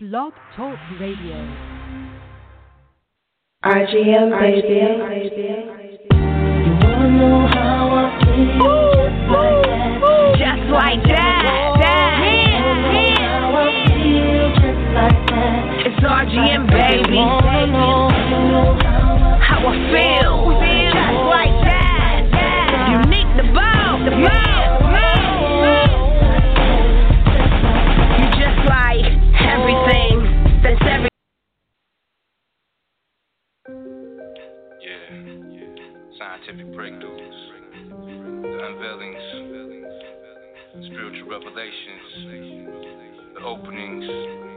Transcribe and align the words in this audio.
Blog 0.00 0.32
Talk 0.54 0.78
Radio. 1.00 1.34
RGM, 3.64 4.30
baby. 4.30 4.78
You 6.14 6.72
wanna 6.86 7.10
know 7.18 7.48
how 7.48 7.90
I 7.90 8.24
feel? 8.24 8.77
Spiritual 40.98 41.30
revelations, 41.30 42.66
the 43.34 43.40
openings. 43.44 44.47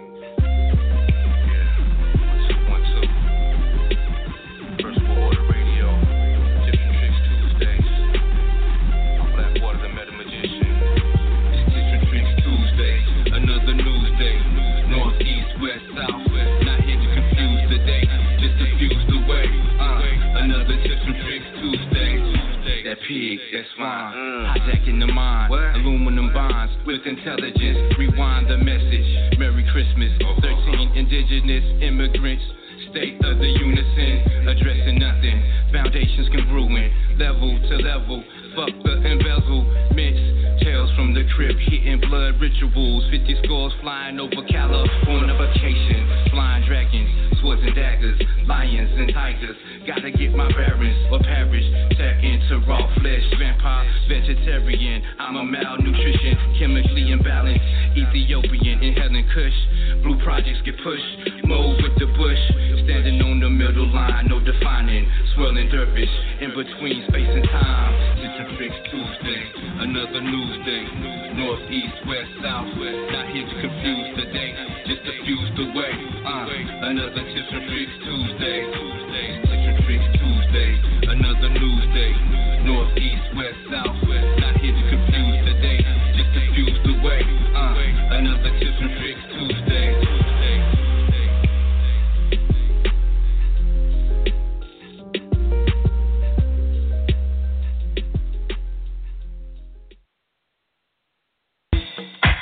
Pig, 23.12 23.40
that's 23.52 23.67
fine. 23.78 24.16
Mm. 24.16 24.56
Hijacking 24.56 25.00
the 25.00 25.12
mind, 25.12 25.52
aluminum 25.52 26.31
bonds 26.34 26.72
with 26.86 27.04
intelligence. 27.06 27.95
Rewind 28.00 28.48
the 28.48 28.58
message. 28.58 29.38
Merry 29.38 29.68
Christmas. 29.72 30.12
Uh-huh. 30.22 30.40
13 30.42 30.95
indigenous 30.95 31.66
immigrants. 31.84 32.44
State 32.90 33.23
of 33.23 33.38
the 33.40 33.48
unison, 33.48 34.48
addressing 34.48 35.00
nothing. 35.00 35.38
Foundations 35.72 36.28
can 36.28 36.44
ruin, 36.52 36.92
level 37.16 37.56
to 37.56 37.76
level. 37.78 38.23
Fuck 38.56 38.73
the 38.84 39.00
embezzlements. 39.08 40.64
Tales 40.64 40.92
from 40.96 41.14
the 41.14 41.23
crypt, 41.36 41.59
hitting 41.72 42.02
blood 42.02 42.42
rituals. 42.42 43.08
50 43.12 43.44
scores 43.44 43.72
flying 43.81 44.20
over 44.20 44.44
California 44.50 45.36
vacation. 45.40 46.03
Flying 46.31 46.66
dragons, 46.68 47.31
swords 47.42 47.61
and 47.66 47.75
daggers, 47.75 48.22
lions 48.45 48.92
and 48.95 49.11
tigers. 49.14 49.58
Gotta 49.88 50.11
get 50.11 50.31
my 50.31 50.47
bearings 50.53 50.97
or 51.11 51.20
perish. 51.20 51.66
Tap 51.97 52.22
into 52.22 52.61
raw 52.70 52.86
flesh, 53.02 53.25
vampire, 53.38 53.89
vegetarian. 54.08 55.02
I'm 55.20 55.36
a 55.36 55.44
malnutrition, 55.44 56.38
chemically 56.58 57.09
imbalanced. 57.09 57.97
Ethiopian, 57.97 58.84
inhaling 58.84 59.28
kush. 59.34 59.58
Blue 60.06 60.22
projects 60.23 60.62
get 60.64 60.78
pushed. 60.86 61.44
Move 61.44 61.81
with 61.81 61.97
the 61.97 62.08
bush. 62.14 62.39
Standing 62.86 63.22
on 63.22 63.42
the 63.42 63.50
middle 63.50 63.89
line, 63.89 64.30
no 64.30 64.39
defining. 64.39 65.09
Swirling 65.36 65.69
dervish 65.69 66.14
in 66.42 66.53
between 66.53 67.03
space 67.09 67.30
and 67.30 67.45
time. 67.50 67.92
Tips 68.22 68.38
and 68.38 68.58
tricks 68.58 68.80
Tuesday, 68.94 69.42
another 69.81 70.22
news 70.22 70.56
day. 70.66 70.86
North, 71.34 71.66
east, 71.73 71.97
west, 72.06 72.31
south. 72.42 72.69
Not 72.78 73.28
here 73.34 73.45
to 73.50 73.56
confuse 73.62 74.09
the 74.17 74.25
day, 74.30 74.53
just 74.86 75.03
diffuse 75.03 75.50
the 75.58 75.66
way. 75.73 75.94
Uh, 76.22 76.42
another 76.92 77.23
Tuesday. 77.32 78.68
Tuesday, 80.20 80.82
another 81.04 81.50
news 81.50 81.86
day. 81.94 82.12
North, 82.66 82.98
east, 82.98 83.24
west. 83.38 83.56
Not 83.69 84.58
here 84.58 84.75
to 84.75 84.84
confuse 84.90 85.46
the 85.46 85.53
day, 85.62 85.80
just 86.18 86.84
the 86.84 86.94
way. 87.02 87.22
Uh, 87.56 87.75
another 88.18 88.52
Tuesday. 88.59 89.16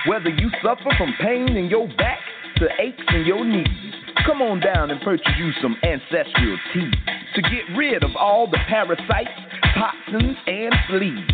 Whether 0.07 0.29
you 0.29 0.49
suffer 0.63 0.89
from 0.97 1.13
pain 1.21 1.55
in 1.55 1.69
your 1.69 1.87
back 1.95 2.19
to 2.57 2.67
aches 2.81 3.03
in 3.13 3.25
your 3.25 3.45
knees, 3.45 3.98
come 4.29 4.43
on 4.43 4.59
down 4.59 4.91
and 4.91 5.01
purchase 5.01 5.33
you 5.39 5.51
some 5.59 5.75
ancestral 5.81 6.57
tea 6.71 6.91
to 7.33 7.41
get 7.41 7.65
rid 7.75 8.03
of 8.03 8.11
all 8.15 8.45
the 8.45 8.59
parasites, 8.67 9.31
toxins, 9.73 10.37
and 10.45 10.71
fleas. 10.87 11.27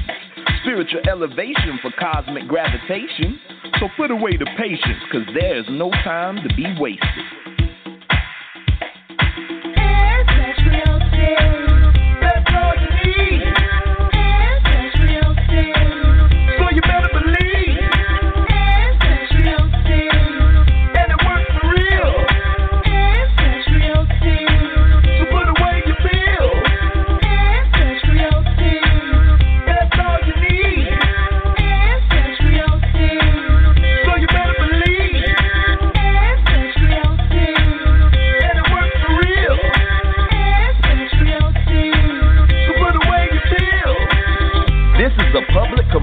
Spiritual 0.62 1.02
elevation 1.06 1.78
for 1.82 1.92
cosmic 2.00 2.48
gravitation. 2.48 3.38
So 3.82 3.90
put 3.98 4.12
away 4.12 4.38
the 4.38 4.48
patience, 4.58 5.04
cause 5.12 5.28
there's 5.38 5.66
no 5.70 5.92
time 6.06 6.38
to 6.38 6.56
be 6.56 6.74
wasted. 6.80 7.26
That's 9.76 11.55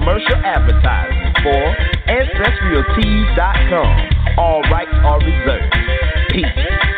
commercial 0.03 0.35
advertisement 0.35 1.31
for 1.39 1.63
AncestralTees.com. 2.11 4.35
All 4.37 4.61
rights 4.63 4.91
are 4.91 5.17
reserved. 5.19 5.73
Peace. 6.29 6.92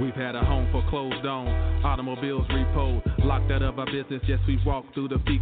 We've 0.00 0.14
had 0.14 0.36
a 0.36 0.44
home 0.44 0.68
foreclosed 0.72 1.24
on, 1.24 1.48
automobiles 1.84 2.46
repoed. 2.48 3.00
Locked 3.24 3.50
out 3.50 3.62
of 3.62 3.78
our 3.78 3.86
business, 3.86 4.20
yes, 4.28 4.38
we 4.46 4.60
walked 4.64 4.92
through 4.94 5.08
the 5.08 5.18
fee. 5.26 5.36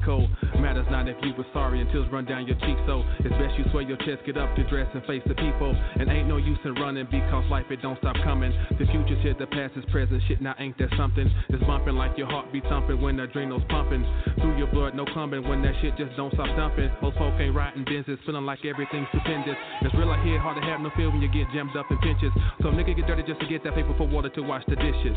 Matters 0.60 0.87
not 0.91 1.09
if 1.09 1.16
you 1.22 1.32
were 1.37 1.47
sorry 1.53 1.81
until 1.81 2.04
it's 2.04 2.12
run 2.12 2.25
down 2.25 2.47
your 2.47 2.56
cheek, 2.60 2.76
so 2.87 3.03
it's 3.20 3.34
best 3.41 3.56
you 3.59 3.64
sway 3.72 3.84
your 3.84 3.97
chest, 3.98 4.22
get 4.26 4.37
up, 4.37 4.54
get 4.56 4.69
dressed, 4.69 4.94
and 4.94 5.03
face 5.06 5.22
the 5.26 5.34
people. 5.34 5.75
And 5.98 6.10
ain't 6.10 6.28
no 6.28 6.37
use 6.37 6.59
in 6.64 6.75
running 6.75 7.06
because 7.10 7.44
life, 7.50 7.66
it 7.70 7.82
don't 7.82 7.98
stop 7.98 8.16
coming. 8.22 8.53
The 8.78 8.87
future's 8.87 9.22
here, 9.22 9.34
the 9.38 9.47
past 9.47 9.75
is 9.76 9.84
present, 9.91 10.22
shit, 10.28 10.41
now 10.41 10.54
ain't 10.59 10.76
that 10.78 10.91
something? 10.96 11.31
It's 11.49 11.64
bumping 11.64 11.94
like 11.94 12.19
your 12.19 12.26
heart 12.26 12.52
be 12.52 12.61
thumping 12.61 13.00
when 13.00 13.17
the 13.17 13.25
adrenals 13.25 13.62
pumping. 13.69 14.06
Through 14.40 14.58
your 14.58 14.69
blood, 14.69 14.94
no 14.94 15.05
clumping 15.06 15.46
when 15.49 15.62
that 15.62 15.75
shit 15.81 15.96
just 15.96 16.14
don't 16.17 16.32
stop 16.34 16.49
dumping. 16.56 16.90
Most 17.02 17.19
folk 17.19 17.34
ain't 17.40 17.55
riding 17.55 17.84
business, 17.84 18.19
feeling 18.26 18.46
like 18.46 18.64
everything's 18.64 19.08
stupendous. 19.11 19.56
It's 19.82 19.94
real 19.94 20.11
out 20.11 20.25
here, 20.25 20.38
hard 20.38 20.61
to 20.61 20.64
have 20.67 20.81
no 20.81 20.90
feel 20.96 21.11
when 21.11 21.23
you 21.23 21.31
get 21.32 21.50
jammed 21.55 21.76
up 21.76 21.87
in 21.90 21.99
pinches. 21.99 22.32
So 22.62 22.69
nigga 22.69 22.96
get 22.96 23.06
dirty 23.06 23.25
just 23.26 23.40
to 23.40 23.46
get 23.46 23.64
that 23.64 23.75
paper 23.75 23.94
for 23.96 24.06
water 24.06 24.29
to 24.29 24.43
wash 24.46 24.64
the 24.69 24.76
dishes. 24.76 25.17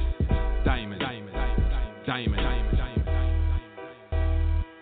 Diamond, 0.63 1.01
diamond, 1.01 1.33
diamond, 2.06 2.38
diamond, 2.38 2.77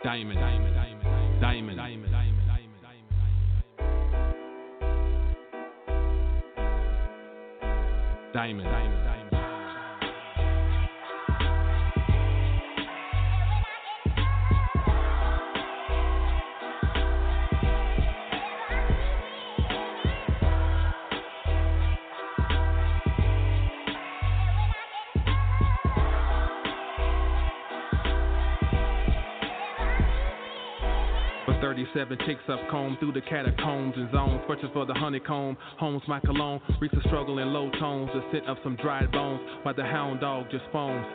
diamond, 0.04 0.40
diamond, 0.40 0.76
diamond, 1.42 1.78
diamond. 1.78 2.12
Diamond. 8.34 8.66
Diamond. 8.68 9.15
Diamond, 31.96 32.20
chicks 32.26 32.42
diamond. 32.46 32.46
37 32.46 32.46
ticks 32.46 32.50
up 32.50 32.60
comb 32.70 32.98
through 33.00 33.14
the 33.14 33.22
catacombs 33.22 33.94
and 33.96 34.12
zones. 34.12 34.42
Searching 34.48 34.70
for 34.74 34.86
the 34.86 34.94
honeycomb. 34.94 35.58
Homes 35.80 36.04
my 36.08 36.20
cologne. 36.20 36.62
Reeks 36.82 36.96
of 36.96 37.02
struggle 37.04 37.40
in 37.40 37.54
low 37.54 37.72
tones. 37.80 38.10
The 38.14 38.22
scent 38.32 38.46
of 38.48 38.58
some 38.64 38.76
dried 38.78 39.12
bones. 39.12 39.42
While 39.64 39.76
the 39.76 39.84
hound 39.84 40.20
dog 40.20 40.48
just 40.52 40.66
foams. 40.72 41.06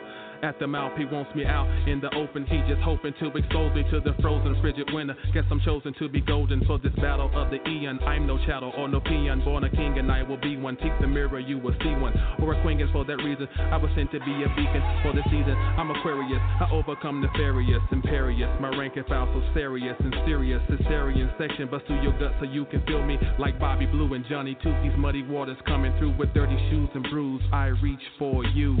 At 0.43 0.57
the 0.57 0.65
mouth, 0.65 0.97
he 0.97 1.05
wants 1.05 1.29
me 1.35 1.45
out 1.45 1.69
in 1.87 2.01
the 2.01 2.09
open. 2.15 2.45
He 2.47 2.57
just 2.67 2.81
hoping 2.81 3.13
to 3.19 3.27
expose 3.37 3.75
me 3.75 3.83
to 3.91 3.99
the 3.99 4.13
frozen, 4.21 4.59
frigid 4.59 4.89
winter. 4.91 5.15
Guess 5.33 5.45
I'm 5.51 5.61
chosen 5.61 5.93
to 5.99 6.09
be 6.09 6.19
golden 6.19 6.65
for 6.65 6.79
this 6.79 6.93
battle 6.97 7.29
of 7.35 7.51
the 7.51 7.61
eon. 7.69 7.99
I'm 8.01 8.25
no 8.25 8.39
chattel 8.45 8.73
or 8.75 8.87
no 8.87 8.99
peon, 9.01 9.43
born 9.45 9.63
a 9.65 9.69
king, 9.69 9.99
and 9.99 10.11
I 10.11 10.23
will 10.23 10.41
be 10.41 10.57
one. 10.57 10.77
Take 10.77 10.97
the 10.99 11.05
mirror, 11.07 11.39
you 11.39 11.59
will 11.59 11.75
see 11.83 11.93
one. 11.93 12.13
Or 12.41 12.53
a 12.53 12.61
queen, 12.63 12.81
and 12.81 12.91
for 12.91 13.05
that 13.05 13.17
reason, 13.17 13.47
I 13.71 13.77
was 13.77 13.91
sent 13.95 14.11
to 14.13 14.19
be 14.19 14.43
a 14.43 14.49
beacon 14.57 14.81
for 15.03 15.13
the 15.13 15.21
season. 15.25 15.53
I'm 15.77 15.91
Aquarius, 15.91 16.41
I 16.59 16.67
overcome 16.71 17.21
nefarious, 17.21 17.83
imperious. 17.91 18.49
My 18.59 18.69
rank 18.69 18.97
and 18.97 19.05
file 19.05 19.29
so 19.33 19.43
serious 19.53 19.95
and 19.99 20.15
serious. 20.25 20.61
Cesarean 20.69 21.37
section, 21.37 21.69
bust 21.69 21.85
through 21.85 22.01
your 22.01 22.17
gut 22.17 22.33
so 22.39 22.45
you 22.45 22.65
can 22.65 22.81
feel 22.87 23.03
me 23.05 23.19
like 23.37 23.59
Bobby 23.59 23.85
Blue 23.85 24.11
and 24.15 24.25
Johnny 24.27 24.57
Two. 24.63 24.73
These 24.81 24.97
muddy 24.97 25.21
waters 25.21 25.57
coming 25.67 25.93
through 25.99 26.17
with 26.17 26.33
dirty 26.33 26.57
shoes 26.71 26.89
and 26.95 27.05
bruise. 27.11 27.41
I 27.53 27.67
reach 27.67 28.01
for 28.17 28.43
you. 28.43 28.77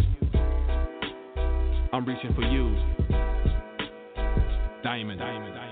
I'm 1.93 2.05
reaching 2.05 2.33
for 2.33 2.43
you. 2.43 2.73
Diamond, 4.81 5.19
diamond, 5.19 5.53
diamond. 5.53 5.70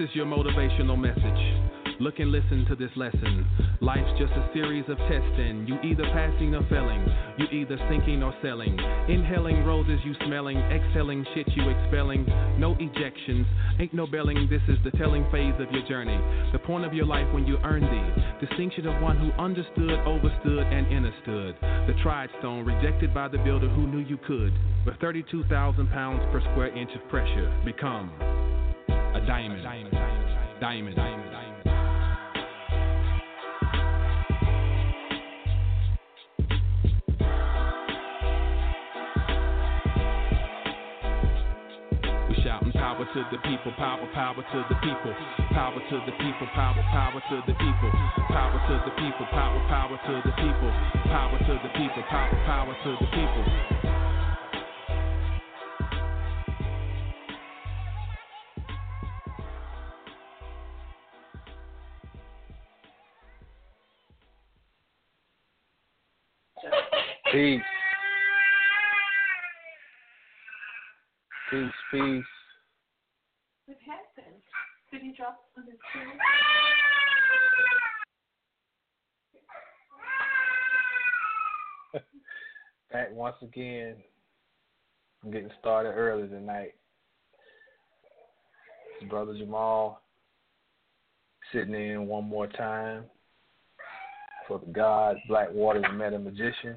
Is 0.00 0.14
your 0.14 0.26
motivational 0.26 0.98
message. 0.98 1.98
Look 2.00 2.20
and 2.20 2.30
listen 2.30 2.64
to 2.68 2.76
this 2.76 2.90
lesson. 2.94 3.46
Life's 3.80 4.10
just 4.18 4.32
a 4.32 4.48
series 4.52 4.84
of 4.88 4.96
testing. 4.98 5.66
You 5.66 5.78
either 5.82 6.04
passing 6.12 6.54
or 6.54 6.62
failing. 6.68 7.04
You 7.38 7.46
either 7.50 7.76
sinking 7.88 8.22
or 8.22 8.32
selling. 8.40 8.78
Inhaling 9.08 9.64
roses 9.64 9.98
you 10.04 10.14
smelling. 10.26 10.58
Exhaling 10.58 11.26
shit 11.34 11.48
you 11.56 11.68
expelling. 11.68 12.24
No 12.58 12.76
ejections. 12.76 13.46
Ain't 13.80 13.94
no 13.94 14.06
belling. 14.06 14.46
This 14.48 14.62
is 14.68 14.78
the 14.84 14.96
telling 14.98 15.26
phase 15.32 15.54
of 15.58 15.72
your 15.72 15.86
journey. 15.88 16.18
The 16.52 16.60
point 16.60 16.84
of 16.84 16.94
your 16.94 17.06
life 17.06 17.26
when 17.34 17.46
you 17.46 17.58
earn 17.64 17.82
the 17.82 18.46
distinction 18.46 18.86
of 18.86 19.02
one 19.02 19.18
who 19.18 19.32
understood, 19.42 19.98
overstood, 20.06 20.66
and 20.66 20.86
understood. 20.94 21.56
The 21.60 21.94
tried 22.02 22.30
stone 22.38 22.64
rejected 22.64 23.12
by 23.12 23.26
the 23.26 23.38
builder 23.38 23.68
who 23.68 23.88
knew 23.88 24.06
you 24.06 24.18
could. 24.18 24.52
With 24.86 24.96
32,000 25.00 25.88
pounds 25.88 26.22
per 26.30 26.40
square 26.52 26.76
inch 26.76 26.90
of 26.94 27.08
pressure, 27.10 27.52
become 27.64 28.12
diamond. 29.28 29.62
Diamond, 29.62 30.96
diamond, 30.96 30.96
power 42.72 43.04
to 43.12 43.24
the 43.30 43.38
people, 43.44 43.70
power, 43.76 44.08
power 44.14 44.34
to 44.34 44.64
the 44.68 44.74
people, 44.80 45.12
power 45.52 45.78
to 45.90 45.96
the 46.06 46.12
people, 46.12 46.48
power, 46.54 46.82
power 46.90 47.20
to 47.28 47.36
the 47.46 47.52
people, 47.52 47.90
power 48.32 48.58
to 48.66 48.74
the 48.84 48.90
people, 48.96 49.26
power, 49.30 49.60
power 49.68 49.98
to 50.08 50.22
the 50.24 50.32
people, 50.40 50.70
power 51.04 51.38
to 51.38 51.54
the 51.62 51.68
people, 51.76 52.02
power, 52.08 52.34
power 52.46 52.74
to 52.82 52.90
the 52.98 53.06
people. 53.12 53.77
Peace. 67.32 67.60
Peace, 71.50 71.70
peace. 71.90 72.24
What 73.66 73.76
happened? 73.84 74.42
Did 74.90 75.02
he 75.02 75.12
drop 75.14 75.38
on 75.58 75.64
his 75.64 75.74
chair? 75.92 76.06
Back 82.92 83.12
once 83.12 83.36
again. 83.42 83.96
I'm 85.22 85.30
getting 85.30 85.50
started 85.60 85.90
early 85.90 86.28
tonight. 86.28 86.74
Brother 89.10 89.36
Jamal 89.36 90.00
sitting 91.52 91.74
in 91.74 92.06
one 92.06 92.24
more 92.24 92.46
time 92.46 93.04
for 94.46 94.58
the 94.58 94.72
God 94.72 95.16
Blackwater 95.28 95.82
the 95.82 95.92
Meta 95.92 96.18
Magician. 96.18 96.76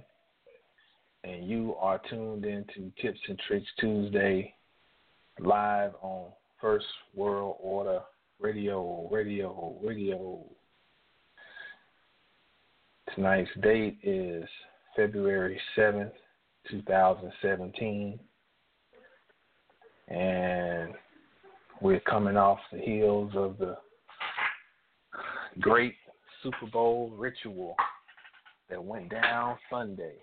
And 1.23 1.47
you 1.47 1.75
are 1.79 2.01
tuned 2.09 2.45
into 2.45 2.91
Tips 2.99 3.19
and 3.27 3.39
Tricks 3.47 3.67
Tuesday 3.79 4.55
live 5.39 5.91
on 6.01 6.31
First 6.59 6.85
World 7.15 7.57
Order 7.59 8.01
Radio, 8.39 9.07
Radio, 9.11 9.75
Radio. 9.83 10.39
Tonight's 13.13 13.51
date 13.61 13.99
is 14.03 14.45
February 14.95 15.59
7th, 15.77 16.11
2017. 16.71 18.19
And 20.07 20.93
we're 21.81 21.99
coming 21.99 22.37
off 22.37 22.59
the 22.71 22.79
heels 22.79 23.31
of 23.35 23.57
the 23.59 23.77
great 25.59 25.95
Super 26.41 26.65
Bowl 26.71 27.13
ritual 27.15 27.75
that 28.69 28.83
went 28.83 29.09
down 29.09 29.57
Sunday. 29.69 30.15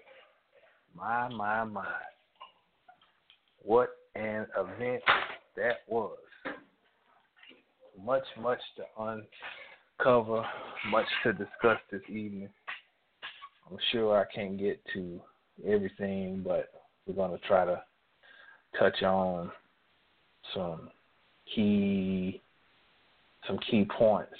My, 0.98 1.28
my, 1.28 1.64
my. 1.64 1.86
What 3.62 3.90
an 4.16 4.46
event 4.56 5.02
that 5.56 5.78
was. 5.86 6.16
Much, 8.04 8.24
much 8.40 8.58
to 8.76 9.18
uncover, 10.00 10.44
much 10.90 11.06
to 11.22 11.32
discuss 11.32 11.78
this 11.92 12.02
evening. 12.08 12.48
I'm 13.70 13.76
sure 13.92 14.18
I 14.18 14.24
can't 14.34 14.58
get 14.58 14.80
to 14.94 15.20
everything, 15.66 16.42
but 16.44 16.70
we're 17.06 17.14
going 17.14 17.38
to 17.38 17.46
try 17.46 17.64
to 17.64 17.82
touch 18.78 19.02
on 19.02 19.52
some 20.54 20.90
key 21.54 22.40
some 23.46 23.58
key 23.70 23.86
points 23.96 24.32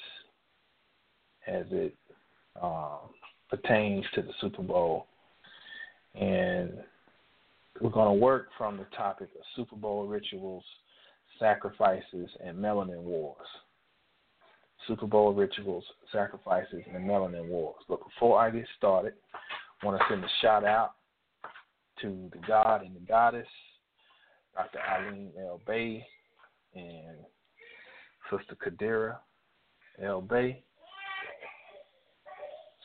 as 1.47 1.65
it 1.71 1.95
um, 2.61 2.99
pertains 3.49 4.05
to 4.15 4.23
the 4.23 4.33
Super 4.41 4.62
Bowl. 4.62 5.08
And 6.20 6.72
we're 7.80 7.90
going 7.90 8.18
to 8.18 8.25
work 8.25 8.48
from 8.56 8.76
the 8.76 8.87
topic 8.96 9.28
of 9.37 9.42
Super 9.54 9.76
Bowl 9.76 10.06
rituals, 10.06 10.64
sacrifices, 11.38 12.28
and 12.44 12.58
melanin 12.58 13.02
wars. 13.02 13.46
Super 14.87 15.06
Bowl 15.06 15.32
rituals, 15.32 15.84
sacrifices, 16.10 16.82
and 16.92 17.08
melanin 17.08 17.48
wars. 17.48 17.82
But 17.88 18.00
before 18.04 18.40
I 18.40 18.50
get 18.50 18.64
started, 18.76 19.12
I 19.82 19.87
want 19.87 19.98
to 19.98 20.04
send 20.08 20.25
a 20.25 20.28
shout 20.42 20.64
out 20.64 20.94
to 22.02 22.30
the 22.32 22.38
God 22.46 22.82
and 22.82 22.96
the 22.96 23.00
Goddess, 23.00 23.46
Dr. 24.54 24.78
Eileen 24.80 25.30
L. 25.38 25.60
Bay 25.66 26.04
and 26.75 27.16
Sister 28.30 28.56
Kadira 28.56 29.18
L. 30.02 30.20
Bay. 30.20 30.62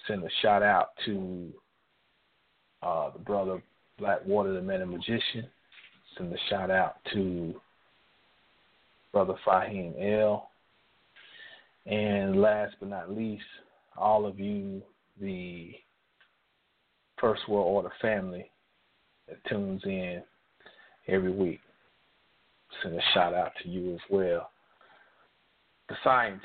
Send 0.08 0.24
a 0.24 0.30
shout 0.42 0.62
out 0.62 0.90
to 1.06 1.54
uh, 2.84 3.12
the 3.12 3.20
brother 3.20 3.62
Blackwater, 3.98 4.54
the 4.54 4.62
Meta 4.62 4.86
Magician. 4.86 5.48
Send 6.18 6.34
a 6.34 6.38
shout 6.50 6.70
out 6.70 6.96
to 7.14 7.56
Brother 9.12 9.36
Fahim 9.46 9.94
L. 10.22 10.50
And 11.86 12.42
last 12.42 12.76
but 12.80 12.90
not 12.90 13.12
least, 13.12 13.44
all 13.98 14.26
of 14.26 14.40
you, 14.40 14.82
the 15.20 15.72
First 17.20 17.48
World 17.48 17.68
Order 17.68 17.94
family 18.02 18.50
that 19.28 19.38
tunes 19.50 19.82
in 19.86 20.22
every 21.08 21.32
week. 21.32 21.60
Send 22.82 22.96
a 22.96 23.02
shout 23.14 23.34
out 23.34 23.52
to 23.62 23.70
you 23.70 23.94
as 23.94 24.00
well. 24.10 24.50
The 25.90 25.96
scientist, 26.04 26.44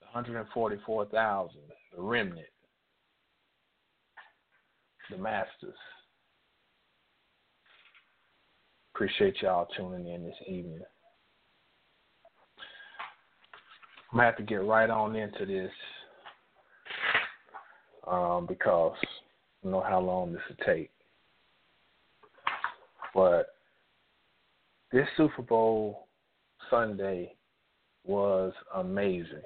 the 0.00 0.06
144,000, 0.12 1.56
the 1.96 2.02
remnant, 2.02 2.46
the 5.12 5.18
masters, 5.18 5.76
Appreciate 8.94 9.40
y'all 9.40 9.66
tuning 9.74 10.06
in 10.06 10.22
this 10.22 10.36
evening. 10.46 10.82
I'm 14.12 14.18
gonna 14.18 14.26
have 14.26 14.36
to 14.36 14.42
get 14.42 14.62
right 14.62 14.90
on 14.90 15.16
into 15.16 15.46
this 15.46 15.72
um, 18.06 18.46
because 18.46 18.94
I 19.02 19.06
don't 19.64 19.72
know 19.72 19.80
how 19.80 19.98
long 19.98 20.32
this 20.32 20.42
will 20.48 20.64
take. 20.66 20.90
But 23.14 23.46
this 24.92 25.08
Super 25.16 25.42
Bowl 25.42 26.06
Sunday 26.70 27.34
was 28.04 28.52
amazing. 28.76 29.42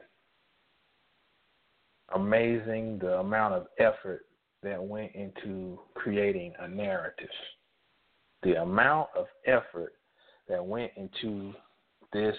Amazing 2.15 2.99
the 2.99 3.21
amount 3.21 3.55
of 3.55 3.69
effort 3.79 4.26
that 4.67 4.83
went 4.83 5.15
into 5.15 5.79
creating 5.95 6.53
a 6.59 6.67
narrative. 6.67 7.29
The 8.43 8.61
amount 8.61 9.11
of 9.17 9.27
effort 9.47 9.93
that 10.49 10.65
went 10.65 10.91
into 10.97 11.53
this 12.13 12.35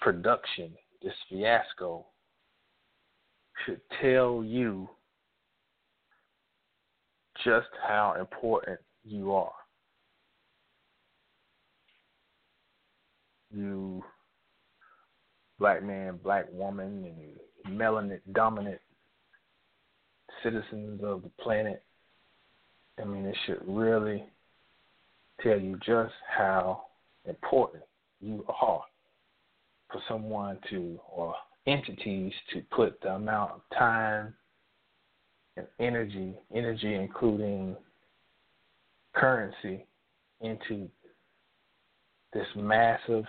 production, 0.00 0.70
this 1.02 1.12
fiasco, 1.28 2.06
should 3.66 3.80
tell 4.00 4.44
you 4.44 4.88
just 7.44 7.66
how 7.84 8.14
important 8.20 8.78
you 9.02 9.32
are. 9.32 9.52
You 13.50 14.04
black 15.58 15.82
man, 15.82 16.20
black 16.22 16.46
woman, 16.52 17.12
and 17.66 17.76
melanin 17.76 18.20
dominant 18.32 18.80
citizens 20.44 21.00
of 21.02 21.22
the 21.22 21.30
planet. 21.40 21.82
I 23.00 23.04
mean, 23.04 23.24
it 23.24 23.36
should 23.46 23.60
really 23.66 24.24
tell 25.42 25.58
you 25.58 25.76
just 25.84 26.14
how 26.36 26.82
important 27.26 27.82
you 28.20 28.44
are 28.62 28.84
for 29.90 30.00
someone 30.08 30.58
to, 30.70 31.00
or 31.10 31.34
entities 31.66 32.32
to 32.52 32.62
put 32.70 33.00
the 33.00 33.14
amount 33.14 33.52
of 33.52 33.60
time 33.76 34.34
and 35.56 35.66
energy, 35.80 36.34
energy 36.54 36.94
including 36.94 37.76
currency, 39.14 39.86
into 40.40 40.88
this 42.32 42.46
massive 42.54 43.24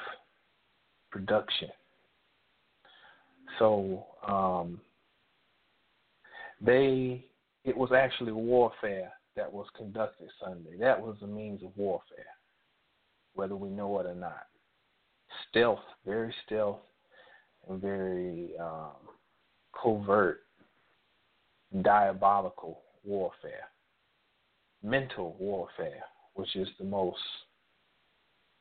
production. 1.12 1.70
So 3.60 4.06
um, 4.28 4.82
they, 6.66 7.26
it 7.64 7.76
was 7.76 7.92
actually 7.92 8.32
warfare 8.32 9.12
that 9.36 9.52
was 9.52 9.68
conducted 9.76 10.30
Sunday. 10.44 10.78
That 10.80 11.00
was 11.00 11.18
a 11.22 11.28
means 11.28 11.62
of 11.64 11.72
warfare, 11.76 12.26
whether 13.34 13.56
we 13.56 13.70
know 13.70 14.00
it 14.00 14.06
or 14.06 14.16
not. 14.16 14.46
Stealth, 15.50 15.80
very 16.06 16.34
stealth, 16.46 16.80
and 17.70 17.82
very 17.82 18.52
um, 18.60 18.92
covert, 19.82 20.42
diabolical 21.82 22.82
warfare, 23.04 23.70
mental 24.84 25.36
warfare, 25.40 26.04
which 26.36 26.56
is 26.56 26.68
the 26.80 26.86
most 26.86 27.20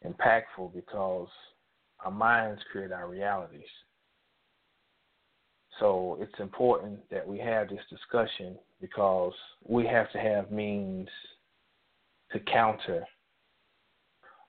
impactful 0.04 0.74
because 0.74 1.28
our 2.04 2.10
minds 2.10 2.60
create 2.70 2.92
our 2.92 3.08
realities. 3.08 3.62
So 5.80 6.16
it's 6.20 6.38
important 6.38 6.98
that 7.10 7.26
we 7.26 7.38
have 7.38 7.68
this 7.68 7.80
discussion 7.90 8.56
because 8.80 9.32
we 9.66 9.86
have 9.86 10.10
to 10.12 10.18
have 10.18 10.50
means 10.50 11.08
to 12.32 12.40
counter 12.40 13.04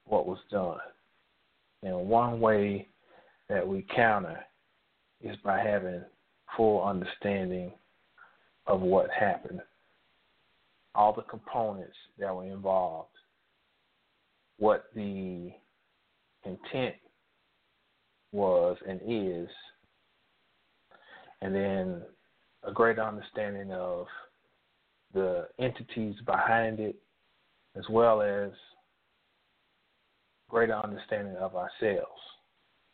what 0.06 0.28
was 0.28 0.40
done. 0.52 0.78
And 1.84 2.08
one 2.08 2.40
way 2.40 2.88
that 3.50 3.68
we 3.68 3.86
counter 3.96 4.40
is 5.22 5.36
by 5.44 5.60
having 5.60 6.04
full 6.56 6.84
understanding 6.84 7.72
of 8.68 8.82
what 8.82 9.10
happened, 9.12 9.62
all 10.94 11.14
the 11.14 11.22
components 11.24 11.96
that 12.20 12.36
were 12.36 12.46
involved, 12.46 13.10
what 14.58 14.86
the 14.96 15.52
intent 16.44 16.96
was 18.32 18.78
and 18.88 19.00
is, 19.06 19.50
and 21.42 21.54
then 21.54 22.02
a 22.64 22.72
greater 22.72 23.04
understanding 23.04 23.72
of 23.72 24.08
the 25.14 25.48
entities 25.60 26.16
behind 26.26 26.80
it, 26.80 26.96
as 27.76 27.84
well 27.90 28.22
as 28.22 28.52
greater 30.50 30.76
understanding 30.76 31.36
of 31.38 31.56
ourselves. 31.56 32.22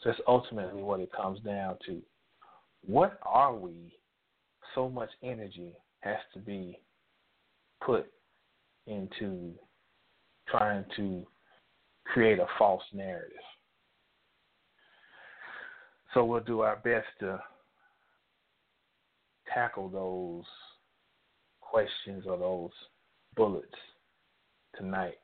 So 0.01 0.09
that's 0.09 0.21
ultimately 0.27 0.81
what 0.81 0.99
it 0.99 1.11
comes 1.11 1.39
down 1.41 1.77
to. 1.85 2.01
What 2.85 3.19
are 3.23 3.55
we? 3.55 3.93
So 4.73 4.89
much 4.89 5.09
energy 5.21 5.73
has 5.99 6.17
to 6.33 6.39
be 6.39 6.79
put 7.85 8.05
into 8.87 9.51
trying 10.47 10.85
to 10.97 11.25
create 12.05 12.39
a 12.39 12.47
false 12.57 12.83
narrative. 12.93 13.37
So 16.13 16.25
we'll 16.25 16.41
do 16.41 16.61
our 16.61 16.77
best 16.77 17.07
to 17.19 17.41
tackle 19.53 19.89
those 19.89 20.45
questions 21.59 22.25
or 22.27 22.37
those 22.37 22.71
bullets 23.35 23.67
tonight. 24.75 25.19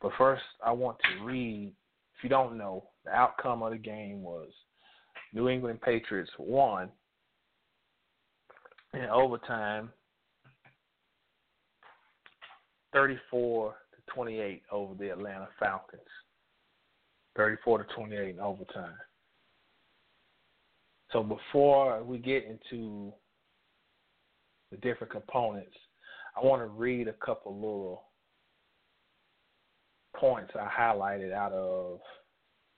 But 0.00 0.12
first, 0.18 0.42
I 0.64 0.72
want 0.72 0.98
to 1.00 1.24
read. 1.24 1.72
If 2.16 2.24
you 2.24 2.30
don't 2.30 2.56
know, 2.56 2.84
the 3.04 3.10
outcome 3.10 3.62
of 3.62 3.72
the 3.72 3.78
game 3.78 4.22
was 4.22 4.48
New 5.32 5.48
England 5.48 5.80
Patriots 5.82 6.30
won 6.38 6.88
in 8.94 9.04
overtime 9.04 9.90
34 12.92 13.74
to 13.92 14.14
28 14.14 14.62
over 14.72 14.94
the 14.94 15.10
Atlanta 15.10 15.48
Falcons. 15.58 16.00
34 17.36 17.84
to 17.84 17.94
28 17.94 18.34
in 18.34 18.40
overtime. 18.40 18.94
So 21.12 21.22
before 21.22 22.02
we 22.02 22.18
get 22.18 22.44
into 22.44 23.12
the 24.70 24.76
different 24.78 25.12
components, 25.12 25.76
I 26.36 26.44
want 26.44 26.62
to 26.62 26.66
read 26.66 27.08
a 27.08 27.12
couple 27.14 27.54
little 27.54 28.04
points 30.16 30.52
I 30.54 30.68
highlighted 30.68 31.32
out 31.32 31.52
of 31.52 32.00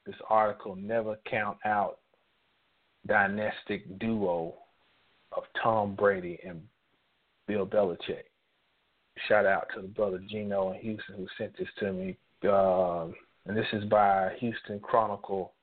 this 0.07 0.17
article, 0.29 0.77
Never 0.77 1.19
Count 1.31 1.59
Out 1.65 1.99
Dynastic 3.07 3.99
Duo 3.99 4.55
of 5.33 5.45
Tom 5.63 5.95
Brady 5.95 6.39
and 6.47 6.61
Bill 7.47 7.67
Belichick. 7.67 8.25
Shout 9.29 9.47
out 9.47 9.67
to 9.75 9.83
the 9.83 9.89
brother 9.89 10.21
Gino 10.29 10.73
in 10.73 10.81
Houston 10.81 11.17
who 11.17 11.27
sent 11.37 11.57
this 11.59 11.69
to 11.81 11.93
me. 11.93 12.17
Um, 12.45 13.15
and 13.47 13.57
this 13.57 13.67
is 13.73 13.85
by 13.85 14.35
Houston 14.39 14.79
Chronicle 14.81 15.55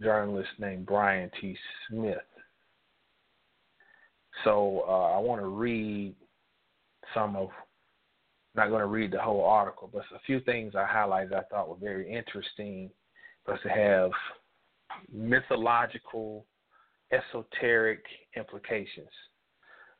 journalist 0.00 0.50
named 0.58 0.86
Brian 0.86 1.30
T. 1.40 1.56
Smith. 1.88 2.16
So 4.44 4.84
uh, 4.88 5.12
I 5.14 5.18
want 5.18 5.40
to 5.40 5.46
read 5.46 6.14
some 7.14 7.36
of, 7.36 7.48
not 8.54 8.68
going 8.68 8.80
to 8.80 8.86
read 8.86 9.12
the 9.12 9.20
whole 9.20 9.44
article, 9.44 9.90
but 9.92 10.02
a 10.14 10.18
few 10.26 10.40
things 10.40 10.74
I 10.74 10.84
highlighted 10.84 11.34
I 11.34 11.42
thought 11.50 11.68
were 11.68 11.76
very 11.76 12.12
interesting 12.12 12.90
for 13.44 13.54
us 13.54 13.60
to 13.62 13.68
have 13.68 14.10
mythological, 15.12 16.46
esoteric 17.12 18.04
implications. 18.36 19.08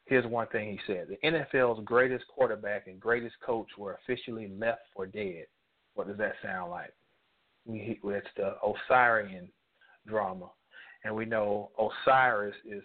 Here's 0.07 0.27
one 0.27 0.49
thing 0.49 0.73
he 0.73 0.81
said 0.87 1.07
The 1.09 1.29
NFL's 1.29 1.85
greatest 1.85 2.25
quarterback 2.29 2.87
and 2.87 3.01
greatest 3.01 3.37
coach 3.45 3.69
were 3.79 3.99
officially 4.03 4.49
left 4.59 4.83
for 4.95 5.07
dead. 5.07 5.47
What 5.95 6.09
does 6.09 6.19
that 6.19 6.35
sound 6.43 6.71
like? 6.71 6.93
We, 7.65 8.01
it's 8.03 8.27
the 8.37 8.57
Osirian 8.65 9.49
drama. 10.07 10.51
And 11.05 11.15
we 11.15 11.25
know 11.25 11.71
Osiris 11.79 12.55
is 12.65 12.83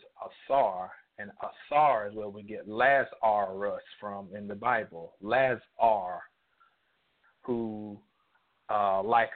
Asar, 0.49 0.91
and 1.19 1.31
Asar 1.41 2.07
is 2.07 2.15
where 2.15 2.29
we 2.29 2.43
get 2.43 2.67
Lazarus 2.67 3.81
from 3.99 4.29
in 4.35 4.47
the 4.47 4.55
Bible. 4.55 5.13
Lazar, 5.21 6.21
who, 7.41 7.99
uh, 8.69 9.01
like 9.03 9.29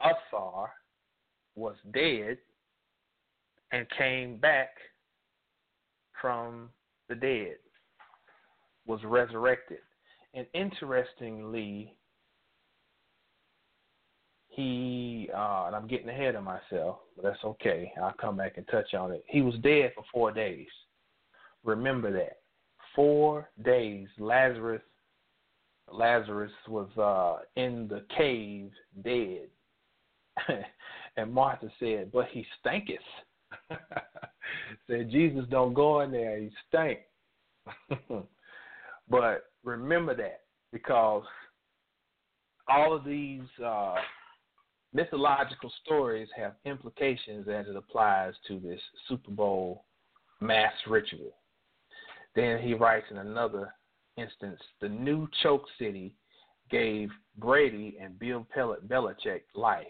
Asar, 0.00 0.70
was 1.54 1.76
dead 1.92 2.38
and 3.72 3.86
came 3.96 4.36
back 4.36 4.70
from 6.20 6.68
the 7.08 7.14
dead, 7.14 7.56
was 8.86 9.00
resurrected. 9.04 9.78
And 10.34 10.46
interestingly, 10.54 11.95
he 14.56 15.28
uh, 15.36 15.64
and 15.66 15.76
I'm 15.76 15.86
getting 15.86 16.08
ahead 16.08 16.34
of 16.34 16.42
myself, 16.42 17.00
but 17.14 17.24
that's 17.24 17.44
okay. 17.44 17.92
I'll 18.02 18.14
come 18.14 18.38
back 18.38 18.54
and 18.56 18.66
touch 18.68 18.94
on 18.94 19.12
it. 19.12 19.22
He 19.28 19.42
was 19.42 19.54
dead 19.56 19.92
for 19.94 20.02
four 20.10 20.32
days. 20.32 20.66
Remember 21.62 22.10
that. 22.12 22.38
Four 22.94 23.50
days. 23.62 24.08
Lazarus 24.18 24.80
Lazarus 25.92 26.52
was 26.68 26.88
uh, 26.96 27.44
in 27.60 27.86
the 27.86 28.04
cave 28.16 28.70
dead. 29.04 29.48
and 31.18 31.32
Martha 31.32 31.70
said, 31.78 32.10
But 32.10 32.28
he 32.32 32.46
stinketh. 32.58 32.98
said, 34.88 35.10
Jesus, 35.10 35.44
don't 35.50 35.74
go 35.74 36.00
in 36.00 36.10
there. 36.10 36.38
He 36.38 36.50
stank. 36.68 37.00
but 39.10 39.50
remember 39.64 40.16
that 40.16 40.40
because 40.72 41.24
all 42.68 42.96
of 42.96 43.04
these 43.04 43.42
uh, 43.64 43.96
mythological 44.92 45.72
stories 45.84 46.28
have 46.36 46.54
implications 46.64 47.48
as 47.48 47.66
it 47.66 47.76
applies 47.76 48.34
to 48.48 48.58
this 48.58 48.80
Super 49.08 49.30
Bowl 49.30 49.84
mass 50.40 50.72
ritual. 50.86 51.36
Then 52.34 52.60
he 52.60 52.74
writes 52.74 53.06
in 53.10 53.18
another 53.18 53.72
instance, 54.16 54.60
the 54.80 54.88
new 54.88 55.28
choke 55.42 55.64
city 55.78 56.14
gave 56.70 57.10
Brady 57.38 57.96
and 58.00 58.18
Bill 58.18 58.46
Belichick 58.54 59.42
life. 59.54 59.86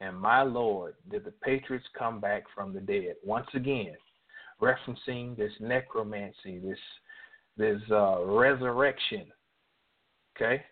And 0.00 0.16
my 0.16 0.42
Lord, 0.42 0.94
did 1.10 1.24
the 1.24 1.32
Patriots 1.42 1.86
come 1.98 2.20
back 2.20 2.44
from 2.54 2.72
the 2.72 2.80
dead? 2.80 3.16
Once 3.24 3.48
again, 3.54 3.94
referencing 4.60 5.36
this 5.36 5.52
necromancy, 5.60 6.58
this 6.58 6.78
this 7.56 7.80
uh, 7.90 8.22
resurrection. 8.22 9.26
Okay. 10.36 10.62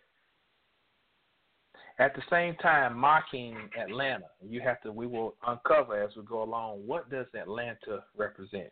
At 1.98 2.14
the 2.14 2.22
same 2.28 2.54
time, 2.56 2.96
mocking 2.96 3.56
Atlanta. 3.80 4.26
You 4.46 4.60
have 4.60 4.82
to. 4.82 4.92
We 4.92 5.06
will 5.06 5.34
uncover 5.46 6.02
as 6.02 6.14
we 6.14 6.22
go 6.24 6.42
along. 6.42 6.86
What 6.86 7.10
does 7.10 7.26
Atlanta 7.34 8.04
represent? 8.16 8.70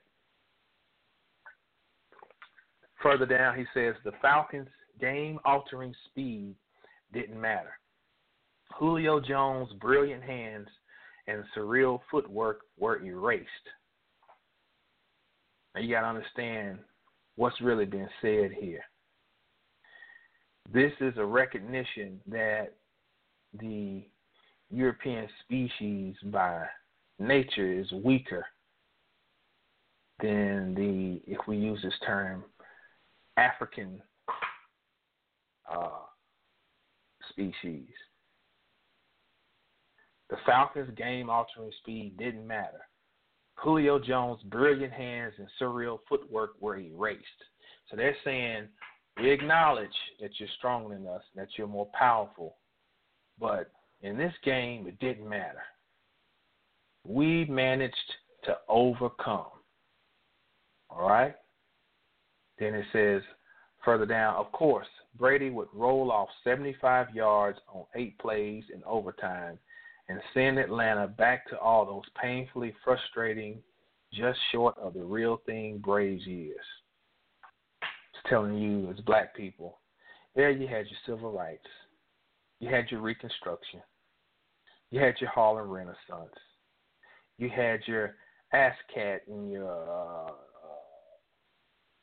Further 3.02 3.26
down, 3.26 3.56
he 3.56 3.64
says 3.72 3.94
the 4.04 4.12
Falcons' 4.20 4.68
game 5.00 5.38
altering 5.44 5.94
speed 6.06 6.54
didn't 7.12 7.40
matter. 7.40 7.72
Julio 8.78 9.20
Jones' 9.20 9.72
brilliant 9.80 10.22
hands 10.22 10.68
and 11.26 11.44
surreal 11.56 12.00
footwork 12.10 12.60
were 12.78 13.02
erased. 13.02 13.48
Now 15.74 15.80
you 15.80 15.94
got 15.94 16.02
to 16.02 16.06
understand 16.08 16.78
what's 17.36 17.60
really 17.60 17.84
being 17.84 18.08
said 18.20 18.52
here. 18.58 18.82
This 20.72 20.92
is 21.00 21.14
a 21.16 21.24
recognition 21.24 22.20
that 22.26 22.74
the 23.58 24.02
European 24.70 25.28
species 25.44 26.14
by 26.24 26.64
nature 27.18 27.72
is 27.72 27.90
weaker 27.92 28.44
than 30.20 30.74
the, 30.74 31.20
if 31.30 31.38
we 31.46 31.56
use 31.56 31.80
this 31.82 31.94
term, 32.06 32.44
African 33.36 34.00
uh, 35.72 35.88
species. 37.30 37.88
The 40.30 40.36
Falcons' 40.46 40.96
game 40.96 41.28
altering 41.30 41.70
speed 41.80 42.16
didn't 42.18 42.46
matter. 42.46 42.80
Julio 43.56 43.98
Jones' 43.98 44.42
brilliant 44.44 44.92
hands 44.92 45.34
and 45.38 45.48
surreal 45.60 45.98
footwork 46.08 46.60
were 46.60 46.78
erased. 46.78 47.22
So 47.88 47.96
they're 47.96 48.16
saying, 48.24 48.68
we 49.20 49.30
acknowledge 49.30 49.88
that 50.20 50.30
you're 50.38 50.48
stronger 50.58 50.94
than 50.94 51.06
us, 51.06 51.22
that 51.36 51.48
you're 51.56 51.66
more 51.66 51.88
powerful. 51.96 52.56
But 53.38 53.70
in 54.02 54.16
this 54.16 54.32
game, 54.44 54.86
it 54.86 54.98
didn't 55.00 55.28
matter. 55.28 55.62
We 57.06 57.44
managed 57.46 57.96
to 58.44 58.56
overcome. 58.68 59.46
All 60.90 61.08
right? 61.08 61.34
Then 62.58 62.74
it 62.74 62.86
says 62.92 63.22
further 63.84 64.06
down, 64.06 64.36
of 64.36 64.50
course, 64.52 64.86
Brady 65.18 65.50
would 65.50 65.68
roll 65.72 66.10
off 66.10 66.28
75 66.42 67.14
yards 67.14 67.58
on 67.68 67.84
eight 67.94 68.18
plays 68.18 68.64
in 68.72 68.82
overtime 68.84 69.58
and 70.08 70.20
send 70.32 70.58
Atlanta 70.58 71.06
back 71.06 71.48
to 71.48 71.58
all 71.58 71.86
those 71.86 72.04
painfully 72.20 72.74
frustrating, 72.84 73.58
just 74.12 74.38
short 74.52 74.76
of 74.78 74.94
the 74.94 75.02
real 75.02 75.40
thing 75.46 75.78
Braves 75.78 76.26
years. 76.26 76.56
It's 77.82 78.28
telling 78.28 78.58
you, 78.58 78.90
as 78.90 79.00
black 79.04 79.34
people, 79.34 79.78
there 80.34 80.50
you 80.50 80.66
had 80.66 80.86
your 80.86 80.98
civil 81.06 81.32
rights, 81.32 81.66
you 82.60 82.68
had 82.68 82.90
your 82.90 83.00
Reconstruction, 83.00 83.80
you 84.90 85.00
had 85.00 85.14
your 85.20 85.30
Harlem 85.30 85.68
Renaissance, 85.68 86.34
you 87.38 87.50
had 87.50 87.80
your 87.86 88.16
ASCAT 88.54 89.20
and 89.28 89.50
your 89.50 89.70
uh, 89.90 90.32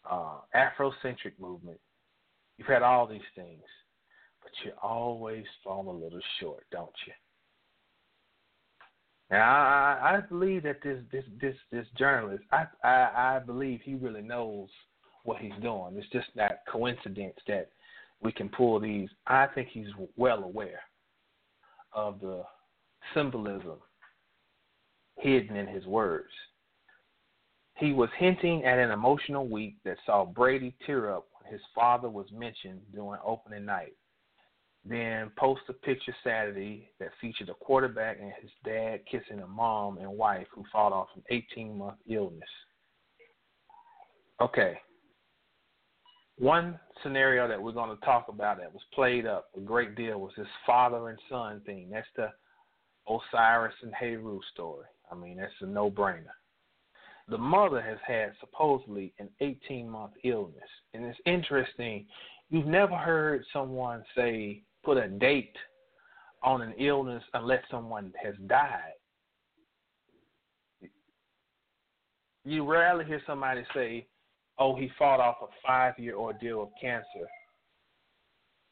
uh, 0.10 0.40
Afrocentric 0.56 1.40
movement. 1.40 1.80
You've 2.58 2.68
had 2.68 2.84
all 2.84 3.08
these 3.08 3.22
things, 3.36 3.64
but 4.42 4.52
you 4.64 4.72
always 4.82 5.46
fall 5.64 5.90
a 5.90 5.92
little 5.92 6.22
short, 6.40 6.64
don't 6.72 6.90
you? 7.08 7.14
Now 9.32 9.50
I, 9.50 10.18
I 10.18 10.20
believe 10.28 10.64
that 10.64 10.84
this 10.84 11.00
this 11.12 11.24
this 11.40 11.56
this 11.72 11.88
journalist, 11.98 12.44
I, 12.52 12.66
I 12.84 13.36
I 13.38 13.40
believe 13.40 13.80
he 13.82 13.96
really 13.96 14.22
knows 14.22 14.68
what 15.24 15.40
he's 15.40 15.54
doing. 15.62 15.94
It's 15.96 16.10
just 16.10 16.28
not 16.36 16.52
coincidence 16.70 17.38
that 17.48 17.70
we 18.22 18.32
can 18.32 18.50
pull 18.50 18.80
these. 18.80 19.10
I 19.28 19.48
think 19.48 19.70
he's 19.70 19.88
well 20.16 20.44
aware 20.44 20.82
of 21.94 22.20
the 22.20 22.44
symbolism 23.14 23.78
hidden 25.18 25.56
in 25.56 25.68
his 25.68 25.86
words. 25.86 26.32
He 27.76 27.94
was 27.94 28.10
hinting 28.18 28.64
at 28.64 28.78
an 28.78 28.92
emotional 28.92 29.48
week 29.48 29.76
that 29.86 29.98
saw 30.06 30.26
Brady 30.26 30.76
tear 30.86 31.14
up 31.14 31.28
when 31.40 31.52
his 31.52 31.62
father 31.74 32.10
was 32.10 32.28
mentioned 32.32 32.82
during 32.94 33.20
opening 33.26 33.66
night. 33.66 33.94
Then 34.84 35.32
post 35.38 35.62
a 35.70 35.74
picture 35.74 36.16
Saturday 36.24 36.90
that 37.00 37.10
featured 37.20 37.50
a 37.50 37.54
quarterback 37.54 38.18
and 38.20 38.32
his 38.42 38.52
dad 38.66 39.02
kissing 39.10 39.40
a 39.42 39.48
mom 39.48 39.98
and 39.98 40.12
wife 40.12 40.48
who 40.54 40.64
fought 40.72 40.92
off 40.92 41.08
an 41.16 41.24
18 41.30 41.78
month 41.78 41.98
illness. 42.10 42.50
Okay. 44.40 44.80
One 46.38 46.80
scenario 47.04 47.48
that 47.48 47.62
we're 47.62 47.72
going 47.72 47.96
to 47.96 48.06
talk 48.06 48.28
about 48.28 48.58
that 48.58 48.74
was 48.74 48.82
played 48.94 49.26
up 49.26 49.50
a 49.56 49.60
great 49.60 49.96
deal 49.96 50.20
was 50.20 50.32
this 50.38 50.48
father 50.66 51.10
and 51.10 51.20
son 51.30 51.62
thing. 51.66 51.90
That's 51.92 52.08
the 52.16 52.30
Osiris 53.08 53.76
and 53.84 53.94
Heru 53.94 54.40
story. 54.54 54.88
I 55.12 55.16
mean, 55.16 55.38
that's 55.38 55.52
a 55.62 55.66
no 55.66 55.92
brainer. 55.92 56.34
The 57.28 57.38
mother 57.38 57.82
has 57.82 57.98
had 58.06 58.34
supposedly 58.40 59.14
an 59.20 59.30
18 59.40 59.90
month 59.90 60.14
illness. 60.24 60.70
And 60.94 61.06
it's 61.06 61.20
interesting, 61.26 62.06
you've 62.50 62.66
never 62.66 62.96
heard 62.96 63.44
someone 63.54 64.04
say 64.16 64.64
put 64.84 64.98
a 64.98 65.08
date 65.08 65.56
on 66.44 66.62
an 66.62 66.74
illness 66.80 67.24
unless 67.34 67.64
someone 67.70 68.12
has 68.22 68.36
died. 68.48 68.94
You 72.44 72.66
rarely 72.66 73.06
hear 73.06 73.22
somebody 73.28 73.64
say, 73.74 74.08
oh, 74.62 74.76
he 74.76 74.92
fought 74.98 75.20
off 75.20 75.38
a 75.42 75.48
five 75.66 75.98
year 75.98 76.16
ordeal 76.16 76.62
of 76.62 76.70
cancer. 76.80 77.28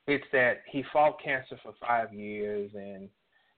It's 0.08 0.26
that 0.32 0.62
he 0.72 0.84
fought 0.94 1.22
cancer 1.22 1.60
for 1.64 1.74
five 1.82 2.14
years 2.14 2.72
and, 2.76 3.10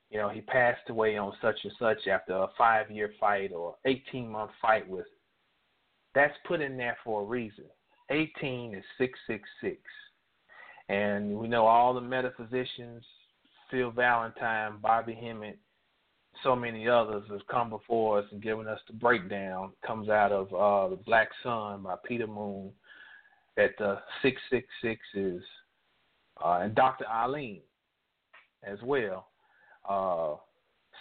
you 0.09 0.17
know, 0.17 0.29
he 0.29 0.39
passed 0.41 0.89
away 0.89 1.17
on 1.17 1.33
such 1.41 1.57
and 1.63 1.73
such 1.77 2.07
after 2.07 2.33
a 2.33 2.47
five 2.57 2.89
year 2.89 3.11
fight 3.19 3.51
or 3.51 3.75
18 3.85 4.31
month 4.31 4.51
fight 4.61 4.87
with. 4.87 5.05
That's 6.15 6.33
put 6.47 6.61
in 6.61 6.77
there 6.77 6.97
for 7.03 7.21
a 7.21 7.25
reason. 7.25 7.65
18 8.09 8.75
is 8.75 8.83
666. 8.97 9.81
And 10.87 11.37
we 11.37 11.47
know 11.47 11.65
all 11.65 11.93
the 11.93 12.01
metaphysicians, 12.01 13.03
Phil 13.69 13.91
Valentine, 13.91 14.77
Bobby 14.81 15.13
Hemmitt, 15.13 15.59
so 16.43 16.55
many 16.55 16.87
others 16.87 17.23
have 17.29 17.45
come 17.47 17.69
before 17.69 18.19
us 18.19 18.25
and 18.31 18.41
given 18.41 18.67
us 18.67 18.79
the 18.87 18.93
breakdown. 18.93 19.71
Comes 19.85 20.09
out 20.09 20.31
of 20.31 20.47
uh, 20.53 20.89
the 20.89 21.01
Black 21.03 21.29
Sun 21.43 21.83
by 21.83 21.95
Peter 22.05 22.27
Moon. 22.27 22.71
at 23.57 23.71
the 23.77 23.99
six 24.21 24.41
six 24.49 24.67
six 24.81 25.01
is, 25.13 25.41
uh, 26.43 26.59
and 26.61 26.75
Dr. 26.75 27.05
Eileen 27.07 27.61
as 28.63 28.77
well. 28.83 29.27
Uh, 29.87 30.35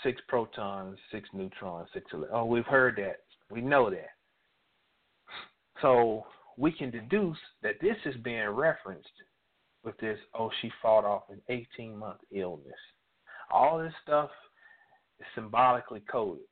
six 0.02 0.20
protons, 0.28 0.98
six 1.12 1.28
neutrons, 1.32 1.88
six. 1.92 2.10
Oh, 2.32 2.44
we've 2.44 2.64
heard 2.66 2.96
that. 2.96 3.20
We 3.50 3.60
know 3.60 3.90
that. 3.90 4.10
So 5.82 6.26
we 6.56 6.72
can 6.72 6.90
deduce 6.90 7.38
that 7.62 7.80
this 7.80 7.96
is 8.04 8.14
being 8.22 8.48
referenced 8.48 9.08
with 9.82 9.96
this, 9.98 10.18
oh, 10.38 10.50
she 10.60 10.70
fought 10.82 11.04
off 11.04 11.22
an 11.30 11.40
18 11.48 11.96
month 11.96 12.18
illness. 12.30 12.74
All 13.50 13.78
this 13.78 13.94
stuff 14.02 14.30
is 15.20 15.26
symbolically 15.34 16.00
coded. 16.10 16.44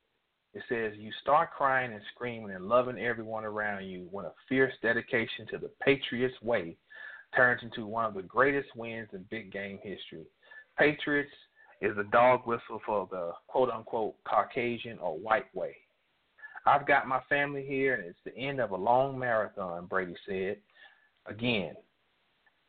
It 0.53 0.63
says 0.69 0.93
you 0.97 1.11
start 1.21 1.51
crying 1.51 1.93
and 1.93 2.01
screaming 2.13 2.51
and 2.51 2.65
loving 2.67 2.97
everyone 2.97 3.45
around 3.45 3.85
you 3.85 4.07
when 4.11 4.25
a 4.25 4.31
fierce 4.47 4.73
dedication 4.81 5.45
to 5.51 5.57
the 5.57 5.69
Patriots 5.83 6.35
way 6.41 6.75
turns 7.35 7.61
into 7.61 7.85
one 7.85 8.05
of 8.05 8.15
the 8.15 8.23
greatest 8.23 8.69
wins 8.75 9.09
in 9.13 9.25
big 9.29 9.51
game 9.51 9.77
history. 9.83 10.25
Patriots 10.77 11.29
is 11.81 11.95
a 11.97 12.11
dog 12.11 12.47
whistle 12.47 12.81
for 12.85 13.07
the 13.11 13.31
quote 13.47 13.69
unquote 13.69 14.15
Caucasian 14.23 14.97
or 14.99 15.17
white 15.17 15.53
way. 15.55 15.75
I've 16.65 16.87
got 16.87 17.07
my 17.07 17.19
family 17.29 17.65
here 17.65 17.93
and 17.95 18.03
it's 18.05 18.19
the 18.25 18.35
end 18.35 18.59
of 18.59 18.71
a 18.71 18.75
long 18.75 19.17
marathon, 19.17 19.85
Brady 19.85 20.15
said. 20.27 20.57
Again, 21.27 21.75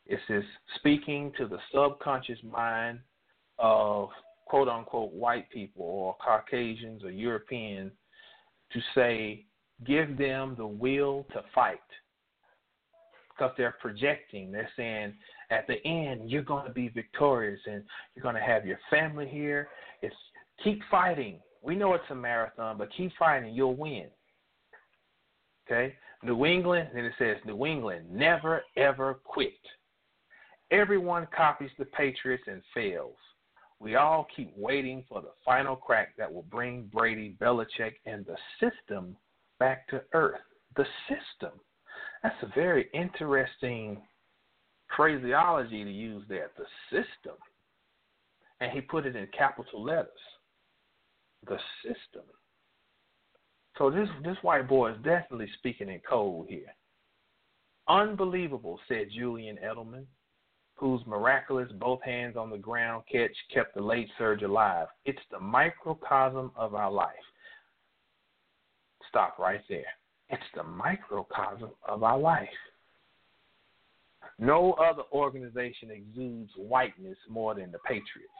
It's 0.06 0.22
this 0.28 0.44
speaking 0.76 1.32
to 1.38 1.46
the 1.46 1.58
subconscious 1.72 2.38
mind 2.42 3.00
of 3.58 4.10
quote 4.50 4.68
unquote 4.68 5.12
white 5.12 5.48
people 5.50 5.84
or 5.84 6.16
Caucasians 6.16 7.04
or 7.04 7.10
Europeans 7.10 7.92
to 8.72 8.80
say, 8.96 9.44
give 9.86 10.18
them 10.18 10.56
the 10.58 10.66
will 10.66 11.24
to 11.32 11.42
fight. 11.54 11.78
Because 13.28 13.52
they're 13.56 13.76
projecting. 13.80 14.50
They're 14.50 14.68
saying, 14.76 15.14
at 15.50 15.68
the 15.68 15.76
end, 15.86 16.28
you're 16.28 16.42
going 16.42 16.66
to 16.66 16.72
be 16.72 16.88
victorious 16.88 17.60
and 17.66 17.84
you're 18.14 18.24
going 18.24 18.34
to 18.34 18.40
have 18.40 18.66
your 18.66 18.80
family 18.90 19.28
here. 19.28 19.68
It's 20.02 20.14
keep 20.64 20.80
fighting. 20.90 21.38
We 21.62 21.76
know 21.76 21.94
it's 21.94 22.04
a 22.10 22.14
marathon, 22.14 22.76
but 22.76 22.88
keep 22.96 23.12
fighting. 23.18 23.54
You'll 23.54 23.76
win. 23.76 24.08
Okay? 25.66 25.94
New 26.24 26.44
England, 26.44 26.88
then 26.92 27.04
it 27.04 27.12
says 27.18 27.36
New 27.46 27.66
England 27.66 28.10
never 28.10 28.62
ever 28.76 29.20
quit. 29.24 29.52
Everyone 30.72 31.28
copies 31.34 31.70
the 31.78 31.84
Patriots 31.84 32.44
and 32.48 32.62
fails. 32.74 33.16
We 33.80 33.96
all 33.96 34.26
keep 34.36 34.52
waiting 34.56 35.04
for 35.08 35.22
the 35.22 35.32
final 35.44 35.74
crack 35.74 36.14
that 36.18 36.32
will 36.32 36.44
bring 36.44 36.90
Brady, 36.92 37.36
Belichick, 37.40 37.94
and 38.04 38.26
the 38.26 38.36
system 38.60 39.16
back 39.58 39.88
to 39.88 40.02
earth. 40.12 40.40
The 40.76 40.84
system. 41.08 41.58
That's 42.22 42.36
a 42.42 42.52
very 42.54 42.88
interesting 42.92 44.02
phraseology 44.94 45.82
to 45.82 45.90
use 45.90 46.22
there. 46.28 46.50
The 46.58 46.66
system. 46.90 47.36
And 48.60 48.70
he 48.70 48.82
put 48.82 49.06
it 49.06 49.16
in 49.16 49.26
capital 49.36 49.82
letters. 49.82 50.10
The 51.46 51.58
system. 51.82 52.24
So 53.78 53.90
this 53.90 54.08
this 54.22 54.36
white 54.42 54.68
boy 54.68 54.90
is 54.92 54.98
definitely 55.02 55.48
speaking 55.56 55.88
in 55.88 56.00
code 56.06 56.48
here. 56.50 56.74
Unbelievable, 57.88 58.78
said 58.86 59.06
Julian 59.16 59.56
Edelman 59.64 60.04
whose 60.80 61.02
miraculous 61.06 61.70
both 61.78 62.02
hands 62.02 62.38
on 62.38 62.48
the 62.48 62.56
ground 62.56 63.02
catch 63.12 63.36
kept 63.52 63.74
the 63.74 63.82
late 63.82 64.08
surge 64.16 64.42
alive. 64.42 64.86
It's 65.04 65.20
the 65.30 65.38
microcosm 65.38 66.50
of 66.56 66.74
our 66.74 66.90
life. 66.90 67.10
Stop 69.10 69.38
right 69.38 69.60
there. 69.68 69.84
It's 70.30 70.42
the 70.56 70.62
microcosm 70.62 71.68
of 71.86 72.02
our 72.02 72.18
life. 72.18 72.48
No 74.38 74.72
other 74.72 75.02
organization 75.12 75.90
exudes 75.90 76.50
whiteness 76.56 77.18
more 77.28 77.54
than 77.54 77.70
the 77.70 77.78
Patriots. 77.80 78.32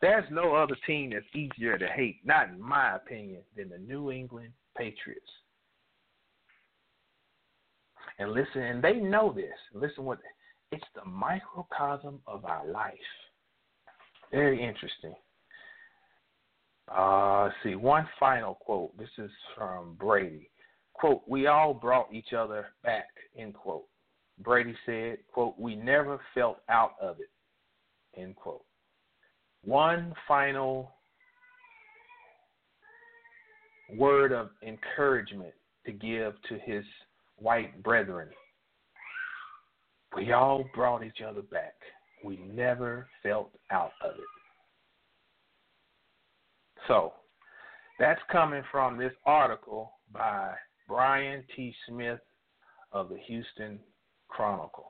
There's 0.00 0.24
no 0.30 0.54
other 0.54 0.76
team 0.86 1.10
that's 1.10 1.26
easier 1.34 1.76
to 1.76 1.86
hate, 1.86 2.20
not 2.24 2.48
in 2.48 2.60
my 2.60 2.96
opinion, 2.96 3.42
than 3.56 3.68
the 3.68 3.78
New 3.78 4.10
England 4.10 4.52
Patriots. 4.74 5.20
And 8.18 8.32
listen, 8.32 8.62
and 8.62 8.82
they 8.82 8.94
know 8.94 9.34
this. 9.34 9.52
Listen 9.74 10.04
what 10.04 10.18
it's 10.74 10.84
the 10.96 11.08
microcosm 11.08 12.20
of 12.26 12.44
our 12.44 12.66
life. 12.66 12.94
Very 14.32 14.60
interesting. 14.60 15.14
Uh, 16.92 17.48
see, 17.62 17.76
one 17.76 18.08
final 18.18 18.54
quote. 18.56 18.96
This 18.98 19.08
is 19.18 19.30
from 19.56 19.94
Brady. 19.94 20.50
Quote, 20.92 21.22
we 21.28 21.46
all 21.46 21.74
brought 21.74 22.12
each 22.12 22.32
other 22.36 22.66
back, 22.82 23.06
end 23.38 23.54
quote. 23.54 23.84
Brady 24.40 24.74
said, 24.84 25.18
quote, 25.32 25.54
we 25.58 25.76
never 25.76 26.20
felt 26.34 26.58
out 26.68 26.94
of 27.00 27.20
it, 27.20 28.20
end 28.20 28.34
quote. 28.34 28.64
One 29.62 30.12
final 30.26 30.90
word 33.96 34.32
of 34.32 34.50
encouragement 34.66 35.54
to 35.86 35.92
give 35.92 36.34
to 36.48 36.58
his 36.64 36.84
white 37.36 37.80
brethren 37.84 38.28
we 40.16 40.32
all 40.32 40.64
brought 40.74 41.04
each 41.04 41.20
other 41.26 41.42
back. 41.42 41.74
We 42.24 42.38
never 42.52 43.08
felt 43.22 43.50
out 43.70 43.92
of 44.02 44.12
it. 44.14 44.24
So, 46.88 47.12
that's 47.98 48.20
coming 48.30 48.62
from 48.70 48.98
this 48.98 49.12
article 49.24 49.92
by 50.12 50.52
Brian 50.88 51.44
T. 51.54 51.74
Smith 51.88 52.20
of 52.92 53.08
the 53.08 53.18
Houston 53.26 53.78
Chronicle. 54.28 54.86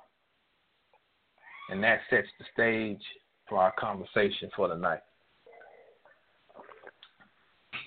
And 1.70 1.82
that 1.82 2.00
sets 2.10 2.28
the 2.38 2.44
stage 2.52 3.02
for 3.48 3.58
our 3.58 3.72
conversation 3.78 4.50
for 4.56 4.68
the 4.68 4.74
night. 4.74 5.00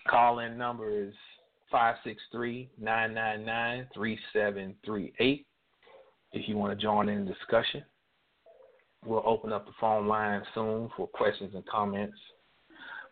Call 0.07 0.39
in 0.39 0.57
number 0.57 0.89
is 0.89 1.13
563 1.69 2.69
999 2.79 3.87
3738 3.93 5.45
if 6.37 6.47
you 6.47 6.57
want 6.57 6.77
to 6.77 6.81
join 6.81 7.09
in 7.09 7.25
the 7.25 7.33
discussion. 7.33 7.83
We'll 9.05 9.23
open 9.25 9.53
up 9.53 9.65
the 9.65 9.73
phone 9.79 10.07
line 10.07 10.41
soon 10.53 10.89
for 10.95 11.07
questions 11.07 11.51
and 11.53 11.65
comments. 11.65 12.17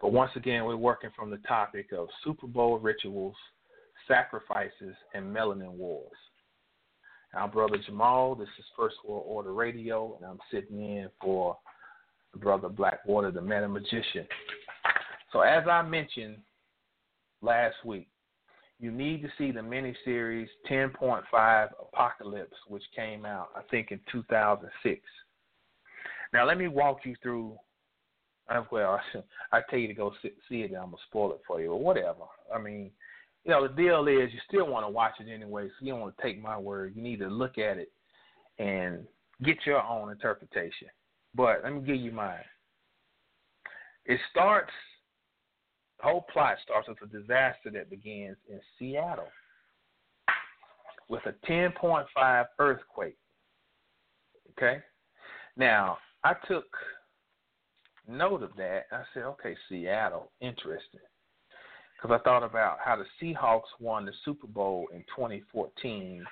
But 0.01 0.11
once 0.11 0.31
again, 0.35 0.65
we're 0.65 0.75
working 0.75 1.09
from 1.15 1.29
the 1.29 1.37
topic 1.47 1.87
of 1.97 2.07
Super 2.23 2.47
Bowl 2.47 2.77
rituals, 2.79 3.35
sacrifices, 4.07 4.95
and 5.13 5.35
melanin 5.35 5.71
wars. 5.71 6.11
Our 7.33 7.47
brother 7.47 7.77
Jamal, 7.85 8.35
this 8.35 8.47
is 8.59 8.65
First 8.77 8.95
World 9.05 9.23
Order 9.25 9.53
Radio, 9.53 10.15
and 10.17 10.25
I'm 10.25 10.39
sitting 10.51 10.79
in 10.79 11.09
for 11.21 11.57
brother 12.37 12.69
Blackwater, 12.69 13.31
the 13.31 13.41
Meta 13.41 13.67
Magician. 13.67 14.27
So, 15.31 15.41
as 15.41 15.63
I 15.69 15.81
mentioned 15.81 16.37
last 17.41 17.75
week, 17.85 18.07
you 18.79 18.91
need 18.91 19.21
to 19.21 19.29
see 19.37 19.51
the 19.51 19.61
miniseries 19.61 20.47
10.5 20.69 21.69
Apocalypse, 21.79 22.57
which 22.67 22.83
came 22.95 23.25
out, 23.25 23.49
I 23.55 23.61
think, 23.71 23.91
in 23.91 23.99
2006. 24.11 25.01
Now, 26.33 26.45
let 26.45 26.57
me 26.57 26.67
walk 26.67 26.99
you 27.05 27.15
through. 27.21 27.57
Uh, 28.49 28.63
well, 28.71 28.99
I 29.51 29.61
tell 29.69 29.79
you 29.79 29.87
to 29.87 29.93
go 29.93 30.11
see 30.21 30.61
it, 30.61 30.71
and 30.71 30.75
I'm 30.75 30.91
gonna 30.91 30.97
spoil 31.07 31.33
it 31.33 31.41
for 31.47 31.61
you, 31.61 31.71
or 31.71 31.79
whatever. 31.79 32.25
I 32.53 32.59
mean, 32.59 32.91
you 33.45 33.51
know, 33.51 33.67
the 33.67 33.73
deal 33.73 34.07
is 34.07 34.33
you 34.33 34.39
still 34.47 34.67
want 34.67 34.85
to 34.85 34.89
watch 34.89 35.13
it 35.19 35.31
anyway, 35.31 35.67
so 35.67 35.85
you 35.85 35.91
don't 35.91 36.01
want 36.01 36.17
to 36.17 36.23
take 36.23 36.41
my 36.41 36.57
word. 36.57 36.93
You 36.95 37.01
need 37.01 37.19
to 37.19 37.27
look 37.27 37.57
at 37.57 37.77
it 37.77 37.91
and 38.59 39.05
get 39.43 39.57
your 39.65 39.81
own 39.83 40.11
interpretation. 40.11 40.87
But 41.33 41.61
let 41.63 41.73
me 41.73 41.81
give 41.81 41.97
you 41.97 42.11
mine. 42.11 42.43
It 44.05 44.19
starts 44.31 44.71
whole 46.05 46.25
plot 46.31 46.57
starts 46.63 46.87
with 46.87 46.97
a 47.01 47.07
disaster 47.07 47.71
that 47.73 47.89
begins 47.89 48.37
in 48.49 48.59
Seattle 48.77 49.27
with 51.09 51.21
a 51.25 51.33
10.5 51.49 52.45
earthquake. 52.59 53.17
Okay? 54.51 54.77
Now, 55.57 55.97
I 56.23 56.33
took 56.47 56.65
note 58.07 58.43
of 58.43 58.51
that. 58.57 58.83
I 58.91 59.01
said, 59.13 59.23
okay, 59.23 59.55
Seattle, 59.67 60.31
interesting. 60.41 61.01
Because 61.95 62.19
I 62.19 62.23
thought 62.23 62.43
about 62.43 62.77
how 62.83 62.97
the 62.97 63.05
Seahawks 63.19 63.61
won 63.79 64.05
the 64.05 64.11
Super 64.23 64.47
Bowl 64.47 64.85
in 64.93 64.99
2014 65.15 66.23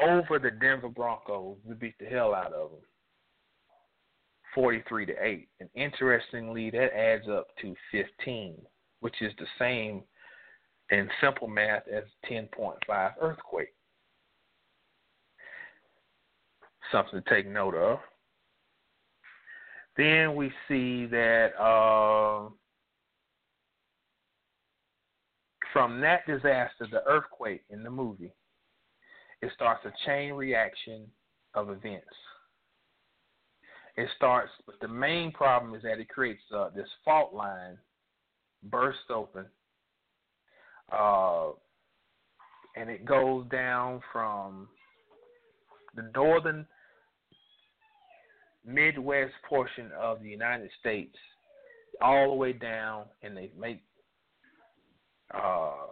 over 0.00 0.38
the 0.38 0.50
Denver 0.50 0.88
Broncos. 0.88 1.56
We 1.64 1.74
beat 1.74 1.98
the 1.98 2.06
hell 2.06 2.34
out 2.34 2.52
of 2.52 2.70
them. 2.70 2.80
43 4.54 5.06
to 5.06 5.12
8. 5.20 5.48
And 5.60 5.68
interestingly, 5.74 6.70
that 6.70 6.96
adds 6.96 7.28
up 7.28 7.48
to 7.62 7.74
15 7.90 8.56
which 9.00 9.16
is 9.20 9.32
the 9.38 9.46
same 9.58 10.02
in 10.90 11.08
simple 11.20 11.48
math 11.48 11.82
as 11.88 12.04
10.5 12.30 13.12
earthquake. 13.20 13.68
Something 16.90 17.22
to 17.22 17.30
take 17.30 17.46
note 17.46 17.74
of. 17.74 17.98
Then 19.96 20.36
we 20.36 20.50
see 20.68 21.06
that 21.06 21.50
uh, 21.60 22.48
from 25.72 26.00
that 26.00 26.26
disaster, 26.26 26.86
the 26.90 27.02
earthquake 27.06 27.64
in 27.68 27.82
the 27.82 27.90
movie, 27.90 28.32
it 29.42 29.50
starts 29.54 29.84
a 29.84 29.92
chain 30.06 30.32
reaction 30.32 31.06
of 31.54 31.70
events. 31.70 32.06
It 33.96 34.08
starts, 34.16 34.50
but 34.64 34.76
the 34.80 34.88
main 34.88 35.32
problem 35.32 35.74
is 35.74 35.82
that 35.82 35.98
it 35.98 36.08
creates 36.08 36.42
uh, 36.54 36.70
this 36.74 36.88
fault 37.04 37.34
line 37.34 37.76
burst 38.62 39.10
open, 39.10 39.46
uh, 40.92 41.48
and 42.76 42.90
it 42.90 43.04
goes 43.04 43.44
down 43.50 44.00
from 44.12 44.68
the 45.94 46.10
northern 46.14 46.66
Midwest 48.64 49.32
portion 49.48 49.90
of 49.98 50.22
the 50.22 50.28
United 50.28 50.70
States 50.80 51.16
all 52.00 52.30
the 52.30 52.36
way 52.36 52.52
down, 52.52 53.04
and 53.22 53.36
they 53.36 53.50
make 53.58 53.82
uh, 55.34 55.86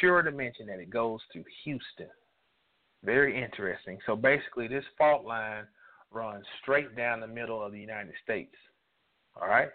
sure 0.00 0.22
to 0.22 0.30
mention 0.30 0.66
that 0.66 0.78
it 0.78 0.90
goes 0.90 1.20
to 1.32 1.42
Houston. 1.64 2.08
Very 3.04 3.42
interesting. 3.42 3.98
So 4.06 4.16
basically, 4.16 4.68
this 4.68 4.84
fault 4.96 5.24
line 5.24 5.64
runs 6.10 6.44
straight 6.62 6.96
down 6.96 7.20
the 7.20 7.26
middle 7.26 7.64
of 7.64 7.72
the 7.72 7.80
United 7.80 8.14
States. 8.22 8.54
All 9.40 9.48
right. 9.48 9.68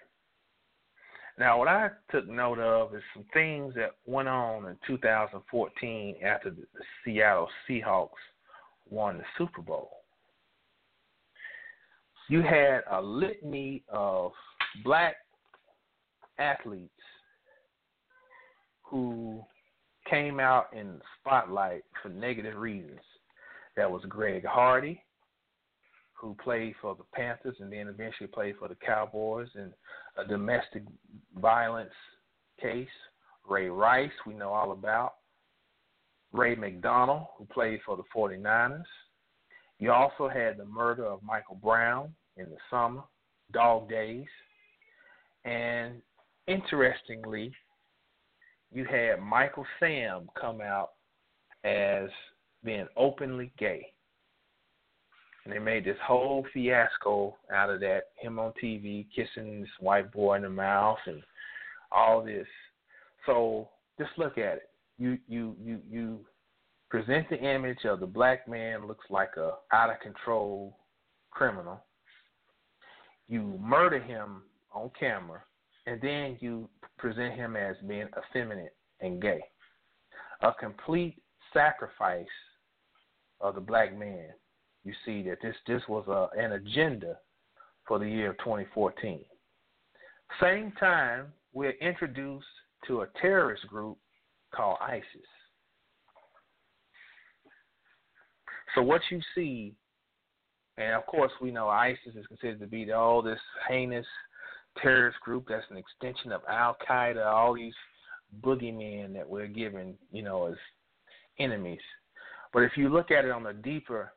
Now, 1.39 1.57
what 1.57 1.69
I 1.69 1.89
took 2.11 2.27
note 2.27 2.59
of 2.59 2.93
is 2.93 3.01
some 3.13 3.23
things 3.33 3.73
that 3.75 3.91
went 4.05 4.27
on 4.27 4.65
in 4.65 4.77
2014 4.85 6.15
after 6.21 6.49
the, 6.49 6.63
Seattle 7.05 7.47
Seahawks 7.67 8.09
won 8.89 9.17
the 9.17 9.23
Super 9.37 9.61
Bowl. 9.61 9.89
you 12.27 12.41
had 12.41 12.81
a 12.91 13.01
litany 13.01 13.83
of 13.87 14.33
black 14.83 15.15
athletes 16.37 16.91
who 18.83 19.41
came 20.09 20.41
out 20.41 20.67
in 20.73 20.97
the 20.97 21.01
spotlight 21.19 21.83
for 22.01 22.09
negative 22.09 22.57
reasons. 22.57 22.99
That 23.77 23.89
was 23.89 24.03
Greg 24.09 24.43
Hardy, 24.45 25.01
who 26.13 26.35
played 26.43 26.75
for 26.81 26.95
the 26.95 27.03
Panthers 27.13 27.55
and 27.59 27.71
then 27.71 27.87
eventually 27.87 28.27
played 28.27 28.55
for 28.59 28.67
the 28.67 28.75
Cowboys 28.75 29.47
in 29.55 29.71
a 30.19 30.27
domestic 30.27 30.83
violence 31.39 31.93
case. 32.61 32.87
Ray 33.47 33.69
Rice, 33.69 34.11
we 34.27 34.33
know 34.33 34.49
all 34.49 34.71
about. 34.71 35.13
Ray 36.31 36.55
McDonald, 36.55 37.27
who 37.37 37.45
played 37.45 37.79
for 37.85 37.97
the 37.97 38.03
49ers. 38.15 38.83
You 39.79 39.91
also 39.91 40.27
had 40.27 40.57
the 40.57 40.65
murder 40.65 41.05
of 41.05 41.23
Michael 41.23 41.55
Brown 41.55 42.13
in 42.37 42.45
the 42.45 42.57
summer, 42.69 43.01
Dog 43.51 43.89
Days. 43.89 44.27
And 45.45 46.01
interestingly, 46.47 47.53
you 48.71 48.85
had 48.85 49.21
Michael 49.21 49.65
Sam 49.79 50.29
come 50.39 50.61
out 50.61 50.91
as 51.63 52.09
being 52.63 52.87
openly 52.95 53.51
gay. 53.57 53.87
And 55.49 55.55
they 55.55 55.63
made 55.63 55.83
this 55.83 55.97
whole 56.05 56.45
fiasco 56.53 57.35
out 57.51 57.71
of 57.71 57.79
that, 57.79 58.09
him 58.21 58.37
on 58.37 58.53
TV 58.63 59.07
kissing 59.15 59.61
this 59.61 59.69
white 59.79 60.11
boy 60.11 60.35
in 60.35 60.43
the 60.43 60.49
mouth 60.49 60.99
and 61.07 61.23
all 61.91 62.23
this. 62.23 62.45
So 63.25 63.67
just 63.97 64.11
look 64.15 64.37
at 64.37 64.57
it. 64.57 64.69
You 64.99 65.17
you 65.27 65.55
you 65.59 65.79
you 65.89 66.19
present 66.91 67.27
the 67.31 67.39
image 67.39 67.83
of 67.85 67.99
the 67.99 68.05
black 68.05 68.47
man 68.47 68.85
looks 68.85 69.05
like 69.09 69.37
a 69.37 69.53
out 69.73 69.89
of 69.89 69.99
control 70.01 70.77
criminal. 71.31 71.81
You 73.27 73.59
murder 73.59 73.99
him 73.99 74.43
on 74.71 74.91
camera, 74.99 75.41
and 75.87 75.99
then 75.99 76.37
you 76.41 76.69
present 76.99 77.33
him 77.33 77.55
as 77.55 77.75
being 77.87 78.07
effeminate 78.15 78.75
and 79.01 79.19
gay. 79.19 79.41
A 80.43 80.51
complete 80.53 81.15
sacrifice 81.53 82.27
of 83.41 83.55
the 83.55 83.61
black 83.61 83.97
man. 83.97 84.29
You 84.83 84.93
see 85.05 85.21
that 85.23 85.37
this 85.41 85.55
this 85.67 85.81
was 85.87 86.07
a, 86.07 86.39
an 86.39 86.53
agenda 86.53 87.17
for 87.87 87.99
the 87.99 88.07
year 88.07 88.31
of 88.31 88.37
2014. 88.39 89.19
Same 90.41 90.71
time, 90.79 91.25
we're 91.53 91.73
introduced 91.81 92.45
to 92.87 93.01
a 93.01 93.07
terrorist 93.19 93.67
group 93.67 93.97
called 94.55 94.77
ISIS. 94.81 95.03
So 98.75 98.83
what 98.83 99.01
you 99.09 99.19
see, 99.35 99.73
and 100.77 100.93
of 100.93 101.05
course 101.07 101.31
we 101.41 101.51
know 101.51 101.67
ISIS 101.67 102.15
is 102.15 102.27
considered 102.27 102.59
to 102.59 102.67
be 102.67 102.85
the, 102.85 102.93
all 102.93 103.21
this 103.21 103.39
heinous 103.67 104.05
terrorist 104.81 105.19
group 105.21 105.45
that's 105.49 105.65
an 105.71 105.77
extension 105.77 106.31
of 106.31 106.41
Al 106.47 106.77
Qaeda, 106.87 107.25
all 107.25 107.55
these 107.55 107.73
boogeymen 108.41 109.13
that 109.13 109.27
we're 109.27 109.47
given, 109.47 109.95
you 110.11 110.21
know, 110.21 110.45
as 110.45 110.57
enemies. 111.39 111.81
But 112.53 112.63
if 112.63 112.73
you 112.75 112.89
look 112.89 113.11
at 113.11 113.25
it 113.25 113.31
on 113.31 113.47
a 113.47 113.53
deeper 113.53 114.13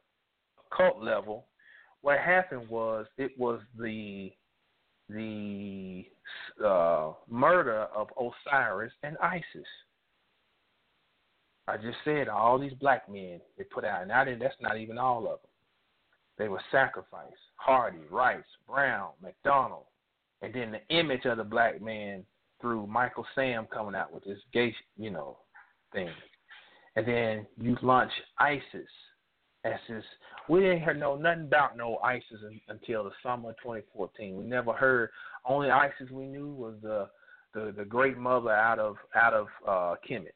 cult 0.77 1.03
level, 1.03 1.47
what 2.03 2.19
happened 2.19 2.69
was 2.69 3.07
it 3.17 3.33
was 3.39 3.61
the 3.79 4.33
the 5.09 6.05
uh, 6.65 7.13
murder 7.29 7.87
of 7.95 8.09
Osiris 8.17 8.93
and 9.03 9.17
Isis. 9.19 9.67
I 11.69 11.77
just 11.77 11.99
said 12.05 12.29
all 12.29 12.59
these 12.59 12.73
black 12.75 13.09
men 13.09 13.41
they 13.57 13.65
put 13.65 13.85
out, 13.85 14.03
and 14.03 14.13
I 14.13 14.25
didn't, 14.25 14.41
that's 14.41 14.55
not 14.61 14.79
even 14.79 14.99
all 14.99 15.25
of 15.25 15.41
them. 15.43 15.51
They 16.39 16.49
were 16.49 16.63
sacrificed. 16.71 17.35
Hardy, 17.57 18.01
Rice, 18.11 18.43
Brown, 18.67 19.11
McDonald, 19.23 19.85
and 20.41 20.53
then 20.53 20.73
the 20.73 20.97
image 20.97 21.25
of 21.25 21.37
the 21.37 21.45
black 21.45 21.81
man 21.81 22.25
through 22.61 22.87
Michael 22.87 23.27
Sam 23.35 23.67
coming 23.73 23.95
out 23.95 24.13
with 24.13 24.25
this 24.25 24.39
gay, 24.53 24.75
you 24.97 25.11
know, 25.11 25.39
thing, 25.93 26.11
and 26.97 27.07
then 27.07 27.47
you 27.61 27.77
launch 27.83 28.11
ISIS 28.39 28.89
this. 29.65 30.05
We 30.49 30.61
didn't 30.61 30.83
hear 30.83 30.95
know 30.95 31.17
nothing 31.17 31.45
about 31.45 31.77
no 31.77 31.99
ISIS 31.99 32.41
until 32.69 33.05
the 33.05 33.13
summer 33.23 33.51
of 33.51 33.57
2014. 33.59 34.37
We 34.37 34.45
never 34.45 34.73
heard. 34.73 35.11
Only 35.45 35.71
ISIS 35.71 36.11
we 36.11 36.27
knew 36.27 36.49
was 36.53 36.75
the 36.83 37.09
the, 37.55 37.73
the 37.77 37.85
great 37.85 38.17
mother 38.17 38.51
out 38.51 38.79
of 38.79 38.97
out 39.15 39.35
of 39.35 39.47
uh, 39.67 39.95
Kemet. 40.09 40.33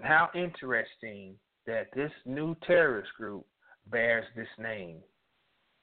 How 0.00 0.30
interesting 0.34 1.34
that 1.66 1.88
this 1.94 2.10
new 2.24 2.56
terrorist 2.66 3.10
group 3.16 3.46
bears 3.90 4.24
this 4.34 4.48
name, 4.58 4.96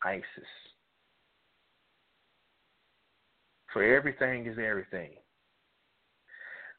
ISIS. 0.03 0.23
For 3.71 3.83
everything 3.83 4.47
is 4.47 4.57
everything. 4.57 5.11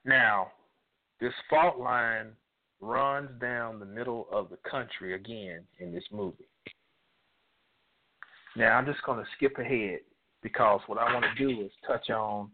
Now, 0.04 0.48
this 1.20 1.32
fault 1.48 1.78
line 1.78 2.32
runs 2.80 3.30
down 3.40 3.78
the 3.78 3.86
middle 3.86 4.26
of 4.32 4.48
the 4.48 4.58
country 4.68 5.14
again 5.14 5.60
in 5.78 5.92
this 5.92 6.04
movie. 6.12 6.48
Now, 8.56 8.76
I'm 8.76 8.86
just 8.86 9.02
going 9.04 9.18
to 9.18 9.30
skip 9.36 9.58
ahead 9.58 10.00
because 10.42 10.80
what 10.86 10.98
I 10.98 11.12
want 11.12 11.24
to 11.24 11.46
do 11.46 11.60
is 11.60 11.70
touch 11.86 12.10
on 12.10 12.50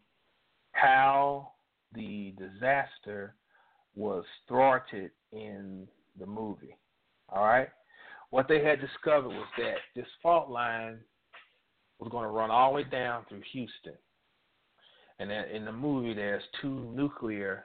how 0.73 1.53
the 1.95 2.35
disaster 2.39 3.35
was 3.95 4.25
thwarted 4.47 5.11
in 5.33 5.87
the 6.19 6.27
movie. 6.27 6.77
All 7.31 7.45
right? 7.45 7.69
What 8.31 8.49
they 8.49 8.63
had 8.63 8.81
discovered 8.81 9.29
was 9.29 9.47
that 9.59 9.77
this 9.95 10.07
fault 10.23 10.51
line 10.51 10.99
was 11.99 12.11
going 12.11 12.25
to 12.25 12.31
run 12.31 12.51
all 12.51 12.73
the 12.73 12.77
way 12.77 12.85
down 12.85 13.25
through 13.29 13.43
Houston. 13.53 13.95
And 15.19 15.31
in 15.33 15.65
the 15.65 15.73
movie, 15.73 16.13
there's 16.13 16.43
two 16.61 16.93
nuclear 16.95 17.65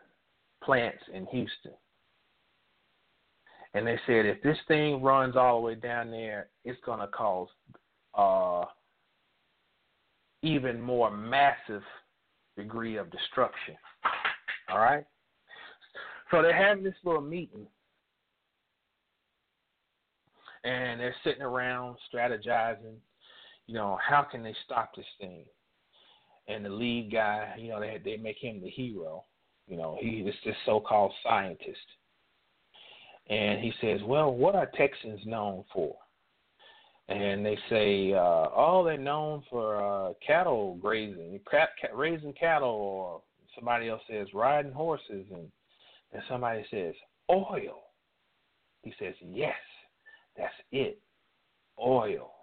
plants 0.64 1.04
in 1.14 1.26
Houston. 1.28 1.74
And 3.74 3.88
they 3.88 4.00
said 4.06 4.26
if 4.26 4.42
this 4.42 4.58
thing 4.68 5.02
runs 5.02 5.36
all 5.36 5.62
the 5.62 5.66
way 5.66 5.76
down 5.76 6.12
there, 6.12 6.50
it's 6.66 6.80
going 6.86 7.00
to 7.00 7.08
cause 7.08 7.48
uh, 8.18 8.66
even 10.44 10.82
more 10.82 11.10
massive 11.10 11.84
degree 12.58 12.98
of 12.98 13.10
destruction. 13.12 13.76
All 14.70 14.80
right? 14.80 15.06
So 16.30 16.42
they're 16.42 16.56
having 16.56 16.84
this 16.84 16.96
little 17.04 17.22
meeting. 17.22 17.66
And 20.64 21.00
they're 21.00 21.16
sitting 21.24 21.42
around 21.42 21.96
strategizing, 22.14 22.96
you 23.68 23.74
know, 23.74 23.98
how 24.08 24.22
can 24.22 24.44
they 24.44 24.56
stop 24.66 24.92
this 24.96 25.06
thing? 25.20 25.46
And 26.48 26.66
the 26.66 26.70
lead 26.70 27.12
guy, 27.12 27.56
you 27.58 27.70
know, 27.70 27.80
they 27.80 28.00
they 28.04 28.18
make 28.18 28.38
him 28.40 28.62
the 28.62 28.70
hero. 28.70 29.24
You 29.68 29.78
know, 29.78 29.98
he 30.00 30.08
is 30.20 30.36
this 30.46 30.56
so-called 30.66 31.14
scientist. 31.24 31.80
And 33.32 33.62
he 33.62 33.72
says, 33.80 34.02
"Well, 34.04 34.34
what 34.34 34.56
are 34.56 34.70
Texans 34.76 35.22
known 35.26 35.64
for?" 35.74 35.96
And 37.08 37.46
they 37.46 37.58
say, 37.70 38.14
uh, 38.14 38.50
"Oh, 38.54 38.84
they're 38.84 38.98
known 38.98 39.42
for 39.50 39.82
uh, 39.82 40.14
cattle 40.26 40.76
grazing, 40.82 41.40
cat, 41.50 41.70
cat, 41.80 41.96
raising 41.96 42.34
cattle." 42.34 42.70
Or 42.70 43.22
somebody 43.56 43.88
else 43.88 44.02
says, 44.10 44.28
"Riding 44.34 44.74
horses," 44.74 45.26
and 45.32 45.50
and 46.12 46.22
somebody 46.28 46.66
says, 46.70 46.94
"Oil." 47.30 47.84
He 48.84 48.94
says, 49.00 49.16
"Yes, 49.22 49.56
that's 50.36 50.54
it, 50.74 51.00
oil." 51.80 52.34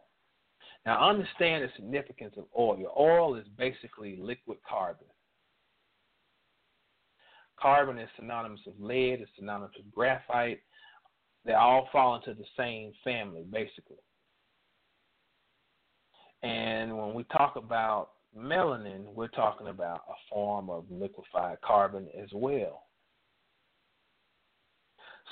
Now, 0.87 1.07
understand 1.07 1.64
the 1.64 1.68
significance 1.77 2.35
of 2.38 2.46
oil. 2.59 2.94
Oil 2.98 3.35
is 3.35 3.46
basically 3.59 4.16
liquid 4.16 4.57
carbon. 4.66 5.07
Carbon 7.61 7.98
is 7.98 8.09
synonymous 8.16 8.61
with 8.64 8.77
lead, 8.81 9.20
it's 9.20 9.31
synonymous 9.37 9.72
with 9.77 9.92
graphite. 9.92 10.61
They 11.44 11.55
all 11.55 11.88
fall 11.92 12.16
into 12.16 12.35
the 12.35 12.46
same 12.57 12.92
family, 13.05 13.44
basically. 13.51 13.96
And 16.42 16.96
when 16.96 17.14
we 17.14 17.24
talk 17.24 17.57
about 17.57 18.11
melanin, 18.37 19.12
we're 19.14 19.29
talking 19.29 19.68
about 19.68 20.03
a 20.09 20.14
form 20.33 20.70
of 20.70 20.85
liquefied 20.90 21.59
carbon 21.64 22.09
as 22.20 22.29
well. 22.33 22.85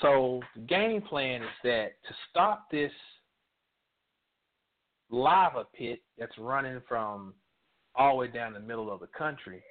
So 0.01 0.41
the 0.55 0.61
game 0.61 1.01
plan 1.01 1.41
is 1.41 1.49
that 1.63 1.91
to 2.07 2.13
stop 2.29 2.69
this 2.71 2.91
lava 5.09 5.65
pit 5.73 6.01
that's 6.17 6.37
running 6.37 6.81
from 6.87 7.33
all 7.95 8.13
the 8.13 8.17
way 8.17 8.27
down 8.27 8.53
the 8.53 8.59
middle 8.59 8.91
of 8.91 8.99
the 8.99 9.07
country, 9.17 9.63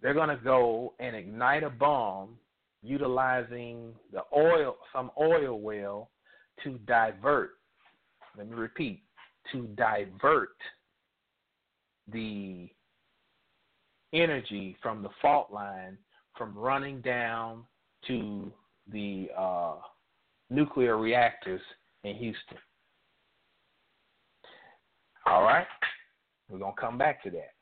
they're 0.00 0.14
going 0.14 0.28
to 0.28 0.42
go 0.42 0.94
and 0.98 1.14
ignite 1.14 1.62
a 1.62 1.70
bomb 1.70 2.36
utilizing 2.82 3.92
the 4.12 4.22
oil, 4.34 4.76
some 4.92 5.10
oil 5.20 5.60
well, 5.60 6.10
to 6.64 6.78
divert. 6.86 7.52
Let 8.36 8.48
me 8.48 8.56
repeat: 8.56 9.02
to 9.52 9.66
divert 9.76 10.56
the 12.12 12.68
energy 14.12 14.76
from 14.82 15.02
the 15.02 15.08
fault 15.20 15.50
line 15.52 15.98
from 16.36 16.56
running 16.56 17.00
down 17.00 17.64
to 18.06 18.52
the 18.92 19.28
uh, 19.36 19.76
nuclear 20.50 20.96
reactors 20.96 21.60
in 22.04 22.14
Houston. 22.14 22.58
All 25.26 25.42
right? 25.42 25.66
We're 26.48 26.58
to 26.74 26.80
come 26.80 26.98
back 26.98 27.22
to 27.24 27.30
that. 27.30 27.55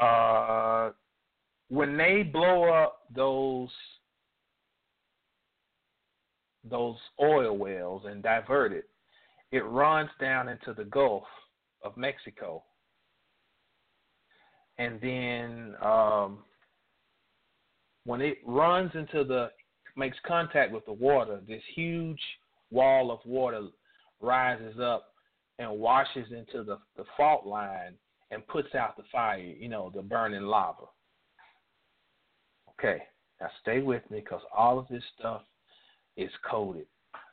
Uh, 0.00 0.90
when 1.68 1.96
they 1.96 2.22
blow 2.22 2.64
up 2.72 3.00
those 3.14 3.68
those 6.64 6.96
oil 7.20 7.56
wells 7.56 8.02
and 8.06 8.22
divert 8.22 8.72
it, 8.72 8.88
it 9.52 9.64
runs 9.64 10.10
down 10.20 10.48
into 10.48 10.74
the 10.74 10.84
Gulf 10.84 11.24
of 11.82 11.96
Mexico. 11.96 12.62
And 14.76 15.00
then 15.00 15.74
um, 15.82 16.38
when 18.04 18.20
it 18.20 18.38
runs 18.46 18.90
into 18.94 19.24
the 19.24 19.50
makes 19.96 20.16
contact 20.26 20.72
with 20.72 20.84
the 20.86 20.92
water, 20.92 21.40
this 21.46 21.62
huge 21.74 22.20
wall 22.70 23.10
of 23.10 23.18
water 23.24 23.66
rises 24.20 24.78
up 24.80 25.06
and 25.58 25.70
washes 25.70 26.26
into 26.30 26.62
the, 26.62 26.78
the 26.96 27.04
fault 27.16 27.46
line 27.46 27.94
and 28.30 28.46
puts 28.46 28.74
out 28.74 28.96
the 28.96 29.02
fire, 29.10 29.38
you 29.38 29.68
know, 29.68 29.90
the 29.94 30.02
burning 30.02 30.42
lava. 30.42 30.84
Okay, 32.70 33.02
now 33.40 33.48
stay 33.62 33.80
with 33.80 34.08
me 34.10 34.20
because 34.20 34.42
all 34.56 34.78
of 34.78 34.86
this 34.88 35.02
stuff 35.18 35.42
is 36.16 36.30
coded. 36.48 36.86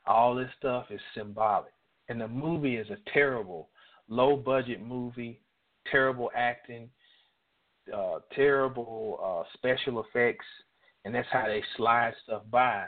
All 0.06 0.34
this 0.34 0.50
stuff 0.58 0.86
is 0.90 1.00
symbolic. 1.14 1.72
And 2.08 2.20
the 2.20 2.28
movie 2.28 2.76
is 2.76 2.88
a 2.90 3.10
terrible, 3.12 3.68
low 4.08 4.36
budget 4.36 4.80
movie, 4.80 5.40
terrible 5.90 6.30
acting, 6.34 6.88
uh, 7.94 8.18
terrible 8.34 9.18
uh, 9.22 9.48
special 9.54 10.04
effects, 10.04 10.46
and 11.04 11.14
that's 11.14 11.28
how 11.30 11.46
they 11.46 11.62
slide 11.76 12.14
stuff 12.24 12.42
by. 12.50 12.86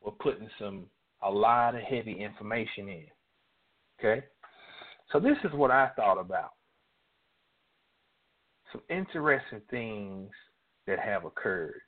We're 0.00 0.12
putting 0.12 0.48
some 0.58 0.86
a 1.22 1.30
lot 1.30 1.74
of 1.74 1.82
heavy 1.82 2.12
information 2.12 2.88
in. 2.88 3.06
Okay? 3.98 4.24
So 5.12 5.20
this 5.20 5.36
is 5.44 5.52
what 5.52 5.70
I 5.70 5.90
thought 5.96 6.18
about. 6.18 6.52
Some 8.72 8.82
interesting 8.88 9.60
things 9.70 10.30
that 10.86 10.98
have 10.98 11.24
occurred. 11.24 11.80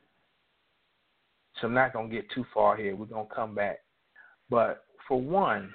So 1.61 1.67
I'm 1.67 1.75
not 1.75 1.93
going 1.93 2.09
to 2.09 2.15
get 2.15 2.31
too 2.35 2.45
far 2.53 2.77
here. 2.77 2.97
We're 2.97 3.07
going 3.07 3.29
to 3.29 3.35
come 3.35 3.55
back. 3.55 3.79
But 4.51 4.85
for 5.07 5.21
one, 5.21 5.73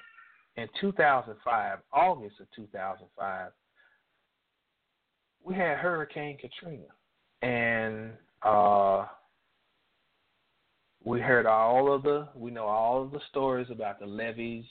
in 0.55 0.67
2005, 0.81 1.79
August 1.93 2.39
of 2.39 2.47
2005, 2.55 3.51
we 5.43 5.55
had 5.55 5.77
Hurricane 5.77 6.37
Katrina. 6.37 6.83
And 7.41 8.11
uh, 8.41 9.05
we 11.03 11.21
heard 11.21 11.45
all 11.45 11.93
of 11.93 12.03
the, 12.03 12.27
we 12.35 12.51
know 12.51 12.65
all 12.65 13.03
of 13.03 13.11
the 13.11 13.21
stories 13.29 13.67
about 13.71 13.99
the 13.99 14.05
levees 14.05 14.65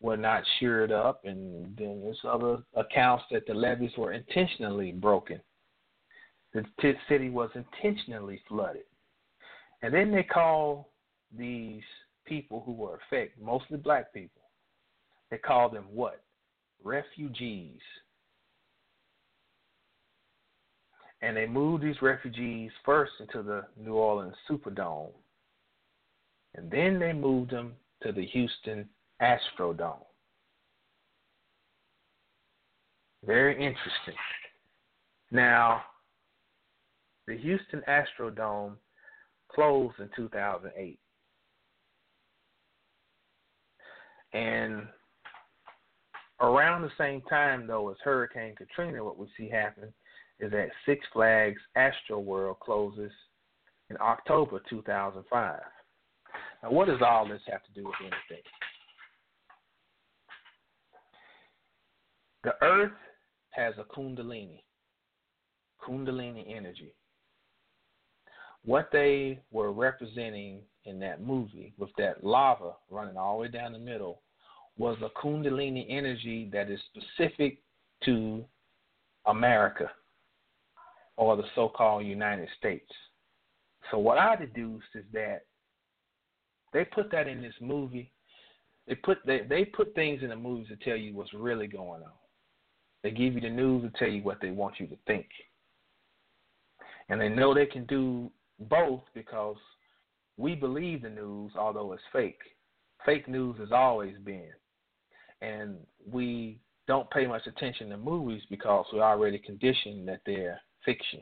were 0.00 0.16
not 0.16 0.42
shored 0.60 0.92
up, 0.92 1.24
and 1.24 1.76
then 1.76 2.00
there's 2.02 2.20
other 2.24 2.58
accounts 2.74 3.24
that 3.30 3.46
the 3.46 3.54
levees 3.54 3.90
were 3.98 4.12
intentionally 4.12 4.92
broken. 4.92 5.40
The 6.54 6.64
city 7.08 7.30
was 7.30 7.50
intentionally 7.54 8.40
flooded. 8.48 8.84
And 9.82 9.92
then 9.92 10.10
they 10.10 10.22
call 10.22 10.92
these 11.36 11.82
people 12.26 12.62
who 12.64 12.72
were 12.72 13.00
affected, 13.06 13.42
mostly 13.42 13.76
black 13.78 14.12
people, 14.12 14.42
they 15.30 15.38
call 15.38 15.68
them 15.68 15.84
what? 15.92 16.22
Refugees. 16.82 17.80
And 21.20 21.36
they 21.36 21.46
moved 21.46 21.82
these 21.82 22.00
refugees 22.00 22.70
first 22.84 23.12
into 23.18 23.42
the 23.42 23.64
New 23.76 23.94
Orleans 23.94 24.36
Superdome. 24.48 25.10
And 26.54 26.70
then 26.70 26.98
they 26.98 27.12
moved 27.12 27.50
them 27.50 27.74
to 28.02 28.12
the 28.12 28.24
Houston 28.26 28.88
Astrodome. 29.22 30.04
Very 33.24 33.54
interesting. 33.54 34.14
Now, 35.30 35.82
the 37.26 37.36
Houston 37.36 37.82
Astrodome 37.88 38.76
closed 39.52 39.98
in 40.00 40.08
2008. 40.16 40.98
And 44.32 44.82
around 46.40 46.82
the 46.82 46.90
same 46.96 47.22
time, 47.22 47.66
though, 47.66 47.90
as 47.90 47.96
Hurricane 48.02 48.54
Katrina, 48.56 49.02
what 49.02 49.18
we 49.18 49.26
see 49.36 49.48
happen 49.48 49.92
is 50.40 50.50
that 50.52 50.68
Six 50.86 51.04
Flags 51.12 51.60
Astro 51.76 52.20
World 52.20 52.60
closes 52.60 53.12
in 53.90 53.96
October 54.00 54.62
2005. 54.68 55.60
Now, 56.62 56.70
what 56.70 56.88
does 56.88 57.00
all 57.04 57.26
this 57.26 57.40
have 57.50 57.62
to 57.64 57.72
do 57.74 57.86
with 57.86 57.94
anything? 58.00 58.44
The 62.44 62.54
Earth 62.62 62.92
has 63.50 63.74
a 63.78 63.84
Kundalini, 63.84 64.62
Kundalini 65.82 66.56
energy. 66.56 66.94
What 68.64 68.90
they 68.92 69.40
were 69.50 69.72
representing 69.72 70.60
in 70.84 71.00
that 71.00 71.20
movie 71.20 71.74
with 71.78 71.90
that 71.98 72.22
lava 72.24 72.72
running 72.90 73.16
all 73.16 73.36
the 73.36 73.42
way 73.42 73.48
down 73.48 73.72
the 73.72 73.78
middle 73.78 74.22
was 74.76 74.96
a 75.02 75.10
Kundalini 75.20 75.86
energy 75.88 76.48
that 76.52 76.70
is 76.70 76.80
specific 76.94 77.58
to 78.04 78.44
America 79.26 79.90
or 81.16 81.36
the 81.36 81.42
so 81.54 81.68
called 81.68 82.06
United 82.06 82.48
States. 82.56 82.90
So, 83.90 83.98
what 83.98 84.18
I 84.18 84.36
deduced 84.36 84.86
is 84.94 85.04
that 85.12 85.42
they 86.72 86.84
put 86.84 87.10
that 87.10 87.26
in 87.26 87.42
this 87.42 87.54
movie. 87.60 88.12
They 88.86 88.94
put 88.94 89.18
they, 89.26 89.40
they 89.48 89.64
put 89.64 89.94
things 89.94 90.22
in 90.22 90.28
the 90.28 90.36
movies 90.36 90.68
to 90.68 90.76
tell 90.76 90.96
you 90.96 91.14
what's 91.14 91.34
really 91.34 91.66
going 91.66 92.02
on. 92.02 92.12
They 93.02 93.10
give 93.10 93.34
you 93.34 93.40
the 93.40 93.48
news 93.48 93.82
to 93.82 93.98
tell 93.98 94.08
you 94.08 94.22
what 94.22 94.40
they 94.40 94.50
want 94.50 94.80
you 94.80 94.86
to 94.88 94.96
think. 95.06 95.26
And 97.08 97.20
they 97.20 97.28
know 97.28 97.54
they 97.54 97.66
can 97.66 97.86
do 97.86 98.30
both 98.58 99.02
because 99.14 99.56
we 100.36 100.54
believe 100.54 101.02
the 101.02 101.10
news, 101.10 101.52
although 101.58 101.92
it's 101.92 102.02
fake. 102.12 102.40
Fake 103.06 103.28
news 103.28 103.56
has 103.58 103.72
always 103.72 104.16
been. 104.24 104.50
And 105.40 105.76
we 106.10 106.58
don't 106.86 107.10
pay 107.10 107.26
much 107.26 107.46
attention 107.46 107.90
to 107.90 107.96
movies 107.96 108.42
because 108.50 108.86
we're 108.92 109.02
already 109.02 109.38
conditioned 109.38 110.08
that 110.08 110.20
they're 110.26 110.60
fiction. 110.84 111.20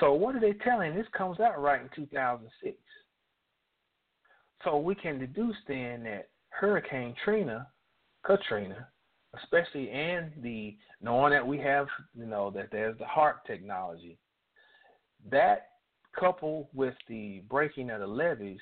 So 0.00 0.12
what 0.12 0.34
are 0.34 0.40
they 0.40 0.54
telling? 0.54 0.94
This 0.94 1.06
comes 1.16 1.40
out 1.40 1.60
right 1.60 1.80
in 1.80 1.88
2006. 1.94 2.76
So 4.64 4.78
we 4.78 4.94
can 4.94 5.18
deduce 5.18 5.56
then 5.66 6.04
that 6.04 6.28
Hurricane 6.50 7.14
Trina, 7.24 7.66
Katrina, 8.24 8.88
especially 9.40 9.90
and 9.90 10.30
the 10.42 10.76
knowing 11.00 11.32
that 11.32 11.46
we 11.46 11.58
have, 11.58 11.86
you 12.18 12.26
know, 12.26 12.50
that 12.50 12.68
there's 12.70 12.98
the 12.98 13.04
HAARP 13.04 13.44
technology, 13.46 14.18
that 15.30 15.68
coupled 16.18 16.66
with 16.74 16.94
the 17.08 17.42
breaking 17.48 17.90
of 17.90 18.00
the 18.00 18.06
levees, 18.06 18.60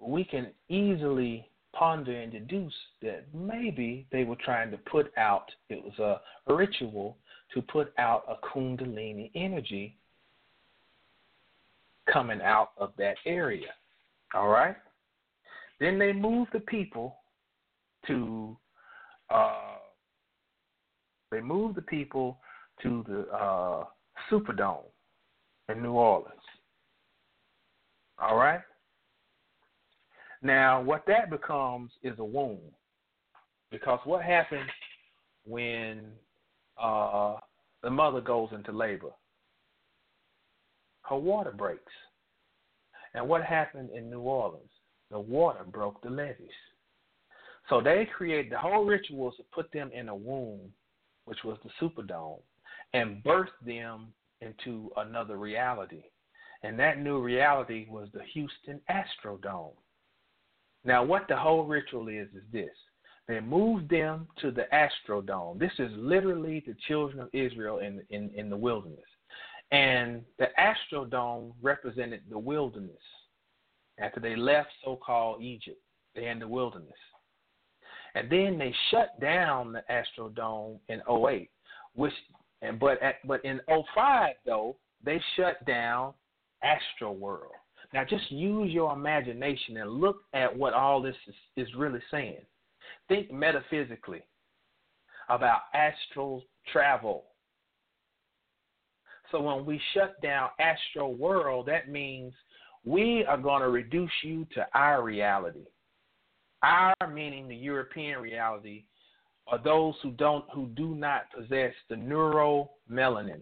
we 0.00 0.24
can 0.24 0.48
easily 0.68 1.48
ponder 1.72 2.12
and 2.12 2.32
deduce 2.32 2.74
that 3.00 3.24
maybe 3.32 4.06
they 4.10 4.24
were 4.24 4.36
trying 4.44 4.70
to 4.70 4.76
put 4.78 5.12
out, 5.16 5.50
it 5.68 5.82
was 5.82 5.98
a 5.98 6.52
ritual 6.52 7.16
to 7.54 7.62
put 7.62 7.92
out 7.98 8.24
a 8.28 8.46
Kundalini 8.46 9.30
energy 9.34 9.96
coming 12.12 12.40
out 12.42 12.70
of 12.78 12.92
that 12.98 13.16
area. 13.24 13.68
All 14.34 14.48
right? 14.48 14.76
Then 15.80 15.98
they 15.98 16.12
moved 16.12 16.50
the 16.52 16.60
people 16.60 17.16
to, 18.06 18.56
uh, 19.30 19.76
they 21.30 21.40
moved 21.40 21.76
the 21.76 21.82
people 21.82 22.38
to 22.82 23.04
the 23.08 23.28
uh, 23.34 23.84
Superdome 24.30 24.84
in 25.68 25.82
New 25.82 25.92
Orleans. 25.92 26.34
All 28.18 28.36
right? 28.36 28.60
Now, 30.42 30.82
what 30.82 31.04
that 31.06 31.30
becomes 31.30 31.92
is 32.02 32.18
a 32.18 32.24
wound. 32.24 32.58
Because 33.70 34.00
what 34.04 34.22
happens 34.22 34.68
when 35.46 36.02
uh, 36.80 37.36
the 37.82 37.90
mother 37.90 38.20
goes 38.20 38.50
into 38.52 38.72
labor? 38.72 39.10
Her 41.02 41.16
water 41.16 41.52
breaks. 41.52 41.92
And 43.14 43.28
what 43.28 43.42
happened 43.44 43.90
in 43.94 44.10
New 44.10 44.20
Orleans? 44.20 44.70
The 45.10 45.20
water 45.20 45.64
broke 45.70 46.02
the 46.02 46.10
levees. 46.10 46.48
So 47.68 47.80
they 47.80 48.08
create 48.16 48.50
the 48.50 48.58
whole 48.58 48.84
ritual 48.84 49.32
to 49.32 49.42
put 49.52 49.70
them 49.72 49.90
in 49.94 50.08
a 50.08 50.14
womb, 50.14 50.72
which 51.24 51.44
was 51.44 51.58
the 51.62 51.70
Superdome, 51.80 52.40
and 52.92 53.22
birth 53.22 53.50
them 53.64 54.12
into 54.40 54.90
another 54.96 55.36
reality. 55.36 56.02
And 56.64 56.78
that 56.78 57.00
new 57.00 57.20
reality 57.20 57.86
was 57.88 58.08
the 58.12 58.24
Houston 58.34 58.80
Astrodome. 58.90 59.74
Now, 60.84 61.04
what 61.04 61.26
the 61.28 61.36
whole 61.36 61.64
ritual 61.64 62.08
is, 62.08 62.28
is 62.34 62.42
this. 62.52 62.70
They 63.28 63.38
moved 63.40 63.88
them 63.88 64.26
to 64.40 64.50
the 64.50 64.66
Astrodome. 64.72 65.58
This 65.58 65.72
is 65.78 65.90
literally 65.96 66.62
the 66.66 66.74
children 66.88 67.20
of 67.20 67.28
Israel 67.32 67.78
in, 67.78 68.02
in, 68.10 68.30
in 68.34 68.50
the 68.50 68.56
wilderness. 68.56 68.98
And 69.70 70.22
the 70.38 70.48
Astrodome 70.58 71.52
represented 71.62 72.22
the 72.28 72.38
wilderness. 72.38 72.96
after 73.98 74.20
they 74.20 74.36
left 74.36 74.70
so-called 74.84 75.42
Egypt. 75.42 75.80
They're 76.14 76.30
in 76.30 76.38
the 76.38 76.48
wilderness. 76.48 76.92
And 78.14 78.30
then 78.30 78.58
they 78.58 78.74
shut 78.90 79.18
down 79.20 79.72
the 79.72 79.82
Astrodome 79.90 80.78
in 80.88 81.00
08, 81.08 81.50
which 81.94 82.12
and 82.60 82.78
but 82.78 83.02
at, 83.02 83.16
but 83.26 83.44
in 83.44 83.60
05 83.66 84.34
though, 84.46 84.76
they 85.04 85.20
shut 85.36 85.64
down 85.66 86.12
Astro 86.62 87.12
World. 87.12 87.52
Now 87.92 88.04
just 88.04 88.30
use 88.30 88.70
your 88.72 88.92
imagination 88.92 89.76
and 89.78 89.90
look 89.90 90.18
at 90.32 90.56
what 90.56 90.72
all 90.72 91.02
this 91.02 91.16
is, 91.26 91.34
is 91.56 91.74
really 91.74 92.00
saying. 92.10 92.40
Think 93.08 93.30
metaphysically 93.32 94.22
about 95.28 95.60
astral 95.74 96.42
travel. 96.72 97.24
So 99.30 99.40
when 99.40 99.64
we 99.64 99.80
shut 99.94 100.20
down 100.22 100.50
Astro 100.60 101.08
World, 101.08 101.66
that 101.66 101.88
means 101.88 102.32
we 102.84 103.24
are 103.26 103.38
going 103.38 103.62
to 103.62 103.70
reduce 103.70 104.10
you 104.22 104.46
to 104.54 104.66
our 104.74 105.02
reality. 105.02 105.64
Our 106.62 106.94
meaning 107.12 107.48
the 107.48 107.56
European 107.56 108.20
reality 108.20 108.84
are 109.48 109.58
those 109.62 109.94
who 110.02 110.12
don't 110.12 110.44
who 110.54 110.66
do 110.68 110.94
not 110.94 111.24
possess 111.36 111.72
the 111.88 111.96
neuromelanin, 111.96 113.40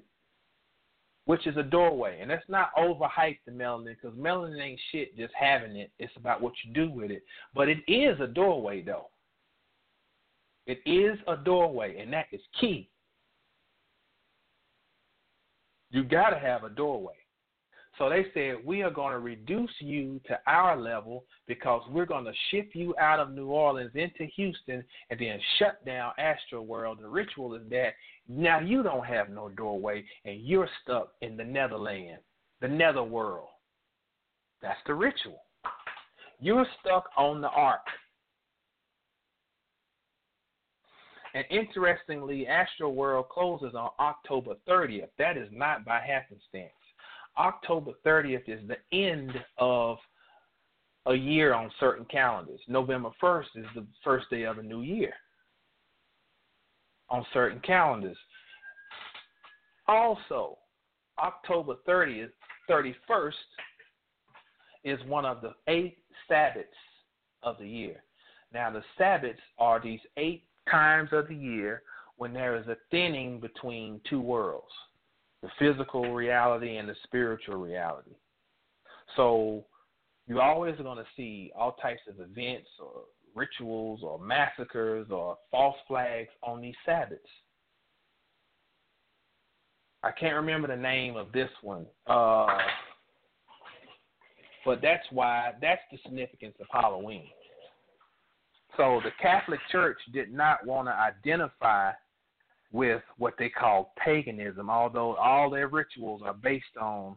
which 1.27 1.47
is 1.47 1.57
a 1.57 1.63
doorway. 1.63 2.19
And 2.21 2.31
let's 2.31 2.49
not 2.49 2.75
overhype 2.79 3.39
the 3.45 3.53
melanin 3.53 3.97
because 4.01 4.17
melanin 4.17 4.63
ain't 4.63 4.81
shit 4.91 5.17
just 5.17 5.35
having 5.39 5.77
it. 5.77 5.91
It's 5.99 6.17
about 6.17 6.41
what 6.41 6.55
you 6.65 6.73
do 6.73 6.91
with 6.91 7.11
it. 7.11 7.23
But 7.55 7.69
it 7.69 7.79
is 7.87 8.19
a 8.21 8.27
doorway 8.27 8.83
though. 8.83 9.11
It 10.67 10.81
is 10.87 11.19
a 11.27 11.37
doorway, 11.37 11.99
and 11.99 12.13
that 12.13 12.27
is 12.33 12.41
key. 12.61 12.89
You 15.91 16.05
got 16.05 16.31
to 16.31 16.39
have 16.39 16.65
a 16.65 16.71
doorway. 16.71 17.15
So 18.01 18.09
they 18.09 18.25
said, 18.33 18.65
We 18.65 18.83
are 18.83 18.91
going 18.91 19.13
to 19.13 19.19
reduce 19.19 19.71
you 19.79 20.23
to 20.27 20.39
our 20.47 20.75
level 20.75 21.27
because 21.47 21.83
we're 21.91 22.07
going 22.07 22.25
to 22.25 22.33
ship 22.51 22.71
you 22.73 22.95
out 22.99 23.21
of 23.21 23.33
New 23.33 23.49
Orleans 23.49 23.91
into 23.95 24.25
Houston 24.37 24.83
and 25.11 25.21
then 25.21 25.39
shut 25.59 25.85
down 25.85 26.13
Astro 26.19 26.63
World. 26.63 27.01
The 27.03 27.09
ritual 27.09 27.55
is 27.55 27.63
that 27.69 27.91
now 28.27 28.59
you 28.59 28.83
don't 28.83 29.05
have 29.05 29.29
no 29.29 29.51
doorway 29.51 30.03
and 30.25 30.41
you're 30.41 30.69
stuck 30.83 31.11
in 31.21 31.37
the 31.37 31.45
Netherland, 31.45 32.21
the 32.63 32.69
netherworld. 32.69 33.49
That's 34.63 34.81
the 34.87 34.95
ritual. 34.95 35.43
You're 36.41 36.67
stuck 36.81 37.05
on 37.19 37.43
the 37.43 37.51
ark. 37.51 37.85
And 41.35 41.45
interestingly, 41.51 42.47
Astro 42.47 42.89
World 42.89 43.29
closes 43.29 43.75
on 43.75 43.91
October 44.01 44.55
30th. 44.67 45.11
That 45.19 45.37
is 45.37 45.49
not 45.53 45.85
by 45.85 46.01
happenstance. 46.01 46.73
October 47.39 47.93
30th 48.05 48.49
is 48.49 48.61
the 48.69 48.77
end 48.97 49.33
of 49.59 49.99
a 51.07 51.15
year 51.15 51.55
on 51.55 51.71
certain 51.81 52.05
calendars. 52.07 52.61
November 52.69 53.11
1st 53.23 53.47
is 53.57 53.67
the 53.75 53.87
first 54.05 54.29
day 54.31 54.43
of 54.43 54.59
a 54.59 54.63
new 54.63 54.83
year 54.83 55.13
on 57.09 57.25
certain 57.33 57.61
calendars. 57.61 58.19
Also, 59.89 60.59
October 61.19 61.77
30th, 61.89 62.31
31st 62.69 63.33
is 64.85 64.99
one 65.07 65.25
of 65.25 65.41
the 65.43 65.53
eight 65.69 65.99
Sabbaths 66.29 66.69
of 67.43 67.59
the 67.59 67.69
year. 67.69 68.03
Now, 68.53 68.71
the 68.71 68.83
Sabbaths 68.97 69.41
are 69.59 69.81
these 69.83 70.01
eight 70.17 70.45
times 70.71 71.11
of 71.13 71.29
the 71.29 71.35
year 71.35 71.83
when 72.17 72.33
there 72.33 72.57
is 72.57 72.67
a 72.69 72.77
thinning 72.91 73.41
between 73.41 74.01
two 74.09 74.21
worlds 74.21 74.73
the 75.43 75.49
physical 75.59 76.15
reality 76.15 76.77
and 76.77 76.89
the 76.89 76.95
spiritual 77.05 77.57
reality. 77.57 78.15
So 79.17 79.65
you're 80.27 80.43
always 80.43 80.77
going 80.77 80.99
to 80.99 81.07
see 81.17 81.51
all 81.59 81.73
types 81.73 82.03
of 82.09 82.21
events 82.21 82.69
or 82.79 83.03
rituals 83.35 84.01
or 84.03 84.19
massacres 84.19 85.09
or 85.11 85.37
false 85.51 85.77
flags 85.89 86.29
on 86.43 86.61
these 86.61 86.75
Sabbaths. 86.85 87.23
I 90.03 90.11
can't 90.13 90.37
remember 90.37 90.69
the 90.69 90.77
name 90.77 91.17
of 91.17 91.31
this 91.33 91.51
one, 91.63 91.85
uh, 92.07 92.47
but 94.65 94.81
that's 94.81 95.05
why 95.11 95.53
that's 95.61 95.83
the 95.93 95.99
significance 96.03 96.55
of 96.61 96.67
Halloween. 96.71 97.27
So 98.77 99.01
the 99.05 99.11
Catholic 99.21 99.61
Church 99.71 99.99
did 100.15 100.33
not 100.33 100.65
want 100.65 100.89
to 100.89 100.93
identify 100.93 101.93
with 102.73 103.03
what 103.19 103.35
they 103.39 103.49
call 103.49 103.93
paganism, 104.03 104.71
although 104.71 105.17
all 105.17 105.51
their 105.51 105.69
rituals 105.69 106.23
are 106.25 106.35
based 106.35 106.77
on 106.81 107.17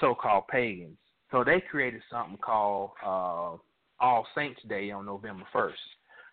so 0.00 0.14
called 0.14 0.46
pagans. 0.48 0.96
So 1.30 1.42
they 1.42 1.60
created 1.60 2.02
something 2.10 2.38
called 2.38 2.90
uh, 3.04 3.56
All 4.00 4.26
Saints 4.36 4.60
Day 4.68 4.90
on 4.90 5.06
November 5.06 5.44
1st 5.52 5.72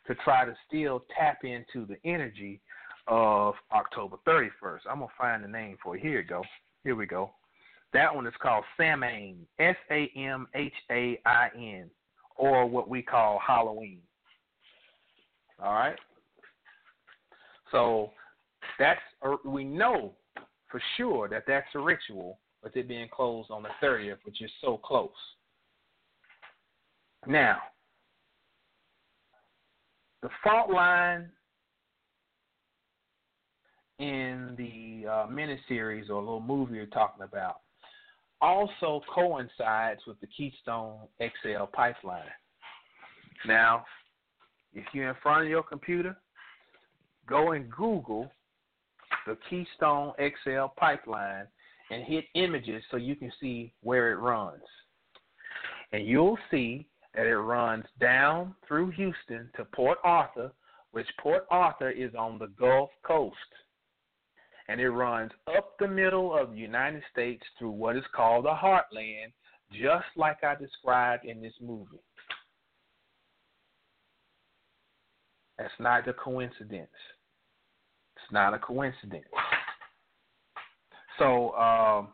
to 0.08 0.16
try 0.24 0.46
to 0.46 0.56
still 0.68 1.04
tap 1.18 1.40
into 1.44 1.86
the 1.86 1.98
energy 2.06 2.62
of 3.08 3.56
October 3.72 4.18
31st. 4.28 4.82
I'm 4.90 5.00
going 5.00 5.10
to 5.10 5.16
find 5.18 5.44
the 5.44 5.48
name 5.48 5.78
for 5.84 5.96
it. 5.96 6.02
Here 6.02 6.24
go. 6.24 6.44
Here 6.84 6.96
we 6.96 7.06
go. 7.06 7.32
That 7.94 8.14
one 8.14 8.26
is 8.26 8.34
called 8.42 8.64
Samhain, 8.78 9.46
S 9.60 9.76
A 9.92 10.10
M 10.16 10.48
H 10.56 10.74
A 10.92 11.20
I 11.26 11.50
N, 11.56 11.90
or 12.38 12.66
what 12.66 12.88
we 12.88 13.02
call 13.02 13.40
Halloween. 13.46 14.00
All 15.62 15.74
right? 15.74 15.98
So 17.72 18.12
that's 18.80 19.00
we 19.46 19.64
know 19.64 20.14
for 20.70 20.82
sure 20.98 21.28
that 21.30 21.44
that's 21.48 21.68
a 21.76 21.80
ritual, 21.80 22.40
with 22.64 22.76
it 22.76 22.88
being 22.88 23.10
closed 23.10 23.52
on 23.52 23.64
the 23.64 23.70
30th, 23.86 24.18
which 24.24 24.42
is 24.42 24.52
so 24.62 24.78
close. 24.78 25.10
Now, 27.28 27.58
the 30.22 30.30
fault 30.44 30.72
line 30.72 31.30
in 34.00 34.56
the 34.58 35.08
uh, 35.08 35.28
miniseries 35.28 36.10
or 36.10 36.20
little 36.20 36.42
movie 36.42 36.76
you're 36.76 36.86
talking 36.88 37.24
about 37.24 37.58
also 38.42 39.02
coincides 39.14 40.02
with 40.08 40.20
the 40.20 40.28
Keystone 40.28 40.98
XL 41.20 41.66
pipeline. 41.74 42.24
Now, 43.46 43.86
if 44.74 44.86
you're 44.94 45.10
in 45.10 45.16
front 45.22 45.44
of 45.44 45.50
your 45.50 45.62
computer, 45.62 46.18
go 47.32 47.54
and 47.54 47.72
Google 47.72 48.30
the 49.26 49.38
Keystone 49.50 50.12
XL 50.20 50.66
pipeline 50.78 51.48
and 51.90 52.04
hit 52.04 52.26
images 52.36 52.84
so 52.92 52.98
you 52.98 53.16
can 53.16 53.32
see 53.40 53.74
where 53.82 54.12
it 54.12 54.18
runs. 54.18 54.62
And 55.94 56.06
you'll 56.06 56.38
see 56.50 56.88
that 57.16 57.26
it 57.26 57.38
runs 57.38 57.86
down 58.00 58.56
through 58.68 58.92
Houston 58.92 59.50
to 59.56 59.66
Port 59.66 59.98
Arthur, 60.04 60.52
which 60.92 61.08
Port 61.20 61.46
Arthur 61.50 61.90
is 61.90 62.12
on 62.16 62.38
the 62.38 62.48
Gulf 62.60 62.90
Coast. 63.04 63.36
And 64.68 64.80
it 64.80 64.90
runs 64.90 65.32
up 65.56 65.78
the 65.80 65.88
middle 65.88 66.38
of 66.38 66.52
the 66.52 66.58
United 66.58 67.04
States 67.12 67.44
through 67.58 67.72
what 67.72 67.98
is 67.98 68.04
called 68.16 68.46
the 68.46 68.50
heartland, 68.50 69.32
just 69.72 70.06
like 70.16 70.44
I 70.44 70.56
described 70.56 71.26
in 71.26 71.42
this 71.42 71.54
movie. 71.62 72.00
That's 75.58 75.74
not 75.80 76.08
a 76.08 76.14
coincidence. 76.14 76.90
Not 78.32 78.54
a 78.54 78.60
coincidence. 78.60 79.26
So 81.20 81.52
um, 81.54 82.10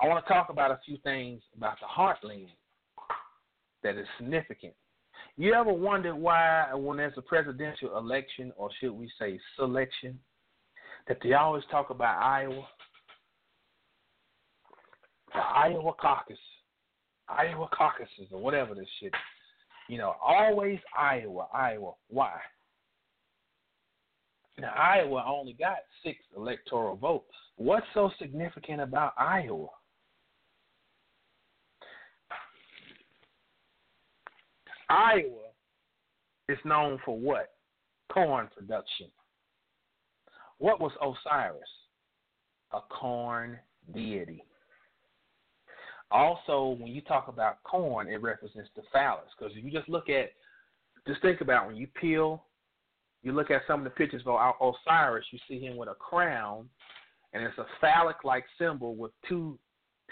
I 0.00 0.06
want 0.06 0.24
to 0.24 0.32
talk 0.32 0.50
about 0.50 0.70
a 0.70 0.78
few 0.84 0.98
things 0.98 1.42
about 1.56 1.76
the 1.80 1.86
heartland 1.86 2.48
that 3.82 3.96
is 3.96 4.06
significant. 4.18 4.74
You 5.36 5.54
ever 5.54 5.72
wondered 5.72 6.14
why, 6.14 6.66
when 6.74 6.98
there's 6.98 7.14
a 7.16 7.22
presidential 7.22 7.96
election, 7.96 8.52
or 8.56 8.68
should 8.78 8.92
we 8.92 9.10
say 9.18 9.40
selection, 9.56 10.18
that 11.08 11.18
they 11.22 11.32
always 11.32 11.64
talk 11.70 11.90
about 11.90 12.22
Iowa? 12.22 12.66
The 15.32 15.40
Iowa 15.40 15.92
caucus, 16.00 16.38
Iowa 17.28 17.68
caucuses, 17.72 18.28
or 18.32 18.40
whatever 18.42 18.74
this 18.74 18.88
shit. 19.00 19.14
You 19.88 19.98
know, 19.98 20.14
always 20.22 20.78
Iowa, 20.98 21.46
Iowa. 21.54 21.92
Why? 22.08 22.32
Now, 24.58 24.72
Iowa 24.76 25.24
only 25.26 25.54
got 25.54 25.78
six 26.04 26.18
electoral 26.36 26.96
votes. 26.96 27.32
What's 27.56 27.86
so 27.94 28.10
significant 28.18 28.80
about 28.80 29.14
Iowa? 29.18 29.68
Iowa 34.88 35.50
is 36.48 36.58
known 36.64 36.98
for 37.04 37.16
what? 37.16 37.52
Corn 38.12 38.48
production. 38.54 39.06
What 40.58 40.80
was 40.80 40.92
Osiris? 41.00 41.62
A 42.72 42.80
corn 42.80 43.58
deity. 43.94 44.44
Also, 46.10 46.76
when 46.80 46.88
you 46.88 47.00
talk 47.02 47.28
about 47.28 47.62
corn, 47.62 48.08
it 48.08 48.20
represents 48.20 48.68
the 48.74 48.82
phallus. 48.92 49.28
Because 49.38 49.56
if 49.56 49.64
you 49.64 49.70
just 49.70 49.88
look 49.88 50.08
at, 50.08 50.32
just 51.06 51.22
think 51.22 51.40
about 51.40 51.66
when 51.68 51.76
you 51.76 51.86
peel 52.00 52.44
you 53.22 53.32
look 53.32 53.50
at 53.50 53.62
some 53.66 53.80
of 53.80 53.84
the 53.84 53.90
pictures 53.90 54.22
of 54.26 54.54
Osiris, 54.60 55.26
you 55.30 55.38
see 55.48 55.60
him 55.60 55.76
with 55.76 55.88
a 55.88 55.94
crown, 55.94 56.68
and 57.32 57.42
it's 57.42 57.58
a 57.58 57.66
phallic-like 57.80 58.44
symbol 58.58 58.94
with 58.96 59.12
two 59.28 59.58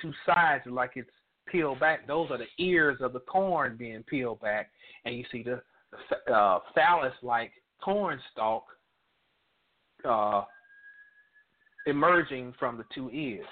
two 0.01 0.13
sides, 0.25 0.63
like 0.67 0.93
it's 0.95 1.11
peeled 1.51 1.81
back, 1.81 2.07
those 2.07 2.31
are 2.31 2.39
the 2.39 2.65
ears 2.65 2.99
of 3.01 3.13
the 3.13 3.21
corn 3.21 3.77
being 3.77 4.03
peeled 4.05 4.41
back, 4.41 4.71
and 5.05 5.17
you 5.17 5.25
see 5.33 5.43
the 5.43 5.61
uh, 6.33 6.61
phallus-like 6.75 7.53
corn 7.83 8.21
stalk 8.33 8.65
uh, 10.05 10.43
emerging 11.87 12.55
from 12.59 12.77
the 12.77 12.85
two 12.95 13.11
ears. 13.11 13.47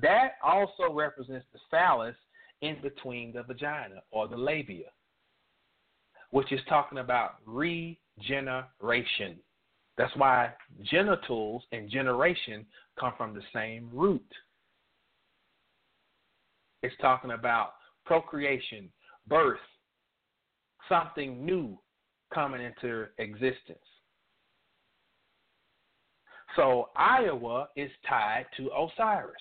That 0.00 0.34
also 0.42 0.92
represents 0.92 1.46
the 1.52 1.58
phallus 1.70 2.16
in 2.62 2.76
between 2.82 3.32
the 3.32 3.42
vagina 3.42 4.02
or 4.10 4.28
the 4.28 4.36
labia, 4.36 4.90
which 6.30 6.52
is 6.52 6.60
talking 6.68 6.98
about 6.98 7.44
regeneration. 8.20 9.36
That's 9.96 10.14
why 10.16 10.50
genitals 10.90 11.62
and 11.72 11.90
generation 11.90 12.64
come 12.98 13.12
from 13.16 13.34
the 13.34 13.42
same 13.54 13.88
root. 13.92 14.24
It's 16.82 16.94
talking 17.00 17.32
about 17.32 17.74
procreation, 18.06 18.88
birth, 19.28 19.58
something 20.88 21.44
new 21.44 21.78
coming 22.32 22.62
into 22.62 23.06
existence. 23.18 23.78
So 26.56 26.88
Iowa 26.96 27.68
is 27.76 27.90
tied 28.08 28.46
to 28.56 28.70
Osiris. 28.76 29.34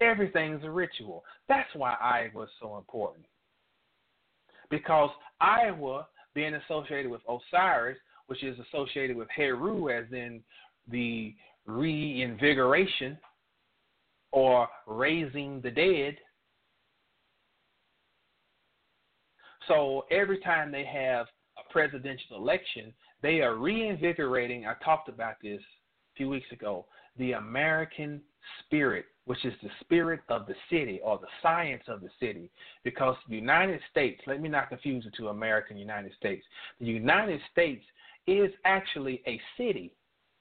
Everything's 0.00 0.62
a 0.64 0.70
ritual. 0.70 1.24
That's 1.48 1.68
why 1.74 1.96
Iowa 2.00 2.44
is 2.44 2.50
so 2.60 2.76
important. 2.76 3.24
Because 4.70 5.10
Iowa, 5.40 6.06
being 6.34 6.54
associated 6.54 7.10
with 7.10 7.22
Osiris, 7.28 7.98
which 8.26 8.42
is 8.44 8.56
associated 8.58 9.16
with 9.16 9.28
Heru, 9.34 9.90
as 9.90 10.04
in 10.12 10.42
the 10.88 11.34
reinvigoration 11.66 13.18
or 14.32 14.68
raising 14.86 15.60
the 15.60 15.70
dead. 15.70 16.16
So 19.68 20.04
every 20.10 20.40
time 20.40 20.72
they 20.72 20.84
have 20.84 21.26
a 21.58 21.72
presidential 21.72 22.36
election, 22.36 22.92
they 23.22 23.40
are 23.40 23.56
reinvigorating. 23.56 24.66
I 24.66 24.74
talked 24.84 25.08
about 25.08 25.34
this 25.42 25.60
a 25.60 26.16
few 26.16 26.28
weeks 26.28 26.50
ago 26.52 26.86
the 27.20 27.32
American 27.32 28.20
spirit, 28.64 29.04
which 29.26 29.44
is 29.44 29.52
the 29.62 29.68
spirit 29.80 30.20
of 30.28 30.46
the 30.46 30.54
city 30.70 31.00
or 31.04 31.18
the 31.18 31.28
science 31.42 31.82
of 31.86 32.00
the 32.00 32.08
city. 32.18 32.50
Because 32.82 33.14
the 33.28 33.36
United 33.36 33.80
States, 33.90 34.20
let 34.26 34.40
me 34.40 34.48
not 34.48 34.70
confuse 34.70 35.06
it 35.06 35.14
to 35.18 35.28
American 35.28 35.76
United 35.76 36.12
States. 36.18 36.44
The 36.80 36.86
United 36.86 37.40
States 37.52 37.84
is 38.26 38.50
actually 38.64 39.22
a 39.26 39.40
city 39.56 39.92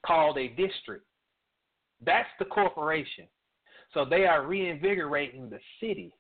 called 0.05 0.38
a 0.38 0.47
district. 0.47 1.05
That's 2.03 2.30
the 2.39 2.45
corporation. 2.45 3.25
So 3.93 4.05
they 4.05 4.25
are 4.25 4.47
reinvigorating 4.47 5.49
the 5.49 5.59
city. 5.82 6.15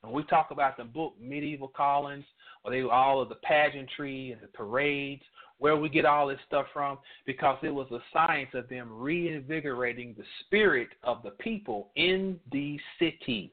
When 0.00 0.12
we 0.12 0.24
talk 0.24 0.50
about 0.50 0.76
the 0.76 0.84
book 0.84 1.14
Medieval 1.20 1.68
Collins, 1.68 2.24
or 2.64 2.72
they 2.72 2.82
all 2.82 3.20
of 3.22 3.28
the 3.28 3.36
pageantry 3.36 4.32
and 4.32 4.40
the 4.40 4.48
parades, 4.48 5.22
where 5.58 5.76
we 5.76 5.88
get 5.88 6.04
all 6.04 6.28
this 6.28 6.38
stuff 6.46 6.66
from, 6.72 6.98
because 7.26 7.58
it 7.62 7.74
was 7.74 7.90
a 7.90 7.98
science 8.12 8.50
of 8.54 8.68
them 8.68 8.88
reinvigorating 8.90 10.14
the 10.16 10.24
spirit 10.40 10.88
of 11.02 11.22
the 11.22 11.30
people 11.32 11.90
in 11.96 12.38
the 12.52 12.78
city. 12.98 13.52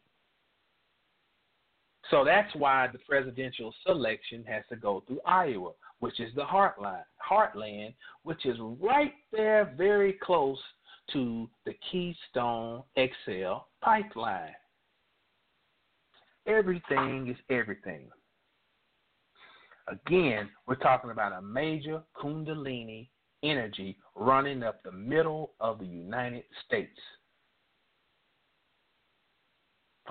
So 2.12 2.24
that's 2.24 2.54
why 2.56 2.88
the 2.92 3.00
presidential 3.00 3.74
selection 3.86 4.44
has 4.48 4.64
to 4.70 4.76
go 4.76 5.04
through 5.08 5.22
Iowa, 5.26 5.72
which 6.00 6.20
is 6.20 6.34
the 6.36 6.44
heartline, 6.44 7.04
heartland, 7.28 7.96
which 8.24 8.46
is 8.46 8.58
right 8.80 9.14
there, 9.32 9.74
very 9.76 10.14
close 10.14 10.60
to 11.14 11.50
the 11.66 11.74
Keystone 11.92 12.84
XL 12.98 13.66
pipeline. 13.82 14.54
Everything 16.48 17.28
is 17.28 17.38
everything. 17.50 18.08
Again, 19.88 20.50
we're 20.68 20.76
talking 20.76 21.12
about 21.12 21.34
a 21.34 21.42
major 21.42 22.02
Kundalini 22.16 23.10
energy 23.44 23.98
running 24.16 24.64
up 24.64 24.82
the 24.84 24.92
middle 24.92 25.52
of 25.60 25.80
the 25.80 25.86
United 25.86 26.44
States. 26.66 27.00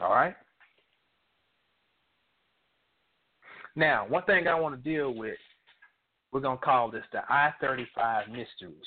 All 0.00 0.10
right? 0.10 0.34
Now, 3.76 4.06
one 4.08 4.22
thing 4.24 4.46
I 4.46 4.58
want 4.58 4.76
to 4.76 4.90
deal 4.90 5.12
with, 5.12 5.36
we're 6.32 6.40
going 6.40 6.58
to 6.58 6.64
call 6.64 6.90
this 6.90 7.04
the 7.12 7.20
I 7.28 7.52
35 7.60 8.28
mysteries. 8.28 8.86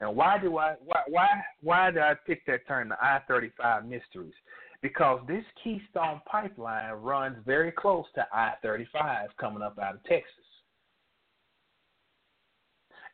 And 0.00 0.14
why 0.14 0.38
do 0.38 0.58
I 0.58 0.74
why 0.84 1.00
why 1.08 1.28
why 1.60 1.90
did 1.90 2.02
I 2.02 2.14
pick 2.26 2.46
that 2.46 2.66
term, 2.68 2.90
the 2.90 2.96
I 3.02 3.20
thirty 3.26 3.50
five 3.60 3.84
mysteries? 3.84 4.34
Because 4.80 5.20
this 5.26 5.44
Keystone 5.62 6.20
pipeline 6.30 6.92
runs 6.94 7.36
very 7.44 7.72
close 7.72 8.04
to 8.14 8.26
I 8.32 8.54
thirty 8.62 8.86
five 8.92 9.28
coming 9.40 9.62
up 9.62 9.78
out 9.78 9.96
of 9.96 10.04
Texas. 10.04 10.28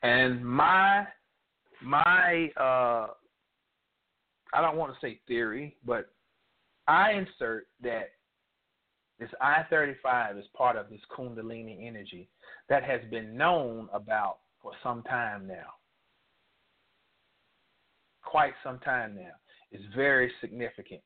And 0.02 0.44
my 0.44 1.06
my 1.82 2.50
uh 2.58 3.08
I 4.52 4.60
don't 4.60 4.76
want 4.76 4.92
to 4.92 5.06
say 5.06 5.20
theory, 5.26 5.76
but 5.84 6.10
I 6.86 7.12
insert 7.12 7.66
that 7.82 8.10
this 9.18 9.30
I 9.40 9.64
35 9.70 10.36
is 10.36 10.44
part 10.56 10.76
of 10.76 10.90
this 10.90 11.00
Kundalini 11.16 11.86
energy 11.86 12.28
that 12.68 12.84
has 12.84 13.00
been 13.10 13.36
known 13.36 13.88
about 13.92 14.38
for 14.60 14.72
some 14.82 15.02
time 15.04 15.46
now 15.46 15.72
quite 18.34 18.54
some 18.64 18.80
time 18.80 19.14
now 19.14 19.30
is 19.70 19.80
very 19.94 20.28
significant. 20.40 21.00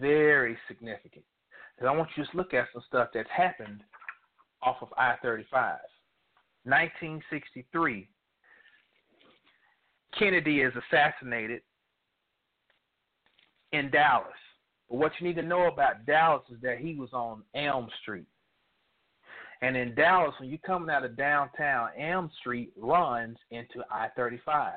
Very 0.00 0.56
significant. 0.68 1.24
And 1.78 1.88
I 1.88 1.92
want 1.92 2.08
you 2.16 2.22
to 2.22 2.26
just 2.26 2.36
look 2.36 2.54
at 2.54 2.66
some 2.72 2.82
stuff 2.86 3.08
that's 3.12 3.28
happened 3.34 3.82
off 4.62 4.76
of 4.80 4.88
I 4.96 5.14
35. 5.22 5.78
1963, 6.64 8.08
Kennedy 10.18 10.60
is 10.62 10.72
assassinated 10.74 11.62
in 13.72 13.90
Dallas. 13.90 14.26
But 14.88 14.98
what 14.98 15.12
you 15.20 15.26
need 15.26 15.36
to 15.36 15.42
know 15.42 15.66
about 15.66 16.06
Dallas 16.06 16.42
is 16.50 16.60
that 16.62 16.78
he 16.78 16.94
was 16.94 17.10
on 17.12 17.42
Elm 17.54 17.88
Street. 18.02 18.26
And 19.62 19.76
in 19.76 19.94
Dallas, 19.94 20.34
when 20.38 20.48
you're 20.48 20.58
coming 20.58 20.90
out 20.90 21.04
of 21.04 21.16
downtown, 21.16 21.90
Elm 21.98 22.30
Street 22.40 22.72
runs 22.76 23.38
into 23.50 23.84
I 23.90 24.08
35 24.16 24.74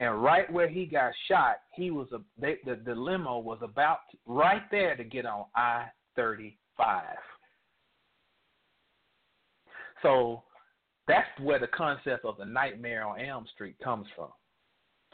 and 0.00 0.22
right 0.22 0.50
where 0.52 0.68
he 0.68 0.86
got 0.86 1.12
shot, 1.26 1.56
he 1.74 1.90
was 1.90 2.08
a 2.12 2.20
they, 2.40 2.58
the 2.64 2.80
the 2.84 2.94
limo 2.94 3.38
was 3.38 3.58
about 3.62 3.98
right 4.26 4.62
there 4.70 4.96
to 4.96 5.04
get 5.04 5.26
on 5.26 5.44
I 5.56 5.86
thirty 6.16 6.58
five. 6.76 7.16
So 10.02 10.44
that's 11.08 11.28
where 11.40 11.58
the 11.58 11.66
concept 11.68 12.24
of 12.24 12.36
the 12.36 12.44
nightmare 12.44 13.04
on 13.04 13.20
Elm 13.20 13.46
Street 13.52 13.76
comes 13.82 14.06
from. 14.14 14.28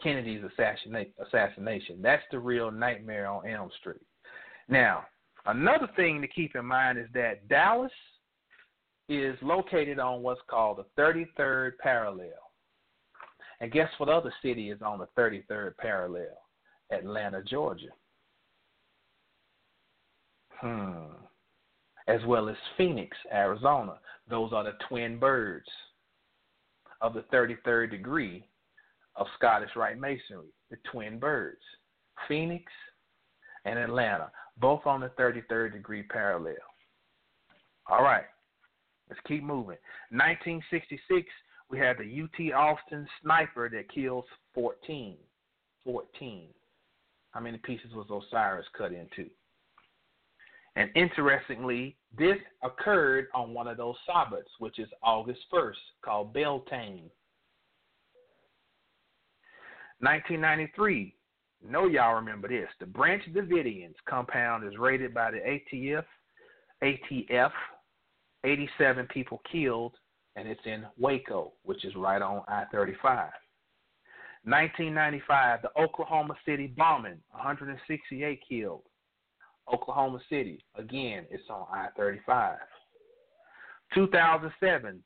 Kennedy's 0.02 0.42
assassination. 0.44 2.02
That's 2.02 2.22
the 2.30 2.38
real 2.38 2.70
nightmare 2.70 3.28
on 3.28 3.48
Elm 3.48 3.70
Street. 3.78 4.02
Now, 4.68 5.04
another 5.46 5.88
thing 5.94 6.20
to 6.20 6.28
keep 6.28 6.56
in 6.56 6.66
mind 6.66 6.98
is 6.98 7.06
that 7.14 7.48
Dallas 7.48 7.92
is 9.08 9.36
located 9.40 9.98
on 9.98 10.22
what's 10.22 10.40
called 10.48 10.78
the 10.78 11.00
33rd 11.00 11.72
parallel. 11.78 12.43
And 13.60 13.72
guess 13.72 13.88
what 13.98 14.08
other 14.08 14.32
city 14.42 14.70
is 14.70 14.82
on 14.82 14.98
the 14.98 15.08
33rd 15.18 15.76
parallel? 15.78 16.36
Atlanta, 16.90 17.42
Georgia. 17.42 17.88
Hmm. 20.60 21.14
As 22.06 22.20
well 22.26 22.48
as 22.48 22.56
Phoenix, 22.76 23.16
Arizona. 23.32 23.98
Those 24.28 24.52
are 24.52 24.64
the 24.64 24.74
twin 24.88 25.18
birds 25.18 25.68
of 27.00 27.14
the 27.14 27.24
33rd 27.32 27.90
degree 27.90 28.44
of 29.16 29.26
Scottish 29.36 29.70
Rite 29.76 29.98
Masonry, 29.98 30.52
the 30.70 30.76
twin 30.90 31.18
birds. 31.18 31.60
Phoenix 32.28 32.64
and 33.64 33.78
Atlanta, 33.78 34.30
both 34.58 34.86
on 34.86 35.00
the 35.00 35.10
33rd 35.18 35.72
degree 35.72 36.02
parallel. 36.02 36.54
All 37.88 38.02
right, 38.02 38.24
let's 39.08 39.20
keep 39.26 39.42
moving. 39.42 39.76
1966, 40.10 41.28
we 41.74 41.80
had 41.80 41.96
the 41.98 42.22
UT 42.22 42.54
Austin 42.54 43.04
sniper 43.20 43.68
that 43.68 43.92
kills 43.92 44.24
14. 44.54 45.16
14. 45.84 46.48
How 47.32 47.40
many 47.40 47.58
pieces 47.58 47.90
was 47.92 48.06
Osiris 48.06 48.66
cut 48.78 48.92
into? 48.92 49.28
And 50.76 50.88
interestingly, 50.94 51.96
this 52.16 52.36
occurred 52.62 53.26
on 53.34 53.54
one 53.54 53.66
of 53.66 53.76
those 53.76 53.96
Sabbats, 54.08 54.50
which 54.60 54.78
is 54.78 54.88
August 55.02 55.40
1st, 55.52 55.72
called 56.04 56.32
Beltane. 56.32 57.10
1993, 59.98 61.14
know 61.68 61.86
y'all 61.86 62.14
remember 62.14 62.46
this. 62.46 62.68
The 62.78 62.86
Branch 62.86 63.22
Davidians 63.32 63.94
compound 64.08 64.64
is 64.64 64.78
raided 64.78 65.12
by 65.12 65.32
the 65.32 65.38
ATF. 65.74 66.04
ATF, 66.84 67.52
87 68.44 69.06
people 69.06 69.40
killed, 69.50 69.94
and 70.36 70.48
it's 70.48 70.64
in 70.64 70.84
Waco, 70.98 71.52
which 71.62 71.84
is 71.84 71.94
right 71.96 72.22
on 72.22 72.42
I 72.48 72.64
35. 72.72 73.30
1995, 74.44 75.62
the 75.62 75.80
Oklahoma 75.80 76.34
City 76.44 76.66
bombing, 76.66 77.18
168 77.30 78.40
killed. 78.46 78.82
Oklahoma 79.72 80.20
City. 80.28 80.62
Again, 80.76 81.24
it's 81.30 81.48
on 81.48 81.66
I 81.72 81.88
35. 81.96 82.58
2007, 83.94 85.02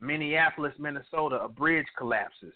Minneapolis, 0.00 0.74
Minnesota, 0.78 1.36
a 1.42 1.48
bridge 1.48 1.86
collapses. 1.96 2.52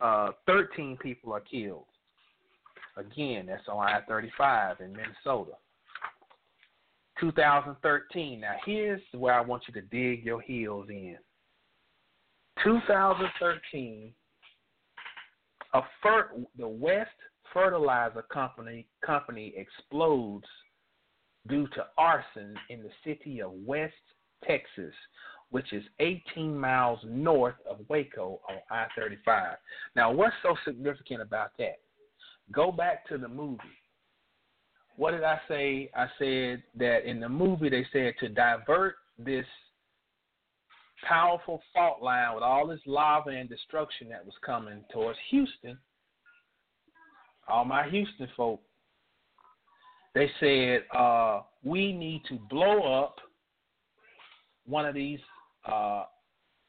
Uh, 0.00 0.30
13 0.46 0.96
people 1.02 1.32
are 1.32 1.40
killed. 1.40 1.84
Again, 2.96 3.46
that's 3.46 3.66
on 3.68 3.86
I 3.86 4.00
35 4.06 4.80
in 4.80 4.92
Minnesota. 4.92 5.52
2013. 7.22 8.40
Now, 8.40 8.54
here's 8.66 9.00
where 9.12 9.34
I 9.34 9.40
want 9.40 9.62
you 9.68 9.74
to 9.74 9.80
dig 9.80 10.24
your 10.24 10.40
heels 10.40 10.86
in. 10.88 11.16
2013, 12.64 14.12
a 15.74 15.80
fer- 16.02 16.32
the 16.58 16.68
West 16.68 17.10
Fertilizer 17.54 18.22
Company 18.22 18.86
company 19.04 19.54
explodes 19.56 20.46
due 21.48 21.66
to 21.68 21.86
arson 21.96 22.54
in 22.70 22.82
the 22.82 22.90
city 23.04 23.40
of 23.40 23.52
West 23.52 23.94
Texas, 24.44 24.94
which 25.50 25.72
is 25.72 25.84
18 26.00 26.56
miles 26.56 26.98
north 27.04 27.54
of 27.68 27.78
Waco 27.88 28.40
on 28.48 28.56
I-35. 28.70 29.54
Now, 29.94 30.10
what's 30.10 30.34
so 30.42 30.56
significant 30.64 31.22
about 31.22 31.50
that? 31.58 31.78
Go 32.50 32.72
back 32.72 33.06
to 33.08 33.18
the 33.18 33.28
movie. 33.28 33.60
What 35.02 35.10
did 35.10 35.24
I 35.24 35.40
say? 35.48 35.90
I 35.96 36.06
said 36.16 36.62
that 36.76 37.10
in 37.10 37.18
the 37.18 37.28
movie 37.28 37.68
they 37.68 37.84
said 37.92 38.14
to 38.20 38.28
divert 38.28 38.94
this 39.18 39.44
powerful 41.08 41.60
fault 41.74 42.00
line 42.00 42.32
with 42.36 42.44
all 42.44 42.68
this 42.68 42.78
lava 42.86 43.30
and 43.30 43.48
destruction 43.48 44.08
that 44.10 44.24
was 44.24 44.36
coming 44.46 44.84
towards 44.92 45.18
Houston, 45.30 45.76
all 47.48 47.64
my 47.64 47.88
Houston 47.88 48.28
folk, 48.36 48.60
they 50.14 50.30
said 50.38 50.84
uh, 50.96 51.40
we 51.64 51.92
need 51.92 52.22
to 52.28 52.38
blow 52.48 53.02
up 53.02 53.16
one 54.66 54.86
of 54.86 54.94
these 54.94 55.18
uh, 55.66 56.04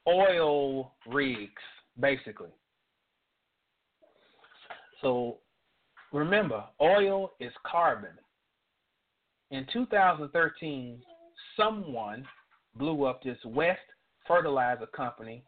oil 0.07 0.93
rigs, 1.05 1.61
basically. 1.99 2.49
So 5.03 5.37
remember, 6.11 6.63
oil 6.81 7.33
is 7.39 7.51
carbon. 7.63 8.09
In 9.53 9.67
2013, 9.71 10.97
someone 11.55 12.25
blew 12.75 13.05
up 13.05 13.21
this 13.21 13.37
West 13.45 13.79
fertilizer 14.27 14.87
company. 14.87 15.43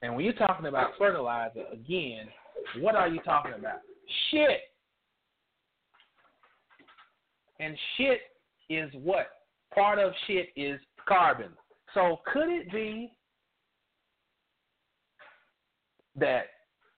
And 0.00 0.16
when 0.16 0.24
you're 0.24 0.32
talking 0.32 0.64
about 0.64 0.92
fertilizer, 0.96 1.64
again, 1.70 2.26
what 2.80 2.94
are 2.94 3.06
you 3.06 3.20
talking 3.20 3.52
about? 3.52 3.80
Shit. 4.30 4.60
And 7.60 7.76
shit 7.98 8.20
is 8.70 8.90
what? 8.94 9.26
Part 9.74 9.98
of 9.98 10.14
shit 10.26 10.48
is 10.56 10.80
carbon. 11.06 11.50
So 11.92 12.20
could 12.32 12.48
it 12.48 12.72
be 12.72 13.12
that 16.16 16.44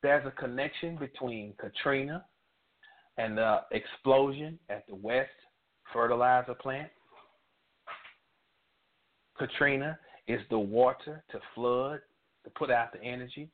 there's 0.00 0.24
a 0.24 0.30
connection 0.30 0.96
between 0.96 1.54
Katrina 1.58 2.24
and 3.20 3.36
the 3.36 3.60
explosion 3.72 4.58
at 4.70 4.86
the 4.88 4.94
West 4.94 5.30
fertilizer 5.92 6.54
plant? 6.54 6.88
Katrina 9.38 9.98
is 10.26 10.40
the 10.50 10.58
water 10.58 11.22
to 11.30 11.40
flood, 11.54 12.00
to 12.44 12.50
put 12.50 12.70
out 12.70 12.92
the 12.92 13.02
energy. 13.02 13.48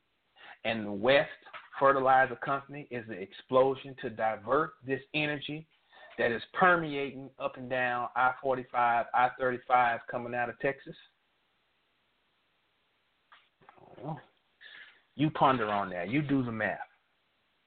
And 0.64 0.86
the 0.86 0.92
West 0.92 1.30
Fertilizer 1.78 2.36
Company 2.36 2.86
is 2.90 3.04
the 3.08 3.14
explosion 3.14 3.94
to 4.02 4.10
divert 4.10 4.72
this 4.86 5.00
energy 5.14 5.66
that 6.18 6.32
is 6.32 6.42
permeating 6.54 7.28
up 7.38 7.56
and 7.56 7.68
down 7.68 8.08
I 8.16 8.32
45, 8.42 9.06
I 9.12 9.28
35 9.38 10.00
coming 10.10 10.34
out 10.34 10.48
of 10.48 10.58
Texas. 10.60 10.96
You 15.14 15.30
ponder 15.30 15.68
on 15.68 15.90
that. 15.90 16.08
You 16.08 16.22
do 16.22 16.44
the 16.44 16.52
math. 16.52 16.78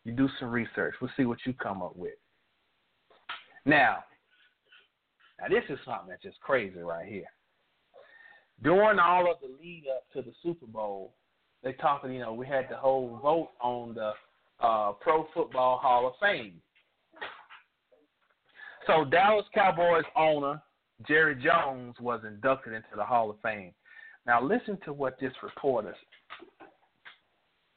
You 0.05 0.13
do 0.13 0.29
some 0.39 0.49
research. 0.49 0.95
We'll 1.01 1.11
see 1.17 1.25
what 1.25 1.39
you 1.45 1.53
come 1.53 1.81
up 1.81 1.95
with. 1.95 2.13
Now, 3.65 4.03
now 5.39 5.47
this 5.49 5.63
is 5.69 5.79
something 5.85 6.09
that's 6.09 6.23
just 6.23 6.39
crazy 6.39 6.79
right 6.79 7.07
here 7.07 7.27
during 8.63 8.99
all 8.99 9.29
of 9.31 9.37
the 9.41 9.55
lead 9.61 9.85
up 9.95 10.03
to 10.13 10.21
the 10.21 10.35
Super 10.43 10.65
Bowl, 10.65 11.13
they 11.63 11.73
talked, 11.73 12.05
you 12.09 12.19
know, 12.19 12.33
we 12.33 12.47
had 12.47 12.67
the 12.69 12.75
whole 12.75 13.19
vote 13.21 13.49
on 13.61 13.93
the 13.93 14.11
uh, 14.65 14.93
Pro 14.93 15.27
Football 15.33 15.77
Hall 15.77 16.07
of 16.07 16.13
Fame. 16.21 16.61
So 18.87 19.05
Dallas 19.05 19.45
Cowboys 19.53 20.03
owner 20.15 20.61
Jerry 21.07 21.35
Jones 21.35 21.95
was 21.99 22.21
inducted 22.27 22.73
into 22.73 22.89
the 22.95 23.03
Hall 23.03 23.29
of 23.29 23.37
Fame. 23.41 23.73
Now 24.25 24.43
listen 24.43 24.77
to 24.85 24.93
what 24.93 25.19
this 25.19 25.31
reporter. 25.41 25.95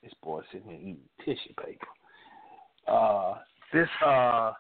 This 0.03 0.13
boy 0.23 0.43
sitting 0.51 0.69
here 0.69 0.79
eating 0.79 0.99
tissue 1.25 1.55
paper. 1.65 1.87
Uh, 2.87 3.35
this 3.73 3.89
uh, 4.05 4.53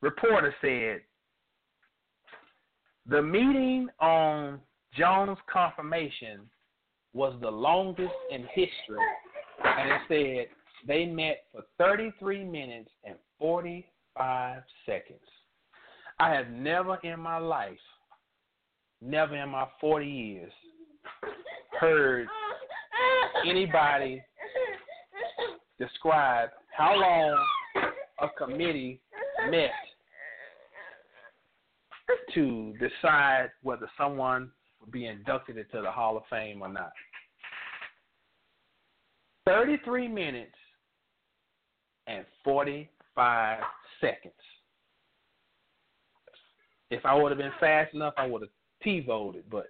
reporter 0.00 0.54
said 0.60 1.00
the 3.06 3.22
meeting 3.22 3.88
on 4.00 4.60
Jones' 4.96 5.38
confirmation 5.50 6.40
was 7.14 7.34
the 7.40 7.50
longest 7.50 8.12
in 8.30 8.42
history, 8.52 9.04
and 9.64 9.90
it 9.90 10.00
said 10.08 10.86
they 10.86 11.06
met 11.06 11.44
for 11.50 11.62
33 11.78 12.44
minutes 12.44 12.90
and 13.04 13.14
45 13.38 14.62
seconds. 14.84 15.18
I 16.20 16.32
have 16.34 16.48
never 16.50 16.96
in 17.04 17.18
my 17.20 17.38
life, 17.38 17.78
never 19.00 19.36
in 19.36 19.48
my 19.50 19.66
40 19.80 20.06
years, 20.06 20.52
heard 21.80 22.26
anybody 23.46 24.22
describe 25.78 26.50
how 26.76 26.94
long 26.94 27.44
a 28.20 28.28
committee 28.36 29.00
met 29.50 29.70
to 32.34 32.74
decide 32.78 33.50
whether 33.62 33.88
someone 33.96 34.50
would 34.80 34.90
be 34.90 35.06
inducted 35.06 35.56
into 35.56 35.82
the 35.82 35.90
Hall 35.90 36.16
of 36.16 36.22
Fame 36.30 36.62
or 36.62 36.68
not. 36.68 36.92
33 39.46 40.08
minutes 40.08 40.54
and 42.06 42.24
45 42.44 43.58
seconds. 44.00 44.34
If 46.90 47.04
I 47.04 47.14
would 47.14 47.30
have 47.30 47.38
been 47.38 47.52
fast 47.60 47.94
enough, 47.94 48.14
I 48.16 48.26
would 48.26 48.42
have 48.42 48.50
T 48.82 49.00
voted, 49.00 49.44
but 49.50 49.66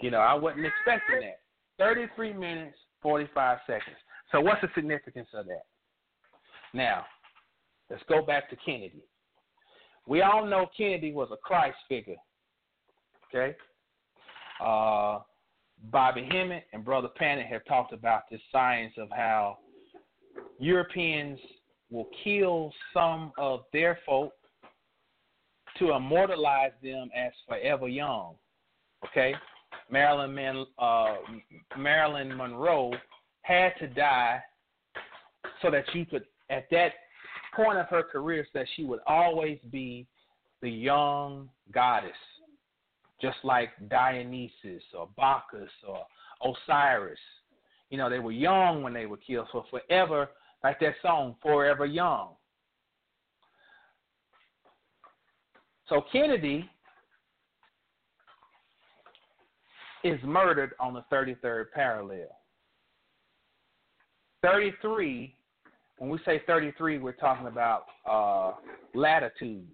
you 0.00 0.10
know, 0.10 0.18
I 0.18 0.34
wasn't 0.34 0.66
expecting 0.66 1.20
that. 1.20 1.40
33 1.78 2.32
minutes, 2.32 2.76
45 3.02 3.58
seconds. 3.66 3.96
So, 4.32 4.40
what's 4.40 4.60
the 4.60 4.68
significance 4.74 5.28
of 5.34 5.46
that? 5.46 5.64
Now, 6.74 7.04
let's 7.90 8.02
go 8.08 8.22
back 8.22 8.50
to 8.50 8.56
Kennedy. 8.56 9.02
We 10.06 10.22
all 10.22 10.44
know 10.46 10.66
Kennedy 10.76 11.12
was 11.12 11.28
a 11.32 11.36
Christ 11.36 11.76
figure. 11.88 12.16
Okay? 13.28 13.56
Uh, 14.60 15.20
Bobby 15.90 16.28
Hemmitt 16.30 16.64
and 16.72 16.84
Brother 16.84 17.08
Panic 17.16 17.46
have 17.46 17.64
talked 17.66 17.92
about 17.92 18.22
this 18.30 18.40
science 18.50 18.94
of 18.98 19.08
how 19.14 19.58
Europeans 20.58 21.38
will 21.90 22.08
kill 22.24 22.72
some 22.92 23.32
of 23.38 23.60
their 23.72 23.98
folk 24.04 24.32
to 25.78 25.92
immortalize 25.92 26.72
them 26.82 27.10
as 27.16 27.32
forever 27.46 27.88
young. 27.88 28.34
Okay? 29.06 29.34
Marilyn, 29.90 30.34
Man, 30.34 30.66
uh, 30.78 31.16
Marilyn 31.76 32.36
Monroe 32.36 32.92
had 33.48 33.72
to 33.78 33.86
die 33.88 34.40
so 35.62 35.70
that 35.70 35.84
you 35.94 36.04
could, 36.04 36.24
at 36.50 36.66
that 36.70 36.92
point 37.56 37.78
of 37.78 37.86
her 37.86 38.02
career 38.02 38.46
so 38.52 38.58
that 38.58 38.66
she 38.76 38.84
would 38.84 39.00
always 39.06 39.58
be 39.70 40.06
the 40.60 40.70
young 40.70 41.48
goddess, 41.72 42.10
just 43.22 43.38
like 43.44 43.70
Dionysus 43.88 44.82
or 44.96 45.08
Bacchus 45.16 45.70
or 45.86 46.04
Osiris. 46.42 47.18
You 47.88 47.96
know, 47.96 48.10
they 48.10 48.18
were 48.18 48.32
young 48.32 48.82
when 48.82 48.92
they 48.92 49.06
were 49.06 49.16
killed, 49.16 49.48
so 49.50 49.64
forever, 49.70 50.28
like 50.62 50.78
that 50.80 50.94
song, 51.00 51.36
Forever 51.42 51.86
Young. 51.86 52.30
So 55.88 56.02
Kennedy 56.12 56.68
is 60.04 60.20
murdered 60.22 60.72
on 60.78 60.92
the 60.92 61.02
33rd 61.10 61.70
parallel. 61.74 62.37
33 64.42 65.34
when 65.98 66.10
we 66.10 66.18
say 66.24 66.40
33, 66.46 66.98
we're 66.98 67.12
talking 67.12 67.48
about 67.48 67.86
uh, 68.08 68.52
latitude. 68.94 69.66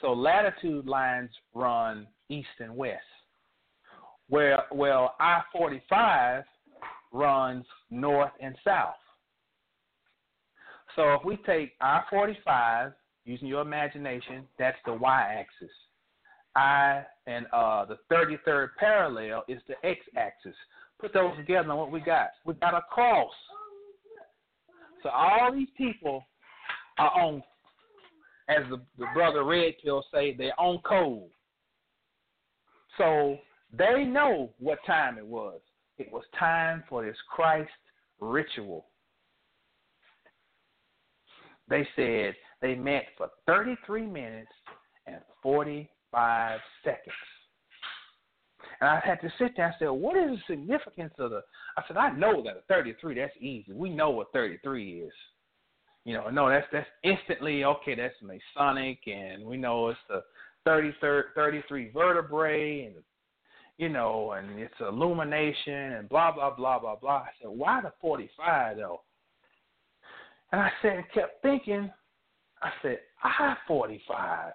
So 0.00 0.12
latitude 0.12 0.86
lines 0.86 1.30
run 1.52 2.06
east 2.28 2.48
and 2.60 2.76
west. 2.76 3.02
Where 4.28 4.62
well 4.72 5.14
I-45 5.20 6.44
runs 7.12 7.66
north 7.90 8.32
and 8.40 8.54
south. 8.64 8.94
So 10.96 11.14
if 11.14 11.24
we 11.24 11.36
take 11.44 11.72
I 11.80 12.02
forty 12.08 12.38
five, 12.44 12.92
using 13.24 13.48
your 13.48 13.62
imagination, 13.62 14.44
that's 14.58 14.78
the 14.86 14.94
y 14.94 15.36
axis. 15.38 15.74
I 16.56 17.02
and 17.26 17.46
uh, 17.52 17.84
the 17.84 17.98
thirty 18.08 18.38
third 18.44 18.70
parallel 18.78 19.44
is 19.48 19.60
the 19.68 19.74
x 19.86 20.00
axis. 20.16 20.54
Put 21.00 21.12
those 21.12 21.36
together, 21.36 21.68
and 21.70 21.78
what 21.78 21.90
we 21.90 22.00
got? 22.00 22.28
We 22.44 22.54
got 22.54 22.74
a 22.74 22.82
cross. 22.90 23.32
So 25.02 25.10
all 25.10 25.52
these 25.52 25.68
people 25.76 26.24
are 26.98 27.10
on, 27.10 27.42
as 28.48 28.64
the, 28.70 28.80
the 28.98 29.06
brother 29.12 29.44
Red 29.44 29.74
Pill 29.82 30.04
say, 30.12 30.34
they're 30.34 30.58
on 30.58 30.78
code. 30.78 31.28
So 32.96 33.36
they 33.76 34.04
know 34.04 34.50
what 34.58 34.78
time 34.86 35.18
it 35.18 35.26
was. 35.26 35.60
It 35.98 36.10
was 36.10 36.24
time 36.38 36.84
for 36.88 37.04
this 37.04 37.16
Christ 37.28 37.70
ritual. 38.20 38.86
They 41.68 41.86
said 41.96 42.34
they 42.60 42.74
met 42.74 43.04
for 43.16 43.28
33 43.46 44.06
minutes 44.06 44.50
and 45.06 45.20
45 45.42 46.60
seconds. 46.82 47.14
And 48.80 48.90
I 48.90 49.00
had 49.04 49.20
to 49.20 49.32
sit 49.38 49.52
there 49.56 49.66
and 49.66 49.74
say, 49.78 49.86
what 49.86 50.16
is 50.16 50.30
the 50.30 50.54
significance 50.54 51.14
of 51.18 51.30
the? 51.30 51.42
I 51.76 51.82
said, 51.86 51.96
I 51.96 52.10
know 52.12 52.42
that 52.42 52.56
a 52.56 52.60
33, 52.68 53.14
that's 53.14 53.32
easy. 53.40 53.72
We 53.72 53.90
know 53.90 54.10
what 54.10 54.32
33 54.32 55.00
is. 55.00 55.12
You 56.04 56.14
know, 56.14 56.28
no, 56.28 56.50
that's 56.50 56.66
that's 56.70 56.86
instantly 57.02 57.64
okay. 57.64 57.94
That's 57.94 58.14
Masonic, 58.20 58.98
and 59.06 59.42
we 59.42 59.56
know 59.56 59.88
it's 59.88 59.98
the 60.08 60.22
33, 60.66 61.22
33 61.34 61.90
vertebrae, 61.92 62.84
and 62.84 62.96
you 63.78 63.88
know, 63.88 64.32
and 64.32 64.58
it's 64.58 64.74
illumination, 64.80 65.72
and 65.94 66.08
blah 66.08 66.30
blah 66.30 66.54
blah 66.54 66.78
blah 66.78 66.96
blah. 66.96 67.22
I 67.22 67.28
said, 67.40 67.48
why 67.50 67.80
the 67.80 67.90
45 68.02 68.76
though? 68.76 69.00
And 70.52 70.60
I 70.60 70.70
said, 70.82 70.96
and 70.96 71.04
kept 71.14 71.40
thinking. 71.42 71.90
I 72.62 72.70
said, 72.82 72.98
I 73.22 73.56
45 73.66 74.52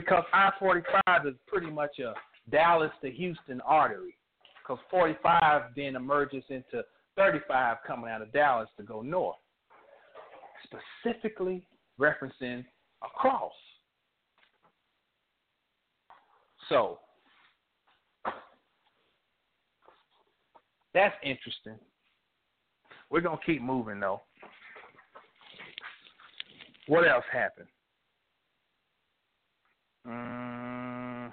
because 0.00 0.24
I 0.32 0.50
45 0.58 1.26
is 1.26 1.34
pretty 1.46 1.70
much 1.70 1.98
a 1.98 2.14
Dallas 2.50 2.90
to 3.02 3.10
Houston 3.10 3.60
artery. 3.62 4.16
Because 4.62 4.82
45 4.90 5.62
then 5.76 5.96
emerges 5.96 6.44
into 6.48 6.82
35 7.16 7.78
coming 7.86 8.10
out 8.10 8.22
of 8.22 8.32
Dallas 8.32 8.68
to 8.78 8.82
go 8.82 9.02
north, 9.02 9.36
specifically 10.64 11.62
referencing 11.98 12.64
a 13.02 13.08
cross. 13.14 13.52
So, 16.68 16.98
that's 20.94 21.14
interesting. 21.22 21.78
We're 23.10 23.20
going 23.20 23.38
to 23.38 23.44
keep 23.44 23.60
moving 23.60 24.00
though. 24.00 24.22
What 26.86 27.06
else 27.06 27.24
happened? 27.32 27.68
Mm, 30.06 31.32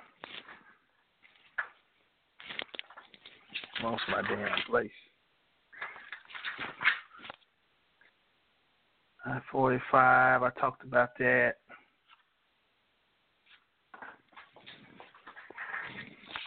lost 3.84 4.02
my 4.10 4.22
damn 4.24 4.62
place. 4.70 4.90
I 9.26 9.40
forty 9.52 9.80
five. 9.92 10.44
I 10.44 10.50
talked 10.60 10.84
about 10.84 11.10
that. 11.20 11.56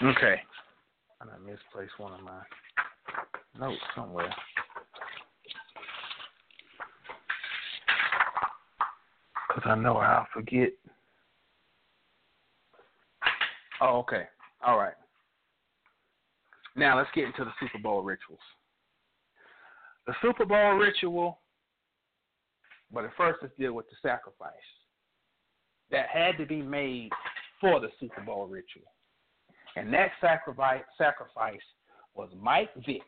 Okay. 0.03 0.41
I 1.21 1.27
done 1.27 1.45
misplaced 1.45 1.99
one 1.99 2.14
of 2.14 2.21
my 2.23 2.41
notes 3.59 3.81
somewhere. 3.95 4.35
Because 9.49 9.62
I 9.66 9.75
know 9.75 9.97
I'll 9.99 10.27
forget. 10.33 10.71
Oh, 13.81 13.99
okay. 14.01 14.24
All 14.66 14.78
right. 14.78 14.95
Now 16.76 16.97
let's 16.97 17.11
get 17.14 17.24
into 17.24 17.45
the 17.45 17.53
Super 17.61 17.78
Bowl 17.78 18.03
rituals. 18.03 18.41
The 20.07 20.14
Super 20.22 20.45
Bowl 20.45 20.74
ritual, 20.74 21.39
but 22.93 23.05
at 23.05 23.11
first 23.16 23.39
let's 23.43 23.55
deal 23.59 23.72
with 23.72 23.87
the 23.91 23.97
sacrifice 24.03 24.53
that 25.91 26.07
had 26.12 26.37
to 26.39 26.47
be 26.47 26.62
made 26.62 27.11
for 27.61 27.81
the 27.81 27.89
Super 27.99 28.20
Bowl 28.22 28.47
ritual. 28.47 28.93
And 29.76 29.93
that 29.93 30.11
sacrifice 30.20 30.83
sacrifice 30.99 31.61
was 32.14 32.28
Mike 32.41 32.74
Vick. 32.87 33.03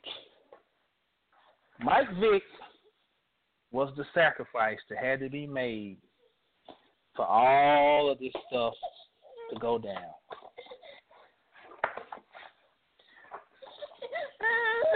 Mike 1.80 2.08
Vick 2.20 2.42
was 3.72 3.92
the 3.96 4.04
sacrifice 4.14 4.78
that 4.88 4.98
had 4.98 5.20
to 5.20 5.28
be 5.28 5.46
made 5.46 5.96
for 7.16 7.26
all 7.26 8.10
of 8.10 8.18
this 8.18 8.32
stuff 8.48 8.74
to 9.52 9.58
go 9.58 9.78
down. 9.78 10.12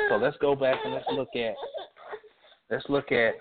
So 0.08 0.16
let's 0.16 0.36
go 0.38 0.54
back 0.54 0.76
and 0.84 0.94
let's 0.94 1.06
look 1.12 1.28
at 1.34 1.54
let's 2.70 2.84
look 2.88 3.10
at 3.10 3.34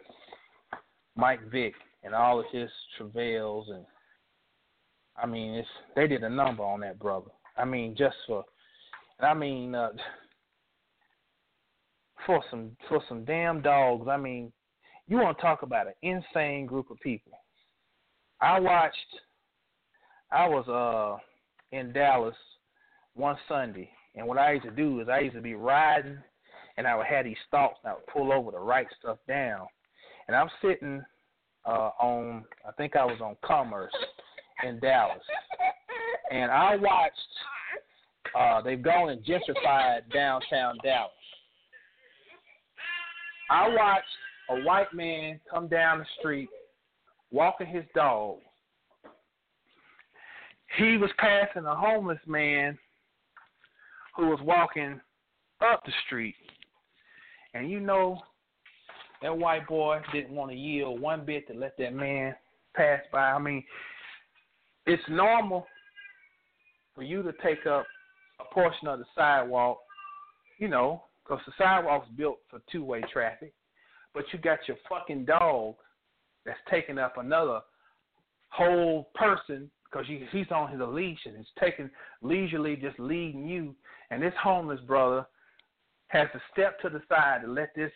Mike 1.15 1.41
Vick 1.51 1.73
and 2.03 2.15
all 2.15 2.39
of 2.39 2.45
his 2.51 2.69
travails 2.97 3.67
and 3.69 3.85
I 5.17 5.25
mean 5.25 5.53
it's 5.53 5.67
they 5.95 6.07
did 6.07 6.23
a 6.23 6.29
number 6.29 6.63
on 6.63 6.79
that 6.81 6.99
brother. 6.99 7.31
I 7.57 7.65
mean 7.65 7.95
just 7.97 8.15
for 8.27 8.43
I 9.19 9.33
mean 9.33 9.75
uh 9.75 9.89
for 12.25 12.43
some 12.49 12.71
for 12.87 13.01
some 13.07 13.23
damn 13.25 13.61
dogs. 13.61 14.07
I 14.09 14.17
mean, 14.17 14.51
you 15.07 15.17
want 15.17 15.37
to 15.37 15.41
talk 15.41 15.61
about 15.61 15.87
an 15.87 15.93
insane 16.01 16.65
group 16.65 16.89
of 16.89 16.99
people. 16.99 17.33
I 18.41 18.59
watched 18.59 18.97
I 20.31 20.47
was 20.47 20.67
uh 20.67 21.21
in 21.75 21.93
Dallas 21.93 22.35
one 23.13 23.37
Sunday 23.47 23.89
and 24.15 24.27
what 24.27 24.37
I 24.37 24.53
used 24.53 24.65
to 24.65 24.71
do 24.71 25.01
is 25.01 25.09
I 25.09 25.19
used 25.19 25.35
to 25.35 25.41
be 25.41 25.55
riding 25.55 26.17
and 26.77 26.87
I 26.87 26.95
would 26.95 27.05
have 27.07 27.25
these 27.25 27.37
thoughts 27.51 27.77
and 27.83 27.91
I 27.91 27.95
would 27.95 28.07
pull 28.07 28.31
over 28.31 28.51
to 28.51 28.57
write 28.57 28.87
stuff 28.99 29.17
down. 29.27 29.67
And 30.27 30.35
I'm 30.35 30.49
sitting 30.61 31.03
uh 31.65 31.91
on 31.99 32.45
I 32.67 32.71
think 32.73 32.95
I 32.95 33.05
was 33.05 33.19
on 33.21 33.35
Commerce 33.43 33.93
in 34.63 34.79
Dallas. 34.79 35.23
And 36.31 36.51
I 36.51 36.75
watched 36.75 37.19
uh 38.37 38.61
they've 38.61 38.81
gone 38.81 39.09
and 39.09 39.23
gentrified 39.23 40.11
downtown 40.13 40.77
Dallas. 40.83 41.11
I 43.49 43.67
watched 43.69 44.05
a 44.49 44.63
white 44.63 44.93
man 44.93 45.39
come 45.49 45.67
down 45.67 45.99
the 45.99 46.05
street 46.19 46.49
walking 47.31 47.67
his 47.67 47.83
dog. 47.93 48.37
He 50.77 50.97
was 50.97 51.09
passing 51.17 51.65
a 51.65 51.75
homeless 51.75 52.19
man 52.27 52.77
who 54.15 54.27
was 54.27 54.39
walking 54.41 54.99
up 55.61 55.83
the 55.85 55.91
street. 56.05 56.35
And 57.55 57.71
you 57.71 57.79
know, 57.79 58.19
that 59.21 59.35
white 59.35 59.65
boy 59.65 59.99
didn't 60.13 60.35
want 60.35 60.51
to 60.51 60.57
yield 60.57 60.99
one 60.99 61.25
bit 61.25 61.47
to 61.47 61.53
let 61.53 61.77
that 61.77 61.93
man 61.93 62.35
pass 62.75 62.99
by. 63.11 63.31
I 63.31 63.39
mean, 63.39 63.63
it's 64.85 65.01
normal 65.09 65.65
for 66.93 67.03
you 67.03 67.23
to 67.23 67.31
take 67.41 67.65
up 67.65 67.85
a 68.41 68.53
portion 68.53 68.89
of 68.89 68.99
the 68.99 69.05
sidewalk, 69.15 69.79
you 70.59 70.67
know, 70.67 71.05
because 71.23 71.41
the 71.47 71.53
sidewalk's 71.57 72.09
built 72.17 72.39
for 72.49 72.59
two 72.69 72.83
way 72.83 73.01
traffic, 73.11 73.53
but 74.13 74.25
you 74.33 74.39
got 74.39 74.59
your 74.67 74.77
fucking 74.89 75.23
dog 75.23 75.75
that's 76.45 76.59
taking 76.69 76.97
up 76.97 77.17
another 77.17 77.61
whole 78.49 79.09
person 79.15 79.71
because 79.85 80.05
he's 80.31 80.51
on 80.51 80.69
his 80.69 80.81
leash 80.81 81.19
and 81.25 81.37
he's 81.37 81.45
taking 81.57 81.89
leisurely 82.21 82.75
just 82.75 82.99
leading 82.99 83.47
you. 83.47 83.73
And 84.11 84.21
this 84.21 84.33
homeless 84.43 84.81
brother 84.81 85.25
has 86.07 86.27
to 86.33 86.41
step 86.51 86.79
to 86.81 86.89
the 86.89 87.01
side 87.09 87.41
to 87.43 87.51
let 87.51 87.73
this 87.75 87.91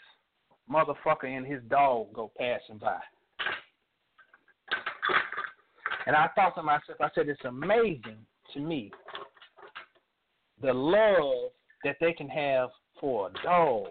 motherfucker 0.71 1.25
and 1.25 1.45
his 1.45 1.61
dog 1.69 2.13
go 2.13 2.31
passing 2.37 2.77
by. 2.77 2.99
And 6.05 6.15
I 6.15 6.27
thought 6.35 6.55
to 6.55 6.63
myself, 6.63 6.97
I 7.01 7.09
said, 7.13 7.29
it's 7.29 7.39
amazing 7.45 8.17
to 8.53 8.59
me 8.59 8.91
the 10.61 10.73
love 10.73 11.51
that 11.83 11.97
they 12.01 12.13
can 12.13 12.27
have 12.27 12.69
for 12.99 13.29
a 13.29 13.43
dog 13.43 13.87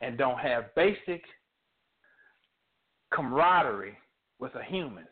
and 0.00 0.16
don't 0.16 0.38
have 0.38 0.74
basic 0.74 1.22
camaraderie 3.12 3.96
with 4.38 4.54
a 4.54 4.64
human. 4.64 5.04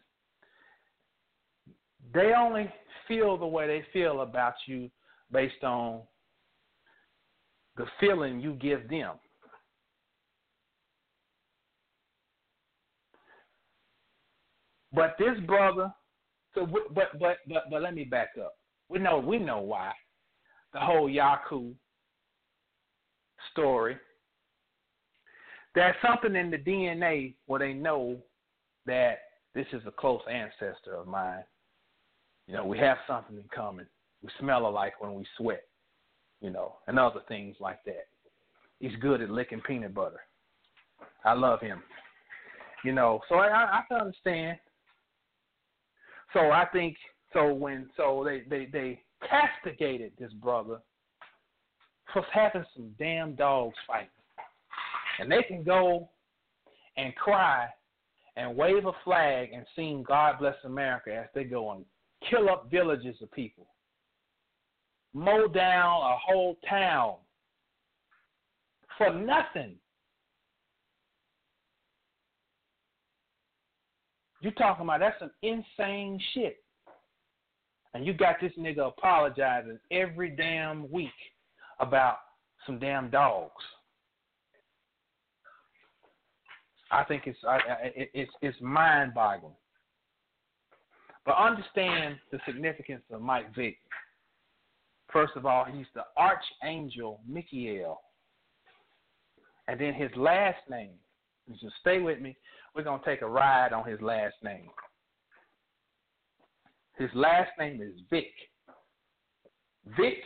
They 2.12 2.32
only 2.36 2.72
feel 3.06 3.36
the 3.36 3.46
way 3.46 3.66
they 3.66 3.84
feel 3.92 4.22
about 4.22 4.54
you 4.66 4.90
based 5.30 5.62
on 5.62 6.00
the 7.78 7.86
feeling 8.00 8.40
you 8.40 8.54
give 8.54 8.88
them. 8.90 9.14
But 14.92 15.14
this 15.18 15.38
brother, 15.46 15.92
so 16.54 16.66
but 16.66 17.18
but 17.18 17.36
but 17.48 17.62
but 17.70 17.82
let 17.82 17.94
me 17.94 18.04
back 18.04 18.30
up. 18.42 18.54
We 18.88 18.98
know 18.98 19.18
we 19.18 19.38
know 19.38 19.60
why. 19.60 19.92
The 20.72 20.80
whole 20.80 21.08
Yakub 21.08 21.74
story. 23.52 23.96
there's 25.74 25.94
something 26.06 26.34
in 26.36 26.50
the 26.50 26.58
DNA 26.58 27.34
where 27.46 27.60
they 27.60 27.72
know 27.72 28.16
that 28.86 29.18
this 29.54 29.66
is 29.72 29.82
a 29.86 29.90
close 29.90 30.20
ancestor 30.30 30.96
of 30.96 31.06
mine. 31.06 31.44
You 32.46 32.54
know, 32.54 32.66
we 32.66 32.78
have 32.78 32.98
something 33.06 33.36
in 33.36 33.44
common. 33.54 33.86
We 34.22 34.30
smell 34.40 34.66
alike 34.66 34.94
when 35.00 35.14
we 35.14 35.26
sweat, 35.36 35.62
you 36.40 36.50
know, 36.50 36.76
and 36.86 36.98
other 36.98 37.20
things 37.28 37.56
like 37.60 37.82
that. 37.84 38.06
He's 38.80 38.96
good 39.00 39.20
at 39.20 39.30
licking 39.30 39.60
peanut 39.60 39.94
butter. 39.94 40.20
I 41.24 41.32
love 41.32 41.60
him. 41.60 41.82
You 42.84 42.92
know, 42.92 43.20
so 43.28 43.36
I, 43.36 43.48
I, 43.48 43.78
I 43.78 43.82
can 43.88 44.00
understand. 44.00 44.58
So 46.32 46.40
I 46.50 46.66
think 46.72 46.96
so 47.32 47.52
when 47.52 47.88
so 47.96 48.24
they 48.24 48.42
they 48.48 48.68
they 48.72 49.00
castigated 49.28 50.12
this 50.18 50.32
brother 50.34 50.78
for 52.12 52.24
having 52.32 52.64
some 52.76 52.90
damn 52.98 53.34
dogs 53.34 53.76
fighting, 53.86 54.08
and 55.18 55.30
they 55.30 55.42
can 55.42 55.64
go 55.64 56.08
and 56.96 57.14
cry 57.16 57.66
and 58.36 58.56
wave 58.56 58.86
a 58.86 58.92
flag 59.04 59.50
and 59.52 59.66
sing 59.74 60.04
God 60.06 60.38
Bless 60.38 60.54
America 60.64 61.12
as 61.14 61.28
they 61.34 61.44
go 61.44 61.72
and 61.72 61.84
kill 62.30 62.48
up 62.48 62.70
villages 62.70 63.16
of 63.20 63.30
people, 63.32 63.66
mow 65.14 65.48
down 65.48 66.02
a 66.02 66.16
whole 66.16 66.56
town 66.68 67.14
for 68.96 69.12
nothing. 69.12 69.74
You 74.40 74.50
talking 74.52 74.84
about 74.84 75.00
that's 75.00 75.18
some 75.18 75.30
insane 75.42 76.20
shit. 76.34 76.62
And 77.94 78.06
you 78.06 78.12
got 78.12 78.36
this 78.40 78.52
nigga 78.58 78.88
apologizing 78.88 79.78
every 79.90 80.30
damn 80.30 80.90
week 80.90 81.08
about 81.80 82.18
some 82.66 82.78
damn 82.78 83.10
dogs. 83.10 83.50
I 86.90 87.04
think 87.04 87.24
it's 87.26 87.38
I, 87.46 87.58
it, 87.82 88.10
it's 88.14 88.32
it's 88.40 88.56
mind-boggling. 88.60 89.54
But 91.26 91.36
understand 91.36 92.16
the 92.30 92.38
significance 92.46 93.02
of 93.12 93.20
Mike 93.20 93.54
Vick. 93.54 93.78
First 95.12 95.32
of 95.36 95.46
all, 95.46 95.64
he's 95.64 95.86
the 95.94 96.04
archangel 96.16 97.20
Michael, 97.26 98.00
and 99.66 99.80
then 99.80 99.94
his 99.94 100.10
last 100.16 100.58
name. 100.70 100.92
Just 101.60 101.76
stay 101.80 101.98
with 101.98 102.20
me. 102.20 102.36
We're 102.74 102.84
gonna 102.84 103.02
take 103.04 103.22
a 103.22 103.28
ride 103.28 103.72
on 103.72 103.88
his 103.88 104.00
last 104.02 104.34
name. 104.44 104.68
His 106.98 107.08
last 107.14 107.50
name 107.58 107.80
is 107.80 107.94
Vic. 108.10 108.32
Vic 109.96 110.18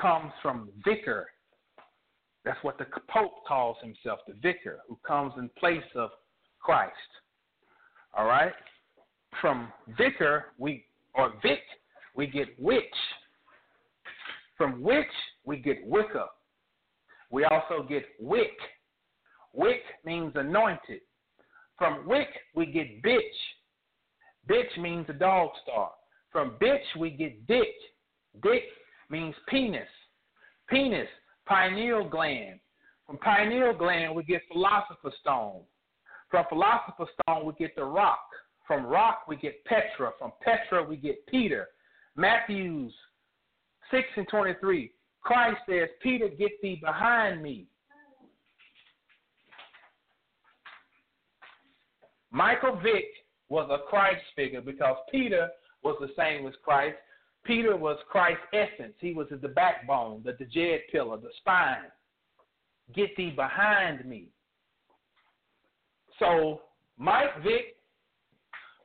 comes 0.00 0.32
from 0.42 0.70
vicar. 0.84 1.26
That's 2.44 2.62
what 2.62 2.78
the 2.78 2.86
Pope 3.08 3.44
calls 3.46 3.76
himself, 3.82 4.20
the 4.26 4.34
vicar, 4.34 4.80
who 4.88 4.98
comes 5.06 5.32
in 5.38 5.50
place 5.58 5.84
of 5.94 6.10
Christ. 6.60 6.92
All 8.16 8.26
right? 8.26 8.52
From 9.40 9.72
vicar, 9.98 10.46
we 10.58 10.84
or 11.14 11.32
Vic, 11.42 11.60
we 12.14 12.26
get 12.26 12.48
witch. 12.58 12.82
From 14.56 14.82
witch, 14.82 15.06
we 15.44 15.56
get 15.56 15.84
Wicca. 15.84 16.26
We 17.30 17.44
also 17.44 17.84
get 17.88 18.04
wick. 18.20 18.56
Wick 19.52 19.82
means 20.04 20.32
anointed. 20.36 21.00
From 21.78 22.06
wick, 22.06 22.28
we 22.54 22.66
get 22.66 23.02
bitch. 23.02 23.18
Bitch 24.48 24.80
means 24.80 25.06
a 25.08 25.12
dog 25.12 25.50
star. 25.62 25.90
From 26.30 26.52
bitch, 26.60 26.84
we 26.98 27.10
get 27.10 27.46
dick. 27.46 27.74
Dick 28.42 28.64
means 29.10 29.34
penis. 29.48 29.88
Penis, 30.68 31.08
pineal 31.46 32.08
gland. 32.08 32.60
From 33.06 33.18
pineal 33.18 33.74
gland, 33.74 34.14
we 34.14 34.22
get 34.22 34.42
philosopher's 34.50 35.14
stone. 35.20 35.62
From 36.30 36.44
philosopher's 36.48 37.08
stone, 37.22 37.44
we 37.44 37.52
get 37.58 37.74
the 37.76 37.84
rock. 37.84 38.26
From 38.66 38.86
rock, 38.86 39.22
we 39.28 39.36
get 39.36 39.64
Petra. 39.64 40.12
From 40.18 40.32
Petra, 40.42 40.82
we 40.82 40.96
get 40.96 41.26
Peter. 41.26 41.68
Matthews 42.16 42.92
6 43.90 44.04
and 44.16 44.28
23. 44.28 44.90
Christ 45.22 45.58
says, 45.68 45.88
Peter, 46.02 46.28
get 46.28 46.52
thee 46.62 46.78
behind 46.82 47.42
me. 47.42 47.66
Michael 52.30 52.78
Vick 52.82 53.04
was 53.48 53.68
a 53.70 53.88
Christ 53.88 54.22
figure 54.34 54.60
because 54.60 54.96
Peter 55.10 55.48
was 55.82 55.96
the 56.00 56.10
same 56.16 56.46
as 56.46 56.54
Christ. 56.64 56.96
Peter 57.44 57.76
was 57.76 57.98
Christ's 58.10 58.42
essence. 58.52 58.94
He 58.98 59.14
was 59.14 59.28
the 59.30 59.48
backbone, 59.48 60.22
the, 60.24 60.32
the 60.38 60.46
djed 60.46 60.80
pillar, 60.90 61.18
the 61.18 61.28
spine. 61.38 61.90
Get 62.94 63.16
thee 63.16 63.30
behind 63.30 64.04
me. 64.04 64.28
So 66.18 66.62
Mike 66.98 67.42
Vick 67.42 67.76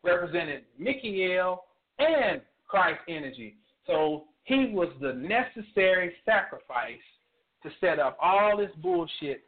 represented 0.03 0.63
Michael 0.77 1.57
and 1.99 2.41
Christ 2.69 3.01
energy. 3.09 3.57
So 3.85 4.25
he 4.43 4.71
was 4.73 4.89
the 5.01 5.13
necessary 5.13 6.13
sacrifice 6.23 7.01
to 7.63 7.69
set 7.81 7.99
up 7.99 8.17
all 8.21 8.55
this 8.57 8.71
bullshit 8.81 9.43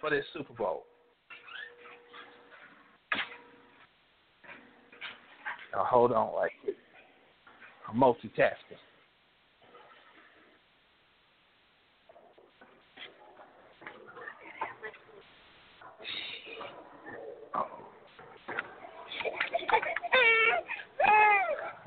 for 0.00 0.10
this 0.10 0.24
Super 0.32 0.52
Bowl. 0.52 0.84
Now 5.72 5.84
hold 5.84 6.12
on 6.12 6.34
like. 6.34 6.52
I'm 7.88 7.98
multitasking. 7.98 8.76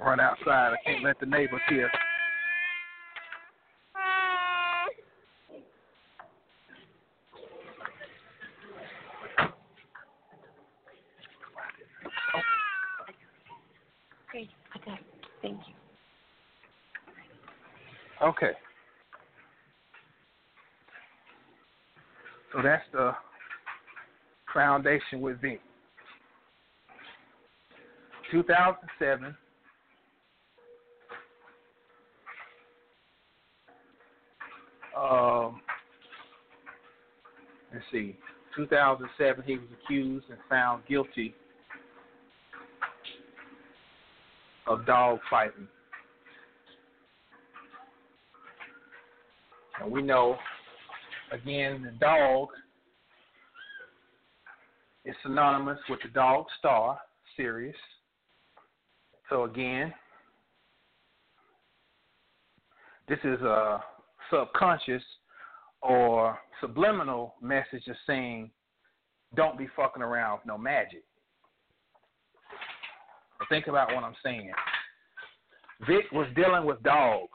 Run 0.04 0.20
outside. 0.20 0.74
I 0.74 0.78
can't 0.84 1.04
let 1.04 1.20
the 1.20 1.26
neighbors 1.28 1.62
hear. 1.70 1.90
Okay, 14.30 14.50
okay, 14.78 15.00
thank 15.42 15.58
you. 15.68 15.74
Okay. 18.28 18.52
So 22.54 22.62
that's 22.62 22.84
the 22.92 23.12
foundation 24.54 25.22
with 25.22 25.40
Vic. 25.42 25.62
2007. 28.32 29.36
Um, 34.98 35.62
let's 37.74 37.81
see. 37.92 38.18
2007, 38.56 39.44
he 39.46 39.58
was 39.58 39.68
accused 39.84 40.26
and 40.30 40.38
found 40.50 40.84
guilty 40.88 41.34
of 44.68 44.86
dog 44.86 45.20
fighting. 45.30 45.68
And 49.82 49.92
we 49.92 50.02
know, 50.02 50.38
again, 51.32 51.82
the 51.84 51.92
dog 52.00 52.50
is 55.06 55.16
synonymous 55.24 55.80
with 55.90 56.00
the 56.04 56.10
dog 56.10 56.46
star, 56.60 57.00
Sirius. 57.36 57.76
So 59.30 59.46
again, 59.46 59.94
this 63.08 63.20
is 63.24 63.42
a 63.42 63.82
subconscious 64.30 65.02
or 65.82 66.38
subliminal 66.60 67.36
message 67.42 67.88
of 67.88 67.96
saying, 68.06 68.52
don't 69.36 69.58
be 69.58 69.68
fucking 69.76 70.04
around 70.04 70.40
with 70.40 70.46
no 70.46 70.58
magic. 70.58 71.04
Think 73.50 73.68
about 73.68 73.94
what 73.94 74.04
I'm 74.04 74.16
saying. 74.24 74.52
Vic 75.88 76.06
was 76.12 76.28
dealing 76.36 76.66
with 76.66 76.82
dogs. 76.84 77.30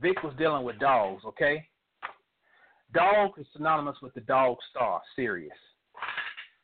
Vic 0.00 0.22
was 0.22 0.34
dealing 0.36 0.64
with 0.64 0.78
dogs, 0.78 1.22
okay? 1.24 1.66
Dog 2.92 3.30
is 3.38 3.46
synonymous 3.56 3.96
with 4.02 4.12
the 4.14 4.20
dog 4.22 4.56
star, 4.70 5.00
Sirius. 5.16 5.52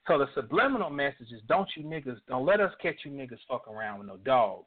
So 0.07 0.19
the 0.19 0.27
subliminal 0.35 0.91
message 0.91 1.33
is 1.33 1.41
don't 1.49 1.69
you 1.77 1.85
niggas, 1.85 2.19
don't 2.29 2.45
let 2.45 2.61
us 2.61 2.73
catch 2.83 2.97
you 3.05 3.13
niggas 3.13 3.39
fucking 3.49 3.73
around 3.73 4.01
with 4.01 4.09
no 4.09 4.17
dogs. 4.19 4.67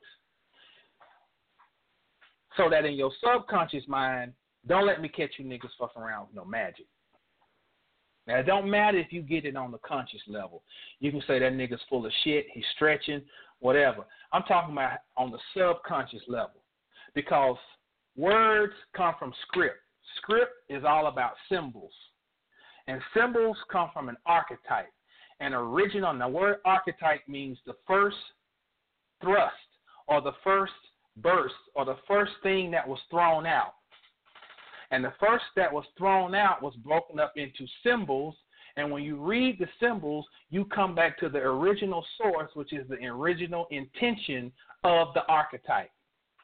So 2.57 2.69
that 2.69 2.85
in 2.85 2.93
your 2.93 3.11
subconscious 3.23 3.87
mind, 3.87 4.33
don't 4.67 4.85
let 4.85 5.01
me 5.01 5.09
catch 5.09 5.31
you 5.37 5.45
niggas 5.45 5.69
fucking 5.79 6.01
around 6.01 6.27
with 6.27 6.35
no 6.35 6.45
magic. 6.45 6.85
Now 8.27 8.39
it 8.39 8.45
don't 8.45 8.69
matter 8.69 8.97
if 8.97 9.11
you 9.11 9.21
get 9.21 9.45
it 9.45 9.55
on 9.55 9.71
the 9.71 9.79
conscious 9.79 10.21
level. 10.27 10.63
You 10.99 11.11
can 11.11 11.21
say 11.27 11.39
that 11.39 11.53
nigga's 11.53 11.81
full 11.89 12.05
of 12.05 12.11
shit, 12.23 12.45
he's 12.53 12.63
stretching, 12.75 13.21
whatever. 13.59 14.05
I'm 14.31 14.43
talking 14.43 14.73
about 14.73 14.99
on 15.17 15.31
the 15.31 15.39
subconscious 15.55 16.21
level. 16.27 16.61
Because 17.15 17.57
words 18.15 18.73
come 18.95 19.15
from 19.17 19.33
script. 19.47 19.77
Script 20.17 20.51
is 20.69 20.83
all 20.87 21.07
about 21.07 21.33
symbols. 21.49 21.93
And 22.87 23.01
symbols 23.15 23.57
come 23.71 23.89
from 23.93 24.09
an 24.09 24.17
archetype. 24.25 24.91
An 25.39 25.53
original, 25.53 26.17
the 26.17 26.27
word 26.27 26.57
archetype 26.65 27.27
means 27.27 27.57
the 27.65 27.73
first 27.87 28.17
thrust 29.21 29.55
or 30.07 30.21
the 30.21 30.33
first 30.43 30.73
burst 31.21 31.55
or 31.75 31.85
the 31.85 31.97
first 32.07 32.31
thing 32.43 32.71
that 32.71 32.87
was 32.87 32.99
thrown 33.09 33.45
out. 33.45 33.73
And 34.91 35.03
the 35.03 35.13
first 35.19 35.45
that 35.55 35.71
was 35.71 35.85
thrown 35.97 36.35
out 36.35 36.61
was 36.61 36.75
broken 36.83 37.19
up 37.19 37.33
into 37.37 37.65
symbols. 37.83 38.35
And 38.77 38.91
when 38.91 39.03
you 39.03 39.15
read 39.17 39.57
the 39.59 39.67
symbols, 39.79 40.25
you 40.49 40.65
come 40.65 40.95
back 40.95 41.17
to 41.19 41.29
the 41.29 41.39
original 41.39 42.05
source, 42.17 42.49
which 42.53 42.73
is 42.73 42.87
the 42.89 43.05
original 43.05 43.67
intention 43.71 44.51
of 44.83 45.13
the 45.13 45.25
archetype. 45.27 45.91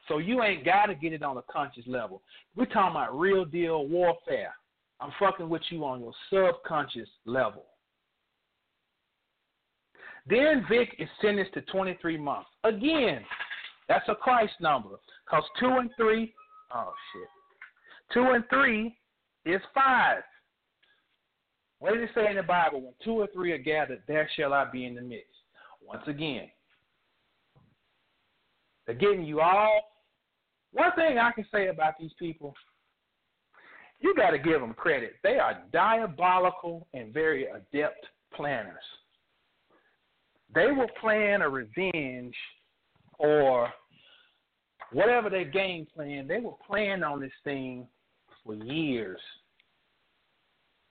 So 0.08 0.18
you 0.18 0.42
ain't 0.42 0.64
got 0.64 0.86
to 0.86 0.94
get 0.94 1.12
it 1.12 1.22
on 1.22 1.36
a 1.36 1.42
conscious 1.50 1.84
level. 1.86 2.22
We're 2.56 2.64
talking 2.64 2.92
about 2.92 3.18
real 3.18 3.44
deal 3.44 3.86
warfare. 3.86 4.54
I'm 5.00 5.12
fucking 5.20 5.48
with 5.48 5.62
you 5.70 5.84
on 5.84 6.00
your 6.00 6.12
subconscious 6.30 7.08
level. 7.26 7.64
Then 10.28 10.66
Vick 10.68 10.94
is 10.98 11.08
sentenced 11.22 11.54
to 11.54 11.62
23 11.62 12.18
months. 12.18 12.48
Again, 12.64 13.22
that's 13.88 14.08
a 14.08 14.14
Christ 14.14 14.54
number. 14.60 14.96
Because 15.26 15.44
2 15.60 15.66
and 15.66 15.90
3, 15.96 16.34
oh 16.74 16.92
shit. 17.12 17.28
2 18.14 18.30
and 18.34 18.44
3 18.50 18.96
is 19.46 19.60
5. 19.74 20.22
What 21.80 21.94
does 21.94 22.02
it 22.02 22.10
say 22.14 22.28
in 22.28 22.36
the 22.36 22.42
Bible? 22.42 22.80
When 22.80 22.94
two 23.04 23.12
or 23.12 23.28
three 23.32 23.52
are 23.52 23.58
gathered, 23.58 24.02
there 24.08 24.28
shall 24.36 24.52
I 24.52 24.64
be 24.70 24.84
in 24.84 24.94
the 24.94 25.00
midst. 25.00 25.26
Once 25.80 26.02
again, 26.06 26.48
they're 28.86 28.96
getting 28.96 29.24
you 29.24 29.40
all. 29.40 29.82
One 30.72 30.92
thing 30.96 31.18
I 31.18 31.30
can 31.32 31.46
say 31.52 31.68
about 31.68 31.94
these 31.98 32.10
people, 32.18 32.52
you 34.00 34.14
got 34.16 34.30
to 34.30 34.38
give 34.38 34.60
them 34.60 34.74
credit. 34.74 35.14
They 35.22 35.38
are 35.38 35.62
diabolical 35.72 36.86
and 36.94 37.14
very 37.14 37.46
adept 37.46 38.06
planners. 38.34 38.74
They 40.54 40.72
will 40.72 40.88
plan 41.00 41.42
a 41.42 41.48
revenge 41.48 42.34
or 43.18 43.72
whatever 44.92 45.28
their 45.28 45.44
game 45.44 45.86
plan, 45.94 46.26
they 46.26 46.40
will 46.40 46.58
plan 46.66 47.02
on 47.04 47.20
this 47.20 47.32
thing 47.44 47.86
for 48.44 48.54
years. 48.54 49.20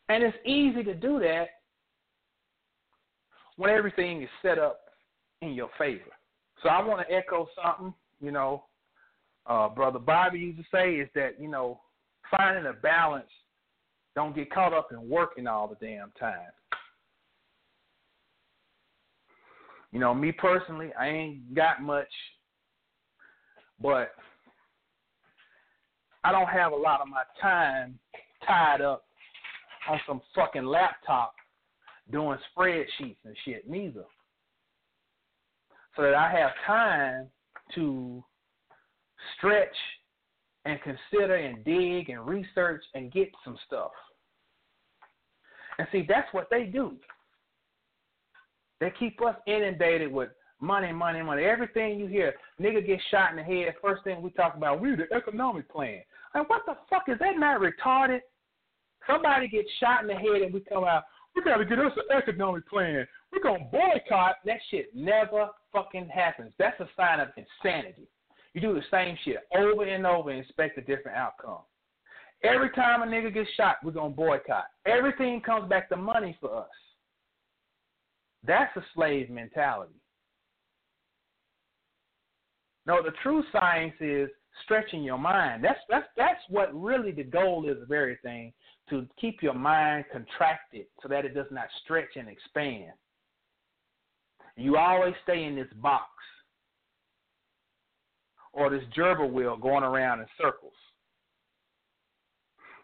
And 0.10 0.24
it's 0.24 0.38
easy 0.46 0.84
to 0.84 0.94
do 0.94 1.20
that 1.20 1.48
when 3.58 3.70
everything 3.70 4.22
is 4.22 4.30
set 4.42 4.60
up 4.60 4.80
in 5.42 5.54
your 5.54 5.70
favor. 5.78 6.12
So 6.64 6.70
I 6.70 6.82
want 6.82 7.08
to 7.08 7.14
echo 7.14 7.48
something, 7.62 7.94
you 8.22 8.32
know, 8.32 8.64
uh, 9.46 9.70
Brother 9.70 10.00
Bobby 10.00 10.40
used 10.40 10.60
to 10.60 10.66
say 10.72 10.96
is 10.96 11.10
that, 11.16 11.40
you 11.40 11.48
know, 11.48 11.80
finding 12.30 12.66
a 12.66 12.74
balance, 12.74 13.30
don't 14.16 14.36
get 14.36 14.52
caught 14.52 14.74
up 14.74 14.90
in 14.92 15.10
working 15.10 15.48
all 15.48 15.68
the 15.68 15.86
damn 15.86 16.12
time. 16.20 16.52
You 19.92 20.00
know, 20.00 20.14
me 20.14 20.32
personally, 20.32 20.92
I 21.00 21.08
ain't 21.08 21.56
got 21.56 21.82
much, 21.82 22.08
but 23.82 24.12
I 26.24 26.32
don't 26.32 26.50
have 26.50 26.74
a 26.74 26.76
lot 26.76 27.02
of 27.02 27.08
my 27.08 27.24
time 27.42 27.98
tied 28.46 28.82
up 28.82 29.06
on 29.90 30.00
some 30.06 30.22
fucking 30.36 30.66
laptop 30.66 31.34
doing 32.12 32.38
spreadsheets 32.58 33.18
and 33.24 33.36
shit, 33.46 33.70
neither. 33.70 34.04
So 35.96 36.04
that 36.04 36.16
I 36.16 36.32
have 36.32 36.52
time 36.66 37.28
to 37.76 38.24
stretch 39.38 39.76
and 40.66 40.80
consider 40.82 41.36
and 41.36 41.64
dig 41.64 42.10
and 42.10 42.28
research 42.28 42.84
and 42.94 43.12
get 43.12 43.30
some 43.44 43.58
stuff. 43.66 43.92
And 45.80 45.88
see, 45.92 46.06
that's 46.08 46.32
what 46.34 46.48
they 46.52 46.66
do. 46.66 46.98
They 48.80 48.92
keep 48.98 49.22
us 49.22 49.36
inundated 49.48 50.12
with 50.12 50.30
money, 50.62 50.92
money, 50.92 51.22
money. 51.22 51.44
Everything 51.44 52.00
you 52.00 52.08
hear, 52.08 52.34
nigga 52.60 52.86
get 52.86 53.00
shot 53.12 53.32
in 53.32 53.38
the 53.38 53.44
head. 53.44 53.74
First 53.82 54.04
thing 54.04 54.22
we 54.22 54.30
talk 54.32 54.56
about, 54.56 54.82
we 54.82 54.96
the 54.96 55.12
economic 55.16 55.70
plan. 55.70 56.02
Like, 56.34 56.50
what 56.50 56.64
the 56.66 56.76
fuck 56.90 57.04
is 57.08 57.18
that? 57.20 57.38
Not 57.38 57.62
retarded. 57.62 58.20
Somebody 59.08 59.48
gets 59.48 59.70
shot 59.80 60.02
in 60.02 60.08
the 60.08 60.16
head 60.16 60.42
and 60.44 60.54
we 60.54 60.60
come 60.60 60.84
out. 60.84 61.04
We 61.36 61.44
gotta 61.44 61.66
get 61.66 61.80
us 61.80 61.92
an 61.96 62.18
economic 62.18 62.68
plan. 62.68 63.08
We're 63.32 63.44
gonna 63.44 63.66
boycott. 63.72 64.36
That 64.46 64.58
shit 64.70 64.94
never 64.96 65.50
fucking 65.72 66.10
happens. 66.10 66.52
That's 66.58 66.80
a 66.80 66.90
sign 66.98 67.20
of 67.20 67.30
insanity. 67.38 68.08
You 68.54 68.62
do 68.62 68.74
the 68.74 68.82
same 68.90 69.16
shit 69.24 69.38
over 69.56 69.84
and 69.84 70.06
over 70.06 70.32
and 70.32 70.40
expect 70.40 70.78
a 70.78 70.82
different 70.82 71.16
outcome. 71.18 71.60
Every 72.44 72.72
time 72.72 73.04
a 73.04 73.06
nigga 73.06 73.34
gets 73.34 73.50
shot, 73.56 73.78
we're 73.84 73.92
gonna 73.92 74.10
boycott. 74.10 74.66
Everything 74.86 75.42
comes 75.42 75.70
back 75.70 75.90
to 75.90 75.96
money 75.96 76.36
for 76.42 76.56
us. 76.56 76.70
That's 78.48 78.76
a 78.78 78.82
slave 78.96 79.30
mentality. 79.30 79.94
No, 82.86 83.04
the 83.04 83.12
true 83.22 83.44
science 83.52 83.94
is 84.00 84.30
stretching 84.64 85.04
your 85.04 85.18
mind. 85.18 85.64
That's 85.64 85.80
that's 85.90 86.08
that's 86.16 86.40
what 86.50 86.74
really 86.74 87.12
the 87.12 87.24
goal 87.24 87.70
is 87.70 87.82
of 87.82 87.92
everything 87.92 88.54
to 88.90 89.06
keep 89.20 89.44
your 89.44 89.54
mind 89.54 90.06
contracted 90.12 90.86
so 91.02 91.10
that 91.10 91.26
it 91.26 91.34
does 91.34 91.48
not 91.52 91.68
stretch 91.84 92.16
and 92.16 92.30
expand. 92.30 92.94
You 94.56 94.78
always 94.78 95.14
stay 95.24 95.44
in 95.44 95.56
this 95.56 95.68
box 95.82 96.08
or 98.54 98.70
this 98.70 98.84
gerbil 98.98 99.32
wheel 99.32 99.58
going 99.58 99.84
around 99.84 100.22
in 100.22 100.26
circles. 100.42 100.72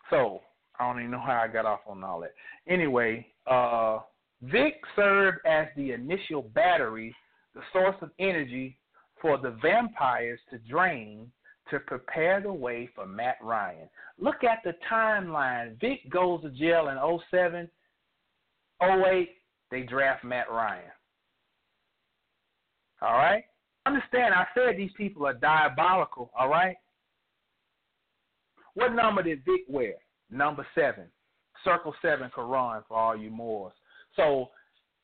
So 0.09 0.41
I 0.77 0.87
don't 0.87 0.99
even 0.99 1.11
know 1.11 1.19
how 1.25 1.41
I 1.43 1.47
got 1.47 1.65
off 1.65 1.79
on 1.87 2.03
all 2.03 2.19
that. 2.19 2.33
Anyway, 2.67 3.25
uh, 3.49 3.99
Vick 4.43 4.81
served 4.95 5.39
as 5.45 5.67
the 5.75 5.91
initial 5.91 6.43
battery, 6.53 7.15
the 7.55 7.61
source 7.71 7.95
of 8.01 8.11
energy 8.19 8.77
for 9.21 9.37
the 9.37 9.57
vampires 9.61 10.39
to 10.49 10.57
drain 10.69 11.31
to 11.69 11.79
prepare 11.79 12.41
the 12.41 12.51
way 12.51 12.89
for 12.93 13.05
Matt 13.05 13.37
Ryan. 13.41 13.87
Look 14.19 14.43
at 14.43 14.59
the 14.65 14.73
timeline. 14.91 15.79
Vick 15.79 16.09
goes 16.09 16.41
to 16.41 16.49
jail 16.49 16.89
in 16.89 17.19
07, 17.31 17.69
08, 18.81 19.29
they 19.71 19.81
draft 19.83 20.25
Matt 20.25 20.51
Ryan. 20.51 20.91
All 23.01 23.13
right? 23.13 23.43
Understand, 23.85 24.33
I 24.33 24.45
said 24.53 24.77
these 24.77 24.91
people 24.97 25.25
are 25.25 25.33
diabolical, 25.33 26.31
all 26.37 26.49
right? 26.49 26.75
What 28.75 28.93
number 28.93 29.23
did 29.23 29.45
Vick 29.45 29.61
wear? 29.69 29.93
Number 30.29 30.65
seven. 30.75 31.05
Circle 31.63 31.93
seven 32.01 32.29
Quran 32.35 32.83
for 32.87 32.97
all 32.97 33.15
you 33.15 33.29
Moors. 33.29 33.73
So 34.15 34.49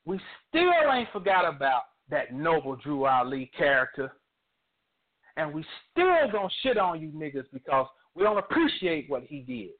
we 0.05 0.20
still 0.47 0.72
ain't 0.93 1.10
forgot 1.12 1.47
about 1.47 1.84
that 2.10 2.34
noble 2.34 2.76
Drew 2.76 3.05
Ali 3.05 3.51
character. 3.57 4.14
And 5.38 5.53
we 5.53 5.64
still 5.91 6.32
gonna 6.32 6.49
shit 6.64 6.78
on 6.78 6.99
you 6.99 7.10
niggas 7.10 7.45
because 7.53 7.88
we 8.16 8.24
don't 8.24 8.38
appreciate 8.38 9.10
what 9.10 9.24
he 9.24 9.39
did. 9.41 9.72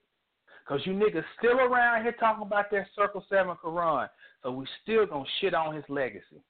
Cause 0.68 0.82
you 0.86 0.94
niggas 0.94 1.24
still 1.40 1.60
around 1.60 2.04
here 2.04 2.16
talking 2.20 2.46
about 2.46 2.70
that 2.72 2.86
Circle 2.96 3.26
Seven 3.28 3.56
Quran. 3.64 4.08
So 4.44 4.52
we 4.52 4.68
still 4.84 5.06
gonna 5.08 5.26
shit 5.42 5.56
on 5.56 5.76
his 5.76 5.84
legacy. 5.90 6.44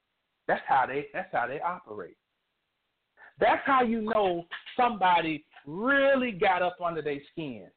That's 0.46 0.60
how 0.68 0.84
they 0.86 1.06
that's 1.14 1.32
how 1.32 1.46
they 1.46 1.60
operate. 1.60 2.16
That's 3.38 3.62
how 3.64 3.82
you 3.82 4.02
know 4.02 4.44
somebody 4.76 5.46
really 5.66 6.32
got 6.32 6.60
up 6.60 6.76
under 6.84 7.00
their 7.00 7.20
skin. 7.32 7.68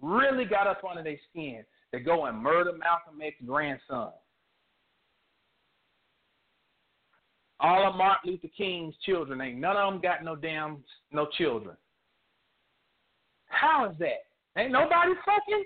Really 0.00 0.44
got 0.44 0.68
up 0.68 0.82
under 0.88 1.02
their 1.02 1.18
skin 1.30 1.64
to 1.98 2.00
go 2.04 2.26
and 2.26 2.38
murder 2.38 2.72
Malcolm 2.72 3.20
X's 3.22 3.46
grandson. 3.46 4.10
All 7.60 7.88
of 7.88 7.96
Martin 7.96 8.32
Luther 8.32 8.48
King's 8.56 8.94
children 9.06 9.40
ain't 9.40 9.58
none 9.58 9.76
of 9.76 9.92
them 9.92 10.02
got 10.02 10.24
no 10.24 10.36
damn 10.36 10.82
no 11.12 11.28
children. 11.38 11.76
How 13.46 13.88
is 13.90 13.96
that? 14.00 14.26
Ain't 14.60 14.72
nobody 14.72 15.12
fucking. 15.24 15.64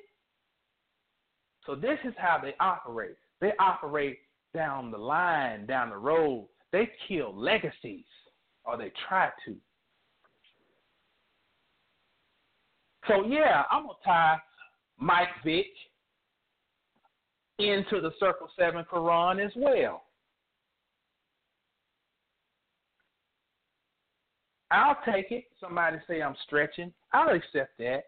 So 1.65 1.75
this 1.75 1.99
is 2.05 2.15
how 2.17 2.39
they 2.41 2.55
operate. 2.61 3.17
They 3.41 3.53
operate 3.59 4.19
down 4.55 4.91
the 4.91 4.99
line, 4.99 5.67
down 5.67 5.91
the 5.91 5.97
road. 5.97 6.49
They 6.73 6.89
kill 7.07 7.35
legacies, 7.35 8.05
or 8.65 8.77
they 8.77 8.93
try 9.09 9.31
to. 9.47 9.57
So 13.07 13.25
yeah, 13.27 13.63
I'm 13.71 13.85
gonna 13.85 13.95
tie 14.05 14.37
Mike 14.99 15.29
Vick 15.45 15.67
into 17.59 18.01
the 18.01 18.13
Circle 18.21 18.49
Seven 18.59 18.85
Quran 18.91 19.45
as 19.45 19.53
well. 19.57 20.03
I'll 24.71 24.99
take 25.11 25.31
it. 25.33 25.45
Somebody 25.61 25.97
say 26.07 26.21
I'm 26.23 26.37
stretching. 26.47 26.93
I'll 27.13 27.35
accept 27.35 27.79
that. 27.79 28.05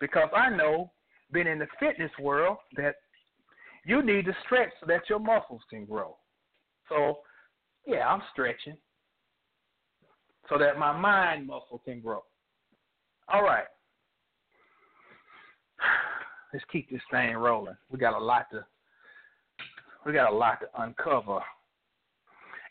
Because 0.00 0.28
I 0.36 0.50
know, 0.50 0.92
being 1.32 1.46
in 1.48 1.58
the 1.58 1.66
fitness 1.80 2.10
world, 2.20 2.58
that 2.76 2.94
you 3.84 4.02
need 4.02 4.26
to 4.26 4.36
stretch 4.44 4.70
so 4.80 4.86
that 4.86 5.08
your 5.08 5.18
muscles 5.18 5.62
can 5.70 5.84
grow. 5.84 6.16
So, 6.88 7.18
yeah, 7.86 8.06
I'm 8.08 8.22
stretching. 8.32 8.76
so 10.48 10.58
that 10.58 10.78
my 10.78 10.96
mind 10.96 11.46
muscle 11.46 11.80
can 11.84 12.00
grow. 12.00 12.22
All 13.28 13.42
right. 13.42 13.64
Let's 16.56 16.64
keep 16.72 16.90
this 16.90 17.02
thing 17.10 17.34
rolling. 17.36 17.76
We 17.90 17.98
got 17.98 18.14
a 18.14 18.24
lot 18.24 18.46
to 18.50 18.64
we 20.06 20.14
got 20.14 20.32
a 20.32 20.34
lot 20.34 20.58
to 20.60 20.82
uncover. 20.82 21.36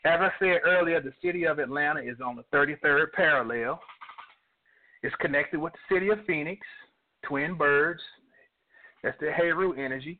As 0.04 0.18
I 0.20 0.28
said 0.40 0.58
earlier, 0.64 1.00
the 1.00 1.12
city 1.22 1.46
of 1.46 1.60
Atlanta 1.60 2.00
is 2.00 2.16
on 2.20 2.34
the 2.34 2.42
33rd 2.52 3.12
parallel. 3.12 3.80
It's 5.04 5.14
connected 5.20 5.60
with 5.60 5.72
the 5.74 5.94
city 5.94 6.08
of 6.08 6.18
Phoenix, 6.26 6.66
twin 7.24 7.56
birds. 7.56 8.00
That's 9.04 9.16
the 9.20 9.30
Heru 9.30 9.74
energy. 9.74 10.18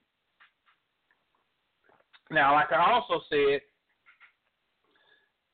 Now, 2.31 2.55
like 2.55 2.71
I 2.71 2.93
also 2.93 3.21
said, 3.29 3.63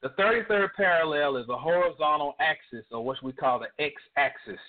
the 0.02 0.10
33rd 0.22 0.68
parallel 0.76 1.38
is 1.38 1.48
a 1.48 1.56
horizontal 1.56 2.34
axis, 2.40 2.84
or 2.90 3.02
what 3.02 3.22
we 3.22 3.32
call 3.32 3.58
the 3.58 3.82
x 3.82 3.94
axis. 4.18 4.60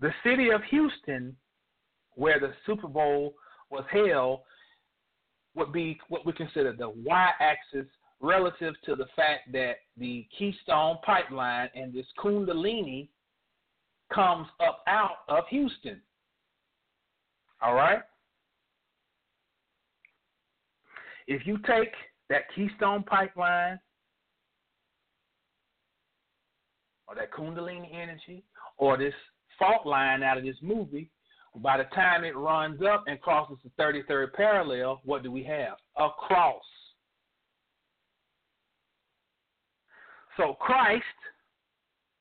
The 0.00 0.12
city 0.22 0.50
of 0.50 0.60
Houston, 0.64 1.34
where 2.16 2.40
the 2.40 2.52
Super 2.66 2.88
Bowl 2.88 3.34
was 3.70 3.84
held, 3.90 4.40
would 5.54 5.72
be 5.72 5.98
what 6.08 6.26
we 6.26 6.32
consider 6.32 6.72
the 6.72 6.88
y 6.88 7.30
axis 7.40 7.86
relative 8.20 8.74
to 8.84 8.94
the 8.94 9.06
fact 9.14 9.52
that 9.52 9.76
the 9.96 10.26
Keystone 10.38 10.96
Pipeline 11.04 11.68
and 11.74 11.92
this 11.92 12.06
Kundalini 12.18 13.08
comes 14.12 14.46
up 14.60 14.82
out 14.86 15.18
of 15.28 15.44
Houston. 15.50 16.00
All 17.62 17.74
right? 17.74 18.00
If 21.26 21.46
you 21.46 21.58
take 21.66 21.92
that 22.30 22.42
Keystone 22.54 23.02
Pipeline 23.02 23.78
or 27.08 27.14
that 27.14 27.32
Kundalini 27.32 27.94
energy 27.94 28.44
or 28.78 28.96
this 28.96 29.14
fault 29.58 29.86
line 29.86 30.22
out 30.22 30.38
of 30.38 30.44
this 30.44 30.56
movie, 30.62 31.10
by 31.62 31.78
the 31.78 31.84
time 31.94 32.24
it 32.24 32.36
runs 32.36 32.80
up 32.82 33.04
and 33.06 33.20
crosses 33.20 33.56
the 33.64 33.82
33rd 33.82 34.32
parallel, 34.34 35.00
what 35.04 35.22
do 35.22 35.30
we 35.32 35.42
have? 35.44 35.76
A 35.98 36.08
cross. 36.10 36.62
So 40.36 40.54
Christ 40.60 41.04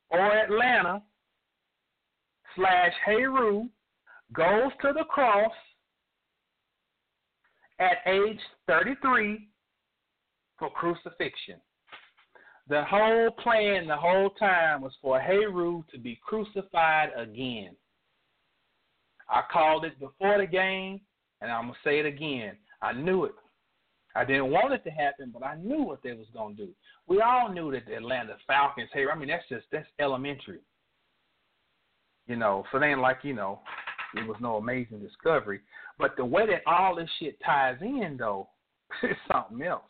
or 0.10 0.32
Atlanta 0.32 1.02
slash 2.56 2.94
Heru 3.06 3.68
goes 4.34 4.72
to 4.82 4.94
the 4.94 5.04
cross 5.10 5.52
at 7.80 7.98
age 8.08 8.40
33 8.68 9.50
for 10.58 10.70
crucifixion. 10.72 11.60
The 12.70 12.84
whole 12.86 13.32
plan 13.32 13.88
the 13.88 13.98
whole 13.98 14.30
time 14.32 14.82
was 14.82 14.94
for 15.02 15.20
Heru 15.20 15.84
to 15.92 16.00
be 16.00 16.18
crucified 16.26 17.10
again. 17.16 17.76
I 19.30 19.42
called 19.52 19.86
it 19.86 20.00
before 20.00 20.38
the 20.38 20.46
game, 20.46 21.02
and 21.42 21.52
I'm 21.52 21.70
to 21.70 21.76
say 21.84 22.00
it 22.00 22.06
again. 22.06 22.58
I 22.82 22.94
knew 22.94 23.26
it. 23.26 23.34
I 24.16 24.24
didn't 24.24 24.52
want 24.52 24.74
it 24.74 24.84
to 24.86 24.92
happen, 24.92 25.32
but 25.34 25.44
I 25.44 25.56
knew 25.56 25.84
what 25.84 26.02
they 26.02 26.14
was 26.14 26.28
going 26.34 26.56
to 26.56 26.66
do. 26.68 26.72
We 27.08 27.22
all 27.22 27.52
knew 27.52 27.72
that 27.72 27.86
the 27.86 27.96
Atlanta 27.96 28.38
Falcons, 28.48 28.90
hey, 28.94 29.06
I 29.12 29.18
mean, 29.18 29.28
that's 29.28 29.48
just, 29.50 29.66
that's 29.72 29.88
elementary. 30.00 30.60
You 32.28 32.38
know, 32.38 32.64
so 32.72 32.82
it 32.82 32.86
ain't 32.86 33.02
like, 33.02 33.20
you 33.24 33.34
know, 33.34 33.60
it 34.16 34.26
was 34.26 34.38
no 34.40 34.56
amazing 34.56 35.00
discovery. 35.00 35.60
But 36.00 36.16
the 36.16 36.26
way 36.26 36.46
that 36.48 36.62
all 36.66 36.96
this 36.96 37.10
shit 37.20 37.38
ties 37.46 37.78
in, 37.82 38.16
though, 38.18 38.48
is 39.04 39.18
something 39.32 39.62
else. 39.62 39.84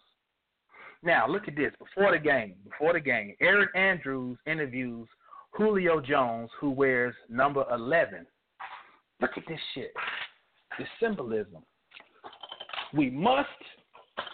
Now, 1.04 1.28
look 1.28 1.48
at 1.48 1.56
this. 1.56 1.72
Before 1.78 2.12
the 2.12 2.20
game, 2.20 2.56
before 2.64 2.94
the 2.94 3.00
game, 3.00 3.36
Erin 3.40 3.68
Andrews 3.76 4.40
interviews 4.48 5.08
Julio 5.52 6.02
Jones, 6.02 6.50
who 6.60 6.72
wears 6.72 7.14
number 7.30 7.64
11. 7.72 8.26
Look 9.22 9.32
at 9.38 9.44
this 9.48 9.60
shit. 9.74 9.94
The 10.78 10.86
symbolism. 11.00 11.64
We 12.94 13.10
must, 13.10 13.48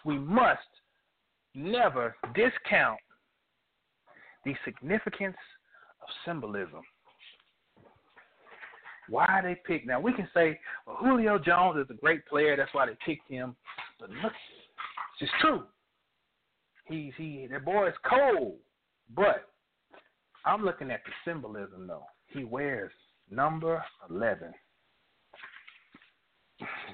we 0.05 0.17
must 0.17 0.59
never 1.55 2.15
discount 2.33 2.99
the 4.45 4.53
significance 4.65 5.37
of 6.01 6.07
symbolism. 6.25 6.81
Why 9.09 9.41
they 9.43 9.55
picked 9.65 9.87
now 9.87 9.99
we 9.99 10.13
can 10.13 10.27
say 10.33 10.59
well, 10.87 10.97
Julio 10.99 11.37
Jones 11.37 11.77
is 11.77 11.89
a 11.89 11.99
great 11.99 12.25
player, 12.27 12.55
that's 12.55 12.73
why 12.73 12.85
they 12.85 12.95
picked 13.05 13.29
him. 13.29 13.55
But 13.99 14.09
look 14.09 14.31
it's 14.31 15.19
just 15.19 15.33
true. 15.41 15.63
He's 16.85 17.11
he 17.17 17.47
that 17.51 17.65
boy 17.65 17.89
is 17.89 17.93
cold. 18.09 18.55
But 19.13 19.49
I'm 20.45 20.63
looking 20.63 20.91
at 20.91 21.01
the 21.05 21.11
symbolism 21.29 21.87
though. 21.87 22.05
He 22.27 22.45
wears 22.45 22.91
number 23.29 23.83
eleven. 24.09 24.53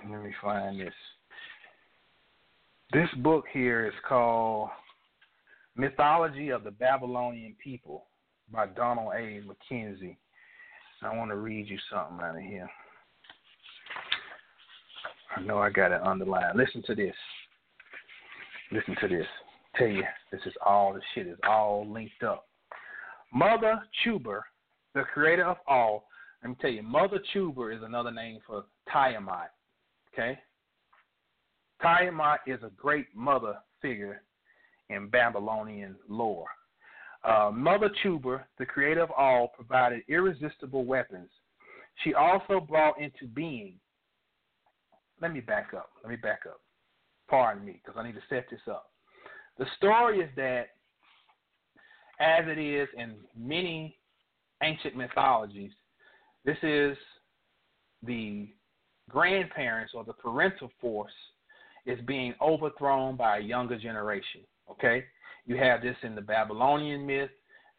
Let 0.09 0.23
me 0.23 0.31
find 0.41 0.79
this. 0.79 0.93
This 2.93 3.09
book 3.17 3.45
here 3.51 3.85
is 3.87 3.93
called 4.07 4.69
Mythology 5.75 6.49
of 6.49 6.63
the 6.63 6.71
Babylonian 6.71 7.55
People 7.61 8.05
by 8.51 8.67
Donald 8.67 9.13
A. 9.13 9.41
Mackenzie. 9.45 10.17
I 11.03 11.15
want 11.15 11.29
to 11.31 11.35
read 11.35 11.67
you 11.67 11.77
something 11.91 12.25
out 12.25 12.37
of 12.37 12.41
here. 12.41 12.69
I 15.35 15.41
know 15.41 15.59
I 15.59 15.69
got 15.69 15.91
it 15.91 16.01
underlined. 16.01 16.57
Listen 16.57 16.81
to 16.87 16.95
this. 16.95 17.15
Listen 18.71 18.95
to 19.01 19.07
this. 19.07 19.27
Tell 19.75 19.87
you, 19.87 20.03
this 20.31 20.41
is 20.45 20.53
all 20.65 20.93
the 20.93 21.01
shit 21.13 21.27
is 21.27 21.37
all 21.47 21.85
linked 21.87 22.23
up. 22.23 22.47
Mother 23.33 23.81
Chuber, 24.03 24.41
the 24.95 25.03
creator 25.13 25.45
of 25.45 25.57
all. 25.67 26.07
Let 26.41 26.49
me 26.49 26.55
tell 26.61 26.71
you, 26.71 26.83
Mother 26.83 27.19
Chuber 27.33 27.75
is 27.75 27.83
another 27.83 28.11
name 28.11 28.39
for 28.47 28.63
Tiamat. 28.91 29.51
Okay? 30.17 30.39
Tiamat 31.81 32.39
is 32.47 32.59
a 32.63 32.71
great 32.75 33.07
mother 33.15 33.57
figure 33.81 34.21
in 34.89 35.09
Babylonian 35.09 35.95
lore. 36.09 36.47
Uh, 37.23 37.51
mother 37.53 37.89
Chuber, 38.03 38.43
the 38.57 38.65
creator 38.65 39.01
of 39.01 39.11
all, 39.11 39.49
provided 39.49 40.01
irresistible 40.07 40.85
weapons. 40.85 41.29
She 42.03 42.13
also 42.13 42.59
brought 42.59 42.99
into 42.99 43.27
being. 43.33 43.75
Let 45.21 45.33
me 45.33 45.39
back 45.39 45.73
up. 45.75 45.89
Let 46.03 46.11
me 46.11 46.15
back 46.15 46.41
up. 46.47 46.61
Pardon 47.29 47.65
me, 47.65 47.81
because 47.83 47.99
I 47.99 48.05
need 48.05 48.15
to 48.15 48.21
set 48.29 48.45
this 48.49 48.61
up. 48.69 48.91
The 49.57 49.65
story 49.75 50.19
is 50.19 50.29
that, 50.35 50.67
as 52.19 52.45
it 52.47 52.59
is 52.59 52.87
in 52.97 53.15
many 53.37 53.97
ancient 54.63 54.95
mythologies, 54.95 55.71
this 56.45 56.57
is 56.63 56.95
the 58.03 58.47
grandparents 59.09 59.93
or 59.95 60.03
the 60.03 60.13
parental 60.13 60.71
force 60.81 61.11
is 61.85 61.99
being 62.05 62.33
overthrown 62.41 63.15
by 63.15 63.37
a 63.37 63.41
younger 63.41 63.77
generation. 63.77 64.41
Okay, 64.69 65.05
you 65.45 65.55
have 65.57 65.81
this 65.81 65.95
in 66.03 66.15
the 66.15 66.21
Babylonian 66.21 67.05
myth, 67.05 67.29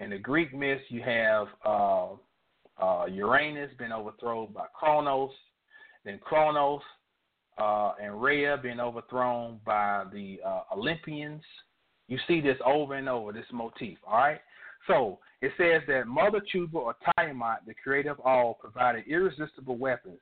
in 0.01 0.11
the 0.11 0.19
Greek 0.19 0.55
myth, 0.55 0.81
you 0.89 1.03
have 1.03 1.49
uh, 1.65 2.09
uh, 2.81 3.07
Uranus 3.07 3.71
being 3.79 3.93
overthrown 3.93 4.53
by 4.53 4.67
Kronos, 4.73 5.33
then 6.05 6.19
Kronos 6.23 6.83
uh, 7.59 7.93
and 8.01 8.23
Rhea 8.23 8.59
being 8.63 8.79
overthrown 8.79 9.59
by 9.67 10.05
the 10.13 10.41
uh, 10.47 10.61
Olympians. 10.73 11.43
You 12.07 12.19
see 12.29 12.41
this 12.41 12.57
over 12.65 12.95
and 12.95 13.09
over, 13.09 13.33
this 13.33 13.45
motif. 13.53 13.99
All 14.07 14.19
right. 14.19 14.41
So 14.87 15.19
it 15.43 15.51
says 15.59 15.83
that 15.89 16.07
Mother 16.07 16.41
Chuba 16.55 16.75
or 16.75 16.97
Tiamat, 17.19 17.67
the 17.67 17.75
creator 17.75 18.13
of 18.13 18.21
all, 18.21 18.55
provided 18.55 19.05
irresistible 19.09 19.77
weapons. 19.77 20.21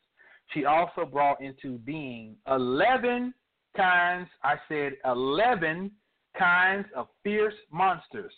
She 0.53 0.65
also 0.65 1.05
brought 1.05 1.41
into 1.41 1.79
being 1.79 2.37
11 2.51 3.35
kinds, 3.77 4.29
I 4.43 4.55
said 4.69 4.93
11 5.05 5.91
kinds 6.39 6.87
of 6.95 7.09
fierce 7.23 7.55
monsters, 7.71 8.33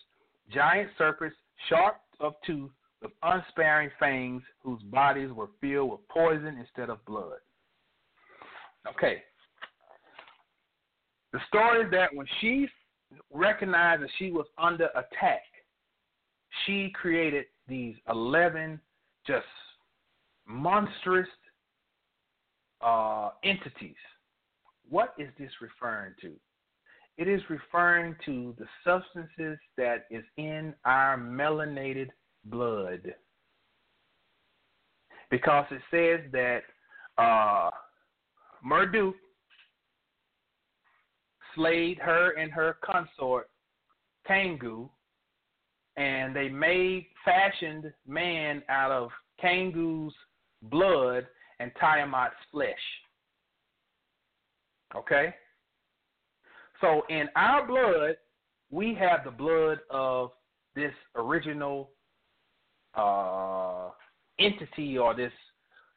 giant 0.53 0.91
serpents, 0.97 1.37
sharp 1.69 1.97
of 2.21 2.35
tooth, 2.47 2.71
with 3.03 3.13
unsparing 3.23 3.91
fangs, 4.01 4.43
whose 4.63 4.83
bodies 4.85 5.31
were 5.31 5.51
filled 5.61 5.91
with 5.93 6.09
poison 6.09 6.57
instead 6.59 6.91
of 6.91 7.05
blood. 7.05 7.39
Okay. 8.89 9.23
The 11.33 11.41
story 11.47 11.85
is 11.85 11.91
that 11.93 12.15
when 12.15 12.27
she 12.41 12.67
recognized 13.33 14.03
that 14.03 14.11
she 14.19 14.31
was 14.31 14.47
under 14.57 14.89
attack, 14.97 15.43
she 16.65 16.91
created 16.95 17.45
these 17.69 17.95
11 18.09 18.81
just 19.27 19.45
monstrous 20.47 21.29
uh, 22.81 23.31
entities. 23.45 23.97
What 24.89 25.15
is 25.19 25.29
this 25.39 25.51
referring 25.61 26.15
to? 26.23 26.33
It 27.17 27.29
is 27.29 27.43
referring 27.51 28.15
to 28.27 28.55
the 28.59 28.67
substances 28.85 29.59
that 29.77 30.07
is 30.11 30.25
in 30.37 30.73
our 30.85 31.19
melanated 31.19 32.09
blood. 32.45 33.13
Because 35.31 35.67
it 35.71 35.83
says 35.91 36.31
that 36.33 36.63
uh, 37.19 37.71
Marduk 38.65 39.15
slayed 41.55 41.99
her 41.99 42.39
and 42.39 42.53
her 42.53 42.77
consort, 42.85 43.51
Kangu, 44.29 44.89
and 45.97 46.35
they 46.35 46.49
made 46.49 47.07
fashioned 47.25 47.93
man 48.07 48.63
out 48.69 48.93
of 48.93 49.11
Kangu's 49.43 50.15
blood 50.63 51.27
and 51.61 51.71
Tiamat's 51.81 52.35
flesh. 52.51 52.75
Okay? 54.95 55.35
So 56.81 57.03
in 57.09 57.29
our 57.37 57.67
blood, 57.67 58.17
we 58.71 58.95
have 58.95 59.25
the 59.25 59.31
blood 59.31 59.79
of 59.91 60.31
this 60.75 60.93
original 61.17 61.91
uh, 62.95 63.91
entity 64.39 64.97
or 64.97 65.15
this 65.15 65.33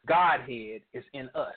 Godhead 0.08 0.82
is 0.94 1.04
in 1.14 1.30
us. 1.36 1.54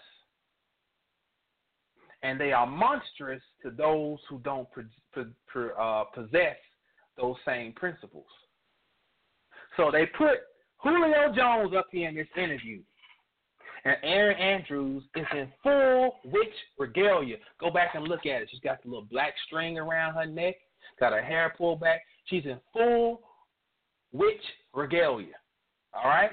And 2.23 2.41
they 2.41 2.53
are 2.53 2.67
monstrous 2.67 3.43
to 3.63 3.71
those 3.71 4.19
who 4.29 4.39
don't 4.39 4.69
uh, 5.17 6.05
possess 6.15 6.57
those 7.17 7.37
same 7.47 7.73
principles. 7.73 8.27
So 9.77 9.91
they 9.91 10.07
put 10.07 10.39
Julio 10.79 11.35
Jones 11.35 11.75
up 11.77 11.87
here 11.91 12.09
in 12.09 12.15
this 12.15 12.27
interview. 12.37 12.81
And 13.85 13.97
Erin 14.03 14.39
Andrews 14.39 15.03
is 15.15 15.27
in 15.33 15.53
full 15.63 16.17
witch 16.25 16.55
regalia. 16.79 17.37
Go 17.61 17.71
back 17.71 17.95
and 17.95 18.05
look 18.05 18.27
at 18.27 18.43
it. 18.43 18.49
She's 18.51 18.61
got 18.61 18.83
the 18.83 18.89
little 18.89 19.07
black 19.11 19.35
string 19.47 19.79
around 19.79 20.15
her 20.15 20.27
neck, 20.27 20.55
got 20.99 21.13
her 21.13 21.23
hair 21.23 21.55
pulled 21.57 21.81
back. 21.81 22.01
She's 22.27 22.47
in 22.47 22.59
full 22.73 23.21
witch 24.13 24.43
regalia. 24.73 25.35
All 25.93 26.09
right? 26.09 26.31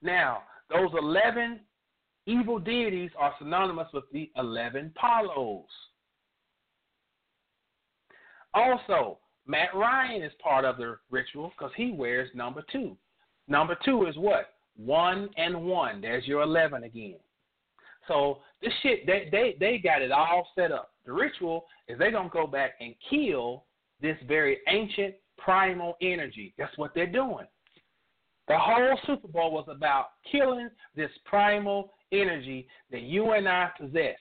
Now, 0.00 0.42
those 0.70 0.90
11 0.98 1.60
evil 2.26 2.58
deities 2.58 3.10
are 3.18 3.34
synonymous 3.38 3.88
with 3.92 4.04
the 4.12 4.30
11 4.36 4.92
Paulos. 5.00 5.64
Also, 8.54 9.18
Matt 9.46 9.74
Ryan 9.74 10.22
is 10.22 10.32
part 10.42 10.64
of 10.64 10.76
the 10.76 10.96
ritual 11.10 11.52
because 11.56 11.72
he 11.76 11.92
wears 11.92 12.28
number 12.34 12.64
two. 12.70 12.96
Number 13.48 13.76
two 13.84 14.06
is 14.06 14.16
what? 14.16 14.54
One 14.76 15.28
and 15.36 15.64
one. 15.64 16.00
There's 16.00 16.26
your 16.26 16.42
11 16.42 16.84
again. 16.84 17.16
So 18.08 18.38
this 18.60 18.72
shit, 18.82 19.06
they, 19.06 19.28
they, 19.30 19.56
they 19.60 19.78
got 19.78 20.02
it 20.02 20.10
all 20.10 20.48
set 20.54 20.72
up. 20.72 20.92
The 21.06 21.12
ritual 21.12 21.66
is 21.88 21.98
they're 21.98 22.10
to 22.10 22.28
go 22.32 22.46
back 22.46 22.72
and 22.80 22.94
kill 23.08 23.64
this 24.00 24.16
very 24.26 24.58
ancient 24.68 25.14
primal 25.38 25.96
energy. 26.02 26.54
That's 26.58 26.76
what 26.76 26.94
they're 26.94 27.06
doing. 27.06 27.46
The 28.48 28.58
whole 28.58 28.98
Super 29.06 29.28
Bowl 29.28 29.52
was 29.52 29.66
about 29.68 30.06
killing 30.30 30.68
this 30.96 31.10
primal 31.24 31.92
energy 32.10 32.66
that 32.90 33.02
you 33.02 33.32
and 33.32 33.48
I 33.48 33.70
possess. 33.78 34.18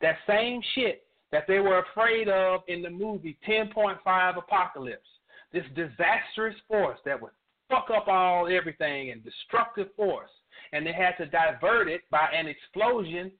That 0.00 0.16
same 0.28 0.60
shit 0.74 1.04
that 1.30 1.44
they 1.48 1.58
were 1.58 1.78
afraid 1.80 2.28
of 2.28 2.60
in 2.68 2.82
the 2.82 2.90
movie 2.90 3.38
10.5 3.48 4.36
Apocalypse. 4.36 5.08
This 5.52 5.64
disastrous 5.74 6.54
force 6.68 6.98
that 7.04 7.20
would 7.20 7.32
fuck 7.72 7.88
up 7.90 8.06
all 8.06 8.48
everything 8.48 9.10
and 9.10 9.24
destructive 9.24 9.88
force. 9.96 10.30
And 10.72 10.86
they 10.86 10.92
had 10.92 11.12
to 11.16 11.26
divert 11.26 11.88
it 11.88 12.02
by 12.10 12.28
an 12.36 12.46
explosion, 12.46 13.32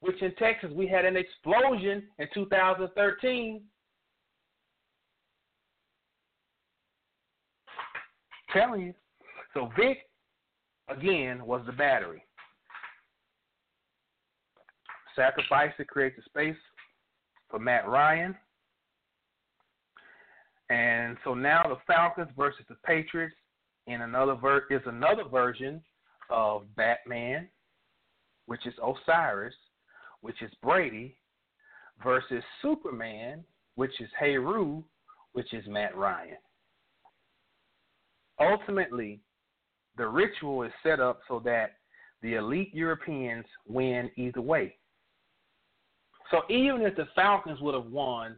which 0.00 0.20
in 0.20 0.34
Texas 0.34 0.70
we 0.74 0.88
had 0.88 1.04
an 1.04 1.16
explosion 1.16 2.02
in 2.18 2.26
2013. 2.34 3.62
Telling 8.52 8.80
you. 8.80 8.94
So 9.54 9.70
Vick, 9.78 9.98
again, 10.88 11.44
was 11.46 11.62
the 11.66 11.72
battery. 11.72 12.24
Sacrifice 15.14 15.72
to 15.76 15.84
create 15.84 16.16
the 16.16 16.22
space 16.22 16.60
for 17.48 17.58
Matt 17.58 17.88
Ryan. 17.88 18.34
And 20.70 21.16
so 21.24 21.34
now 21.34 21.62
the 21.68 21.76
Falcons 21.86 22.30
versus 22.36 22.64
the 22.68 22.76
Patriots 22.84 23.34
in 23.88 24.02
another 24.02 24.34
ver- 24.34 24.66
is 24.70 24.82
another 24.86 25.24
version 25.24 25.82
of 26.30 26.62
Batman, 26.76 27.48
which 28.46 28.66
is 28.66 28.74
Osiris, 28.82 29.54
which 30.20 30.40
is 30.42 30.50
Brady, 30.62 31.16
versus 32.02 32.42
Superman, 32.62 33.42
which 33.74 34.00
is 34.00 34.08
Heru, 34.18 34.84
which 35.32 35.52
is 35.54 35.64
Matt 35.66 35.96
Ryan. 35.96 36.36
Ultimately, 38.38 39.20
the 39.96 40.06
ritual 40.06 40.62
is 40.62 40.72
set 40.82 41.00
up 41.00 41.20
so 41.26 41.40
that 41.44 41.72
the 42.22 42.34
elite 42.34 42.74
Europeans 42.74 43.46
win 43.66 44.10
either 44.16 44.40
way. 44.40 44.76
So 46.30 46.42
even 46.50 46.82
if 46.82 46.94
the 46.94 47.08
Falcons 47.14 47.60
would 47.60 47.74
have 47.74 47.86
won, 47.86 48.36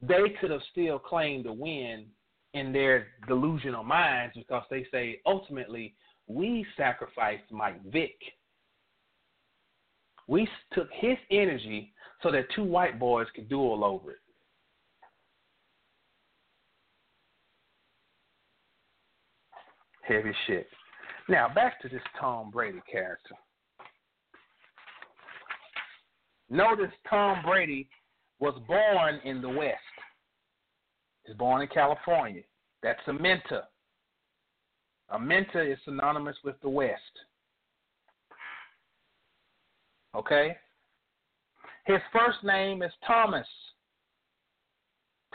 they 0.00 0.34
could 0.40 0.50
have 0.50 0.62
still 0.72 0.98
claimed 0.98 1.44
the 1.44 1.52
win 1.52 2.06
in 2.54 2.72
their 2.72 3.08
delusional 3.28 3.84
minds 3.84 4.34
because 4.36 4.64
they 4.70 4.86
say 4.90 5.20
ultimately 5.26 5.94
we 6.26 6.64
sacrificed 6.76 7.50
Mike 7.50 7.82
Vick. 7.84 8.16
We 10.28 10.48
took 10.72 10.88
his 10.92 11.16
energy 11.30 11.92
so 12.22 12.30
that 12.30 12.46
two 12.54 12.64
white 12.64 12.98
boys 12.98 13.26
could 13.34 13.48
duel 13.48 13.84
over 13.84 14.12
it. 14.12 14.18
Heavy 20.02 20.32
shit. 20.46 20.66
Now 21.28 21.48
back 21.52 21.80
to 21.82 21.88
this 21.88 22.02
Tom 22.18 22.50
Brady 22.50 22.80
character. 22.90 23.34
Notice 26.48 26.90
Tom 27.08 27.42
Brady 27.44 27.88
was 28.40 28.60
born 28.66 29.20
in 29.24 29.40
the 29.40 29.48
West. 29.48 29.76
He's 31.30 31.36
born 31.36 31.62
in 31.62 31.68
California. 31.68 32.42
That's 32.82 32.98
a 33.06 33.12
Amenta. 33.12 33.62
Amenta 35.12 35.72
is 35.72 35.78
synonymous 35.84 36.34
with 36.42 36.60
the 36.60 36.68
West. 36.68 36.98
Okay? 40.16 40.56
His 41.86 42.00
first 42.12 42.38
name 42.42 42.82
is 42.82 42.90
Thomas. 43.06 43.46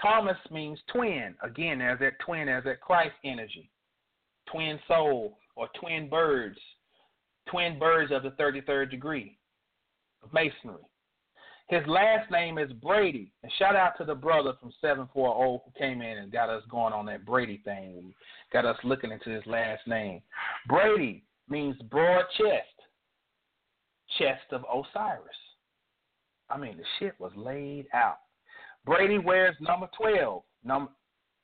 Thomas 0.02 0.36
means 0.52 0.80
twin. 0.92 1.34
Again, 1.42 1.80
as 1.80 1.98
that 2.00 2.20
twin, 2.26 2.50
as 2.50 2.66
that 2.66 2.82
Christ 2.82 3.16
energy. 3.24 3.72
Twin 4.52 4.78
soul 4.90 5.38
or 5.56 5.70
twin 5.80 6.10
birds. 6.10 6.60
Twin 7.48 7.80
birds 7.80 8.12
of 8.12 8.24
the 8.24 8.32
33rd 8.32 8.92
degree 8.92 9.38
of 10.22 10.34
masonry. 10.34 10.84
His 11.68 11.82
last 11.88 12.30
name 12.30 12.58
is 12.58 12.72
Brady. 12.74 13.32
And 13.42 13.52
shout 13.58 13.76
out 13.76 13.94
to 13.98 14.06
the 14.06 14.14
brother 14.14 14.54
from 14.60 14.72
740 14.82 15.64
who 15.66 15.72
came 15.78 16.02
in 16.02 16.18
and 16.20 16.32
got 16.32 16.50
us 16.50 16.64
going 16.70 16.94
on 16.94 17.06
that 17.08 17.26
Brady 17.26 17.62
thing. 17.66 18.14
Got 18.54 18.66
us 18.66 18.78
looking 18.84 19.12
into 19.12 19.32
his 19.32 19.46
last 19.48 19.88
name. 19.88 20.22
Brady 20.68 21.24
means 21.50 21.76
broad 21.90 22.26
chest, 22.38 22.68
chest 24.20 24.52
of 24.52 24.64
Osiris. 24.72 25.36
I 26.50 26.58
mean, 26.58 26.78
the 26.78 26.84
shit 27.00 27.16
was 27.20 27.32
laid 27.36 27.88
out. 27.94 28.20
Brady 28.86 29.18
wears 29.18 29.56
number 29.60 29.90
12. 29.98 30.44
Number 30.64 30.92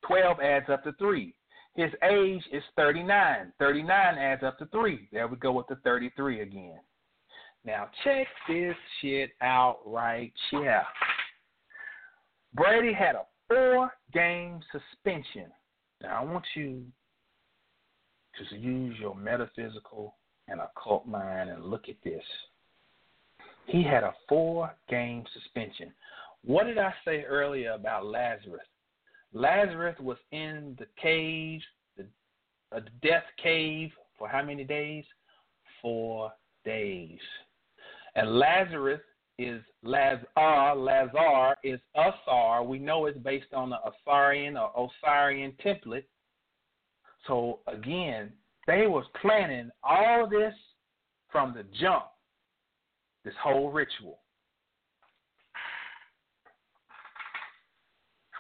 12 0.08 0.40
adds 0.40 0.70
up 0.70 0.84
to 0.84 0.94
3. 0.94 1.34
His 1.74 1.92
age 2.04 2.44
is 2.52 2.64
39. 2.76 3.54
39 3.58 4.18
adds 4.18 4.44
up 4.44 4.60
to 4.60 4.66
3. 4.68 5.10
There 5.12 5.28
we 5.28 5.38
go 5.38 5.52
with 5.54 5.68
the 5.68 5.78
33 5.78 6.42
again. 6.42 6.80
Now 7.66 7.90
check 8.04 8.28
this 8.48 8.76
shit 9.02 9.32
out 9.42 9.80
right 9.86 10.34
here. 10.50 10.84
Brady 12.54 12.94
had 12.94 13.16
a 13.16 13.24
four 13.48 13.92
game 14.14 14.62
suspension. 14.72 15.52
Now 16.02 16.22
I 16.22 16.24
want 16.24 16.46
you 16.56 16.84
to 18.50 18.56
use 18.56 18.98
your 19.00 19.16
metaphysical 19.16 20.16
and 20.48 20.60
occult 20.60 21.08
mind 21.08 21.50
and 21.50 21.66
look 21.66 21.88
at 21.88 21.96
this. 22.04 22.24
He 23.68 23.84
had 23.84 24.04
a 24.04 24.14
four 24.28 24.74
game 24.90 25.24
suspension. 25.34 25.94
What 26.44 26.66
did 26.66 26.78
I 26.80 26.94
say 27.06 27.24
earlier 27.24 27.72
about 27.72 28.06
Lazarus? 28.06 28.66
Lazarus 29.34 29.96
was 30.00 30.18
in 30.32 30.76
the 30.80 30.88
cave, 31.02 31.62
the, 31.96 32.06
the 32.72 32.84
death 33.04 33.24
cave, 33.42 33.92
for 34.18 34.28
how 34.28 34.44
many 34.44 34.64
days? 34.64 35.06
Four 35.82 36.32
days. 36.66 37.20
And 38.16 38.38
Lazarus 38.38 39.02
is 39.38 39.62
Lazar, 39.84 40.28
Lazar 40.38 41.56
is 41.64 41.80
Asar. 41.96 42.64
We 42.64 42.80
know 42.80 43.06
it's 43.06 43.18
based 43.20 43.54
on 43.54 43.70
the 43.70 43.78
Asarian 43.78 44.60
or 44.60 44.72
Osirian 44.78 45.54
template. 45.64 46.04
So 47.28 47.60
again, 47.68 48.32
they 48.68 48.88
was 48.88 49.06
planning 49.22 49.70
all 49.84 50.28
this 50.30 50.54
from 51.32 51.54
the 51.54 51.64
jump, 51.80 52.06
this 53.24 53.34
whole 53.42 53.72
ritual. 53.72 54.20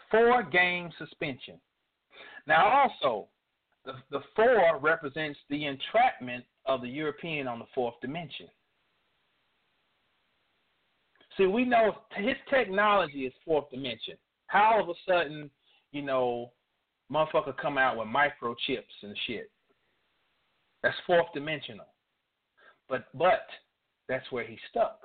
Four 0.10 0.43
game 0.43 0.89
suspension. 0.98 1.56
Now 2.45 2.68
also, 2.68 3.30
the, 3.85 3.93
the 4.11 4.19
four 4.35 4.77
represents 4.80 5.39
the 5.49 5.65
entrapment 5.65 6.43
of 6.65 6.81
the 6.81 6.89
European 6.89 7.48
on 7.48 7.60
the 7.60 7.65
fourth 7.73 7.95
dimension. 8.02 8.48
See, 11.37 11.45
we 11.45 11.65
know 11.65 11.95
his 12.15 12.35
technology 12.49 13.25
is 13.25 13.33
fourth 13.45 13.69
dimension. 13.71 14.15
How 14.47 14.73
all 14.75 14.83
of 14.83 14.89
a 14.89 14.93
sudden 15.07 15.49
you 15.91 16.01
know, 16.01 16.51
motherfucker 17.11 17.55
come 17.57 17.77
out 17.77 17.97
with 17.97 18.07
microchips 18.07 19.03
and 19.03 19.17
shit. 19.27 19.51
That's 20.83 20.95
fourth 21.05 21.27
dimensional. 21.33 21.85
But 22.89 23.05
but 23.13 23.45
that's 24.07 24.29
where 24.31 24.45
he 24.45 24.57
stuck. 24.69 24.99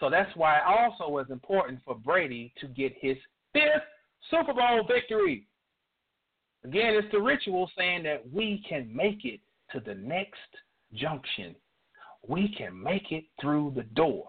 So 0.00 0.10
that's 0.10 0.34
why 0.36 0.56
it 0.56 0.62
also 0.66 1.10
was 1.10 1.26
important 1.30 1.80
for 1.84 1.94
Brady 1.94 2.52
to 2.60 2.66
get 2.66 2.92
his 3.00 3.16
fifth 3.52 3.84
Super 4.30 4.54
Bowl 4.54 4.84
victory. 4.88 5.46
Again, 6.64 6.94
it's 6.94 7.12
the 7.12 7.20
ritual 7.20 7.70
saying 7.76 8.04
that 8.04 8.24
we 8.32 8.64
can 8.68 8.94
make 8.94 9.24
it 9.24 9.40
to 9.72 9.80
the 9.80 9.94
next 9.94 10.40
junction. 10.94 11.54
We 12.26 12.54
can 12.56 12.80
make 12.82 13.12
it 13.12 13.24
through 13.40 13.74
the 13.76 13.82
door. 13.82 14.24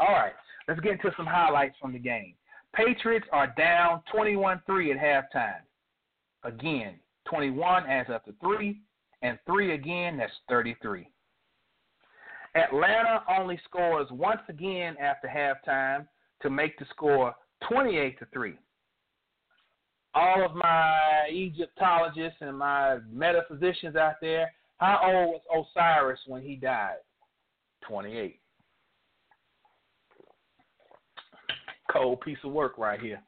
All 0.00 0.14
right, 0.14 0.32
let's 0.66 0.80
get 0.80 0.92
into 0.92 1.10
some 1.16 1.26
highlights 1.26 1.76
from 1.80 1.92
the 1.92 1.98
game. 1.98 2.34
Patriots 2.74 3.26
are 3.32 3.52
down 3.58 4.02
21 4.12 4.62
3 4.66 4.92
at 4.92 4.98
halftime. 4.98 5.60
Again, 6.44 6.94
21 7.28 7.86
adds 7.86 8.08
up 8.08 8.24
to 8.24 8.32
3, 8.40 8.80
and 9.22 9.38
3 9.46 9.74
again, 9.74 10.16
that's 10.16 10.32
33. 10.48 11.06
Atlanta 12.54 13.22
only 13.38 13.60
scores 13.64 14.08
once 14.10 14.40
again 14.48 14.96
after 14.98 15.28
halftime 15.28 16.06
to 16.42 16.50
make 16.50 16.78
the 16.78 16.86
score 16.90 17.34
28 17.68 18.18
to 18.18 18.26
3. 18.32 18.54
All 20.14 20.44
of 20.44 20.56
my 20.56 21.28
Egyptologists 21.30 22.38
and 22.40 22.58
my 22.58 22.98
metaphysicians 23.12 23.94
out 23.94 24.14
there, 24.20 24.50
how 24.78 25.00
old 25.04 25.40
was 25.52 25.66
Osiris 25.76 26.20
when 26.26 26.42
he 26.42 26.56
died? 26.56 26.96
28. 27.86 28.39
Cold 31.92 32.20
piece 32.20 32.38
of 32.44 32.52
work 32.52 32.78
right 32.78 33.00
here. 33.00 33.20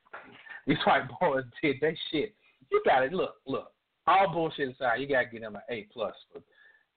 These 0.66 0.78
white 0.86 1.08
boys 1.20 1.44
did 1.62 1.76
that 1.80 1.94
shit. 2.10 2.34
You 2.70 2.82
got 2.86 3.02
it. 3.02 3.12
Look, 3.12 3.34
look. 3.46 3.72
All 4.06 4.32
bullshit 4.32 4.74
aside, 4.74 5.00
you 5.00 5.08
gotta 5.08 5.26
get 5.26 5.42
them 5.42 5.56
an 5.56 5.62
A 5.70 5.86
plus. 5.92 6.14
But 6.32 6.42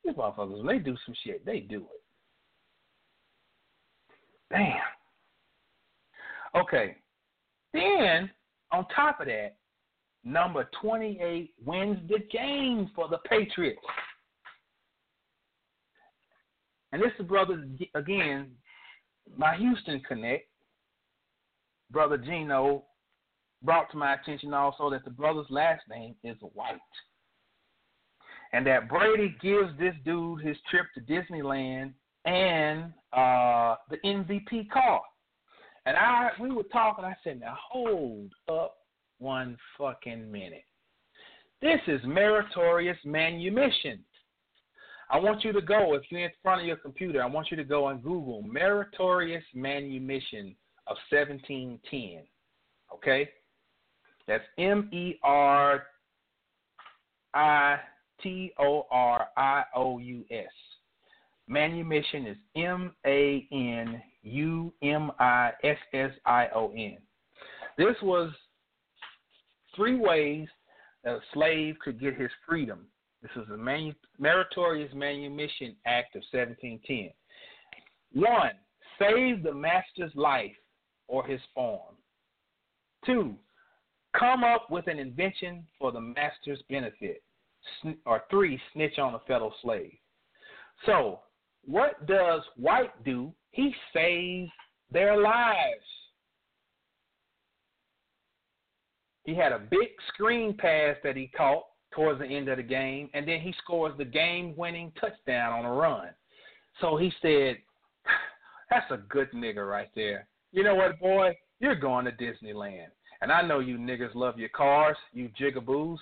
these 0.04 0.16
motherfuckers, 0.16 0.58
when 0.58 0.66
they 0.66 0.80
do 0.80 0.96
some 1.06 1.16
shit, 1.24 1.46
they 1.46 1.60
do 1.60 1.82
it. 1.82 2.02
Damn. 4.52 4.78
Okay. 6.56 6.96
Then 7.74 8.30
on 8.72 8.86
top 8.96 9.20
of 9.20 9.28
that, 9.28 9.56
number 10.24 10.70
28 10.82 11.54
wins 11.64 12.00
the 12.08 12.20
game 12.32 12.90
for 12.96 13.08
the 13.08 13.20
Patriots. 13.30 13.80
And 16.92 17.02
this 17.02 17.12
is 17.20 17.26
brother 17.26 17.66
again, 17.94 18.52
my 19.38 19.58
Houston 19.58 20.02
connect, 20.08 20.48
brother 21.92 22.18
Gino, 22.18 22.84
brought 23.62 23.90
to 23.92 23.98
my 23.98 24.14
attention 24.14 24.54
also 24.54 24.90
that 24.90 25.04
the 25.04 25.12
brother's 25.12 25.50
last 25.50 25.82
name 25.90 26.16
is 26.24 26.38
White. 26.54 26.80
And 28.54 28.66
that 28.68 28.88
Brady 28.88 29.36
gives 29.42 29.78
this 29.80 29.96
dude 30.06 30.42
his 30.42 30.58
trip 30.70 30.86
to 30.94 31.02
Disneyland 31.02 31.94
and 32.26 32.94
uh, 33.12 33.76
the 33.90 33.98
MVP 34.06 34.70
car. 34.70 35.02
And 35.86 35.98
I 35.98 36.30
we 36.40 36.52
were 36.52 36.64
talking, 36.64 37.06
I 37.06 37.16
said, 37.24 37.40
now 37.40 37.58
hold 37.70 38.32
up 38.50 38.76
one 39.20 39.58
fucking 39.78 40.32
minute. 40.32 40.64
This 41.62 41.80
is 41.88 42.02
meritorious 42.06 42.98
manumission. 43.06 44.04
I 45.10 45.20
want 45.20 45.44
you 45.44 45.54
to 45.54 45.62
go, 45.62 45.94
if 45.94 46.04
you're 46.10 46.22
in 46.22 46.32
front 46.42 46.62
of 46.62 46.68
your 46.68 46.78
computer, 46.78 47.22
I 47.22 47.28
want 47.28 47.52
you 47.52 47.58
to 47.58 47.64
go 47.64 47.90
and 47.90 48.02
Google 48.02 48.42
meritorious 48.42 49.44
manumission 49.54 50.56
of 50.88 50.98
1710. 51.10 52.24
Okay? 52.94 53.30
That's 54.28 54.44
M 54.58 54.90
E 54.92 55.16
R 55.24 55.84
I 57.34 57.78
T 58.22 58.52
O 58.60 58.86
R 58.92 59.28
I 59.38 59.64
O 59.76 60.00
U 60.00 60.24
S. 60.32 60.52
Manumission 61.48 62.26
is 62.26 62.38
M 62.56 62.96
A 63.06 63.48
N 63.52 64.02
U 64.24 64.74
M 64.82 65.12
I 65.20 65.52
S 65.64 65.78
S 65.94 66.12
I 66.26 66.48
O 66.56 66.72
N. 66.76 66.98
This 67.78 67.96
was 68.02 68.32
three 69.76 69.98
ways 69.98 70.48
a 71.06 71.18
slave 71.34 71.76
could 71.84 72.00
get 72.00 72.16
his 72.16 72.32
freedom. 72.48 72.88
This 73.22 73.32
is 73.36 73.48
the 73.50 73.58
manu- 73.58 73.94
Meritorious 74.18 74.92
Manumission 74.94 75.76
Act 75.86 76.16
of 76.16 76.24
1710. 76.32 77.12
One, 78.14 78.52
save 78.98 79.44
the 79.44 79.54
master's 79.54 80.16
life 80.16 80.56
or 81.08 81.26
his 81.26 81.42
farm. 81.54 81.96
Two, 83.06 83.36
come 84.18 84.44
up 84.44 84.70
with 84.70 84.88
an 84.88 85.00
invention 85.00 85.66
for 85.80 85.92
the 85.92 86.02
master's 86.02 86.62
benefit. 86.70 87.22
Or 88.06 88.24
three, 88.30 88.60
snitch 88.74 89.00
on 89.00 89.16
a 89.16 89.20
fellow 89.28 89.52
slave. 89.62 89.98
So, 90.86 91.20
what 91.66 92.06
does 92.06 92.42
White 92.58 93.04
do? 93.04 93.34
He 93.52 93.74
saves 93.94 94.52
their 94.92 95.20
lives. 95.20 95.56
He 99.24 99.34
had 99.34 99.52
a 99.52 99.60
big 99.60 99.90
screen 100.10 100.56
pass 100.56 100.96
that 101.04 101.16
he 101.16 101.28
caught 101.36 101.64
towards 101.92 102.20
the 102.20 102.26
end 102.26 102.50
of 102.50 102.58
the 102.58 102.64
game, 102.64 103.10
and 103.14 103.28
then 103.28 103.42
he 103.42 103.54
scores 103.64 103.98
the 103.98 104.06
game 104.06 104.54
winning 104.56 104.92
touchdown 105.00 105.54
on 105.54 105.66
a 105.66 105.74
run. 105.74 106.10
So 106.82 106.98
he 106.98 107.12
said, 107.22 107.58
That's 108.70 108.92
a 108.92 108.98
good 109.10 109.32
nigga 109.32 109.68
right 109.68 109.90
there. 109.96 110.28
You 110.56 110.64
know 110.64 110.76
what, 110.76 110.98
boy? 111.02 111.36
You're 111.60 111.76
going 111.76 112.06
to 112.06 112.14
Disneyland. 112.14 112.88
And 113.22 113.30
I 113.30 113.42
know 113.42 113.60
you 113.60 113.78
niggas 113.78 114.16
love 114.16 114.40
your 114.40 114.50
cars, 114.50 114.96
you 115.12 115.30
jigaboos. 115.40 115.98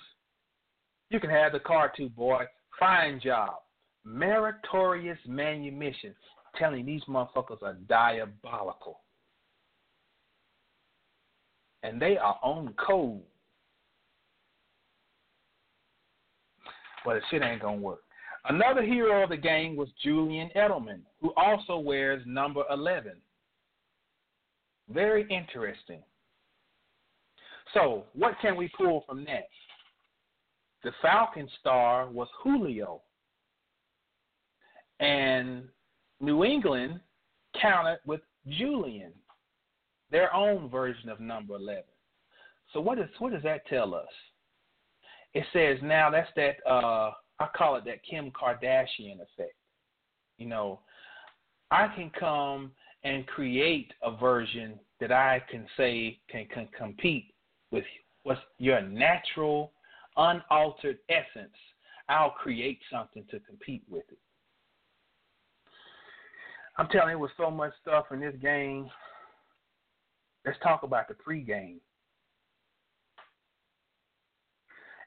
You 1.10 1.18
can 1.18 1.30
have 1.30 1.52
the 1.52 1.58
car 1.58 1.92
too, 1.94 2.08
boy. 2.08 2.44
Fine 2.78 3.20
job. 3.20 3.54
Meritorious 4.04 5.18
manumission. 5.26 6.14
Telling 6.56 6.86
these 6.86 7.02
motherfuckers 7.08 7.62
are 7.64 7.76
diabolical. 7.88 9.00
And 11.82 12.00
they 12.00 12.16
are 12.16 12.38
on 12.40 12.74
code. 12.74 13.22
But 17.04 17.14
the 17.14 17.20
shit 17.28 17.42
ain't 17.42 17.60
gonna 17.62 17.76
work. 17.76 18.02
Another 18.48 18.82
hero 18.82 19.24
of 19.24 19.30
the 19.30 19.36
game 19.36 19.74
was 19.74 19.88
Julian 20.02 20.48
Edelman, 20.54 21.00
who 21.20 21.32
also 21.36 21.76
wears 21.78 22.22
number 22.24 22.62
11. 22.70 23.14
Very 24.88 25.26
interesting. 25.30 26.02
So, 27.72 28.04
what 28.14 28.34
can 28.40 28.56
we 28.56 28.70
pull 28.76 29.04
from 29.06 29.24
that? 29.24 29.48
The 30.82 30.92
Falcon 31.00 31.48
star 31.60 32.08
was 32.08 32.28
Julio. 32.42 33.00
And 35.00 35.64
New 36.20 36.44
England 36.44 37.00
counted 37.60 37.98
with 38.06 38.20
Julian, 38.48 39.12
their 40.10 40.32
own 40.34 40.68
version 40.68 41.08
of 41.08 41.18
number 41.18 41.56
11. 41.56 41.82
So, 42.72 42.80
what, 42.80 42.98
is, 42.98 43.08
what 43.18 43.32
does 43.32 43.42
that 43.42 43.66
tell 43.66 43.94
us? 43.94 44.06
It 45.32 45.44
says 45.52 45.78
now 45.82 46.10
that's 46.10 46.30
that, 46.36 46.56
uh, 46.70 47.10
I 47.40 47.48
call 47.56 47.76
it 47.76 47.84
that 47.86 48.04
Kim 48.08 48.30
Kardashian 48.30 49.16
effect. 49.16 49.56
You 50.38 50.46
know, 50.46 50.80
I 51.70 51.88
can 51.96 52.10
come 52.18 52.70
and 53.04 53.26
create 53.26 53.92
a 54.02 54.16
version 54.16 54.78
that 55.00 55.12
I 55.12 55.42
can 55.50 55.66
say 55.76 56.18
can, 56.28 56.46
can 56.52 56.68
compete 56.76 57.34
with 57.70 57.84
what's 58.22 58.40
your 58.58 58.80
natural, 58.80 59.72
unaltered 60.16 60.98
essence. 61.08 61.54
I'll 62.08 62.30
create 62.30 62.78
something 62.90 63.24
to 63.30 63.40
compete 63.40 63.82
with 63.88 64.04
it. 64.10 64.18
I'm 66.76 66.88
telling 66.88 67.10
you, 67.10 67.18
with 67.18 67.30
so 67.36 67.50
much 67.50 67.72
stuff 67.82 68.06
in 68.10 68.20
this 68.20 68.34
game, 68.42 68.90
let's 70.44 70.58
talk 70.62 70.82
about 70.82 71.06
the 71.08 71.14
pregame. 71.14 71.76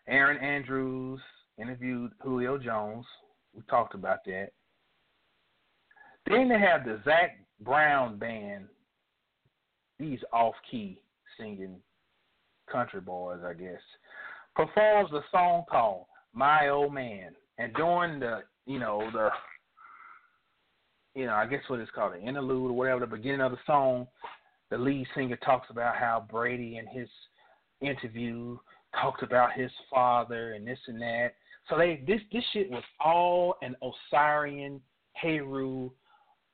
Erin 0.07 0.37
Andrews 0.37 1.19
interviewed 1.59 2.11
Julio 2.21 2.57
Jones. 2.57 3.05
We 3.53 3.63
talked 3.69 3.95
about 3.95 4.19
that. 4.27 4.49
Then 6.29 6.47
they 6.47 6.59
have 6.59 6.85
the 6.85 7.01
Zac 7.03 7.37
Brown 7.61 8.17
band. 8.17 8.65
These 9.99 10.19
off 10.31 10.53
key 10.69 11.01
singing 11.39 11.77
country 12.71 13.01
boys, 13.01 13.39
I 13.45 13.53
guess, 13.53 13.81
performs 14.55 15.11
a 15.13 15.21
song 15.31 15.63
called 15.69 16.05
My 16.33 16.69
Old 16.69 16.93
Man. 16.93 17.31
And 17.57 17.73
during 17.73 18.19
the, 18.19 18.41
you 18.65 18.79
know, 18.79 19.09
the, 19.11 19.29
you 21.15 21.25
know, 21.25 21.33
I 21.33 21.47
guess 21.47 21.61
what 21.67 21.79
it's 21.79 21.89
called, 21.91 22.13
the 22.13 22.21
interlude 22.21 22.71
or 22.71 22.73
whatever, 22.73 22.99
the 22.99 23.07
beginning 23.07 23.41
of 23.41 23.51
the 23.51 23.57
song, 23.65 24.07
the 24.69 24.77
lead 24.77 25.07
singer 25.15 25.37
talks 25.37 25.69
about 25.69 25.95
how 25.95 26.25
Brady 26.29 26.77
in 26.77 26.85
his 26.87 27.09
interview 27.81 28.57
talked 28.99 29.23
about 29.23 29.53
his 29.53 29.71
father 29.89 30.53
and 30.53 30.67
this 30.67 30.79
and 30.87 31.01
that. 31.01 31.29
So 31.69 31.77
they 31.77 32.03
this 32.07 32.21
this 32.31 32.43
shit 32.53 32.69
was 32.69 32.83
all 33.03 33.55
an 33.61 33.75
Osirian 33.81 34.81
Heru 35.13 35.89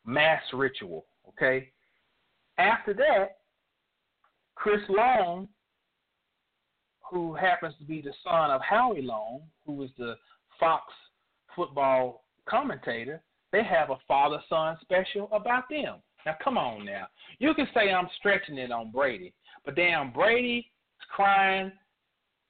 mass 0.05 0.41
ritual. 0.53 1.05
Okay. 1.29 1.69
After 2.57 2.93
that, 2.93 3.37
Chris 4.55 4.81
Long, 4.89 5.47
who 7.09 7.33
happens 7.33 7.75
to 7.79 7.83
be 7.83 8.01
the 8.01 8.13
son 8.23 8.51
of 8.51 8.61
Howie 8.61 9.01
Long, 9.01 9.41
who 9.65 9.73
was 9.73 9.89
the 9.97 10.15
Fox 10.59 10.83
football 11.55 12.23
commentator, 12.47 13.21
they 13.51 13.63
have 13.63 13.89
a 13.89 13.97
father 14.07 14.39
son 14.49 14.77
special 14.81 15.29
about 15.31 15.69
them. 15.69 15.97
Now, 16.25 16.35
come 16.43 16.57
on 16.57 16.85
now. 16.85 17.07
You 17.39 17.53
can 17.53 17.67
say 17.73 17.91
I'm 17.91 18.07
stretching 18.17 18.57
it 18.57 18.71
on 18.71 18.91
Brady, 18.91 19.33
but 19.65 19.75
damn, 19.75 20.11
Brady's 20.11 20.63
crying. 21.09 21.71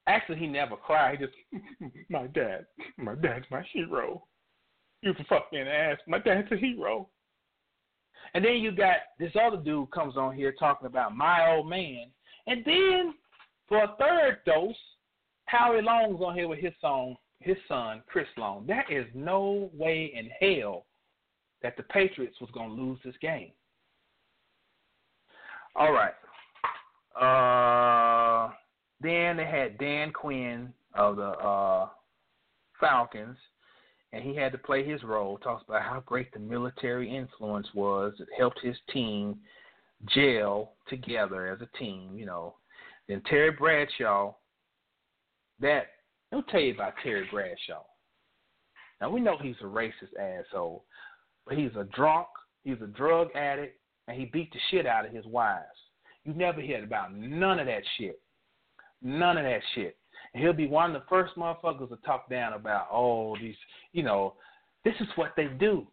Actually, 0.06 0.38
he 0.38 0.46
never 0.46 0.76
cried. 0.76 1.18
He 1.18 1.26
just, 1.26 1.94
my 2.10 2.26
dad, 2.28 2.66
my 2.96 3.14
dad's 3.14 3.46
my 3.50 3.62
hero. 3.72 4.24
You 5.02 5.12
can 5.14 5.24
fuck 5.26 5.52
me 5.52 5.60
in 5.60 5.66
the 5.66 5.72
ass. 5.72 5.98
My 6.06 6.18
dad's 6.18 6.50
a 6.52 6.56
hero. 6.56 7.08
And 8.34 8.44
then 8.44 8.56
you 8.56 8.72
got 8.72 8.96
this 9.18 9.32
other 9.40 9.56
dude 9.56 9.90
comes 9.92 10.16
on 10.16 10.34
here 10.34 10.52
talking 10.58 10.86
about 10.86 11.16
my 11.16 11.54
old 11.54 11.68
man. 11.68 12.06
And 12.46 12.64
then 12.64 13.14
for 13.68 13.84
a 13.84 13.94
third 13.98 14.38
dose, 14.44 14.74
Howie 15.46 15.82
Long's 15.82 16.20
on 16.20 16.34
here 16.34 16.48
with 16.48 16.58
his 16.58 16.72
song, 16.80 17.16
his 17.40 17.56
son, 17.68 18.02
Chris 18.08 18.26
Long. 18.36 18.66
There 18.66 18.84
is 18.90 19.06
no 19.14 19.70
way 19.72 20.12
in 20.14 20.30
hell 20.40 20.84
that 21.62 21.76
the 21.76 21.84
Patriots 21.84 22.40
was 22.40 22.50
gonna 22.52 22.74
lose 22.74 22.98
this 23.04 23.14
game. 23.20 23.52
All 25.76 25.92
right. 25.92 26.14
Uh 27.20 28.52
then 29.00 29.36
they 29.36 29.44
had 29.44 29.78
Dan 29.78 30.12
Quinn 30.12 30.72
of 30.94 31.16
the 31.16 31.28
uh 31.28 31.88
Falcons 32.80 33.36
and 34.14 34.22
he 34.22 34.36
had 34.36 34.52
to 34.52 34.58
play 34.58 34.84
his 34.88 35.02
role. 35.02 35.38
Talks 35.38 35.64
about 35.68 35.82
how 35.82 36.02
great 36.06 36.32
the 36.32 36.38
military 36.38 37.14
influence 37.14 37.66
was. 37.74 38.14
It 38.20 38.28
helped 38.38 38.60
his 38.62 38.76
team 38.92 39.36
gel 40.14 40.74
together 40.88 41.48
as 41.48 41.60
a 41.60 41.78
team, 41.78 42.12
you 42.16 42.24
know. 42.24 42.54
Then 43.08 43.22
Terry 43.28 43.50
Bradshaw, 43.50 44.32
that 45.60 45.86
let 46.30 46.38
me 46.38 46.44
tell 46.48 46.60
you 46.60 46.74
about 46.74 46.94
Terry 47.02 47.26
Bradshaw. 47.30 47.82
Now 49.00 49.10
we 49.10 49.20
know 49.20 49.36
he's 49.40 49.56
a 49.60 49.64
racist 49.64 50.16
asshole, 50.18 50.84
but 51.44 51.58
he's 51.58 51.74
a 51.76 51.84
drunk, 51.84 52.28
he's 52.62 52.80
a 52.82 52.86
drug 52.86 53.28
addict, 53.34 53.78
and 54.06 54.16
he 54.16 54.26
beat 54.26 54.52
the 54.52 54.60
shit 54.70 54.86
out 54.86 55.06
of 55.06 55.12
his 55.12 55.26
wives. 55.26 55.64
You 56.24 56.34
never 56.34 56.60
hear 56.60 56.82
about 56.84 57.14
none 57.14 57.58
of 57.58 57.66
that 57.66 57.82
shit. 57.98 58.20
None 59.02 59.36
of 59.36 59.44
that 59.44 59.60
shit. 59.74 59.96
He'll 60.34 60.52
be 60.52 60.66
one 60.66 60.94
of 60.94 61.00
the 61.00 61.08
first 61.08 61.36
motherfuckers 61.36 61.88
to 61.90 61.96
talk 62.04 62.28
down 62.28 62.54
about, 62.54 62.88
oh, 62.90 63.36
these, 63.40 63.54
you 63.92 64.02
know, 64.02 64.34
this 64.84 64.94
is 65.00 65.06
what 65.14 65.32
they 65.36 65.46
do. 65.46 65.86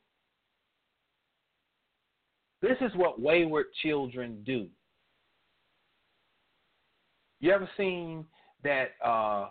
This 2.61 2.77
is 2.81 2.91
what 2.95 3.21
wayward 3.21 3.67
children 3.81 4.43
do. 4.45 4.67
You 7.39 7.51
ever 7.51 7.69
seen 7.77 8.25
that? 8.63 8.91
Uh, 9.03 9.47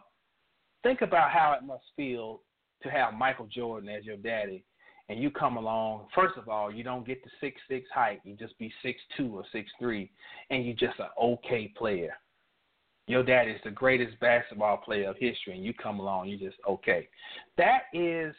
think 0.83 1.03
about 1.03 1.31
how 1.31 1.57
it 1.61 1.65
must 1.65 1.85
feel 1.97 2.43
to 2.83 2.89
have 2.89 3.15
Michael 3.15 3.47
Jordan 3.47 3.89
as 3.89 4.05
your 4.05 4.17
daddy, 4.17 4.65
and 5.09 5.21
you 5.21 5.31
come 5.31 5.57
along. 5.57 6.07
First 6.15 6.39
of 6.39 6.49
all, 6.49 6.73
you 6.73 6.85
don't 6.85 7.07
get 7.07 7.23
the 7.25 7.31
six 7.41 7.61
six 7.69 7.89
height; 7.93 8.21
you 8.25 8.37
just 8.37 8.57
be 8.59 8.73
six 8.83 9.01
two 9.17 9.37
or 9.37 9.45
six 9.51 9.71
three, 9.81 10.11
and 10.51 10.65
you're 10.65 10.75
just 10.75 11.01
an 11.01 11.09
okay 11.21 11.73
player. 11.77 12.15
Your 13.11 13.25
dad 13.25 13.49
is 13.49 13.61
the 13.65 13.73
greatest 13.73 14.21
basketball 14.21 14.77
player 14.77 15.11
of 15.11 15.17
history, 15.19 15.57
and 15.57 15.65
you 15.65 15.75
come 15.75 15.99
along, 15.99 16.29
you 16.29 16.39
just 16.39 16.59
okay. 16.69 17.09
That 17.59 17.83
is 17.93 18.33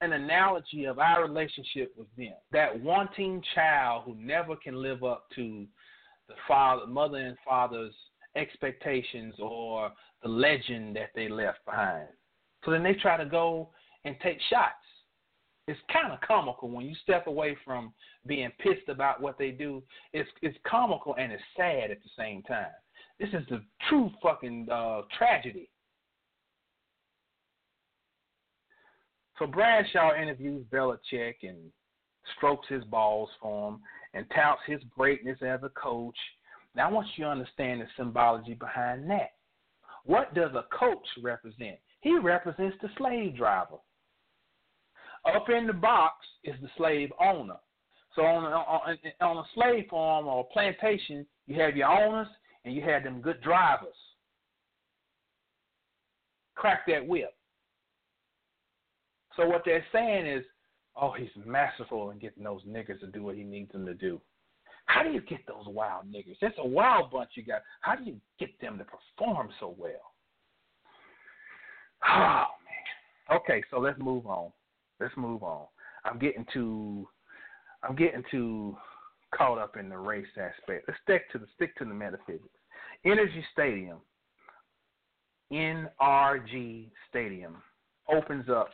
an 0.00 0.14
analogy 0.14 0.86
of 0.86 0.98
our 0.98 1.22
relationship 1.22 1.92
with 1.98 2.06
them. 2.16 2.32
That 2.52 2.80
wanting 2.82 3.42
child 3.54 4.04
who 4.06 4.14
never 4.14 4.56
can 4.56 4.80
live 4.80 5.04
up 5.04 5.26
to 5.34 5.66
the 6.28 6.34
father, 6.48 6.86
mother, 6.86 7.18
and 7.18 7.36
father's 7.46 7.92
expectations 8.36 9.34
or 9.38 9.92
the 10.22 10.30
legend 10.30 10.96
that 10.96 11.10
they 11.14 11.28
left 11.28 11.58
behind. 11.66 12.08
So 12.64 12.70
then 12.70 12.82
they 12.82 12.94
try 12.94 13.18
to 13.18 13.26
go 13.26 13.68
and 14.06 14.16
take 14.22 14.38
shots. 14.48 14.74
It's 15.68 15.78
kind 15.92 16.10
of 16.10 16.20
comical 16.22 16.70
when 16.70 16.86
you 16.86 16.94
step 17.02 17.26
away 17.26 17.54
from 17.66 17.92
being 18.26 18.50
pissed 18.60 18.88
about 18.88 19.20
what 19.20 19.36
they 19.36 19.50
do. 19.50 19.82
It's 20.14 20.30
it's 20.40 20.56
comical 20.66 21.14
and 21.18 21.32
it's 21.32 21.42
sad 21.54 21.90
at 21.90 22.02
the 22.02 22.10
same 22.16 22.42
time. 22.42 22.72
This 23.18 23.30
is 23.30 23.46
the 23.48 23.62
true 23.88 24.10
fucking 24.22 24.68
uh, 24.70 25.02
tragedy. 25.16 25.70
So 29.38 29.46
Bradshaw 29.46 30.20
interviews 30.20 30.64
Belichick 30.72 31.34
and 31.42 31.56
strokes 32.36 32.66
his 32.68 32.84
balls 32.84 33.28
for 33.40 33.68
him 33.70 33.80
and 34.14 34.26
touts 34.34 34.60
his 34.66 34.80
greatness 34.96 35.38
as 35.42 35.60
a 35.62 35.70
coach. 35.70 36.16
Now 36.74 36.88
I 36.88 36.92
want 36.92 37.06
you 37.16 37.24
to 37.24 37.30
understand 37.30 37.80
the 37.80 37.86
symbology 37.96 38.54
behind 38.54 39.08
that. 39.10 39.30
What 40.04 40.34
does 40.34 40.52
a 40.54 40.64
coach 40.76 41.06
represent? 41.22 41.78
He 42.00 42.18
represents 42.18 42.76
the 42.80 42.88
slave 42.96 43.36
driver. 43.36 43.76
Up 45.34 45.48
in 45.48 45.66
the 45.66 45.72
box 45.72 46.24
is 46.44 46.54
the 46.62 46.68
slave 46.76 47.10
owner. 47.20 47.56
So 48.14 48.22
on 48.22 48.44
a, 48.44 49.24
on, 49.24 49.36
a 49.38 49.44
slave 49.54 49.86
farm 49.90 50.26
or 50.26 50.46
plantation, 50.52 51.26
you 51.46 51.60
have 51.60 51.76
your 51.76 51.88
owners 51.88 52.28
and 52.66 52.74
you 52.74 52.82
had 52.82 53.04
them 53.04 53.20
good 53.22 53.40
drivers. 53.40 53.94
Crack 56.56 56.80
that 56.88 57.06
whip. 57.06 57.32
So 59.36 59.46
what 59.46 59.62
they're 59.64 59.84
saying 59.92 60.26
is, 60.26 60.44
oh, 61.00 61.12
he's 61.12 61.28
masterful 61.46 62.10
in 62.10 62.18
getting 62.18 62.42
those 62.42 62.64
niggers 62.64 62.98
to 63.00 63.06
do 63.06 63.22
what 63.22 63.36
he 63.36 63.44
needs 63.44 63.70
them 63.70 63.86
to 63.86 63.94
do. 63.94 64.20
How 64.86 65.02
do 65.02 65.10
you 65.10 65.20
get 65.20 65.46
those 65.46 65.66
wild 65.66 66.06
niggers? 66.12 66.36
That's 66.40 66.56
a 66.58 66.66
wild 66.66 67.12
bunch 67.12 67.30
you 67.34 67.44
got. 67.44 67.62
How 67.82 67.94
do 67.94 68.04
you 68.04 68.16
get 68.40 68.58
them 68.60 68.78
to 68.78 68.84
perform 68.84 69.50
so 69.60 69.74
well? 69.78 70.12
Oh 72.04 72.46
man. 72.64 73.38
Okay, 73.38 73.62
so 73.70 73.78
let's 73.78 73.98
move 73.98 74.26
on. 74.26 74.50
Let's 75.00 75.16
move 75.16 75.42
on. 75.42 75.66
I'm 76.04 76.18
getting 76.18 76.46
to 76.54 77.06
I'm 77.82 77.94
getting 77.94 78.22
too 78.30 78.76
caught 79.36 79.58
up 79.58 79.76
in 79.76 79.88
the 79.88 79.98
race 79.98 80.26
aspect. 80.36 80.86
Let's 80.88 81.00
stick 81.02 81.30
to 81.32 81.38
the 81.38 81.46
stick 81.54 81.76
to 81.78 81.84
the 81.84 81.94
metaphysics. 81.94 82.48
Energy 83.04 83.44
Stadium, 83.52 83.98
NRG 85.52 86.88
Stadium, 87.08 87.56
opens 88.08 88.48
up 88.48 88.70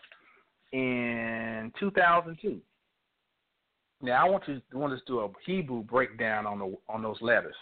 in 0.73 1.73
2002. 1.79 2.61
Now 4.01 4.27
I 4.27 4.31
want 4.31 4.45
to 4.47 4.61
want 4.73 4.93
us 4.93 5.01
to 5.07 5.13
do 5.13 5.21
a 5.21 5.29
Hebrew 5.47 5.83
breakdown 5.83 6.47
on 6.47 6.59
the 6.59 6.77
on 6.89 7.03
those 7.03 7.21
letters 7.21 7.55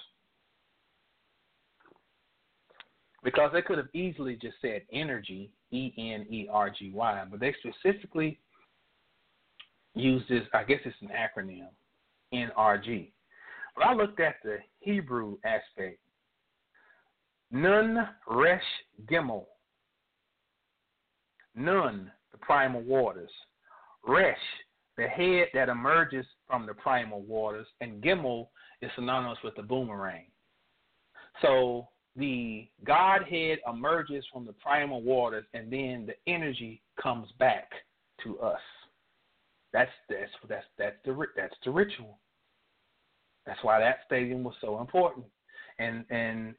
because 3.22 3.50
they 3.52 3.62
could 3.62 3.78
have 3.78 3.94
easily 3.94 4.36
just 4.40 4.56
said 4.62 4.82
energy, 4.92 5.50
E 5.70 5.92
N 5.98 6.26
E 6.30 6.48
R 6.50 6.70
G 6.70 6.90
Y, 6.94 7.24
but 7.30 7.40
they 7.40 7.54
specifically 7.60 8.38
use 9.94 10.22
this. 10.28 10.42
I 10.54 10.64
guess 10.64 10.80
it's 10.84 10.96
an 11.02 11.08
acronym, 11.08 11.68
NRG. 12.32 13.10
But 13.76 13.86
I 13.86 13.94
looked 13.94 14.20
at 14.20 14.36
the 14.42 14.58
Hebrew 14.80 15.36
aspect. 15.44 15.98
Nun 17.50 18.08
Resh 18.28 18.62
Gimel. 19.10 19.44
Nun, 21.54 22.10
the 22.32 22.38
primal 22.38 22.82
waters. 22.82 23.30
Resh, 24.06 24.36
the 24.96 25.06
head 25.06 25.48
that 25.54 25.68
emerges 25.68 26.26
from 26.46 26.66
the 26.66 26.74
primal 26.74 27.22
waters, 27.22 27.66
and 27.80 28.02
Gimel 28.02 28.48
is 28.82 28.90
synonymous 28.94 29.38
with 29.42 29.56
the 29.56 29.62
boomerang. 29.62 30.26
So 31.42 31.88
the 32.16 32.68
Godhead 32.84 33.58
emerges 33.68 34.24
from 34.32 34.46
the 34.46 34.52
primal 34.54 35.02
waters, 35.02 35.44
and 35.54 35.72
then 35.72 36.06
the 36.06 36.32
energy 36.32 36.82
comes 37.00 37.28
back 37.38 37.70
to 38.24 38.38
us. 38.40 38.60
That's 39.72 39.90
that's 40.08 40.30
that's 40.48 40.64
that's 40.78 40.96
the 41.04 41.26
that's 41.36 41.54
the 41.64 41.70
ritual. 41.70 42.18
That's 43.46 43.62
why 43.62 43.78
that 43.80 44.00
stadium 44.06 44.44
was 44.44 44.54
so 44.60 44.80
important. 44.80 45.26
And 45.78 46.04
and 46.10 46.54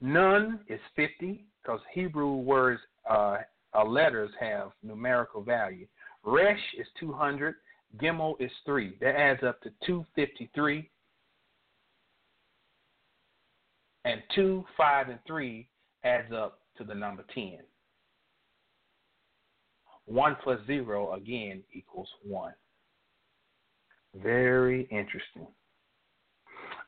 Nun 0.00 0.60
is 0.68 0.80
fifty 0.94 1.44
because 1.62 1.80
Hebrew 1.92 2.36
words 2.36 2.80
uh, 3.08 3.38
uh, 3.74 3.84
letters 3.84 4.30
have 4.38 4.72
numerical 4.82 5.42
value. 5.42 5.86
Resh 6.22 6.60
is 6.78 6.86
two 6.98 7.12
hundred. 7.12 7.54
Gimel 8.00 8.34
is 8.40 8.50
three. 8.64 8.96
That 9.00 9.16
adds 9.16 9.42
up 9.42 9.60
to 9.62 9.70
two 9.86 10.04
fifty 10.14 10.50
three. 10.54 10.90
And 14.06 14.20
two, 14.34 14.66
five, 14.76 15.08
and 15.08 15.18
three 15.26 15.66
adds 16.04 16.30
up 16.30 16.58
to 16.76 16.84
the 16.84 16.94
number 16.94 17.24
ten. 17.34 17.60
One 20.06 20.36
plus 20.42 20.60
zero 20.66 21.14
again 21.14 21.62
equals 21.72 22.08
one. 22.22 22.54
Very 24.22 24.82
interesting. 24.90 25.46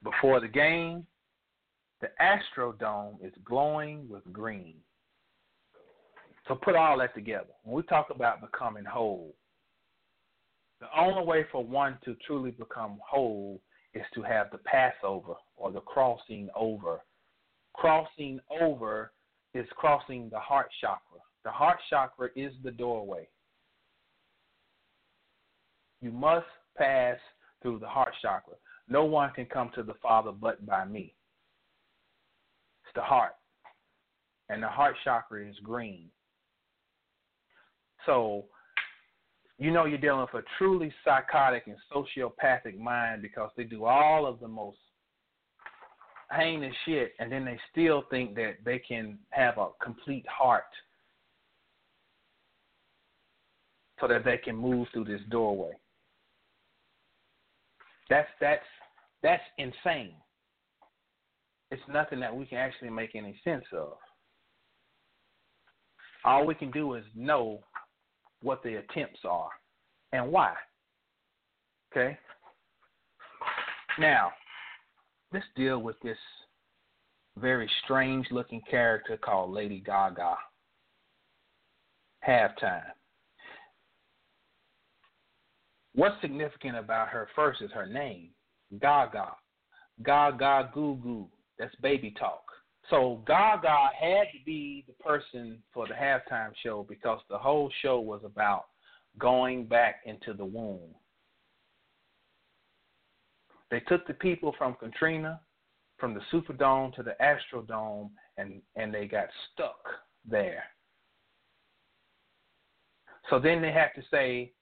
Before 0.03 0.41
the 0.41 0.49
game, 0.49 1.07
the 2.01 2.09
Astrodome 2.21 3.25
is 3.25 3.33
glowing 3.45 4.09
with 4.09 4.23
green. 4.33 4.75
So 6.47 6.55
put 6.55 6.77
all 6.77 6.99
that 6.99 7.15
together. 7.15 7.47
When 7.65 7.75
we 7.77 7.83
talk 7.85 8.09
about 8.11 8.41
becoming 8.41 8.85
whole, 8.85 9.35
the 10.81 10.87
only 10.97 11.25
way 11.25 11.47
for 11.51 11.65
one 11.65 11.99
to 12.05 12.15
truly 12.27 12.51
become 12.51 12.99
whole 13.03 13.61
is 13.95 14.05
to 14.15 14.23
have 14.23 14.51
the 14.53 14.59
Passover 14.59 15.35
or 15.57 15.73
the 15.73 15.81
crossing 15.81 16.49
over. 16.55 17.01
Crossing 17.75 18.39
over 18.61 19.13
is 19.55 19.67
crossing 19.75 20.29
the 20.31 20.39
heart 20.39 20.69
chakra. 20.81 21.21
The 21.47 21.53
heart 21.53 21.79
chakra 21.89 22.31
is 22.35 22.53
the 22.65 22.73
doorway. 22.73 23.29
You 26.03 26.11
must 26.11 26.47
pass 26.77 27.19
through 27.63 27.79
the 27.79 27.87
heart 27.87 28.13
chakra. 28.21 28.55
No 28.89 29.05
one 29.05 29.31
can 29.33 29.47
come 29.47 29.71
to 29.77 29.85
the 29.85 29.95
Father 30.03 30.33
but 30.33 30.67
by 30.67 30.85
me. 30.85 31.15
It's 32.83 32.95
the 32.97 33.03
heart. 33.03 33.37
And 34.49 34.61
the 34.61 34.67
heart 34.67 34.97
chakra 35.05 35.49
is 35.49 35.55
green. 35.63 36.11
So, 38.07 38.47
you 39.57 39.71
know 39.71 39.85
you're 39.85 39.99
dealing 39.99 40.27
with 40.33 40.43
a 40.43 40.47
truly 40.59 40.93
psychotic 41.05 41.69
and 41.69 41.77
sociopathic 41.95 42.77
mind 42.77 43.23
because 43.23 43.51
they 43.57 43.63
do 43.63 43.85
all 43.85 44.27
of 44.27 44.41
the 44.41 44.49
most 44.49 44.79
heinous 46.37 46.75
shit 46.85 47.13
and 47.21 47.31
then 47.31 47.45
they 47.45 47.57
still 47.71 48.03
think 48.11 48.35
that 48.35 48.57
they 48.65 48.81
can 48.81 49.17
have 49.31 49.59
a 49.59 49.69
complete 49.81 50.27
heart 50.27 50.65
so 54.01 54.09
that 54.09 54.25
they 54.25 54.37
can 54.39 54.57
move 54.57 54.89
through 54.93 55.05
this 55.05 55.21
doorway. 55.31 55.73
That's 58.09 58.29
that's 58.41 58.65
that's 59.23 59.43
insane. 59.59 60.15
It's 61.71 61.83
nothing 61.93 62.21
that 62.21 62.35
we 62.35 62.47
can 62.47 62.59
actually 62.59 62.91
make 62.91 63.15
any 63.15 63.41
sense 63.43 63.65
of. 63.73 63.95
All 66.25 66.47
we 66.47 66.55
can 66.55 66.71
do 66.71 66.95
is 66.95 67.05
know 67.15 67.61
what 68.43 68.63
the 68.63 68.77
attempts 68.77 69.21
are 69.25 69.49
and 70.13 70.31
why. 70.31 70.55
Okay? 71.91 72.17
Now, 73.99 74.31
let's 75.33 75.47
deal 75.57 75.79
with 75.79 75.97
this 76.03 76.19
very 77.39 77.71
strange 77.85 78.27
looking 78.31 78.61
character 78.71 79.17
called 79.17 79.51
Lady 79.51 79.83
Gaga. 79.85 80.37
Halftime. 82.27 82.83
What's 85.97 86.21
significant 86.21 86.77
about 86.77 87.09
her 87.09 87.27
first 87.35 87.63
is 87.63 87.71
her 87.73 87.87
name, 87.87 88.29
Gaga. 88.81 89.33
Gaga 90.05 90.71
goo 90.75 91.01
goo. 91.03 91.27
That's 91.59 91.75
baby 91.77 92.15
talk. 92.19 92.43
So 92.91 93.23
Gaga 93.27 93.89
had 93.99 94.25
to 94.33 94.45
be 94.45 94.85
the 94.87 94.93
person 95.03 95.59
for 95.73 95.89
the 95.89 95.95
halftime 95.95 96.51
show 96.63 96.85
because 96.87 97.21
the 97.31 97.39
whole 97.39 97.71
show 97.81 97.99
was 97.99 98.21
about 98.27 98.67
going 99.19 99.65
back 99.65 100.03
into 100.05 100.35
the 100.35 100.45
womb. 100.45 100.95
They 103.71 103.81
took 103.81 104.07
the 104.07 104.15
people 104.15 104.55
from 104.59 104.75
Katrina, 104.75 105.41
from 105.97 106.13
the 106.13 106.21
Superdome 106.31 106.95
to 106.97 107.03
the 107.03 107.17
Astrodome, 107.23 108.11
and, 108.37 108.61
and 108.77 108.93
they 108.93 109.07
got 109.07 109.29
stuck 109.53 109.81
there. 110.29 110.63
So 113.31 113.41
then 113.41 113.63
they 113.63 113.73
had 113.73 113.89
to 113.97 114.03
say, 114.11 114.53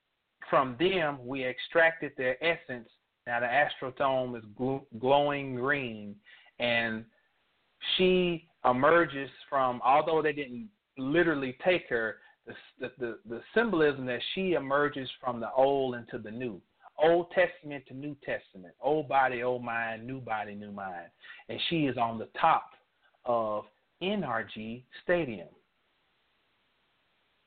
from 0.51 0.77
them, 0.79 1.19
we 1.25 1.45
extracted 1.45 2.13
their 2.17 2.43
essence. 2.43 2.89
Now 3.27 3.41
the 3.41 3.47
Astrodome 3.47 4.37
is 4.37 4.45
gl- 4.59 4.85
glowing 4.99 5.55
green, 5.55 6.15
and 6.59 7.05
she 7.97 8.49
emerges 8.65 9.31
from, 9.49 9.81
although 9.85 10.23
they 10.23 10.33
didn't 10.33 10.69
literally 10.99 11.57
take 11.65 11.89
her, 11.89 12.17
the, 12.79 12.91
the, 12.99 13.19
the 13.29 13.41
symbolism 13.55 14.05
that 14.07 14.21
she 14.35 14.53
emerges 14.53 15.09
from 15.21 15.41
the 15.41 15.51
old 15.53 15.95
into 15.95 16.19
the 16.19 16.31
new. 16.31 16.61
Old 17.03 17.31
Testament 17.33 17.85
to 17.89 17.95
New 17.95 18.17
Testament. 18.25 18.75
Old 18.81 19.09
body, 19.09 19.43
old 19.43 19.65
mind, 19.65 20.07
new 20.07 20.21
body, 20.21 20.55
new 20.55 20.71
mind. 20.71 21.09
And 21.49 21.59
she 21.69 21.87
is 21.87 21.97
on 21.97 22.19
the 22.19 22.29
top 22.41 22.71
of 23.25 23.65
NRG 24.03 24.85
Stadium. 25.03 25.49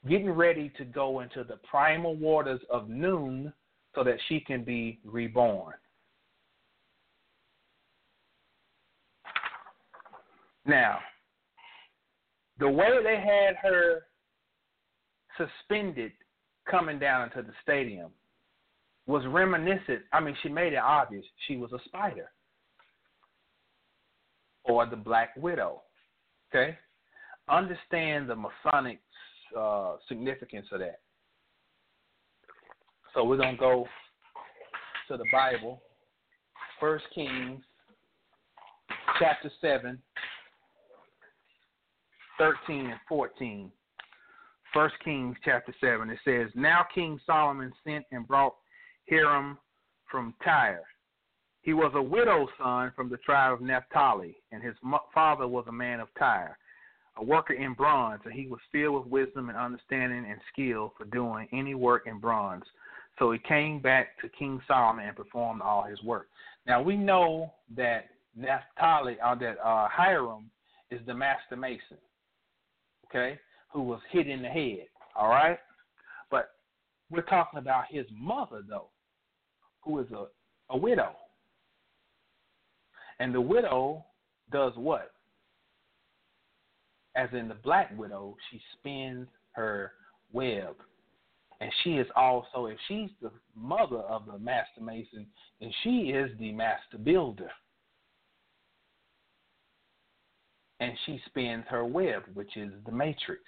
Getting 0.08 0.30
ready 0.30 0.72
to 0.78 0.86
go 0.86 1.22
into 1.22 1.44
the 1.44 1.58
primal 1.70 2.16
waters 2.16 2.62
of 2.70 2.90
Nun 2.90 3.54
so 3.96 4.04
that 4.04 4.18
she 4.28 4.40
can 4.40 4.64
be 4.64 5.00
reborn. 5.04 5.74
Now, 10.66 11.00
the 12.60 12.70
way 12.70 12.90
they 13.04 13.16
had 13.16 13.56
her 13.62 14.04
suspended 15.38 16.12
coming 16.70 17.00
down 17.00 17.24
into 17.24 17.42
the 17.42 17.54
stadium 17.64 18.12
was 19.06 19.26
reminiscent. 19.28 20.02
I 20.12 20.20
mean, 20.20 20.36
she 20.44 20.50
made 20.50 20.74
it 20.74 20.78
obvious 20.78 21.24
she 21.48 21.56
was 21.56 21.72
a 21.72 21.80
spider 21.86 22.30
or 24.66 24.86
the 24.86 24.98
Black 24.98 25.30
Widow. 25.38 25.82
Okay? 26.52 26.78
Understand 27.50 28.30
the 28.30 28.36
Masonic 28.36 29.00
uh, 29.58 29.96
significance 30.08 30.68
of 30.72 30.80
that. 30.80 31.00
So 33.14 33.24
we're 33.24 33.38
to 33.56 33.60
go 33.60 33.86
to 35.08 35.18
the 35.18 35.26
Bible, 35.32 35.82
First 36.80 37.06
Kings, 37.14 37.62
chapter 39.20 39.52
7, 39.62 39.98
13 42.38 42.86
and 42.88 43.00
14. 43.08 43.72
First 44.74 44.96
Kings 45.04 45.36
chapter 45.44 45.74
7. 45.82 46.10
It 46.10 46.20
says, 46.24 46.52
Now 46.54 46.86
King 46.94 47.20
Solomon 47.26 47.72
sent 47.84 48.06
and 48.12 48.28
brought 48.28 48.56
Hiram 49.10 49.58
from 50.12 50.36
Tyre. 50.44 50.84
He 51.62 51.74
was 51.74 51.92
a 51.96 52.02
widow's 52.02 52.50
son 52.62 52.92
from 52.96 53.10
the 53.10 53.18
tribe 53.18 53.54
of 53.54 53.62
Naphtali, 53.62 54.38
and 54.52 54.64
his 54.64 54.76
father 55.14 55.48
was 55.48 55.66
a 55.68 55.72
man 55.72 56.00
of 56.00 56.08
Tyre, 56.18 56.58
a 57.18 57.24
worker 57.24 57.54
in 57.54 57.74
bronze, 57.74 58.22
and 58.26 58.34
he 58.34 58.48
was 58.48 58.60
filled 58.72 59.06
with 59.06 59.08
wisdom 59.08 59.50
and 59.50 59.58
understanding 59.58 60.26
and 60.30 60.40
skill 60.52 60.94
for 60.98 61.06
doing 61.06 61.48
any 61.52 61.76
work 61.76 62.04
in 62.06 62.20
bronze. 62.20 62.64
So 63.20 63.32
he 63.32 63.40
came 63.40 63.82
back 63.82 64.20
to 64.22 64.30
King 64.30 64.62
Solomon 64.68 65.08
and 65.08 65.16
performed 65.16 65.62
all 65.62 65.84
his 65.84 66.02
work. 66.04 66.28
Now 66.68 66.82
we 66.82 66.96
know 66.96 67.54
that 67.76 68.06
Naphtali, 68.36 69.18
or 69.26 69.36
that 69.38 69.58
uh, 69.64 69.88
Hiram, 69.90 70.50
is 70.92 71.02
the 71.06 71.14
master 71.14 71.56
mason 71.56 71.98
okay, 73.10 73.40
who 73.72 73.82
was 73.82 74.00
hit 74.12 74.28
in 74.28 74.42
the 74.42 74.48
head. 74.48 74.88
All 75.16 75.30
right? 75.30 75.58
But 76.30 76.52
we're 77.10 77.22
talking 77.22 77.60
about 77.60 77.86
his 77.90 78.06
mother, 78.12 78.62
though, 78.68 78.90
who 79.82 80.00
is 80.00 80.08
a, 80.12 80.26
a 80.70 80.78
widow. 80.78 81.12
And 83.20 83.34
the 83.34 83.42
widow 83.42 84.06
does 84.52 84.74
what? 84.76 85.12
As 87.18 87.30
in 87.34 87.50
the 87.50 87.56
black 87.56 87.98
widow, 87.98 88.38
she 88.50 88.62
spins 88.74 89.28
her 89.52 89.92
web. 90.32 90.76
And 91.60 91.72
she 91.84 91.98
is 91.98 92.08
also, 92.16 92.68
if 92.68 92.78
she's 92.88 93.10
the 93.22 93.32
mother 93.56 93.98
of 93.98 94.28
the 94.28 94.38
master 94.38 94.82
mason, 94.82 95.26
then 95.60 95.74
she 95.84 96.12
is 96.12 96.30
the 96.40 96.54
master 96.54 96.98
builder. 97.04 97.50
and 100.80 100.94
she 101.06 101.20
spins 101.26 101.64
her 101.70 101.86
web, 101.86 102.24
which 102.34 102.56
is 102.56 102.72
the 102.86 102.92
matrix. 102.92 103.42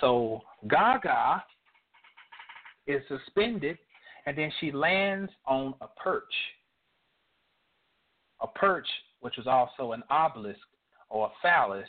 So 0.00 0.42
Gaga 0.68 1.42
is 2.86 3.02
suspended, 3.08 3.78
and 4.26 4.36
then 4.36 4.52
she 4.60 4.70
lands 4.70 5.32
on 5.46 5.74
a 5.80 5.86
perch. 6.02 6.24
A 8.42 8.46
perch, 8.46 8.86
which 9.20 9.34
was 9.38 9.46
also 9.46 9.92
an 9.92 10.02
obelisk 10.10 10.60
or 11.08 11.26
a 11.26 11.30
phallus, 11.40 11.88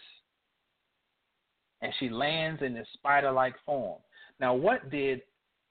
and 1.81 1.93
she 1.99 2.09
lands 2.09 2.61
in 2.61 2.73
this 2.73 2.87
spider 2.93 3.31
like 3.31 3.55
form. 3.65 3.99
Now, 4.39 4.53
what 4.53 4.89
did 4.89 5.21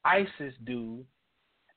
Isis 0.05 0.55
do 0.65 1.05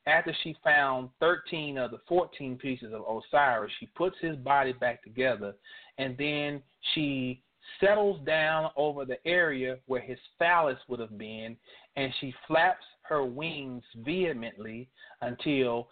after 0.06 0.34
she 0.42 0.56
found 0.64 1.10
13 1.20 1.78
of 1.78 1.90
the 1.90 2.00
14 2.08 2.56
pieces 2.56 2.92
of 2.92 3.02
Osiris? 3.02 3.72
She 3.80 3.86
puts 3.86 4.16
his 4.20 4.36
body 4.36 4.72
back 4.72 5.02
together 5.02 5.54
and 5.98 6.16
then 6.16 6.62
she 6.94 7.42
settles 7.80 8.20
down 8.26 8.70
over 8.76 9.04
the 9.04 9.24
area 9.26 9.76
where 9.86 10.00
his 10.00 10.18
phallus 10.38 10.78
would 10.88 11.00
have 11.00 11.16
been, 11.18 11.56
and 11.96 12.12
she 12.20 12.34
flaps 12.46 12.84
her 13.02 13.24
wings 13.24 13.82
vehemently 13.96 14.88
until 15.22 15.88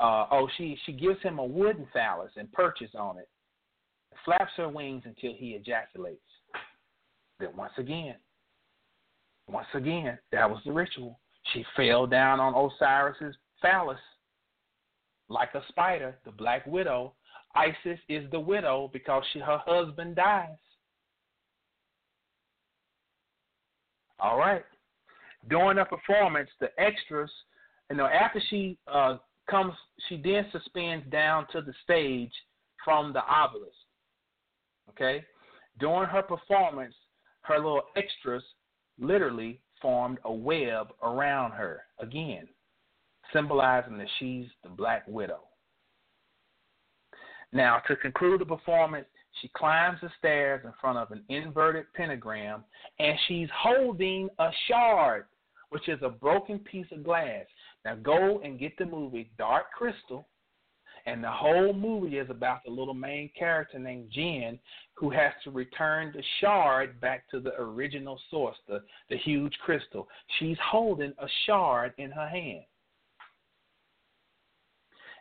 uh, 0.00 0.26
oh 0.30 0.48
she 0.56 0.76
she 0.84 0.92
gives 0.92 1.20
him 1.22 1.38
a 1.38 1.44
wooden 1.44 1.86
phallus 1.92 2.32
and 2.36 2.50
perches 2.52 2.90
on 2.98 3.18
it, 3.18 3.28
flaps 4.24 4.52
her 4.56 4.68
wings 4.68 5.02
until 5.04 5.32
he 5.34 5.50
ejaculates. 5.50 6.20
Then 7.40 7.50
once 7.56 7.72
again, 7.78 8.16
once 9.48 9.66
again, 9.74 10.18
that 10.30 10.48
was 10.48 10.60
the 10.64 10.72
ritual. 10.72 11.18
She 11.52 11.64
fell 11.76 12.06
down 12.06 12.38
on 12.40 12.54
Osiris's 12.54 13.36
phallus 13.60 13.98
like 15.28 15.54
a 15.54 15.62
spider, 15.68 16.16
the 16.24 16.30
black 16.30 16.66
widow, 16.66 17.14
Isis 17.54 17.98
is 18.08 18.30
the 18.30 18.40
widow 18.40 18.90
because 18.92 19.22
she, 19.32 19.38
her 19.38 19.60
husband 19.66 20.16
dies. 20.16 20.48
All 24.18 24.38
right. 24.38 24.64
During 25.50 25.76
the 25.76 25.84
performance, 25.84 26.48
the 26.60 26.68
extras, 26.78 27.30
you 27.90 27.96
know, 27.96 28.06
after 28.06 28.40
she 28.48 28.78
uh, 28.86 29.18
comes 29.50 29.74
she 30.08 30.20
then 30.22 30.46
suspends 30.52 31.04
down 31.10 31.46
to 31.52 31.60
the 31.60 31.74
stage 31.82 32.32
from 32.84 33.12
the 33.12 33.22
obelisk. 33.24 33.72
Okay? 34.90 35.24
During 35.80 36.08
her 36.08 36.22
performance, 36.22 36.94
her 37.42 37.56
little 37.56 37.82
extras 37.96 38.42
literally 38.98 39.60
formed 39.80 40.18
a 40.24 40.32
web 40.32 40.88
around 41.02 41.52
her 41.52 41.82
again, 41.98 42.46
symbolizing 43.32 43.98
that 43.98 44.08
she's 44.18 44.46
the 44.62 44.68
Black 44.68 45.04
Widow. 45.06 45.40
Now, 47.52 47.82
to 47.86 47.96
conclude 47.96 48.40
the 48.40 48.46
performance, 48.46 49.06
she 49.40 49.50
climbs 49.56 49.98
the 50.00 50.10
stairs 50.18 50.62
in 50.64 50.72
front 50.80 50.98
of 50.98 51.10
an 51.10 51.22
inverted 51.28 51.86
pentagram 51.94 52.64
and 52.98 53.18
she's 53.28 53.48
holding 53.54 54.28
a 54.38 54.50
shard, 54.68 55.26
which 55.70 55.88
is 55.88 55.98
a 56.02 56.08
broken 56.08 56.58
piece 56.60 56.86
of 56.92 57.04
glass. 57.04 57.44
Now, 57.84 57.96
go 57.96 58.40
and 58.42 58.58
get 58.58 58.76
the 58.78 58.86
movie 58.86 59.30
Dark 59.36 59.66
Crystal. 59.76 60.28
And 61.06 61.22
the 61.22 61.30
whole 61.30 61.72
movie 61.72 62.18
is 62.18 62.30
about 62.30 62.64
the 62.64 62.70
little 62.70 62.94
main 62.94 63.30
character 63.36 63.78
named 63.78 64.10
Jen 64.12 64.58
who 64.94 65.10
has 65.10 65.32
to 65.44 65.50
return 65.50 66.12
the 66.14 66.22
shard 66.40 67.00
back 67.00 67.28
to 67.30 67.40
the 67.40 67.54
original 67.60 68.20
source, 68.30 68.56
the, 68.68 68.82
the 69.10 69.16
huge 69.16 69.54
crystal. 69.64 70.08
She's 70.38 70.58
holding 70.62 71.12
a 71.18 71.26
shard 71.46 71.92
in 71.98 72.10
her 72.12 72.28
hand. 72.28 72.64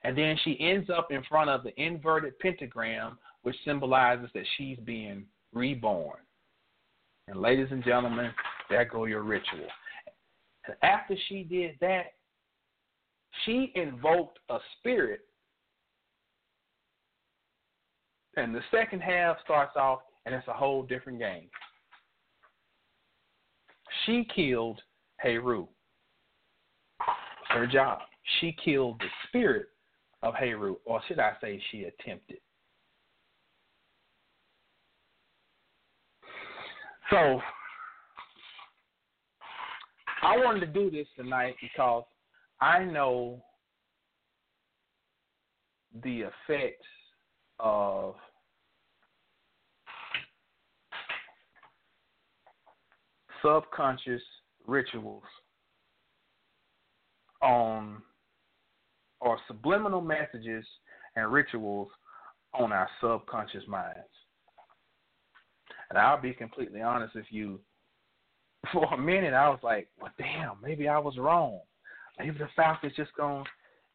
And 0.04 0.18
then 0.18 0.38
she 0.44 0.58
ends 0.60 0.90
up 0.90 1.12
in 1.12 1.24
front 1.24 1.50
of 1.50 1.64
the 1.64 1.80
inverted 1.82 2.38
pentagram, 2.40 3.18
which 3.44 3.56
symbolizes 3.66 4.30
that 4.34 4.46
she's 4.58 4.78
being 4.84 5.26
reborn. 5.54 6.20
And 7.28 7.40
ladies 7.40 7.68
and 7.72 7.84
gentlemen, 7.84 8.32
there 8.70 8.86
go 8.86 9.06
your 9.06 9.22
ritual. 9.22 9.68
And 10.68 10.76
after 10.84 11.16
she 11.28 11.44
did 11.44 11.76
that, 11.82 12.14
she 13.46 13.72
invoked 13.76 14.40
a 14.50 14.58
spirit. 14.78 15.22
And 18.38 18.56
the 18.56 18.62
second 18.72 19.02
half 19.02 19.38
starts 19.44 19.76
off, 19.76 20.00
and 20.26 20.34
it's 20.34 20.48
a 20.48 20.54
whole 20.54 20.84
different 20.84 21.20
game. 21.20 21.50
She 24.06 24.26
killed 24.34 24.82
Heru. 25.18 25.68
Her 27.50 27.68
job. 27.68 28.00
She 28.40 28.56
killed 28.64 29.00
the 29.00 29.08
spirit 29.28 29.68
of 30.24 30.34
Heru, 30.36 30.78
or 30.86 31.02
should 31.08 31.20
I 31.20 31.34
say 31.42 31.62
she 31.72 31.84
attempted. 31.84 32.38
So 37.10 37.42
I 40.24 40.38
wanted 40.38 40.62
to 40.62 40.68
do 40.68 40.90
this 40.90 41.08
tonight 41.18 41.56
because 41.62 42.06
I 42.62 42.86
know 42.86 43.44
the 46.04 46.22
effects 46.22 46.86
of 47.62 48.16
subconscious 53.42 54.22
rituals 54.68 55.24
on 57.42 58.02
or 59.20 59.38
subliminal 59.48 60.02
messages 60.02 60.66
and 61.16 61.32
rituals 61.32 61.90
on 62.54 62.72
our 62.72 62.90
subconscious 63.02 63.64
minds. 63.68 64.00
And 65.90 65.98
I'll 65.98 66.22
be 66.22 66.34
completely 66.34 66.82
honest 66.82 67.16
with 67.16 67.26
you. 67.30 67.60
For 68.72 68.86
a 68.94 68.98
minute, 68.98 69.34
I 69.34 69.50
was 69.50 69.60
like, 69.64 69.90
"Well, 70.00 70.12
damn, 70.18 70.58
maybe 70.62 70.88
I 70.88 71.00
was 71.00 71.18
wrong. 71.18 71.60
Maybe 72.20 72.38
the 72.38 72.48
Falcons 72.56 72.94
just 72.96 73.14
going." 73.16 73.46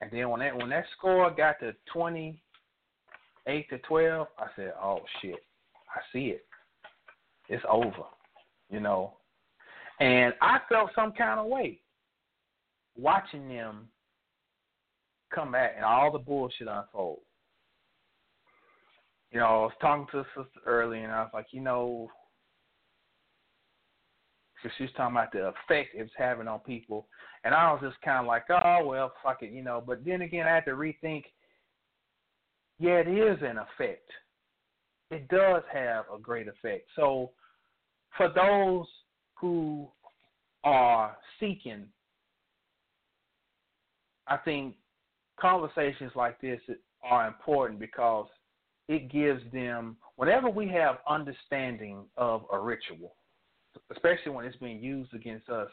And 0.00 0.10
then 0.10 0.28
when 0.28 0.40
that 0.40 0.56
when 0.56 0.70
that 0.70 0.84
score 0.96 1.30
got 1.30 1.60
to 1.60 1.72
twenty 1.92 2.42
eight 3.46 3.68
to 3.70 3.78
twelve, 3.78 4.28
I 4.38 4.46
said, 4.56 4.74
"Oh 4.80 5.00
shit, 5.20 5.44
I 5.94 6.00
see 6.12 6.26
it. 6.28 6.46
It's 7.48 7.64
over," 7.68 8.04
you 8.70 8.80
know. 8.80 9.14
And 10.00 10.34
I 10.42 10.58
felt 10.68 10.90
some 10.94 11.12
kind 11.12 11.40
of 11.40 11.46
way 11.46 11.80
watching 12.96 13.48
them 13.48 13.88
come 15.34 15.52
back 15.52 15.72
and 15.76 15.84
all 15.84 16.12
the 16.12 16.18
bullshit 16.18 16.68
unfold. 16.68 17.20
You 19.32 19.40
know, 19.40 19.46
I 19.46 19.50
was 19.62 19.72
talking 19.80 20.06
to 20.12 20.20
a 20.20 20.26
sister 20.34 20.60
earlier, 20.64 21.04
and 21.04 21.12
I 21.12 21.22
was 21.22 21.30
like, 21.34 21.46
you 21.50 21.60
know, 21.60 22.08
because 24.54 24.74
she 24.76 24.84
was 24.84 24.92
talking 24.96 25.16
about 25.16 25.32
the 25.32 25.48
effect 25.48 25.90
it's 25.94 26.10
having 26.16 26.48
on 26.48 26.60
people, 26.60 27.06
and 27.44 27.54
I 27.54 27.72
was 27.72 27.80
just 27.82 28.00
kind 28.02 28.20
of 28.20 28.26
like, 28.26 28.44
oh 28.50 28.86
well, 28.86 29.12
fuck 29.22 29.42
it, 29.42 29.50
you 29.50 29.62
know. 29.62 29.82
But 29.84 30.04
then 30.04 30.22
again, 30.22 30.46
I 30.46 30.54
had 30.54 30.64
to 30.66 30.72
rethink. 30.72 31.24
Yeah, 32.78 32.98
it 32.98 33.08
is 33.08 33.38
an 33.42 33.58
effect. 33.58 34.10
It 35.10 35.28
does 35.28 35.62
have 35.72 36.04
a 36.14 36.18
great 36.18 36.48
effect. 36.48 36.88
So, 36.96 37.30
for 38.16 38.28
those 38.28 38.86
who 39.34 39.88
are 40.64 41.16
seeking, 41.38 41.86
I 44.26 44.36
think 44.38 44.74
conversations 45.40 46.12
like 46.14 46.40
this 46.40 46.60
are 47.02 47.28
important 47.28 47.78
because 47.78 48.26
it 48.88 49.10
gives 49.10 49.42
them 49.52 49.96
whenever 50.16 50.48
we 50.48 50.68
have 50.68 50.98
understanding 51.08 52.04
of 52.16 52.42
a 52.52 52.58
ritual, 52.58 53.14
especially 53.90 54.32
when 54.32 54.44
it's 54.44 54.56
being 54.56 54.82
used 54.82 55.14
against 55.14 55.48
us 55.48 55.68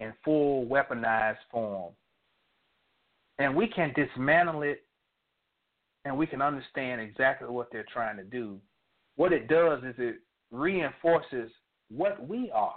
in 0.00 0.12
full 0.24 0.66
weaponized 0.66 1.36
form, 1.50 1.92
and 3.38 3.54
we 3.54 3.68
can 3.68 3.92
dismantle 3.94 4.62
it 4.62 4.84
and 6.04 6.16
we 6.16 6.26
can 6.26 6.42
understand 6.42 7.00
exactly 7.00 7.48
what 7.48 7.68
they're 7.70 7.86
trying 7.92 8.16
to 8.16 8.24
do. 8.24 8.58
What 9.16 9.32
it 9.32 9.48
does 9.48 9.82
is 9.84 9.94
it 9.98 10.16
reinforces 10.50 11.50
what 11.90 12.26
we 12.26 12.50
are. 12.54 12.74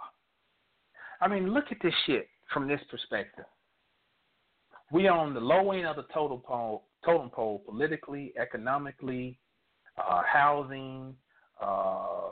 I 1.22 1.28
mean, 1.28 1.54
look 1.54 1.66
at 1.72 1.78
this 1.82 1.94
shit 2.06 2.28
from 2.54 2.68
this 2.68 2.82
perspective. 2.92 3.46
We 4.92 5.08
on 5.08 5.34
the 5.34 5.40
low 5.40 5.72
end 5.72 5.88
of 5.88 5.96
the 5.96 6.06
totem 6.14 6.40
pole, 6.40 6.86
totem 7.04 7.30
pole 7.30 7.64
politically, 7.66 8.34
economically, 8.40 9.40
uh, 9.98 10.22
housing, 10.24 11.16
uh, 11.62 12.30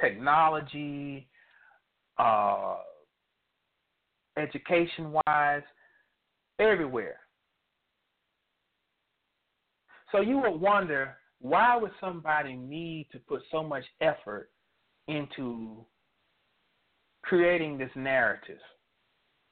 technology, 0.00 1.28
uh, 2.18 2.76
education 4.36 5.12
wise, 5.26 5.62
everywhere. 6.58 7.20
So 10.12 10.20
you 10.20 10.38
would 10.38 10.60
wonder 10.60 11.16
why 11.40 11.76
would 11.76 11.92
somebody 12.00 12.54
need 12.54 13.08
to 13.12 13.18
put 13.18 13.42
so 13.50 13.62
much 13.62 13.84
effort 14.00 14.50
into 15.06 15.84
creating 17.22 17.78
this 17.78 17.90
narrative 17.94 18.58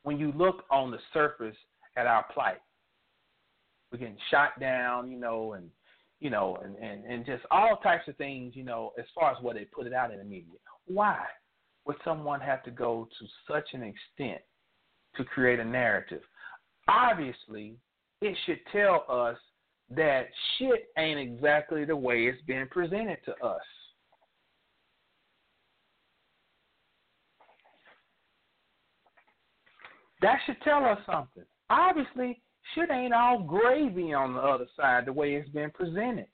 when 0.02 0.18
you 0.18 0.32
look 0.32 0.64
on 0.70 0.90
the 0.90 0.98
surface 1.12 1.56
at 1.96 2.06
our 2.06 2.24
plight? 2.32 2.60
We're 3.90 3.98
getting 3.98 4.16
shot 4.30 4.58
down, 4.58 5.10
you 5.10 5.18
know, 5.18 5.52
and 5.52 5.70
you 6.18 6.30
know, 6.30 6.58
and, 6.64 6.76
and, 6.76 7.04
and 7.04 7.26
just 7.26 7.44
all 7.50 7.76
types 7.82 8.08
of 8.08 8.16
things, 8.16 8.56
you 8.56 8.64
know, 8.64 8.92
as 8.98 9.04
far 9.14 9.32
as 9.32 9.42
what 9.42 9.54
they 9.54 9.64
put 9.64 9.86
it 9.86 9.92
out 9.92 10.10
in 10.10 10.18
the 10.18 10.24
media. 10.24 10.56
Why 10.86 11.18
would 11.84 11.96
someone 12.04 12.40
have 12.40 12.62
to 12.64 12.70
go 12.70 13.06
to 13.18 13.26
such 13.46 13.68
an 13.74 13.82
extent 13.82 14.40
to 15.16 15.24
create 15.24 15.60
a 15.60 15.64
narrative? 15.64 16.22
Obviously, 16.88 17.76
it 18.22 18.34
should 18.46 18.60
tell 18.72 19.04
us 19.10 19.36
that 19.90 20.26
shit 20.58 20.88
ain't 20.98 21.20
exactly 21.20 21.84
the 21.84 21.96
way 21.96 22.24
it's 22.24 22.42
being 22.46 22.66
presented 22.70 23.18
to 23.24 23.32
us. 23.44 23.60
That 30.22 30.38
should 30.46 30.60
tell 30.62 30.84
us 30.84 30.98
something. 31.06 31.44
Obviously, 31.70 32.40
shit 32.74 32.90
ain't 32.90 33.14
all 33.14 33.42
gravy 33.42 34.12
on 34.12 34.34
the 34.34 34.40
other 34.40 34.66
side 34.76 35.06
the 35.06 35.12
way 35.12 35.34
it's 35.34 35.48
been 35.50 35.70
presented. 35.70 36.26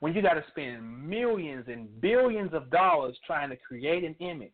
When 0.00 0.14
you 0.14 0.22
got 0.22 0.34
to 0.34 0.44
spend 0.48 1.08
millions 1.08 1.66
and 1.68 1.88
billions 2.00 2.52
of 2.52 2.70
dollars 2.70 3.16
trying 3.26 3.50
to 3.50 3.56
create 3.56 4.04
an 4.04 4.16
image 4.20 4.50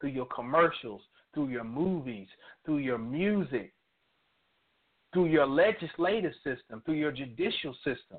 through 0.00 0.10
your 0.10 0.26
commercials, 0.26 1.00
through 1.34 1.48
your 1.48 1.64
movies, 1.64 2.28
through 2.64 2.78
your 2.78 2.98
music, 2.98 3.72
through 5.12 5.26
your 5.26 5.46
legislative 5.46 6.32
system, 6.44 6.82
through 6.84 6.94
your 6.94 7.12
judicial 7.12 7.74
system. 7.84 8.18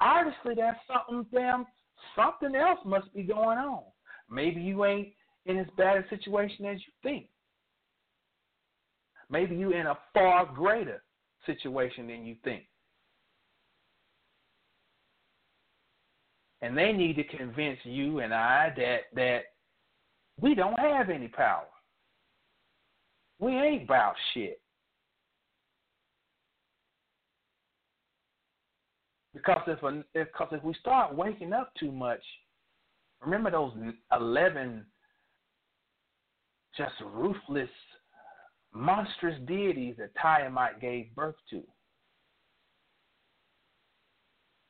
Obviously, 0.00 0.54
there's 0.54 0.76
something 0.86 1.26
damn 1.32 1.66
something 2.14 2.54
else 2.54 2.78
must 2.84 3.12
be 3.14 3.22
going 3.22 3.58
on. 3.58 3.82
Maybe 4.30 4.60
you 4.60 4.84
ain't 4.84 5.08
in 5.46 5.58
as 5.58 5.66
bad 5.76 5.98
a 5.98 6.08
situation 6.08 6.66
as 6.66 6.78
you 6.78 6.92
think. 7.02 7.28
Maybe 9.30 9.56
you're 9.56 9.78
in 9.78 9.86
a 9.86 9.98
far 10.14 10.46
greater 10.46 11.02
situation 11.46 12.06
than 12.06 12.24
you 12.24 12.36
think. 12.44 12.64
And 16.62 16.76
they 16.76 16.92
need 16.92 17.16
to 17.16 17.24
convince 17.24 17.78
you 17.84 18.20
and 18.20 18.32
I 18.32 18.72
that 18.76 19.00
that 19.14 19.40
we 20.40 20.54
don't 20.54 20.78
have 20.78 21.10
any 21.10 21.28
power. 21.28 21.66
We 23.38 23.52
ain't 23.52 23.84
about 23.84 24.14
shit. 24.32 24.60
Because 29.36 29.60
if 29.66 29.80
because 30.14 30.48
if 30.50 30.64
we 30.64 30.72
start 30.80 31.14
waking 31.14 31.52
up 31.52 31.70
too 31.78 31.92
much, 31.92 32.22
remember 33.20 33.50
those 33.50 33.72
eleven 34.10 34.86
just 36.74 36.94
ruthless, 37.04 37.68
monstrous 38.72 39.38
deities 39.46 39.96
that 39.98 40.12
Tiamat 40.20 40.80
gave 40.80 41.14
birth 41.14 41.34
to. 41.50 41.62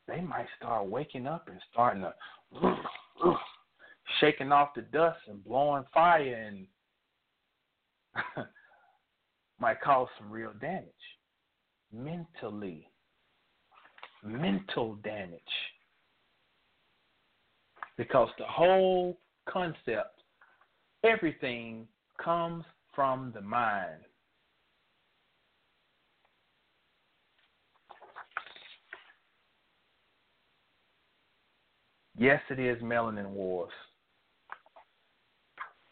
They 0.09 0.21
might 0.21 0.47
start 0.57 0.91
waking 0.91 1.29
up 1.29 1.49
and 1.49 1.61
starting 1.71 2.03
to 2.03 3.37
shaking 4.21 4.51
off 4.51 4.71
the 4.75 4.83
dust 4.83 5.19
and 5.29 5.45
blowing 5.45 5.85
fire 5.95 6.49
and 6.49 6.67
might 9.61 9.81
cause 9.81 10.09
some 10.19 10.31
real 10.31 10.53
damage 10.61 10.91
mentally 11.93 12.89
mental 14.27 14.97
damage 14.97 15.41
because 17.97 18.29
the 18.39 18.45
whole 18.45 19.19
concept 19.49 20.21
everything 21.05 21.87
comes 22.23 22.65
from 22.95 23.33
the 23.35 23.41
mind 23.41 24.01
yes 32.19 32.41
it 32.51 32.59
is 32.59 32.83
melanin 32.83 33.31
wars 33.31 33.73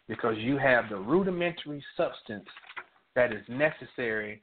because 0.08 0.36
you 0.38 0.58
have 0.58 0.88
the 0.88 0.96
rudimentary 0.96 1.82
substance 1.96 2.46
that 3.14 3.32
is 3.32 3.42
necessary 3.48 4.40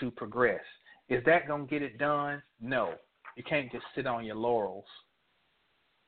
to 0.00 0.10
progress. 0.10 0.62
Is 1.08 1.22
that 1.26 1.46
going 1.46 1.66
to 1.66 1.70
get 1.70 1.82
it 1.82 1.98
done? 1.98 2.42
No. 2.60 2.94
You 3.36 3.42
can't 3.42 3.70
just 3.72 3.84
sit 3.94 4.06
on 4.06 4.24
your 4.24 4.36
laurels. 4.36 4.84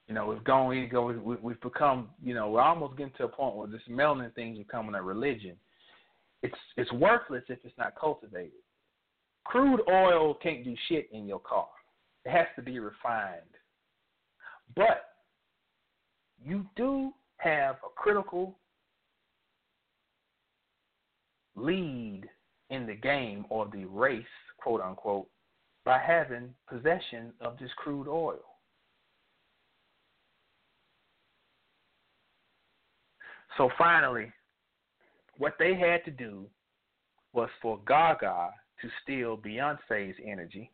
You 0.09 0.15
know, 0.15 0.27
we've 0.27 0.45
gone, 0.45 0.69
we 0.69 0.87
go, 0.87 1.39
we've 1.43 1.61
become, 1.61 2.11
you 2.23 2.33
know, 2.33 2.51
we're 2.51 2.61
almost 2.61 2.97
getting 2.97 3.13
to 3.19 3.25
a 3.25 3.29
point 3.29 3.57
where 3.57 3.67
this 3.67 3.81
melanin 3.91 4.33
thing's 4.35 4.59
becoming 4.59 4.95
a 4.95 5.03
religion. 5.03 5.57
It's 6.43 6.55
it's 6.77 6.93
worthless 6.93 7.43
if 7.49 7.59
it's 7.65 7.77
not 7.77 7.95
cultivated. 7.99 8.53
Crude 9.45 9.81
oil 9.91 10.35
can't 10.43 10.65
do 10.65 10.75
shit 10.89 11.09
in 11.13 11.27
your 11.27 11.41
car. 11.41 11.67
It 12.25 12.31
has 12.31 12.47
to 12.57 12.63
be 12.63 12.79
refined. 12.79 13.41
But 14.77 15.07
you 16.45 16.67
do 16.77 17.13
have 17.39 17.77
a 17.77 17.89
critical 17.97 18.57
lead 21.57 22.25
in 22.71 22.87
the 22.87 22.95
game 22.95 23.45
or 23.49 23.69
the 23.73 23.85
race, 23.87 24.25
quote 24.59 24.81
unquote, 24.81 25.29
by 25.87 26.01
having 26.05 26.53
possession 26.69 27.33
of 27.41 27.57
this 27.59 27.71
crude 27.77 28.09
oil. 28.09 28.41
So 33.57 33.71
finally, 33.79 34.33
what 35.39 35.55
they 35.61 35.77
had 35.77 36.05
to 36.05 36.11
do 36.11 36.47
was 37.33 37.49
for 37.63 37.79
Gaga 37.87 38.51
to 38.83 38.89
steal 39.03 39.39
Beyonce's 39.39 40.17
energy 40.27 40.71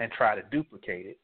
and 0.00 0.10
try 0.10 0.34
to 0.34 0.42
duplicate 0.50 1.06
it, 1.06 1.18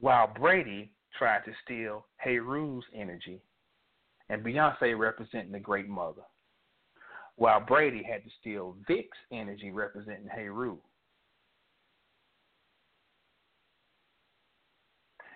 while 0.00 0.26
Brady 0.26 0.90
tried 1.16 1.44
to 1.44 1.52
steal 1.64 2.06
Heru's 2.16 2.84
energy, 2.94 3.42
and 4.30 4.42
Beyonce 4.42 4.98
representing 4.98 5.52
the 5.52 5.60
great 5.60 5.88
mother 5.88 6.22
while 7.36 7.60
Brady 7.60 8.02
had 8.02 8.24
to 8.24 8.30
steal 8.40 8.74
Vick's 8.88 9.16
energy 9.30 9.70
representing 9.70 10.26
Heru. 10.26 10.78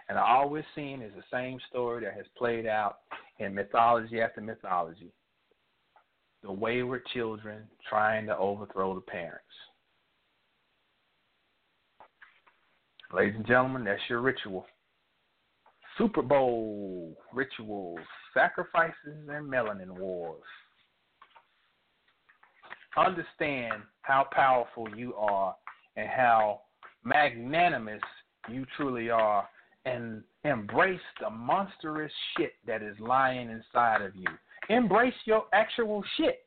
And 0.09 0.19
all 0.19 0.49
we're 0.49 0.65
seeing 0.75 1.01
is 1.01 1.13
the 1.17 1.23
same 1.33 1.59
story 1.71 2.05
that 2.05 2.15
has 2.15 2.27
played 2.37 2.67
out 2.67 2.99
in 3.39 3.55
mythology 3.55 4.21
after 4.21 4.41
mythology. 4.41 5.13
The 6.43 6.53
wayward 6.53 7.03
children 7.15 7.63
trying 7.89 8.27
to 8.27 8.37
overthrow 8.37 8.95
the 8.95 9.01
parents. 9.01 9.45
Ladies 13.15 13.35
and 13.37 13.47
gentlemen, 13.47 13.85
that's 13.85 14.01
your 14.09 14.21
ritual. 14.21 14.67
Super 15.99 16.23
Bowl 16.23 17.17
rituals, 17.33 18.01
sacrifices, 18.35 19.29
and 19.29 19.53
melanin 19.53 19.99
wars 19.99 20.43
understand 22.97 23.83
how 24.03 24.27
powerful 24.33 24.89
you 24.97 25.15
are 25.15 25.55
and 25.97 26.09
how 26.09 26.61
magnanimous 27.05 28.01
you 28.49 28.67
truly 28.77 29.11
are 29.11 29.49
and 29.85 30.23
embrace 30.45 31.01
the 31.21 31.31
monstrous 31.31 32.13
shit 32.37 32.55
that 32.67 32.83
is 32.83 32.97
lying 33.01 33.51
inside 33.51 34.03
of 34.03 34.15
you. 34.15 34.29
Embrace 34.69 35.15
your 35.25 35.45
actual 35.53 36.05
shit 36.17 36.47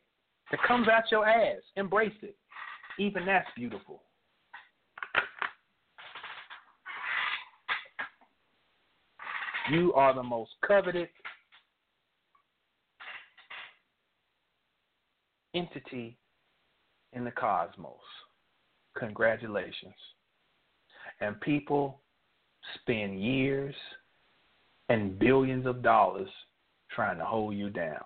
that 0.52 0.60
comes 0.68 0.88
out 0.88 1.04
your 1.12 1.28
ass. 1.28 1.62
Embrace 1.76 2.14
it. 2.22 2.36
Even 2.98 3.26
that's 3.26 3.48
beautiful. 3.56 4.02
You 9.72 9.94
are 9.94 10.14
the 10.14 10.24
most 10.24 10.52
coveted 10.66 11.10
entity 15.56 16.18
in 17.14 17.24
the 17.24 17.32
cosmos. 17.32 17.94
Congratulations. 18.98 19.96
And 21.20 21.40
people 21.42 22.02
spend 22.76 23.22
years 23.22 23.76
and 24.90 25.18
billions 25.18 25.66
of 25.66 25.82
dollars 25.82 26.30
trying 26.94 27.18
to 27.18 27.26
hold 27.26 27.56
you 27.56 27.70
down. 27.70 28.02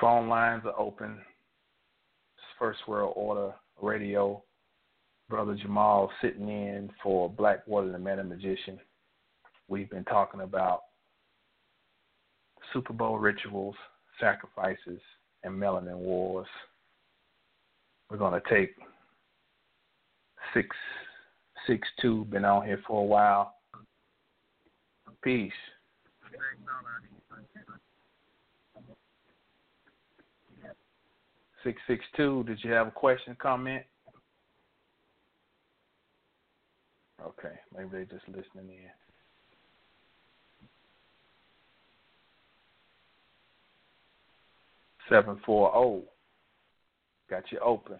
Phone 0.00 0.28
lines 0.28 0.62
are 0.64 0.78
open. 0.78 1.18
First 2.58 2.80
World 2.88 3.12
Order 3.16 3.52
Radio. 3.80 4.42
Brother 5.28 5.54
Jamal 5.54 6.10
sitting 6.20 6.48
in 6.48 6.90
for 7.02 7.30
Blackwater 7.30 7.90
the 7.90 7.98
Meta 7.98 8.22
Magician. 8.22 8.78
We've 9.68 9.88
been 9.88 10.04
talking 10.04 10.42
about 10.42 10.82
Super 12.72 12.92
Bowl 12.92 13.18
rituals, 13.18 13.76
sacrifices, 14.20 15.00
and 15.42 15.54
melanin 15.54 15.96
wars. 15.96 16.46
We're 18.12 18.18
gonna 18.18 18.42
take 18.50 18.74
six 20.52 20.68
six 21.66 21.88
two. 22.02 22.26
Been 22.26 22.44
on 22.44 22.66
here 22.66 22.78
for 22.86 23.00
a 23.00 23.04
while. 23.06 23.54
Peace. 25.24 25.50
Six 31.64 31.80
six 31.86 32.04
two. 32.14 32.44
Did 32.46 32.58
you 32.62 32.72
have 32.72 32.88
a 32.88 32.90
question, 32.90 33.34
comment? 33.40 33.82
Okay, 37.18 37.54
maybe 37.74 37.88
they 37.92 38.04
just 38.04 38.28
listening 38.28 38.68
in. 38.68 38.90
seven 45.08 45.40
four 45.46 45.72
zero. 45.72 46.02
Got 47.32 47.50
you 47.50 47.58
open. 47.60 47.96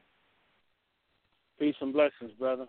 Peace 1.58 1.74
and 1.80 1.90
blessings, 1.90 2.32
brother. 2.38 2.66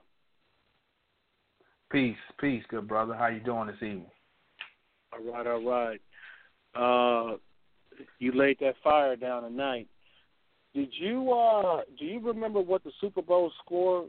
Peace, 1.92 2.16
peace, 2.40 2.64
good 2.70 2.88
brother. 2.88 3.14
How 3.14 3.28
you 3.28 3.42
doing 3.42 3.68
this 3.68 3.76
evening? 3.80 4.06
All 5.12 5.34
right, 5.34 5.46
all 5.46 5.62
right. 5.62 6.00
Uh, 6.74 7.38
you 8.20 8.32
laid 8.32 8.60
that 8.62 8.76
fire 8.82 9.18
down 9.18 9.44
tonight. 9.44 9.90
Did 10.74 10.88
you 10.94 11.34
uh 11.34 11.82
do 12.00 12.06
you 12.06 12.22
remember 12.22 12.62
what 12.62 12.82
the 12.86 12.92
Super 13.02 13.22
Bowl 13.22 13.52
score 13.66 14.06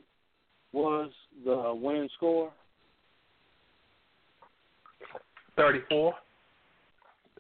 was, 0.72 1.10
the 1.44 1.74
winning 1.74 2.09
score? 2.14 2.52
Thirty 5.56 5.81
four. 5.89 6.14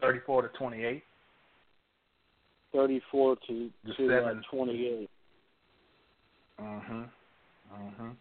Thirty 0.00 0.18
four 0.26 0.42
to 0.42 0.48
twenty 0.58 0.82
eight. 0.82 1.04
34 2.74 3.36
to, 3.46 3.70
to 3.96 4.24
uh, 4.24 4.34
28. 4.50 5.08
Mhm. 6.60 7.08
Mhm. 7.72 8.16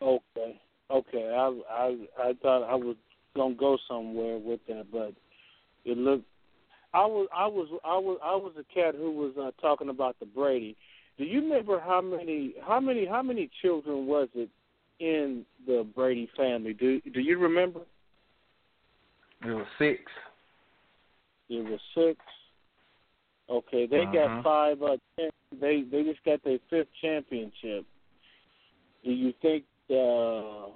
Okay. 0.00 0.60
Okay. 0.90 1.34
I 1.34 1.60
I 1.70 1.96
I 2.18 2.32
thought 2.42 2.62
I 2.64 2.74
was 2.74 2.96
gonna 3.34 3.54
go 3.54 3.78
somewhere 3.88 4.38
with 4.38 4.60
that, 4.68 4.86
but 4.92 5.14
it 5.84 5.96
looked. 5.96 6.26
I 6.92 7.06
was 7.06 7.28
I 7.34 7.46
was 7.46 7.68
I 7.84 7.96
was 7.96 8.18
I 8.22 8.36
was 8.36 8.52
a 8.58 8.74
cat 8.74 8.94
who 8.94 9.10
was 9.12 9.32
uh, 9.38 9.50
talking 9.60 9.88
about 9.88 10.18
the 10.20 10.26
Brady. 10.26 10.76
Do 11.18 11.24
you 11.24 11.40
remember 11.40 11.80
how 11.80 12.00
many 12.00 12.54
how 12.66 12.80
many 12.80 13.06
how 13.06 13.22
many 13.22 13.50
children 13.62 14.06
was 14.06 14.28
it 14.34 14.50
in 15.00 15.44
the 15.66 15.86
Brady 15.94 16.28
family? 16.36 16.74
Do 16.74 17.00
Do 17.00 17.20
you 17.20 17.38
remember? 17.38 17.80
It 19.44 19.50
was 19.50 19.66
six. 19.78 20.00
It 21.48 21.64
was 21.64 21.80
six. 21.94 22.18
Okay, 23.52 23.84
they 23.84 24.06
Mhm. 24.06 24.12
got 24.14 24.42
five. 24.42 24.82
Uh, 24.82 24.96
they 25.52 25.82
they 25.82 26.02
just 26.04 26.24
got 26.24 26.42
their 26.42 26.58
fifth 26.70 26.92
championship. 27.02 27.84
Do 29.04 29.12
you 29.12 29.32
think 29.42 29.64
uh, 29.90 30.70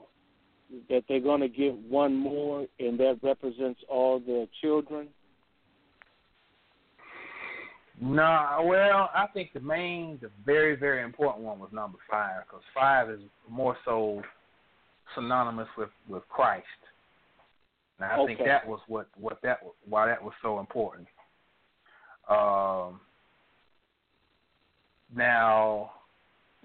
that 0.91 1.05
they're 1.09 1.21
going 1.21 1.41
to 1.41 1.49
get 1.49 1.75
one 1.75 2.15
more, 2.15 2.67
and 2.79 3.01
that 3.01 3.19
represents 3.23 3.83
all 3.89 4.19
the 4.19 4.47
children? 4.61 5.09
No, 7.99 8.63
well, 8.65 9.11
I 9.15 9.27
think 9.33 9.55
the 9.55 9.61
main, 9.61 10.19
the 10.21 10.31
very, 10.45 10.77
very 10.77 11.03
important 11.03 11.45
one 11.45 11.59
was 11.59 11.73
number 11.73 11.97
five 12.11 12.43
because 12.47 12.63
five 12.75 13.09
is 13.09 13.21
more 13.49 13.75
so 13.87 14.23
synonymous 15.15 15.69
with 15.79 15.89
with 16.09 16.29
Christ. 16.29 16.67
And 17.99 18.13
I 18.13 18.27
think 18.27 18.39
that 18.41 18.67
was 18.67 18.81
what 18.87 19.09
what 19.17 19.41
that 19.41 19.61
why 19.89 20.05
that 20.05 20.23
was 20.23 20.35
so 20.43 20.61
important. 20.61 21.09
Um, 22.29 23.01
now, 25.15 25.93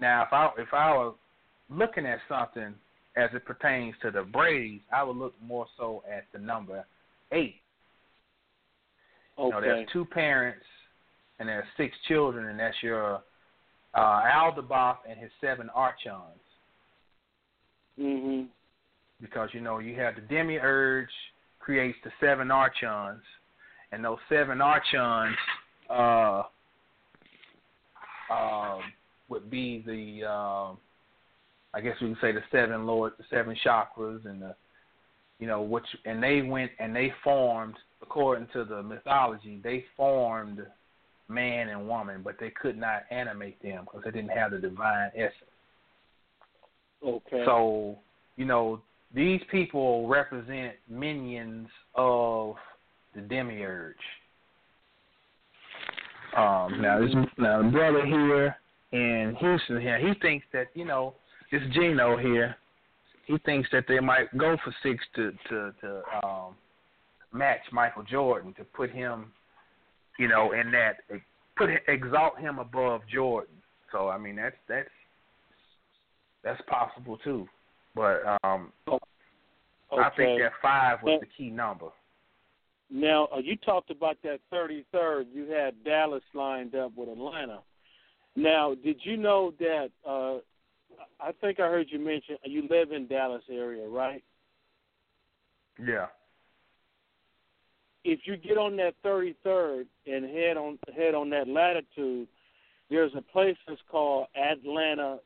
now 0.00 0.22
if 0.22 0.32
I 0.32 0.50
if 0.58 0.74
I 0.74 0.90
was 0.90 1.14
looking 1.70 2.06
at 2.06 2.18
something 2.28 2.74
as 3.16 3.30
it 3.34 3.44
pertains 3.44 3.94
to 4.02 4.10
the 4.10 4.22
Braves, 4.22 4.82
I 4.92 5.02
would 5.02 5.16
look 5.16 5.34
more 5.42 5.66
so 5.76 6.02
at 6.10 6.24
the 6.32 6.38
number 6.38 6.84
eight. 7.32 7.56
Okay. 9.38 9.46
You 9.46 9.50
know, 9.50 9.60
there's 9.60 9.88
two 9.92 10.04
parents 10.04 10.64
and 11.38 11.48
there's 11.48 11.64
six 11.76 11.94
children, 12.08 12.48
and 12.48 12.58
that's 12.58 12.76
your 12.82 13.22
uh, 13.94 14.22
Aldebaoth 14.32 14.98
and 15.08 15.18
his 15.18 15.30
seven 15.40 15.68
archons. 15.74 16.38
Mm-hmm. 17.98 18.44
Because 19.20 19.50
you 19.52 19.60
know 19.60 19.78
you 19.78 19.98
have 20.00 20.14
the 20.14 20.22
demiurge 20.22 21.08
creates 21.60 21.98
the 22.04 22.10
seven 22.20 22.50
archons, 22.50 23.22
and 23.92 24.04
those 24.04 24.18
seven 24.28 24.60
archons 24.60 25.36
uh, 25.88 26.42
um, 28.32 28.80
would 29.28 29.50
be 29.50 29.82
the 29.86 30.28
um, 30.28 30.78
I 31.74 31.80
guess 31.80 31.94
we 32.00 32.08
can 32.08 32.18
say 32.20 32.32
the 32.32 32.42
seven 32.50 32.86
lords, 32.86 33.14
the 33.18 33.24
seven 33.30 33.56
chakras, 33.64 34.26
and 34.26 34.42
the 34.42 34.54
you 35.38 35.46
know 35.46 35.62
which 35.62 35.86
and 36.04 36.22
they 36.22 36.42
went 36.42 36.72
and 36.80 36.94
they 36.94 37.12
formed 37.22 37.76
according 38.02 38.48
to 38.52 38.64
the 38.64 38.82
mythology 38.82 39.60
they 39.62 39.84
formed 39.96 40.60
man 41.28 41.68
and 41.68 41.88
woman, 41.88 42.20
but 42.22 42.36
they 42.38 42.50
could 42.50 42.76
not 42.76 43.02
animate 43.10 43.60
them 43.62 43.84
because 43.84 44.02
they 44.04 44.10
didn't 44.10 44.36
have 44.36 44.50
the 44.50 44.58
divine 44.58 45.10
essence. 45.14 45.32
Okay. 47.04 47.42
So, 47.44 47.98
you 48.36 48.44
know, 48.44 48.80
these 49.14 49.40
people 49.50 50.06
represent 50.08 50.74
minions 50.88 51.68
of 51.94 52.56
the 53.14 53.20
demiurge. 53.20 53.96
Um, 56.36 56.80
now 56.80 56.98
this 57.00 57.14
now 57.36 57.62
the 57.62 57.68
brother 57.68 58.06
here 58.06 58.56
in 58.92 59.36
Houston 59.38 59.80
here, 59.80 59.98
he 59.98 60.14
thinks 60.20 60.46
that, 60.52 60.68
you 60.74 60.84
know, 60.84 61.14
this 61.50 61.62
Gino 61.72 62.16
here, 62.16 62.56
he 63.26 63.36
thinks 63.44 63.68
that 63.72 63.84
they 63.86 64.00
might 64.00 64.36
go 64.38 64.56
for 64.64 64.74
six 64.82 65.04
to 65.16 65.32
to, 65.48 65.74
to 65.80 66.02
um 66.24 66.54
match 67.32 67.60
Michael 67.70 68.02
Jordan 68.02 68.54
to 68.58 68.64
put 68.64 68.90
him, 68.90 69.32
you 70.18 70.28
know, 70.28 70.52
in 70.52 70.70
that 70.72 70.96
put 71.56 71.70
exalt 71.88 72.38
him 72.38 72.58
above 72.58 73.02
Jordan. 73.12 73.54
So 73.90 74.08
I 74.08 74.16
mean 74.16 74.36
that's 74.36 74.56
that's 74.68 74.88
that's 76.42 76.62
possible 76.66 77.18
too. 77.18 77.46
But 77.94 78.22
um 78.42 78.72
okay. 78.88 78.98
I 79.92 80.08
think 80.16 80.40
that 80.40 80.52
five 80.62 81.02
was 81.02 81.20
the 81.20 81.26
key 81.36 81.50
number. 81.50 81.88
Now, 82.92 83.26
uh, 83.34 83.38
you 83.38 83.56
talked 83.56 83.90
about 83.90 84.18
that 84.22 84.40
33rd. 84.52 85.24
You 85.32 85.50
had 85.50 85.82
Dallas 85.82 86.22
lined 86.34 86.74
up 86.74 86.92
with 86.94 87.08
Atlanta. 87.08 87.60
Now, 88.36 88.74
did 88.74 89.00
you 89.02 89.16
know 89.16 89.54
that? 89.58 89.90
Uh, 90.06 90.38
I 91.18 91.32
think 91.40 91.58
I 91.58 91.68
heard 91.68 91.86
you 91.90 91.98
mention 91.98 92.36
you 92.44 92.68
live 92.68 92.92
in 92.92 93.06
Dallas 93.06 93.42
area, 93.50 93.88
right? 93.88 94.22
Yeah. 95.82 96.06
If 98.04 98.20
you 98.24 98.36
get 98.36 98.58
on 98.58 98.76
that 98.76 98.94
33rd 99.04 99.86
and 100.06 100.24
head 100.26 100.58
on 100.58 100.78
head 100.94 101.14
on 101.14 101.30
that 101.30 101.48
latitude, 101.48 102.28
there's 102.90 103.12
a 103.16 103.22
place 103.22 103.56
that's 103.66 103.80
called 103.90 104.26
Atlanta, 104.36 105.18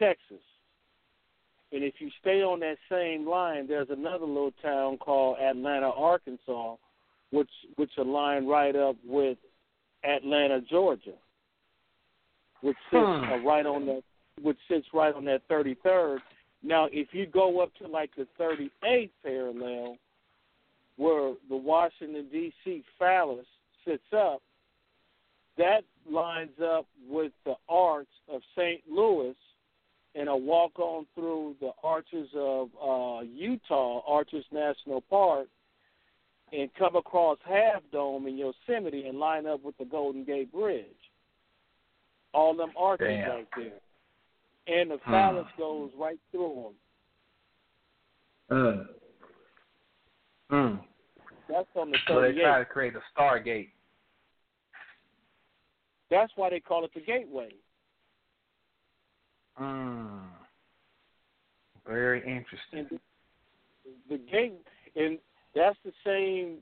Texas. 0.00 0.42
And 1.70 1.84
if 1.84 1.94
you 1.98 2.10
stay 2.20 2.42
on 2.42 2.58
that 2.60 2.78
same 2.90 3.28
line, 3.28 3.68
there's 3.68 3.90
another 3.90 4.26
little 4.26 4.54
town 4.62 4.96
called 4.96 5.38
Atlanta, 5.38 5.90
Arkansas, 5.90 6.76
which 7.30 7.50
which 7.76 7.90
align 7.98 8.46
right 8.46 8.74
up 8.74 8.96
with 9.04 9.38
Atlanta, 10.04 10.60
Georgia, 10.60 11.14
which 12.60 12.76
sits 12.90 13.04
Hmm. 13.04 13.24
uh, 13.24 13.36
right 13.38 13.66
on 13.66 13.86
that 13.86 14.02
which 14.40 14.58
sits 14.68 14.86
right 14.94 15.14
on 15.14 15.24
that 15.24 15.46
33rd. 15.48 16.22
Now, 16.62 16.88
if 16.92 17.12
you 17.12 17.26
go 17.26 17.60
up 17.60 17.74
to 17.76 17.88
like 17.88 18.14
the 18.16 18.26
38th 18.38 19.10
parallel, 19.22 19.98
where 20.96 21.34
the 21.48 21.56
Washington 21.56 22.28
D.C. 22.30 22.84
phallus 22.98 23.46
sits 23.84 24.12
up, 24.12 24.42
that 25.56 25.82
lines 26.08 26.58
up 26.62 26.86
with 27.08 27.32
the 27.44 27.54
arch 27.68 28.08
of 28.28 28.42
St. 28.56 28.80
Louis, 28.88 29.34
and 30.14 30.28
a 30.28 30.36
walk 30.36 30.78
on 30.78 31.06
through 31.14 31.56
the 31.60 31.70
arches 31.82 32.28
of 32.34 32.68
uh, 32.80 33.22
Utah, 33.22 34.02
Arches 34.06 34.44
National 34.52 35.00
Park, 35.02 35.48
and 36.52 36.70
come 36.78 36.96
across 36.96 37.38
Half 37.44 37.82
Dome 37.92 38.26
in 38.26 38.36
Yosemite 38.38 39.06
and 39.06 39.18
line 39.18 39.46
up 39.46 39.62
with 39.62 39.76
the 39.78 39.84
Golden 39.84 40.24
Gate 40.24 40.50
Bridge. 40.52 40.84
All 42.34 42.54
them 42.54 42.70
arches 42.76 43.06
Damn. 43.08 43.30
right 43.30 43.48
there. 43.56 43.80
And 44.78 44.90
the 44.90 44.98
Hmm. 44.98 45.10
phallus 45.10 45.46
goes 45.56 45.90
right 45.96 46.18
through 46.30 46.72
them. 48.50 48.88
Mm. 48.90 48.94
Mm. 50.50 50.84
That's 51.48 51.68
on 51.76 51.90
the 51.90 51.98
So 52.06 52.20
they 52.20 52.32
38th. 52.32 52.42
try 52.42 52.58
to 52.58 52.64
create 52.64 52.94
a 52.96 53.02
Stargate. 53.14 53.70
That's 56.10 56.32
why 56.36 56.50
they 56.50 56.60
call 56.60 56.84
it 56.84 56.92
the 56.94 57.00
Gateway. 57.00 57.50
Mm. 59.60 60.30
Very 61.86 62.20
interesting. 62.20 62.78
And 62.80 62.88
the, 62.90 62.98
the 64.10 64.18
gate, 64.18 64.66
and 64.96 65.18
that's 65.58 65.78
the 65.84 65.92
same 66.04 66.58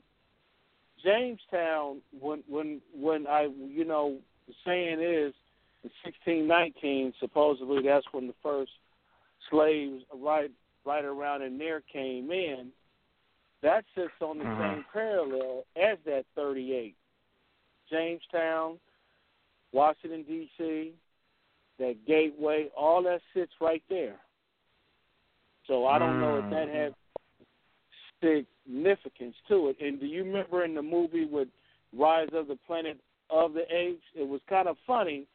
Jamestown. 1.05 2.01
When 2.19 2.43
when 2.49 2.81
when 2.99 3.27
I 3.27 3.49
you 3.59 3.85
know 3.85 4.17
the 4.49 4.55
saying 4.65 5.01
is 5.01 5.35
in 5.85 5.91
1619 6.03 7.13
supposedly 7.21 7.83
that's 7.83 8.07
when 8.13 8.27
the 8.27 8.35
first 8.43 8.73
slaves 9.51 10.03
right 10.15 10.51
right 10.85 11.05
around 11.05 11.43
in 11.43 11.59
there 11.59 11.83
came 11.93 12.31
in. 12.31 12.73
That 13.63 13.85
sits 13.95 14.13
on 14.21 14.39
the 14.39 14.45
Mhm. 14.45 14.59
same 14.59 14.85
parallel 14.93 15.65
as 15.77 15.99
that 16.05 16.25
38. 16.35 16.95
Jamestown, 17.91 18.79
Washington 19.73 20.23
D.C., 20.25 20.93
that 21.79 22.05
gateway, 22.07 22.69
all 22.77 23.03
that 23.03 23.21
sits 23.35 23.53
right 23.61 23.83
there. 23.89 24.19
So 25.67 25.87
I 25.87 25.99
don't 25.99 26.21
know 26.21 26.39
if 26.39 26.49
that 26.51 26.69
has 26.69 26.93
significance 28.21 29.35
to 29.49 29.69
it. 29.69 29.77
And 29.81 30.01
do 30.01 30.07
you 30.07 30.25
remember 30.25 30.65
in 30.65 30.75
the 30.75 30.83
movie 30.83 31.27
with 31.27 31.49
Rise 31.97 32.29
of 32.33 32.49
the 32.49 32.59
Planet 32.67 32.99
of 33.31 33.53
the 33.55 33.65
Apes? 33.75 34.03
It 34.15 34.29
was 34.29 34.41
kind 34.49 34.69
of 34.69 34.77
funny 34.87 35.27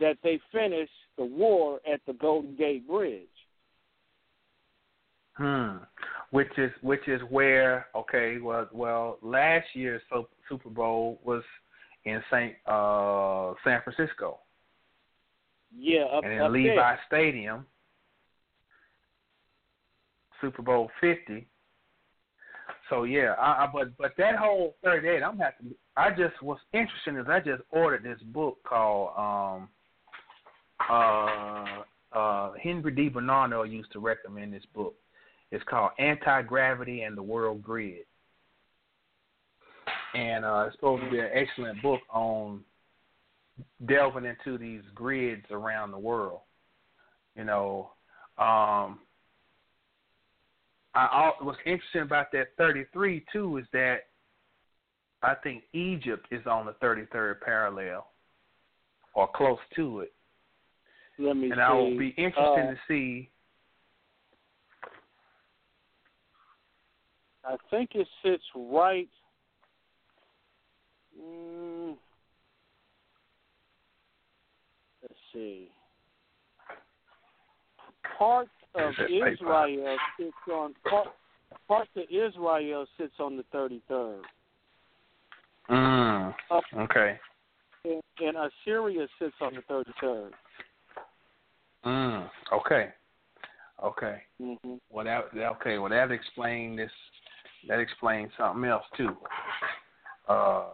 that 0.00 0.16
they 0.22 0.40
finished 0.52 0.92
the 1.16 1.24
war 1.24 1.80
at 1.92 2.00
the 2.06 2.12
Golden 2.14 2.56
Gate 2.56 2.86
Bridge. 2.86 3.26
Hmm. 5.34 5.76
Which 6.30 6.50
is 6.58 6.70
which 6.82 7.06
is 7.06 7.20
where 7.30 7.86
okay 7.94 8.38
well 8.38 8.68
well 8.72 9.18
last 9.22 9.66
year's 9.72 10.02
Super 10.48 10.68
Bowl 10.68 11.20
was 11.24 11.42
in 12.04 12.20
Saint 12.30 12.54
uh 12.66 13.54
San 13.64 13.80
Francisco 13.82 14.40
Yeah, 15.76 16.02
up, 16.02 16.24
and 16.24 16.32
in 16.32 16.40
up 16.40 16.50
Levi 16.50 16.74
there. 16.74 17.00
Stadium 17.06 17.66
Super 20.40 20.62
Bowl 20.62 20.90
fifty. 21.00 21.46
So 22.88 23.04
yeah, 23.04 23.34
I, 23.38 23.64
I 23.64 23.68
but 23.72 23.96
but 23.98 24.12
that 24.18 24.36
whole 24.36 24.74
thirty 24.82 25.08
eight, 25.08 25.22
I'm 25.22 25.32
gonna 25.32 25.44
have 25.44 25.58
to. 25.58 25.74
I 25.96 26.10
just 26.10 26.42
was 26.42 26.58
interested 26.72 27.18
is 27.18 27.26
I 27.28 27.40
just 27.40 27.62
ordered 27.70 28.04
this 28.04 28.20
book 28.32 28.58
called 28.64 29.10
um 29.16 29.68
uh 30.88 31.82
uh 32.16 32.52
Henry 32.62 32.92
D. 32.92 33.08
Bernardo 33.08 33.62
used 33.64 33.92
to 33.92 34.00
recommend 34.00 34.52
this 34.52 34.64
book. 34.74 34.94
It's 35.50 35.64
called 35.68 35.90
Anti 35.98 36.42
Gravity 36.42 37.02
and 37.02 37.16
the 37.16 37.22
World 37.22 37.62
Grid. 37.62 38.04
And 40.14 40.44
uh 40.44 40.64
it's 40.66 40.76
supposed 40.76 41.04
to 41.04 41.10
be 41.10 41.18
an 41.18 41.30
excellent 41.32 41.82
book 41.82 42.00
on 42.10 42.60
delving 43.86 44.24
into 44.24 44.56
these 44.56 44.82
grids 44.94 45.44
around 45.50 45.90
the 45.90 45.98
world. 45.98 46.40
You 47.36 47.44
know, 47.44 47.90
um 48.38 49.00
I 50.94 51.32
what's 51.40 51.58
interesting 51.64 52.02
about 52.02 52.32
that 52.32 52.48
33 52.56 53.24
too 53.32 53.58
is 53.58 53.66
that 53.72 54.06
I 55.22 55.34
think 55.34 55.64
Egypt 55.72 56.26
is 56.30 56.46
on 56.46 56.66
the 56.66 56.72
33rd 56.74 57.40
parallel, 57.40 58.06
or 59.14 59.28
close 59.34 59.58
to 59.76 60.00
it. 60.00 60.12
Let 61.18 61.36
me 61.36 61.50
and 61.50 61.56
see. 61.56 61.60
I 61.60 61.72
will 61.72 61.98
be 61.98 62.08
interested 62.10 62.68
Uh, 62.68 62.70
to 62.72 62.78
see. 62.86 63.30
I 67.44 67.56
think 67.70 67.94
it 67.94 68.06
sits 68.22 68.44
right. 68.54 69.08
Mm, 71.20 71.96
let's 75.02 75.14
see. 75.32 75.70
Part 78.18 78.48
of 78.80 78.90
Is 78.90 78.96
that 78.98 79.08
paper? 79.08 79.28
Israel 79.28 79.96
sits 80.18 80.32
on 80.52 80.74
part. 80.88 81.08
Part 81.66 81.88
of 81.96 82.02
Israel 82.10 82.86
sits 82.98 83.14
on 83.18 83.36
the 83.36 83.44
thirty 83.52 83.82
third, 83.88 84.22
Mm, 85.70 86.34
okay. 86.76 87.18
and, 87.84 88.02
and 88.20 88.36
Assyria 88.36 89.06
sits 89.18 89.34
on 89.40 89.54
the 89.54 89.62
thirty 89.62 89.92
third. 90.00 90.32
Mm, 91.84 92.28
okay. 92.52 92.88
Okay. 93.82 94.22
Mm-hmm. 94.42 94.74
Well, 94.90 95.04
that 95.04 95.24
okay. 95.34 95.78
Well, 95.78 95.90
that 95.90 96.10
explains 96.10 96.76
this. 96.76 96.90
That 97.68 97.80
explains 97.80 98.30
something 98.38 98.64
else 98.64 98.84
too. 98.96 99.16
Uh, 100.28 100.64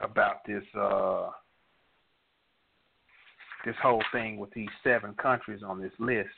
about 0.00 0.44
this 0.46 0.64
uh, 0.78 1.30
this 3.64 3.76
whole 3.82 4.02
thing 4.12 4.38
with 4.38 4.50
these 4.52 4.68
seven 4.82 5.14
countries 5.14 5.62
on 5.66 5.80
this 5.80 5.92
list. 5.98 6.28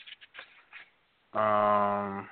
Um, 1.33 2.29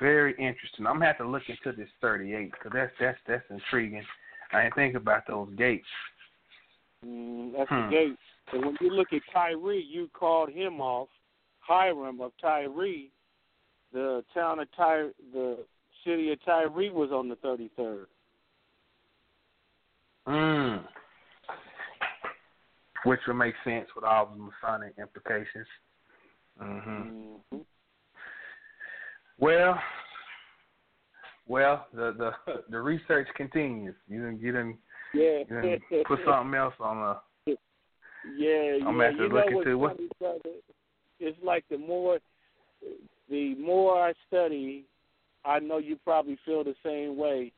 very 0.00 0.32
interesting. 0.32 0.86
I'm 0.86 0.94
gonna 0.94 1.06
have 1.06 1.18
to 1.18 1.28
look 1.28 1.42
into 1.48 1.76
this 1.76 1.88
38 2.00 2.50
because 2.52 2.72
that's 2.74 2.92
that's 3.00 3.18
that's 3.26 3.44
intriguing. 3.50 4.04
I 4.52 4.64
didn't 4.64 4.74
think 4.74 4.94
about 4.94 5.26
those 5.26 5.48
gates. 5.56 5.86
Mm, 7.04 7.52
that's 7.56 7.68
Hmm. 7.70 7.86
the 7.86 7.90
gate. 7.90 8.18
And 8.52 8.64
when 8.64 8.76
you 8.80 8.90
look 8.90 9.12
at 9.12 9.22
Tyree, 9.32 9.80
you 9.80 10.08
called 10.12 10.50
him 10.50 10.80
off. 10.80 11.08
Hiram 11.60 12.20
of 12.20 12.32
Tyree, 12.40 13.10
the 13.92 14.22
town 14.34 14.58
of 14.58 14.70
Ty, 14.76 15.08
the 15.32 15.64
city 16.04 16.30
of 16.30 16.44
Tyree 16.44 16.90
was 16.90 17.10
on 17.10 17.28
the 17.28 17.36
33rd. 17.36 18.06
Mm. 20.26 20.86
Which 23.04 23.20
would 23.26 23.34
make 23.34 23.54
sense 23.64 23.86
with 23.94 24.04
all 24.04 24.26
the 24.26 24.36
Masonic 24.36 24.94
implications. 24.98 25.66
Mm-hmm. 26.62 27.58
Well, 29.38 29.78
well, 31.46 31.86
the 31.92 32.14
the 32.46 32.52
the 32.70 32.80
research 32.80 33.28
continues. 33.36 33.94
You 34.08 34.20
didn't 34.20 34.40
you 34.40 34.52
didn't, 34.52 34.76
Yeah. 35.12 35.38
you 35.48 35.78
didn't 35.90 36.06
put 36.06 36.20
something 36.26 36.54
else 36.54 36.74
on 36.80 37.00
the. 37.46 37.54
Yeah, 38.36 38.86
I'm 38.86 38.98
yeah. 38.98 39.10
to 39.10 39.14
you 39.16 39.28
know 39.28 39.34
what's 39.34 39.48
into 39.52 39.78
what- 39.78 39.96
funny? 40.18 40.54
It's 41.20 41.38
like 41.44 41.64
the 41.70 41.78
more, 41.78 42.18
the 43.30 43.54
more 43.54 44.02
I 44.08 44.12
study, 44.26 44.84
I 45.44 45.58
know 45.58 45.78
you 45.78 45.96
probably 46.04 46.38
feel 46.44 46.64
the 46.64 46.74
same 46.84 47.16
way. 47.16 47.52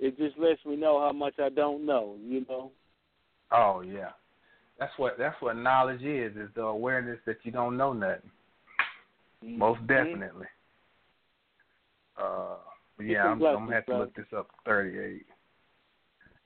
It 0.00 0.16
just 0.16 0.38
lets 0.38 0.64
me 0.64 0.76
know 0.76 1.00
how 1.00 1.12
much 1.12 1.34
I 1.38 1.48
don't 1.48 1.84
know. 1.84 2.16
You 2.22 2.46
know. 2.48 2.70
Oh 3.52 3.82
yeah, 3.82 4.10
that's 4.78 4.92
what 4.96 5.16
that's 5.18 5.40
what 5.40 5.56
knowledge 5.56 6.02
is. 6.02 6.36
Is 6.36 6.48
the 6.54 6.62
awareness 6.62 7.18
that 7.26 7.36
you 7.44 7.52
don't 7.52 7.76
know 7.76 7.92
nothing. 7.92 8.30
Most 9.42 9.80
Mhm. 9.82 9.86
definitely. 9.86 10.46
Uh, 12.16 12.56
yeah, 13.00 13.24
I'm, 13.24 13.32
I'm 13.44 13.64
gonna 13.66 13.74
have 13.74 13.86
to 13.86 13.98
look 13.98 14.14
this 14.14 14.32
up. 14.36 14.48
Thirty-eight, 14.64 15.26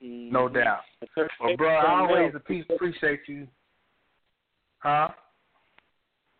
Mhm. 0.01 0.31
no 0.31 0.49
doubt. 0.49 0.81
38 1.15 1.29
Well, 1.39 1.57
bro, 1.57 1.69
I 1.75 1.99
always 2.01 2.35
appreciate 2.35 3.27
you. 3.27 3.47
Huh? 4.79 5.09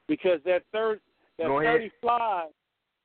because 0.07 0.41
that 0.43 0.63
third 0.71 0.99
that 1.37 1.47
Go 1.47 1.59
ahead. 1.59 1.75
thirty 1.75 1.91
five 2.01 2.49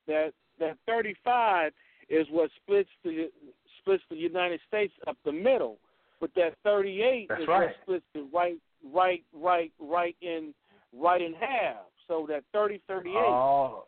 that 0.07 0.33
that 0.59 0.77
thirty 0.85 1.13
five 1.23 1.71
is 2.09 2.27
what 2.29 2.49
splits 2.63 2.89
the 3.03 3.31
splits 3.79 4.03
the 4.09 4.15
United 4.15 4.59
States 4.67 4.93
up 5.07 5.17
the 5.23 5.31
middle. 5.31 5.77
But 6.19 6.33
that 6.35 6.55
thirty 6.63 7.01
eight 7.03 7.27
That's 7.29 7.41
is 7.43 7.47
right. 7.47 7.67
what 7.67 7.75
splits 7.83 8.05
the 8.13 8.27
right 8.33 8.57
right 8.93 9.23
right 9.33 9.71
right 9.79 10.15
in 10.21 10.53
right 10.93 11.21
in 11.21 11.33
half. 11.33 11.77
So 12.07 12.25
that 12.29 12.43
thirty 12.53 12.81
thirty 12.87 13.11
eight 13.11 13.15
Oh, 13.15 13.85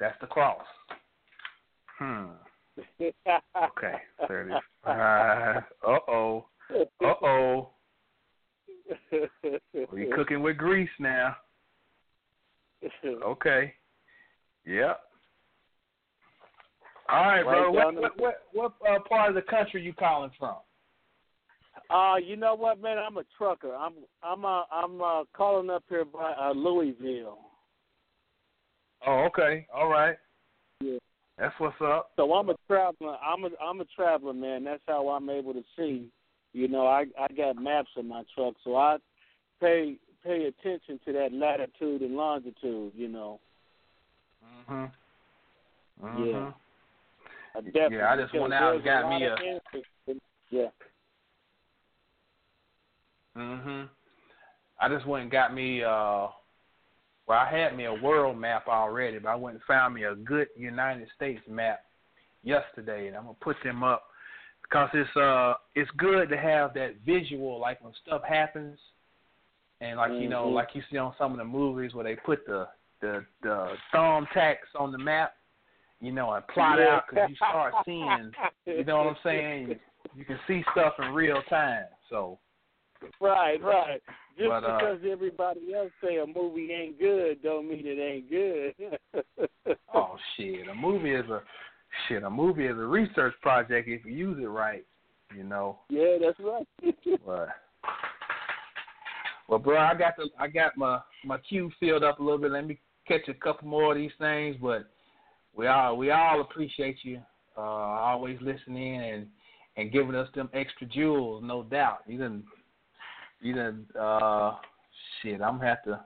that's 0.00 0.16
the 0.20 0.26
cross. 0.26 0.64
Hmm. 1.98 2.26
Okay. 3.06 3.94
Thirty. 4.26 4.52
Uh 4.84 5.60
oh. 6.08 6.46
Uh 7.00 7.14
oh. 7.22 7.68
We 9.92 10.06
cooking 10.14 10.42
with 10.42 10.56
grease 10.56 10.88
now. 10.98 11.36
Okay. 13.04 13.72
Yep. 14.66 15.00
All 17.08 17.26
right, 17.26 17.42
bro. 17.42 17.72
Right 17.72 17.84
down 17.84 17.94
What 17.96 18.18
what 18.18 18.42
what, 18.52 18.72
what 18.80 18.96
uh, 18.96 18.98
part 19.08 19.28
of 19.28 19.34
the 19.34 19.42
country 19.42 19.82
you 19.82 19.92
calling 19.92 20.30
from? 20.38 20.56
Uh, 21.90 22.16
you 22.16 22.36
know 22.36 22.54
what, 22.54 22.80
man? 22.80 22.98
I'm 22.98 23.16
a 23.18 23.24
trucker. 23.36 23.74
I'm 23.74 23.94
I'm 24.22 24.44
uh, 24.44 24.62
I'm 24.72 25.00
uh, 25.00 25.24
calling 25.36 25.70
up 25.70 25.84
here 25.88 26.04
by 26.04 26.32
uh, 26.32 26.52
Louisville. 26.52 27.38
Oh, 29.06 29.26
okay. 29.26 29.66
All 29.72 29.88
right. 29.88 30.16
Yeah. 30.80 30.98
That's 31.38 31.54
what's 31.58 31.76
up. 31.82 32.10
So 32.16 32.32
I'm 32.32 32.48
a 32.48 32.54
traveler. 32.66 33.16
I'm 33.22 33.44
a 33.44 33.50
I'm 33.62 33.80
a 33.80 33.84
traveler, 33.96 34.32
man. 34.32 34.64
That's 34.64 34.82
how 34.86 35.08
I'm 35.08 35.28
able 35.28 35.52
to 35.52 35.64
see. 35.76 36.08
You 36.52 36.68
know, 36.68 36.86
I 36.86 37.04
I 37.20 37.26
got 37.36 37.56
maps 37.56 37.90
in 37.96 38.08
my 38.08 38.22
truck, 38.34 38.54
so 38.64 38.76
I 38.76 38.96
pay 39.60 39.96
pay 40.22 40.46
attention 40.46 41.00
to 41.04 41.12
that 41.12 41.32
latitude 41.32 42.00
and 42.02 42.16
longitude. 42.16 42.92
You 42.94 43.08
know, 43.08 43.40
Mhm. 44.70 44.90
Yeah. 46.00 46.08
Mhm. 46.08 46.54
I. 47.54 47.60
Yeah, 47.90 48.12
I 48.12 48.16
just 48.16 48.32
went 48.34 48.54
out 48.54 48.74
and 48.74 48.84
got 48.84 49.08
me 49.10 49.26
a- 49.26 49.36
Yeah. 50.50 50.70
Mhm. 53.36 53.88
I 54.80 54.88
just 54.88 55.06
went 55.06 55.22
and 55.22 55.30
got 55.32 55.54
me 55.54 55.82
uh 55.82 56.28
well 57.26 57.38
I 57.38 57.50
had 57.50 57.76
me 57.76 57.84
a 57.84 57.94
world 57.94 58.36
map 58.38 58.68
already, 58.68 59.18
but 59.18 59.28
I 59.30 59.34
went 59.34 59.56
and 59.56 59.64
found 59.64 59.94
me 59.94 60.04
a 60.04 60.14
good 60.14 60.48
United 60.56 61.08
States 61.16 61.42
map 61.48 61.80
yesterday 62.42 63.06
and 63.08 63.16
I'm 63.16 63.24
gonna 63.24 63.36
put 63.40 63.56
them 63.64 63.82
up 63.82 64.04
because 64.62 64.90
it's 64.92 65.16
uh 65.16 65.54
it's 65.74 65.90
good 65.96 66.28
to 66.28 66.36
have 66.36 66.74
that 66.74 66.96
visual 67.04 67.58
like 67.58 67.82
when 67.82 67.92
stuff 68.06 68.22
happens 68.22 68.78
and 69.80 69.96
like 69.98 70.12
you 70.20 70.28
know 70.28 70.46
Mhm. 70.46 70.54
like 70.54 70.74
you 70.74 70.82
see 70.90 70.98
on 70.98 71.14
some 71.16 71.32
of 71.32 71.38
the 71.38 71.44
movies 71.44 71.94
where 71.94 72.04
they 72.04 72.16
put 72.16 72.46
the 72.46 72.68
the 73.00 73.24
the 73.42 73.76
thumb 73.92 74.26
tacks 74.32 74.68
on 74.74 74.92
the 74.92 74.98
map 74.98 75.34
you 76.00 76.12
know 76.12 76.32
and 76.32 76.46
plot 76.48 76.78
Yeah. 76.78 76.96
out 76.96 77.04
because 77.08 77.28
you 77.30 77.36
start 77.36 77.74
seeing 77.84 78.32
you 78.66 78.84
know 78.84 78.98
what 78.98 79.06
I'm 79.06 79.16
saying 79.22 79.68
you, 79.68 79.80
you 80.14 80.24
can 80.24 80.38
see 80.46 80.62
stuff 80.72 80.94
in 80.98 81.12
real 81.14 81.42
time 81.44 81.86
so 82.10 82.38
Right, 83.20 83.62
right. 83.62 84.02
Just 84.36 84.48
But, 84.48 84.64
uh, 84.64 84.78
because 84.78 84.98
everybody 85.10 85.74
else 85.74 85.90
say 86.02 86.16
a 86.16 86.26
movie 86.26 86.72
ain't 86.72 86.98
good, 86.98 87.42
don't 87.42 87.68
mean 87.68 87.82
it 87.84 87.98
ain't 88.00 88.30
good. 88.30 88.98
Oh 89.94 90.16
shit! 90.36 90.68
A 90.68 90.74
movie 90.74 91.14
is 91.14 91.24
a 91.30 91.40
shit. 92.06 92.24
A 92.24 92.30
movie 92.30 92.66
is 92.66 92.76
a 92.76 92.84
research 92.84 93.32
project 93.40 93.88
if 93.88 94.04
you 94.04 94.12
use 94.12 94.38
it 94.42 94.46
right. 94.46 94.84
You 95.34 95.44
know. 95.44 95.78
Yeah, 95.88 96.16
that's 96.20 96.38
right. 96.40 96.66
But 97.24 97.48
well, 99.48 99.58
bro, 99.58 99.78
I 99.78 99.94
got 99.94 100.16
the 100.16 100.28
I 100.38 100.48
got 100.48 100.76
my 100.76 101.00
my 101.24 101.38
queue 101.38 101.70
filled 101.78 102.02
up 102.02 102.18
a 102.18 102.22
little 102.22 102.38
bit. 102.38 102.50
Let 102.50 102.66
me 102.66 102.78
catch 103.06 103.28
a 103.28 103.34
couple 103.34 103.68
more 103.68 103.92
of 103.92 103.98
these 103.98 104.10
things. 104.18 104.56
But 104.60 104.90
we 105.54 105.66
all 105.66 105.96
we 105.96 106.10
all 106.10 106.40
appreciate 106.40 106.98
you 107.02 107.20
uh 107.56 107.60
always 107.60 108.38
listening 108.40 109.02
and 109.02 109.26
and 109.76 109.92
giving 109.92 110.14
us 110.14 110.28
them 110.34 110.48
extra 110.52 110.86
jewels. 110.86 111.42
No 111.44 111.62
doubt. 111.62 112.00
You 112.06 112.18
done 112.18 112.44
you 113.40 113.54
done 113.54 113.86
uh 113.98 114.52
shit. 115.22 115.40
I'm 115.40 115.58
gonna 115.58 115.68
have 115.68 115.82
to. 115.84 116.04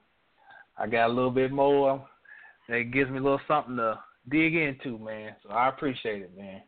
I 0.76 0.86
got 0.86 1.08
a 1.08 1.12
little 1.12 1.30
bit 1.30 1.52
more. 1.52 2.06
That 2.68 2.90
gives 2.92 3.10
me 3.10 3.18
a 3.18 3.22
little 3.22 3.40
something 3.48 3.76
to 3.76 3.98
dig 4.28 4.54
into, 4.54 4.98
man. 4.98 5.34
So 5.42 5.50
I 5.50 5.68
appreciate 5.68 6.22
it, 6.22 6.36
man. 6.36 6.62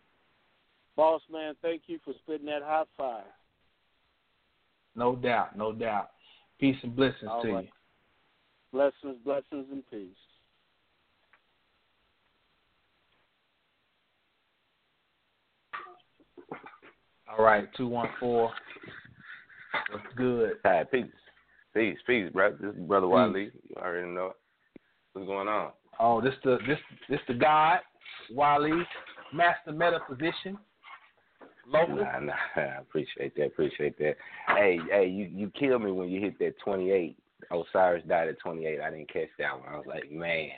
Boss 0.97 1.23
man, 1.31 1.55
thank 1.62 1.82
you 1.87 1.99
for 2.05 2.15
spitting 2.23 2.47
that 2.47 2.62
hot 2.62 2.89
fire. 2.97 3.23
No 4.97 5.16
doubt, 5.16 5.57
no 5.57 5.73
doubt. 5.73 6.11
Peace 6.59 6.77
and 6.82 6.95
blessings 6.95 7.31
All 7.31 7.43
to 7.43 7.53
right. 7.53 7.65
you. 7.65 7.70
Blessings, 8.73 9.19
blessings, 9.24 9.66
and 9.73 9.82
peace. 9.91 10.09
All 17.28 17.45
right, 17.45 17.69
two 17.77 17.89
one 17.89 18.09
four. 18.19 18.51
What's 19.90 20.06
good? 20.16 20.52
Hi, 20.64 20.84
peace. 20.84 21.05
Peace, 21.74 21.98
peace, 22.06 22.30
bro. 22.32 22.52
This 22.60 22.74
is 22.74 22.80
Brother. 22.80 23.06
Wiley. 23.09 23.51
You 23.68 23.76
already 23.76 24.09
know 24.09 24.26
it. 24.26 24.36
What's 25.12 25.26
going 25.26 25.48
on? 25.48 25.70
Oh, 25.98 26.20
this 26.20 26.34
the 26.44 26.59
this 26.66 26.78
this 27.09 27.20
the 27.28 27.34
God, 27.34 27.78
Wally. 28.32 28.72
master 29.32 29.72
metaphysician. 29.72 30.59
Local. 31.68 31.97
Nah, 31.97 32.18
nah, 32.20 32.32
I 32.56 32.60
appreciate 32.80 33.36
that. 33.36 33.47
Appreciate 33.47 33.97
that. 33.98 34.16
Hey, 34.48 34.78
hey, 34.90 35.06
you 35.06 35.26
you 35.32 35.51
killed 35.51 35.82
me 35.82 35.92
when 35.92 36.09
you 36.09 36.20
hit 36.20 36.38
that 36.40 36.59
28. 36.64 37.16
Osiris 37.52 38.05
died 38.09 38.28
at 38.28 38.38
28. 38.40 38.80
I 38.80 38.90
didn't 38.90 39.12
catch 39.12 39.28
that 39.38 39.59
one. 39.59 39.68
I 39.68 39.76
was 39.76 39.86
like, 39.86 40.10
man, 40.10 40.51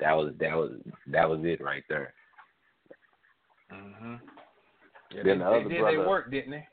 that 0.00 0.12
was 0.12 0.32
that 0.40 0.54
was 0.56 0.72
that 1.08 1.28
was 1.28 1.40
it 1.42 1.60
right 1.60 1.82
there. 1.88 2.12
Mm-hmm. 3.72 4.14
Yeah, 5.12 5.22
Then 5.24 5.38
they, 5.38 5.44
the 5.44 5.50
they 5.68 5.68
did 5.74 5.80
brother- 5.80 5.96
their 5.98 6.08
work, 6.08 6.30
didn't 6.30 6.50
they? 6.52 6.66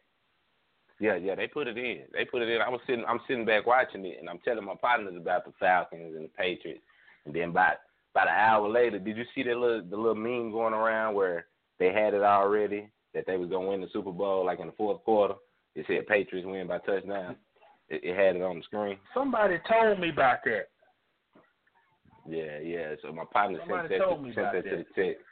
Yeah, 1.01 1.15
yeah, 1.15 1.33
they 1.33 1.47
put 1.47 1.67
it 1.67 1.79
in. 1.79 2.03
They 2.13 2.25
put 2.25 2.43
it 2.43 2.49
in. 2.49 2.61
I 2.61 2.69
was 2.69 2.79
sitting, 2.85 3.03
I'm 3.09 3.19
sitting 3.27 3.43
back 3.43 3.65
watching 3.65 4.05
it, 4.05 4.17
and 4.19 4.29
I'm 4.29 4.37
telling 4.45 4.63
my 4.63 4.75
partners 4.79 5.15
about 5.17 5.45
the 5.45 5.51
Falcons 5.59 6.15
and 6.15 6.25
the 6.25 6.29
Patriots. 6.37 6.83
And 7.25 7.33
then 7.33 7.49
about 7.49 7.77
about 8.13 8.27
an 8.27 8.35
hour 8.35 8.69
later, 8.69 8.99
did 8.99 9.17
you 9.17 9.23
see 9.33 9.41
that 9.43 9.57
little 9.57 9.81
the 9.81 9.97
little 9.97 10.15
meme 10.15 10.51
going 10.51 10.75
around 10.75 11.15
where 11.15 11.47
they 11.79 11.91
had 11.91 12.13
it 12.13 12.21
already 12.21 12.87
that 13.15 13.25
they 13.25 13.35
was 13.35 13.49
gonna 13.49 13.67
win 13.67 13.81
the 13.81 13.87
Super 13.91 14.11
Bowl 14.11 14.45
like 14.45 14.59
in 14.59 14.67
the 14.67 14.73
fourth 14.73 15.03
quarter? 15.03 15.33
It 15.75 15.85
said 15.87 16.05
Patriots 16.05 16.47
win 16.47 16.67
by 16.67 16.77
touchdown. 16.79 17.35
It, 17.89 18.01
it 18.03 18.15
had 18.15 18.35
it 18.35 18.43
on 18.43 18.57
the 18.57 18.63
screen. 18.63 18.97
Somebody 19.11 19.57
told 19.67 19.99
me 19.99 20.09
about 20.09 20.43
that. 20.45 20.67
Yeah, 22.29 22.59
yeah. 22.59 22.93
So 23.01 23.11
my 23.11 23.25
partner 23.33 23.57
sent 23.67 23.89
that, 23.89 23.97
told 23.97 24.19
to, 24.19 24.23
me 24.23 24.35
sent 24.35 24.49
about 24.49 24.63
that 24.63 24.69
to 24.69 24.77
the 24.77 25.01
text. 25.01 25.23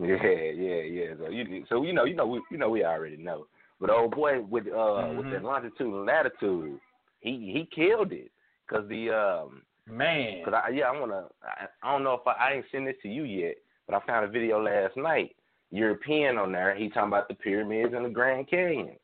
Yeah, 0.00 0.52
yeah, 0.56 0.82
yeah. 0.82 1.14
So 1.18 1.28
you, 1.28 1.64
so 1.68 1.82
you 1.82 1.92
know, 1.92 2.04
you 2.04 2.14
know, 2.14 2.26
we, 2.26 2.40
you 2.50 2.56
know, 2.56 2.70
we 2.70 2.84
already 2.84 3.18
know. 3.18 3.46
But 3.80 3.90
old 3.90 4.10
boy 4.12 4.40
with 4.40 4.66
uh 4.66 5.08
with 5.14 5.26
Mhm. 5.26 5.40
the 5.40 5.46
longitude 5.46 5.94
and 5.94 6.06
latitude, 6.06 6.80
he 7.20 7.52
he 7.52 7.66
killed 7.74 8.12
it 8.12 8.30
because 8.66 8.88
the 8.88 9.10
um 9.10 9.62
Man. 9.90 10.44
Cause 10.44 10.52
I, 10.54 10.68
yeah, 10.70 10.90
I 10.90 11.00
wanna. 11.00 11.28
I, 11.42 11.66
I 11.82 11.92
don't 11.92 12.04
know 12.04 12.14
if 12.14 12.26
I, 12.26 12.32
I 12.32 12.52
ain't 12.54 12.66
sent 12.70 12.84
this 12.84 12.96
to 13.02 13.08
you 13.08 13.24
yet, 13.24 13.56
but 13.86 13.94
I 13.96 14.06
found 14.06 14.26
a 14.26 14.28
video 14.28 14.62
last 14.62 14.96
night. 14.96 15.34
European 15.70 16.38
on 16.38 16.52
there. 16.52 16.74
He 16.74 16.88
talking 16.88 17.08
about 17.08 17.28
the 17.28 17.34
pyramids 17.34 17.94
and 17.94 18.04
the 18.04 18.10
Grand 18.10 18.48
Canyon. 18.48 18.96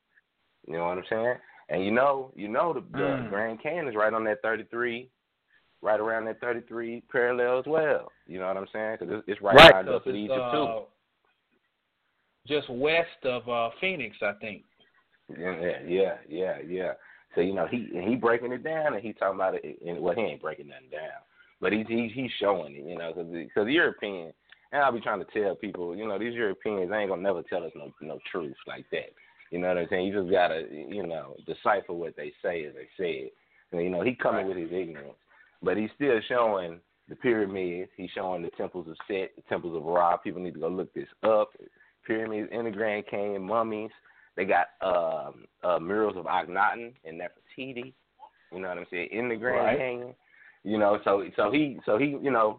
You 0.67 0.75
know 0.75 0.87
what 0.87 0.99
I'm 0.99 1.05
saying? 1.09 1.35
And 1.71 1.85
you 1.85 1.91
know, 1.91 2.33
you 2.35 2.49
know 2.49 2.73
the, 2.75 2.81
the 2.81 2.99
Mm. 2.99 3.29
Grand 3.29 3.63
Canyon 3.63 3.89
is 3.89 3.95
right 3.95 4.13
on 4.13 4.25
that 4.25 4.43
33, 4.43 5.09
right 5.83 6.01
around 6.01 6.27
that 6.27 6.41
33 6.41 7.03
parallel 7.11 7.59
as 7.59 7.67
well. 7.67 8.11
You 8.27 8.39
know 8.41 8.49
what 8.49 8.57
I'm 8.57 8.67
saying? 8.73 8.97
Because 9.01 9.15
it's, 9.19 9.29
it's 9.29 9.43
right, 9.43 9.55
Right, 9.57 9.87
with 9.87 10.03
it's, 10.07 10.17
Egypt 10.17 10.39
uh, 10.39 10.81
just 12.47 12.69
west 12.71 13.25
of 13.25 13.49
uh, 13.49 13.71
Phoenix, 13.81 14.16
I 14.23 14.33
think. 14.41 14.62
Yeah, 15.29 15.79
yeah, 15.87 16.15
yeah, 16.29 16.59
yeah. 16.66 16.93
So 17.35 17.41
you 17.41 17.55
know 17.55 17.66
he 17.66 17.89
he 17.93 18.15
breaking 18.15 18.53
it 18.53 18.62
down 18.62 18.95
and 18.95 19.03
he 19.03 19.12
talking 19.12 19.37
about 19.37 19.55
it. 19.55 19.79
And 19.85 20.01
well, 20.01 20.15
he 20.15 20.23
ain't 20.23 20.43
breaking 20.43 20.69
nothing 20.69 20.91
down, 20.91 21.23
but 21.61 21.73
he's 21.73 21.87
he's 21.89 22.12
he's 22.15 22.31
showing 22.41 22.75
it. 22.77 22.85
You 22.87 22.99
know, 22.99 23.12
because 23.15 23.33
because 23.33 23.69
European. 23.69 24.33
And 24.73 24.83
I'll 24.83 24.91
be 24.91 25.01
trying 25.01 25.25
to 25.25 25.41
tell 25.41 25.55
people, 25.55 25.95
you 25.95 26.05
know, 26.09 26.19
these 26.19 26.35
Europeans 26.35 26.91
they 26.91 26.97
ain't 26.97 27.09
gonna 27.09 27.23
never 27.23 27.43
tell 27.43 27.62
us 27.62 27.71
no 27.77 27.93
no 28.01 28.19
truth 28.33 28.57
like 28.66 28.85
that. 28.91 29.12
You 29.55 29.61
know 29.61 29.69
what 29.69 29.79
I'm 29.79 29.87
saying? 29.89 30.07
You 30.07 30.21
just 30.21 30.33
gotta, 30.33 30.66
you 30.69 31.07
know, 31.07 31.37
decipher 31.47 31.93
what 31.93 32.16
they 32.16 32.33
say 32.43 32.65
as 32.65 32.75
they 32.75 32.89
say 32.99 33.11
it. 33.27 33.35
And, 33.71 33.83
you 33.83 33.89
know, 33.89 34.03
he 34.03 34.15
coming 34.15 34.49
with 34.49 34.57
his 34.57 34.73
ignorance, 34.73 35.15
but 35.62 35.77
he's 35.77 35.91
still 35.95 36.19
showing 36.29 36.81
the 37.09 37.15
pyramids. 37.15 37.91
He's 37.97 38.11
showing 38.11 38.43
the 38.43 38.51
temples 38.57 38.89
of 38.89 38.97
Set, 39.07 39.31
the 39.37 39.43
temples 39.49 39.77
of 39.77 39.85
Ra. 39.85 40.16
People 40.16 40.43
need 40.43 40.55
to 40.55 40.61
go 40.61 40.69
look 40.69 40.93
this 40.93 41.07
up. 41.23 41.51
Pyramids 42.07 42.49
in 42.53 42.65
the 42.65 42.71
Grand 42.71 43.07
Canyon, 43.09 43.43
mummies. 43.43 43.91
They 44.37 44.45
got 44.45 44.69
um, 44.81 45.45
uh, 45.63 45.79
murals 45.79 46.17
of 46.17 46.25
Akhenaten 46.25 46.93
and 47.05 47.21
Nefertiti. 47.21 47.93
You 48.53 48.61
know 48.61 48.69
what 48.69 48.79
I'm 48.79 48.87
saying? 48.91 49.09
In 49.13 49.29
the 49.29 49.37
Grand 49.37 49.67
Right. 49.67 49.79
Canyon. 49.79 50.15
You 50.65 50.79
know, 50.79 50.99
so 51.05 51.23
so 51.37 51.51
he 51.53 51.79
so 51.85 51.99
he 51.99 52.17
you 52.23 52.31
know 52.31 52.59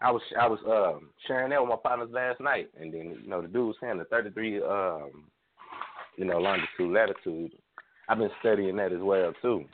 I 0.00 0.10
was 0.10 0.22
I 0.40 0.46
was 0.48 0.58
um 0.66 1.10
sharing 1.26 1.50
that 1.50 1.60
with 1.60 1.68
my 1.68 1.76
partners 1.76 2.08
last 2.10 2.40
night, 2.40 2.70
and 2.80 2.92
then 2.92 3.18
you 3.22 3.28
know 3.28 3.42
the 3.42 3.48
dude 3.48 3.66
was 3.68 3.76
saying 3.80 3.98
the 3.98 4.04
33 4.04 4.62
um 4.62 5.24
you 6.16 6.24
know 6.24 6.38
longitude 6.38 6.92
latitude. 6.92 7.52
I've 8.08 8.18
been 8.18 8.30
studying 8.40 8.76
that 8.76 8.92
as 8.92 9.00
well 9.00 9.32
too. 9.42 9.64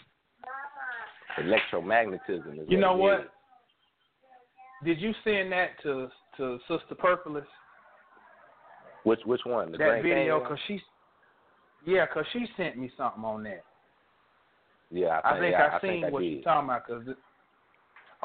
Electromagnetism 1.38 2.62
is 2.62 2.68
You 2.68 2.78
know 2.78 2.94
what? 2.94 3.30
Did 4.84 5.00
you 5.00 5.12
send 5.24 5.52
that 5.52 5.70
to 5.82 6.08
to 6.36 6.58
Sister 6.68 6.94
Purpolis? 6.96 7.46
Which 9.08 9.20
which 9.24 9.40
one? 9.46 9.72
The 9.72 9.78
that 9.78 10.02
video, 10.02 10.38
cause 10.46 10.58
she, 10.66 10.78
yeah, 11.86 12.04
cause 12.12 12.24
she 12.34 12.46
sent 12.58 12.76
me 12.76 12.90
something 12.94 13.24
on 13.24 13.42
that. 13.44 13.64
Yeah, 14.90 15.20
I 15.24 15.38
think 15.38 15.52
yeah, 15.52 15.70
I, 15.72 15.80
seen 15.80 15.90
think 15.90 16.04
I 16.04 16.08
what 16.10 16.20
you're 16.20 16.42
talking 16.42 16.68
about. 16.68 16.86
Cause 16.86 17.02
it, 17.06 17.16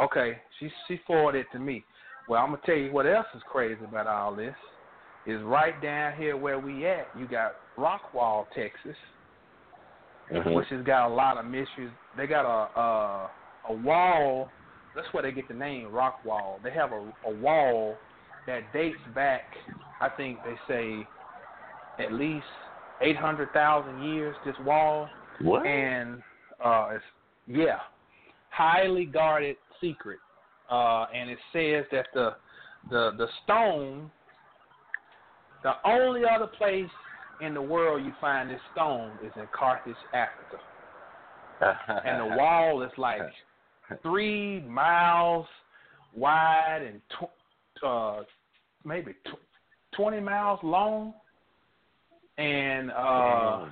okay, 0.01 0.39
she 0.59 0.69
she 0.89 0.99
forwarded 1.07 1.45
it 1.45 1.47
to 1.53 1.59
me. 1.59 1.85
Well, 2.27 2.41
I'm 2.41 2.49
gonna 2.49 2.61
tell 2.65 2.75
you 2.75 2.91
what 2.91 3.05
else 3.05 3.27
is 3.33 3.41
crazy 3.49 3.81
about 3.87 4.07
all 4.07 4.35
this. 4.35 4.55
Is 5.25 5.41
right 5.43 5.81
down 5.81 6.17
here 6.17 6.35
where 6.35 6.59
we 6.59 6.85
at. 6.85 7.07
You 7.17 7.27
got 7.27 7.53
Rockwall, 7.77 8.47
Texas, 8.53 8.97
Mhm. 10.29 10.53
which 10.53 10.67
has 10.67 10.83
got 10.83 11.07
a 11.07 11.13
lot 11.13 11.37
of 11.37 11.45
mysteries. 11.45 11.91
They 12.17 12.27
got 12.27 12.45
a 12.45 12.77
a, 12.77 13.31
a 13.69 13.73
wall. 13.73 14.49
That's 14.95 15.07
where 15.13 15.23
they 15.23 15.31
get 15.31 15.47
the 15.47 15.53
name 15.53 15.87
Rockwall. 15.91 16.61
They 16.61 16.71
have 16.71 16.91
a, 16.91 17.13
a 17.25 17.31
wall 17.31 17.97
that 18.47 18.73
dates 18.73 18.99
back. 19.15 19.43
I 20.03 20.09
think 20.09 20.39
they 20.43 20.57
say 20.67 21.07
at 21.97 22.11
least 22.11 22.45
eight 23.01 23.15
hundred 23.15 23.53
thousand 23.53 24.03
years. 24.03 24.35
This 24.45 24.55
wall 24.59 25.07
What? 25.41 25.65
and 25.65 26.21
uh, 26.63 26.89
it's 26.95 27.03
yeah, 27.47 27.79
highly 28.49 29.05
guarded 29.05 29.55
secret. 29.79 30.19
Uh, 30.69 31.05
and 31.13 31.29
it 31.29 31.37
says 31.53 31.85
that 31.93 32.07
the 32.13 32.35
the 32.89 33.11
the 33.17 33.27
stone, 33.45 34.11
the 35.63 35.73
only 35.85 36.23
other 36.29 36.47
place 36.47 36.89
in 37.39 37.53
the 37.53 37.61
world 37.61 38.03
you 38.03 38.11
find 38.19 38.49
this 38.49 38.59
stone 38.73 39.17
is 39.23 39.31
in 39.37 39.47
Carthage, 39.57 39.95
Africa, 40.13 40.57
and 42.05 42.19
the 42.19 42.35
wall 42.35 42.81
is 42.81 42.91
like 42.97 43.21
three 44.03 44.59
miles 44.63 45.45
wide 46.13 46.81
and 46.85 47.01
tw- 47.09 47.85
uh, 47.85 48.23
maybe 48.83 49.13
tw- 49.25 49.39
twenty 49.95 50.19
miles 50.19 50.59
long. 50.63 51.13
And 52.37 52.91
uh, 52.91 53.67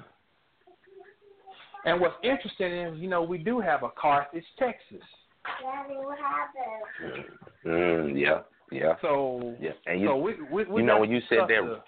and 1.85 1.99
what's 1.99 2.13
interesting 2.23 2.71
is, 2.71 2.99
you 2.99 3.09
know, 3.09 3.23
we 3.23 3.37
do 3.39 3.59
have 3.59 3.83
a 3.83 3.89
Carthage, 3.89 4.43
Texas. 4.59 5.01
Daddy, 5.61 5.95
what 5.95 6.17
happened? 6.19 7.25
Mm, 7.65 8.19
yeah, 8.19 8.41
yeah. 8.71 8.93
So, 9.01 9.55
Yeah, 9.59 9.71
and 9.87 9.99
you 9.99 10.07
so 10.07 10.15
we, 10.17 10.35
we, 10.51 10.65
we 10.65 10.81
you 10.81 10.87
know 10.87 10.99
when 10.99 11.09
you 11.09 11.19
said 11.27 11.39
that 11.41 11.61
to- 11.61 11.81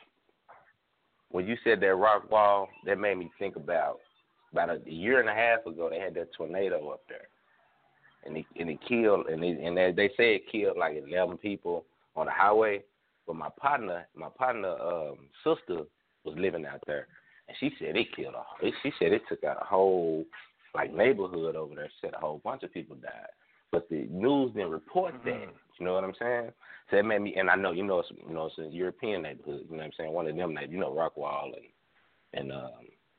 when 1.30 1.48
you 1.48 1.56
said 1.64 1.80
that 1.82 1.96
rock 1.96 2.30
wall, 2.32 2.70
that 2.86 3.00
made 3.00 3.18
me 3.18 3.32
think 3.40 3.56
about 3.56 4.00
about 4.52 4.70
a 4.70 4.80
year 4.86 5.20
and 5.20 5.30
a 5.30 5.34
half 5.34 5.66
ago 5.66 5.90
they 5.90 6.00
had 6.00 6.14
that 6.16 6.34
tornado 6.36 6.90
up 6.90 7.02
there, 7.08 7.28
and 8.26 8.38
it 8.38 8.46
and 8.60 8.70
it 8.70 8.80
killed 8.88 9.28
and 9.28 9.44
it, 9.44 9.60
and 9.60 9.78
they, 9.78 9.92
they 9.92 10.08
say 10.18 10.36
it 10.36 10.44
killed 10.52 10.78
like 10.78 10.96
eleven 11.08 11.38
people 11.38 11.86
on 12.16 12.26
the 12.26 12.32
highway. 12.32 12.84
But 13.26 13.36
my 13.38 13.50
partner, 13.60 14.08
my 14.16 14.30
partner, 14.30 14.76
um, 14.78 15.30
sister 15.44 15.84
was 16.24 16.36
living 16.38 16.66
out 16.66 16.82
there, 16.88 17.08
and 17.48 17.56
she 17.60 17.72
said 17.80 17.96
it 17.96 18.16
killed 18.16 18.36
a. 18.36 18.72
She 18.82 18.92
said 19.00 19.14
it 19.14 19.22
took 19.30 19.44
out 19.44 19.62
a 19.62 19.66
whole 19.66 20.26
like 20.76 20.94
neighborhood 20.94 21.56
over 21.56 21.76
there. 21.76 21.88
She 21.88 22.08
said 22.08 22.14
a 22.16 22.20
whole 22.20 22.42
bunch 22.44 22.64
of 22.64 22.74
people 22.74 22.96
died, 22.96 23.28
but 23.72 23.88
the 23.90 24.08
news 24.10 24.52
didn't 24.54 24.72
report 24.72 25.14
that. 25.26 25.34
Mhm. 25.34 25.54
You 25.80 25.86
know 25.86 25.94
what 25.94 26.04
I'm 26.04 26.16
saying? 26.16 26.52
So 26.90 26.98
it 26.98 27.06
made 27.06 27.20
me, 27.22 27.36
and 27.36 27.50
I 27.50 27.56
know 27.56 27.72
you 27.72 27.84
know 27.84 28.00
it's 28.00 28.12
you 28.12 28.34
know 28.34 28.48
it's 28.48 28.58
a 28.58 28.66
European 28.66 29.22
neighborhood. 29.24 29.66
You 29.70 29.72
know 29.72 29.78
what 29.78 29.86
I'm 29.86 29.92
saying? 29.94 30.12
One 30.12 30.28
of 30.28 30.36
them 30.36 30.58
you 30.70 30.78
know 30.78 30.92
Rockwall 30.92 31.54
and 31.56 31.66
and 32.34 32.52
um, 32.52 32.72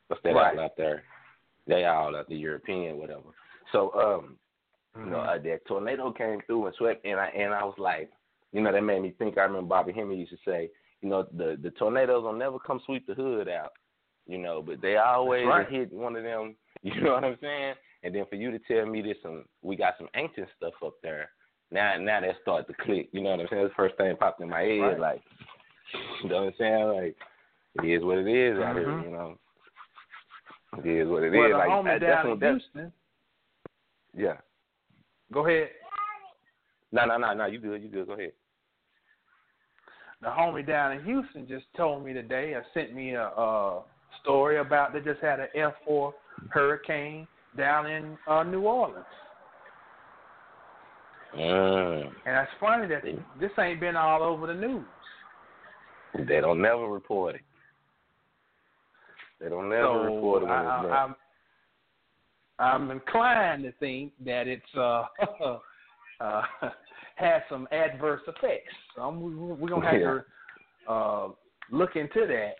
what's 0.09 0.23
that 0.23 0.35
Right. 0.35 0.59
all 0.59 0.65
out 0.65 0.77
there? 0.77 1.03
They 1.67 1.85
all 1.87 2.15
out 2.15 2.29
the 2.29 2.37
European 2.37 2.99
whatever. 2.99 3.31
So 3.73 3.93
um, 3.95 4.39
you 4.97 5.11
know 5.11 5.19
Mhm. 5.19 5.29
uh, 5.29 5.39
that 5.39 5.65
tornado 5.67 6.13
came 6.13 6.41
through 6.43 6.67
and 6.67 6.75
swept, 6.77 7.05
and 7.05 7.19
I 7.19 7.27
and 7.29 7.55
I 7.55 7.65
was 7.65 7.79
like, 7.79 8.11
you 8.55 8.63
know 8.63 8.73
that 8.73 8.83
made 8.83 9.03
me 9.03 9.13
think. 9.19 9.37
I 9.37 9.43
remember 9.43 9.69
Bobby 9.69 9.93
Hemmitt 9.93 10.17
used 10.17 10.31
to 10.31 10.39
say, 10.47 10.71
you 11.03 11.09
know 11.11 11.27
the 11.37 11.59
the 11.61 11.71
tornadoes 11.73 12.23
will 12.23 12.33
never 12.33 12.59
come 12.59 12.81
sweep 12.87 13.07
the 13.07 13.15
hood 13.15 13.49
out, 13.49 13.73
you 14.27 14.39
know, 14.39 14.63
but 14.63 14.81
they 14.81 14.97
always 14.97 15.45
right. 15.45 15.69
hit 15.69 15.93
one 15.93 16.17
of 16.17 16.23
them. 16.23 16.57
You 16.83 17.01
know 17.01 17.13
what 17.15 17.25
I'm 17.25 17.39
saying? 17.41 17.77
And 18.03 18.15
then 18.15 18.27
for 18.29 18.35
you 18.35 18.51
to 18.51 18.59
tell 18.59 18.85
me 18.85 19.01
this, 19.01 19.17
some 19.23 19.47
we 19.63 19.75
got 19.75 19.95
some 19.97 20.09
ancient 20.15 20.49
stuff 20.55 20.75
up 20.85 20.97
there. 21.03 21.31
Now, 21.71 21.97
now 21.99 22.21
that 22.21 22.35
start 22.43 22.67
to 22.67 22.75
click. 22.75 23.09
You 23.13 23.23
know 23.23 23.31
what 23.31 23.41
I'm 23.41 23.47
saying? 23.49 23.63
That's 23.63 23.73
the 23.73 23.83
first 23.83 23.97
thing 23.97 24.15
popped 24.19 24.43
in 24.43 24.51
my 24.51 24.61
head. 24.61 24.81
Right. 24.81 25.01
Like, 25.01 25.23
you 26.23 26.29
know 26.29 26.45
what 26.45 26.49
I'm 26.49 26.53
saying? 26.59 26.85
Like, 26.89 27.17
it 27.83 27.89
is 27.89 28.05
what 28.05 28.19
it 28.19 28.29
is 28.29 28.59
out 28.59 28.77
here. 28.77 28.87
Mm-hmm. 28.87 29.09
You 29.09 29.17
know, 29.17 29.39
it 30.77 30.87
is 30.87 31.09
what 31.09 31.23
it 31.23 31.29
is. 31.29 31.39
well, 31.39 31.49
the 31.49 31.57
like, 31.57 31.69
homie 31.69 31.85
that- 31.85 32.01
that's 32.01 32.27
down 32.27 32.33
in 32.33 32.41
Houston. 32.41 32.93
yeah. 34.15 34.37
Go 35.33 35.47
ahead. 35.47 35.71
No, 36.93 37.07
no, 37.07 37.17
no, 37.17 37.33
no. 37.33 37.47
You 37.47 37.59
good? 37.59 37.83
You 37.83 37.89
good? 37.89 38.07
Go 38.07 38.13
ahead. 38.13 38.33
The 40.23 40.29
homie 40.29 40.67
down 40.67 40.93
in 40.93 41.05
Houston 41.05 41.47
just 41.47 41.65
told 41.77 42.05
me 42.05 42.13
today. 42.13 42.55
Uh, 42.55 42.61
sent 42.73 42.95
me 42.95 43.15
a, 43.15 43.27
a 43.27 43.83
story 44.23 44.59
about 44.59 44.93
they 44.93 45.01
just 45.01 45.21
had 45.21 45.41
an 45.41 45.49
F4 45.57 46.13
hurricane 46.51 47.27
down 47.57 47.87
in 47.91 48.17
uh, 48.27 48.43
New 48.43 48.63
Orleans. 48.63 49.05
Mm. 51.37 52.07
And 52.27 52.37
it's 52.37 52.51
funny 52.61 52.87
that 52.89 53.03
this 53.41 53.51
ain't 53.59 53.81
been 53.81 53.97
all 53.97 54.23
over 54.23 54.47
the 54.47 54.55
news. 54.55 54.85
They 56.29 56.41
don't 56.41 56.63
never 56.63 56.89
report 56.89 57.37
it. 57.37 57.41
They 59.41 59.49
don't 59.49 59.69
never 59.69 59.83
so 59.83 60.15
report 60.15 60.43
it 60.43 60.47
when 60.47 60.55
I, 60.55 60.85
it's 60.85 60.93
I, 60.93 60.97
I'm, 60.97 61.15
I'm 62.59 62.91
inclined 62.93 63.65
to 63.65 63.73
think 63.73 64.13
that 64.25 64.47
it's 64.47 64.63
uh, 64.79 65.05
uh 66.21 66.43
has 67.17 67.43
some 67.49 67.69
adverse 67.71 68.23
effects. 68.27 68.75
Um, 69.01 69.23
we, 69.23 69.35
we're 69.35 69.69
gonna 69.69 69.89
have 69.91 70.01
Yeah. 70.01 70.19
to 70.87 70.93
uh, 70.93 71.29
look 71.71 71.97
into 71.97 72.27
that. 72.27 72.57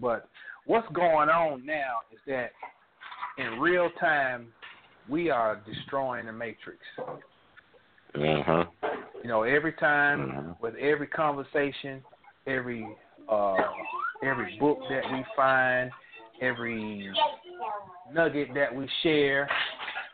But 0.00 0.28
what's 0.64 0.88
going 0.92 1.28
on 1.28 1.64
now 1.66 1.98
is 2.12 2.20
that 2.26 2.52
in 3.36 3.60
real 3.60 3.90
time 4.00 4.52
we 5.08 5.30
are 5.30 5.56
destroying 5.66 6.26
the 6.26 6.32
matrix. 6.32 6.78
Mhm. 8.14 8.68
You 9.22 9.28
know, 9.28 9.42
every 9.42 9.72
time 9.72 10.32
Mhm. 10.32 10.60
with 10.60 10.74
every 10.76 11.06
conversation, 11.06 12.04
every 12.46 12.86
uh, 13.28 13.62
every 14.22 14.56
book 14.58 14.78
that 14.88 15.04
we 15.12 15.22
find, 15.36 15.92
every 16.40 17.12
nugget 18.10 18.54
that 18.54 18.74
we 18.74 18.88
share, 19.02 19.48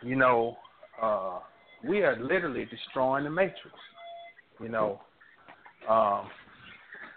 you 0.02 0.16
know, 0.16 0.58
uh, 1.00 1.38
we 1.86 2.02
are 2.02 2.16
literally 2.22 2.66
destroying 2.66 3.24
the 3.24 3.30
matrix. 3.30 3.76
You 4.60 4.68
know, 4.68 5.00
um, 5.88 6.28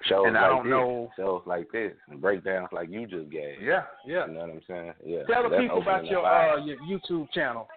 Shows 0.06 0.26
and 0.28 0.36
like 0.36 0.44
I 0.44 0.48
don't 0.48 0.64
this, 0.64 0.72
know. 0.72 1.10
shows 1.18 1.42
like 1.46 1.72
this, 1.72 1.94
and 2.10 2.22
breakdowns 2.22 2.70
like 2.72 2.90
you 2.90 3.08
just 3.08 3.30
gave. 3.32 3.62
Yeah, 3.62 3.84
yeah. 4.06 4.28
You 4.28 4.34
know 4.34 4.40
what 4.42 4.50
I'm 4.50 4.62
saying? 4.68 4.94
Yeah. 5.04 5.24
Tell 5.24 5.50
the 5.50 5.58
people 5.58 5.82
about 5.82 6.06
your 6.06 6.26
uh, 6.26 6.64
your 6.64 6.78
YouTube 6.78 7.32
channel, 7.32 7.68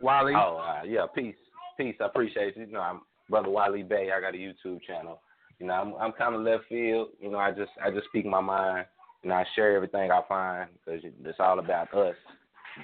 Wally. 0.00 0.32
Oh, 0.36 0.56
uh, 0.58 0.84
yeah, 0.84 1.06
peace, 1.14 1.34
peace. 1.76 1.96
I 2.00 2.06
appreciate 2.06 2.56
you. 2.56 2.66
You 2.66 2.72
know, 2.72 2.80
I'm 2.80 3.00
brother 3.28 3.50
Wiley 3.50 3.82
Bay. 3.82 4.10
I 4.16 4.20
got 4.20 4.34
a 4.34 4.38
YouTube 4.38 4.80
channel. 4.86 5.20
You 5.58 5.66
know, 5.66 5.74
I'm 5.74 5.94
I'm 5.94 6.12
kind 6.12 6.34
of 6.34 6.42
left 6.42 6.64
field. 6.68 7.08
You 7.20 7.30
know, 7.32 7.38
I 7.38 7.50
just 7.50 7.72
I 7.84 7.90
just 7.90 8.06
speak 8.06 8.26
my 8.26 8.40
mind. 8.40 8.86
and 9.24 9.32
I 9.32 9.44
share 9.56 9.74
everything 9.74 10.10
I 10.10 10.20
find 10.28 10.68
because 10.84 11.00
it's 11.02 11.40
all 11.40 11.58
about 11.58 11.92
us 11.94 12.14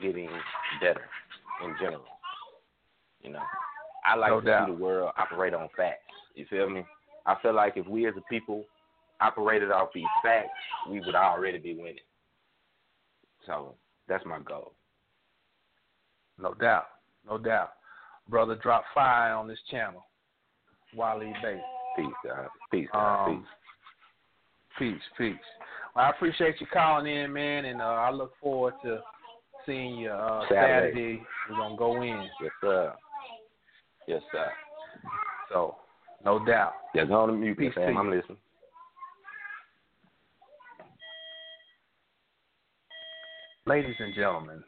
getting 0.03 0.29
better 0.81 1.03
in 1.65 1.75
general. 1.79 2.05
You 3.23 3.33
know, 3.33 3.43
I 4.05 4.17
like 4.17 4.31
No 4.31 4.41
to 4.41 4.47
doubt. 4.47 4.69
see 4.69 4.73
the 4.75 4.79
world 4.79 5.13
operate 5.17 5.55
on 5.55 5.69
facts. 5.77 6.01
You 6.35 6.47
feel 6.49 6.69
me? 6.71 6.85
I 7.27 7.37
feel 7.43 7.55
like 7.55 7.77
if 7.77 7.87
we 7.87 8.07
as 8.07 8.15
a 8.17 8.23
people 8.31 8.65
operated 9.21 9.71
off 9.71 9.91
these 9.95 10.05
facts, 10.23 10.49
we 10.89 11.01
would 11.01 11.15
already 11.15 11.59
be 11.59 11.75
winning. 11.75 11.97
So 13.47 13.75
that's 14.09 14.25
my 14.25 14.39
goal. 14.41 14.73
No 16.41 16.55
doubt, 16.55 16.87
no 17.29 17.37
doubt. 17.37 17.73
Brother, 18.29 18.55
drop 18.55 18.85
fire 18.95 19.35
on 19.35 19.49
this 19.49 19.59
channel, 19.71 20.05
Wally 20.95 21.33
Bay. 21.43 21.61
Peace, 21.97 22.07
God. 22.25 22.47
Peace, 22.71 22.89
God. 22.93 23.29
Um, 23.29 23.47
peace, 24.79 25.01
peace. 25.19 25.35
Well, 25.95 26.07
I 26.07 26.11
appreciate 26.11 26.61
you 26.61 26.67
calling 26.73 27.07
in, 27.13 27.33
man, 27.33 27.67
and 27.67 27.83
uh, 27.83 27.85
I 27.85 28.11
look 28.11 28.33
forward 28.41 28.75
to 28.85 29.01
seeing 29.67 29.97
you 29.97 30.11
uh, 30.11 30.43
Saturday. 30.49 30.93
Saturday. 30.93 31.23
We're 31.51 31.57
gonna 31.57 31.77
go 31.77 32.03
in, 32.03 32.29
Yes, 32.41 32.53
sir. 32.61 32.95
Yes, 34.11 34.23
sir. 34.32 34.51
so 35.53 35.77
no 36.24 36.45
doubt. 36.45 36.73
Yeah, 36.97 37.05
go 37.05 37.15
on 37.15 37.41
mute, 37.41 37.57
Peace 37.57 37.73
to 37.77 37.82
I'm 37.82 38.11
listening. 38.11 38.39
Ladies 43.66 43.95
and 44.01 44.12
gentlemen, 44.12 44.65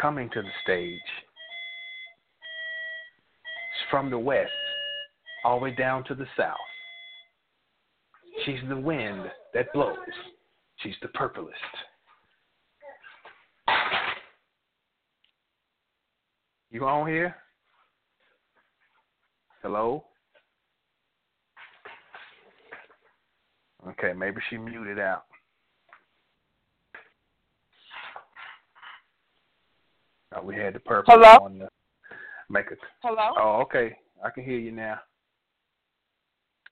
coming 0.00 0.30
to 0.32 0.42
the 0.42 0.48
stage 0.62 1.00
from 3.90 4.08
the 4.08 4.18
west 4.18 4.52
all 5.44 5.58
the 5.58 5.64
way 5.64 5.74
down 5.74 6.04
to 6.04 6.14
the 6.14 6.26
south. 6.36 6.54
She's 8.44 8.60
the 8.68 8.78
wind 8.78 9.24
that 9.54 9.72
blows. 9.72 9.96
She's 10.84 10.94
the 11.02 11.08
purplest. 11.08 11.50
You 16.70 16.84
on 16.86 17.08
here? 17.08 17.36
Hello? 19.62 20.04
Okay, 23.88 24.12
maybe 24.12 24.40
she 24.50 24.58
muted 24.58 24.98
out. 24.98 25.24
Uh, 30.34 30.42
we 30.42 30.56
had 30.56 30.74
the 30.74 30.80
purple 30.80 31.14
Hello? 31.14 31.44
on 31.44 31.58
the 31.58 31.68
make 32.50 32.66
it. 32.70 32.78
Hello? 33.02 33.32
Oh, 33.38 33.60
okay. 33.62 33.96
I 34.24 34.30
can 34.30 34.44
hear 34.44 34.58
you 34.58 34.72
now. 34.72 34.98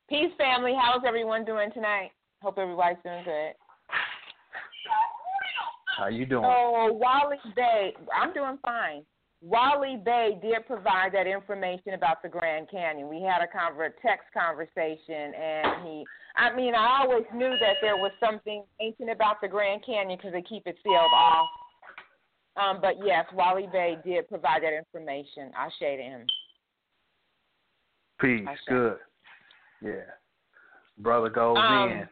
Peace, 0.08 0.32
family. 0.36 0.74
How's 0.78 1.02
everyone 1.06 1.44
doing 1.44 1.70
tonight? 1.72 2.10
Hope 2.42 2.58
everybody's 2.58 2.98
doing 3.04 3.24
good. 3.24 3.52
How 5.96 6.08
you 6.08 6.26
doing? 6.26 6.44
Oh, 6.44 6.90
Wally 6.92 7.36
Bay, 7.54 7.94
I'm 8.14 8.34
doing 8.34 8.58
fine. 8.62 9.04
Wally 9.44 10.00
Bay 10.02 10.38
did 10.40 10.66
provide 10.66 11.12
that 11.12 11.26
information 11.26 11.92
about 11.92 12.22
the 12.22 12.28
Grand 12.28 12.70
Canyon. 12.70 13.08
We 13.08 13.20
had 13.20 13.42
a 13.42 13.46
conver- 13.46 13.92
text 14.00 14.26
conversation, 14.32 15.34
and 15.34 15.86
he, 15.86 16.04
I 16.36 16.54
mean, 16.56 16.74
I 16.74 17.00
always 17.02 17.24
knew 17.34 17.54
that 17.60 17.76
there 17.82 17.96
was 17.96 18.10
something 18.18 18.64
ancient 18.80 19.10
about 19.10 19.42
the 19.42 19.48
Grand 19.48 19.84
Canyon 19.84 20.18
because 20.18 20.32
they 20.32 20.40
keep 20.40 20.66
it 20.66 20.76
sealed 20.82 21.12
off. 21.14 21.46
Um, 22.56 22.78
but 22.80 22.94
yes, 23.04 23.26
Wally 23.34 23.68
Bay 23.70 23.98
did 24.02 24.28
provide 24.28 24.62
that 24.62 24.72
information. 24.72 25.50
I 25.56 25.68
shaded 25.78 26.04
him. 26.04 26.26
Peace. 28.20 28.46
Good. 28.66 28.96
Yeah. 29.82 30.08
Brother 30.98 31.28
goes 31.28 31.58
Um, 31.58 31.90
in. 31.90 32.08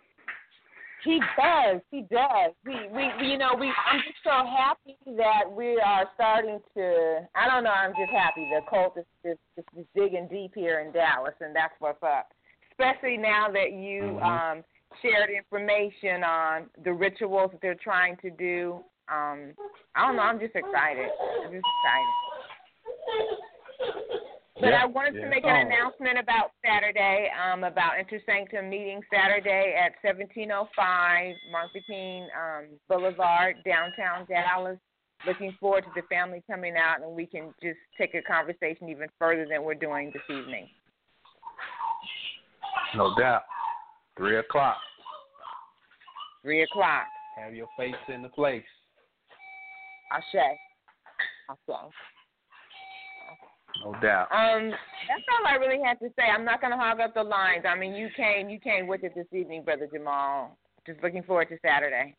He 1.04 1.18
does. 1.36 1.80
He 1.90 2.02
does. 2.02 2.52
We, 2.64 2.74
we, 2.92 3.10
we, 3.20 3.32
you 3.32 3.38
know, 3.38 3.54
we. 3.58 3.66
I'm 3.90 4.00
just 4.06 4.22
so 4.22 4.46
happy 4.46 4.96
that 5.16 5.50
we 5.50 5.80
are 5.84 6.08
starting 6.14 6.60
to. 6.76 7.28
I 7.34 7.48
don't 7.48 7.64
know. 7.64 7.70
I'm 7.70 7.92
just 7.98 8.12
happy. 8.12 8.48
The 8.50 8.60
cult 8.70 8.96
is 8.96 9.04
just, 9.24 9.40
just, 9.56 9.68
just 9.74 9.88
digging 9.94 10.28
deep 10.30 10.52
here 10.54 10.80
in 10.80 10.92
Dallas, 10.92 11.34
and 11.40 11.54
that's 11.54 11.74
what's 11.80 12.02
up. 12.02 12.28
Especially 12.70 13.16
now 13.16 13.50
that 13.50 13.72
you 13.72 14.02
Mhm. 14.02 14.22
um, 14.22 14.64
shared 15.00 15.30
information 15.30 16.22
on 16.22 16.70
the 16.84 16.92
rituals 16.92 17.50
that 17.50 17.60
they're 17.60 17.74
trying 17.74 18.16
to 18.18 18.30
do. 18.30 18.84
Um, 19.08 19.54
I 19.94 20.06
don't 20.06 20.16
know. 20.16 20.22
I'm 20.22 20.38
just 20.38 20.54
excited. 20.54 21.10
I'm 21.44 21.52
just 21.52 21.66
excited. 21.84 22.12
But 24.60 24.68
Yeah, 24.68 24.82
I 24.82 24.86
wanted 24.86 25.14
yeah. 25.14 25.22
to 25.22 25.30
make 25.30 25.44
an 25.44 25.66
announcement 25.66 26.18
about 26.18 26.52
Saturday, 26.64 27.30
um, 27.30 27.64
about 27.64 27.92
Intersanctum 27.96 28.68
meeting 28.68 29.02
Saturday 29.12 29.74
at 29.74 29.92
1705 30.02 31.34
Martin 31.50 31.70
Luther 31.74 31.86
King 31.86 32.28
um, 32.36 32.64
Boulevard, 32.88 33.56
downtown 33.64 34.26
Dallas. 34.26 34.78
Looking 35.26 35.56
forward 35.58 35.84
to 35.84 35.90
the 35.94 36.02
family 36.08 36.42
coming 36.50 36.76
out 36.76 37.00
and 37.00 37.14
we 37.14 37.26
can 37.26 37.54
just 37.62 37.78
take 37.96 38.14
a 38.14 38.22
conversation 38.22 38.88
even 38.88 39.08
further 39.18 39.46
than 39.48 39.62
we're 39.62 39.74
doing 39.74 40.10
this 40.12 40.22
evening. 40.28 40.68
No 42.94 43.14
doubt. 43.16 43.42
Three 44.16 44.38
o'clock. 44.38 44.76
Three 46.42 46.62
o'clock. 46.62 47.06
Have 47.38 47.54
your 47.54 47.68
face 47.78 47.94
in 48.08 48.20
the 48.20 48.28
place. 48.28 48.64
Ashe. 50.12 50.58
Ashe. 51.48 51.92
No 53.84 53.92
doubt. 54.00 54.28
Um, 54.30 54.70
that's 54.70 55.24
all 55.32 55.46
I 55.46 55.54
really 55.56 55.82
had 55.84 55.98
to 56.00 56.08
say. 56.16 56.22
I'm 56.22 56.44
not 56.44 56.60
going 56.60 56.70
to 56.70 56.76
hog 56.76 57.00
up 57.00 57.14
the 57.14 57.22
lines. 57.22 57.64
I 57.68 57.76
mean, 57.76 57.94
you 57.94 58.08
came, 58.16 58.48
you 58.48 58.60
came 58.60 58.86
with 58.86 59.02
it 59.02 59.12
this 59.14 59.26
evening, 59.32 59.64
brother 59.64 59.88
Jamal. 59.92 60.56
Just 60.86 61.02
looking 61.02 61.22
forward 61.22 61.48
to 61.48 61.58
Saturday. 61.64 62.16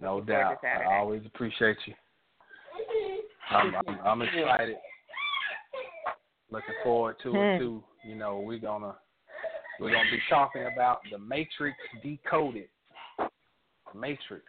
No 0.00 0.16
Looking 0.16 0.34
doubt. 0.34 0.58
Saturday. 0.62 0.90
I 0.90 0.98
always 0.98 1.22
appreciate 1.24 1.78
you. 1.86 1.94
I'm, 3.50 3.74
I'm, 3.86 3.98
I'm 4.04 4.22
excited. 4.22 4.76
Looking 6.50 6.74
forward 6.82 7.16
to 7.22 7.28
it 7.30 7.56
Hmm. 7.56 7.58
too. 7.58 7.84
You 8.06 8.14
know, 8.14 8.38
we're 8.40 8.58
gonna 8.58 8.94
we're 9.80 9.90
gonna 9.90 10.10
be 10.10 10.20
talking 10.30 10.66
about 10.72 11.00
the 11.10 11.18
Matrix 11.18 11.76
decoded. 12.02 12.68
Matrix, 13.94 14.44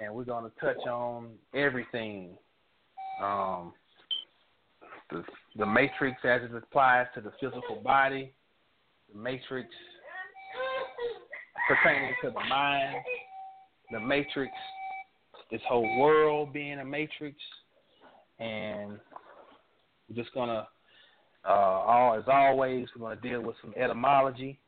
and 0.00 0.14
we're 0.14 0.24
gonna 0.24 0.50
touch 0.60 0.78
on 0.86 1.30
everything. 1.54 2.36
Um, 3.20 3.72
the 5.10 5.24
the 5.56 5.66
Matrix 5.66 6.18
as 6.24 6.42
it 6.42 6.54
applies 6.54 7.06
to 7.14 7.20
the 7.20 7.32
physical 7.40 7.80
body, 7.82 8.32
the 9.12 9.18
Matrix 9.18 9.68
pertaining 11.68 12.14
to 12.22 12.30
the 12.30 12.48
mind, 12.48 12.96
the 13.90 14.00
Matrix, 14.00 14.52
this 15.50 15.60
whole 15.68 15.98
world 15.98 16.52
being 16.52 16.78
a 16.78 16.84
Matrix, 16.84 17.36
and 18.38 18.98
we're 20.08 20.16
just 20.16 20.32
gonna, 20.34 20.68
uh, 21.44 21.50
all 21.50 22.14
as 22.14 22.24
always, 22.26 22.86
we're 22.96 23.08
gonna 23.08 23.20
deal 23.20 23.40
with 23.40 23.56
some 23.62 23.74
etymology, 23.76 24.58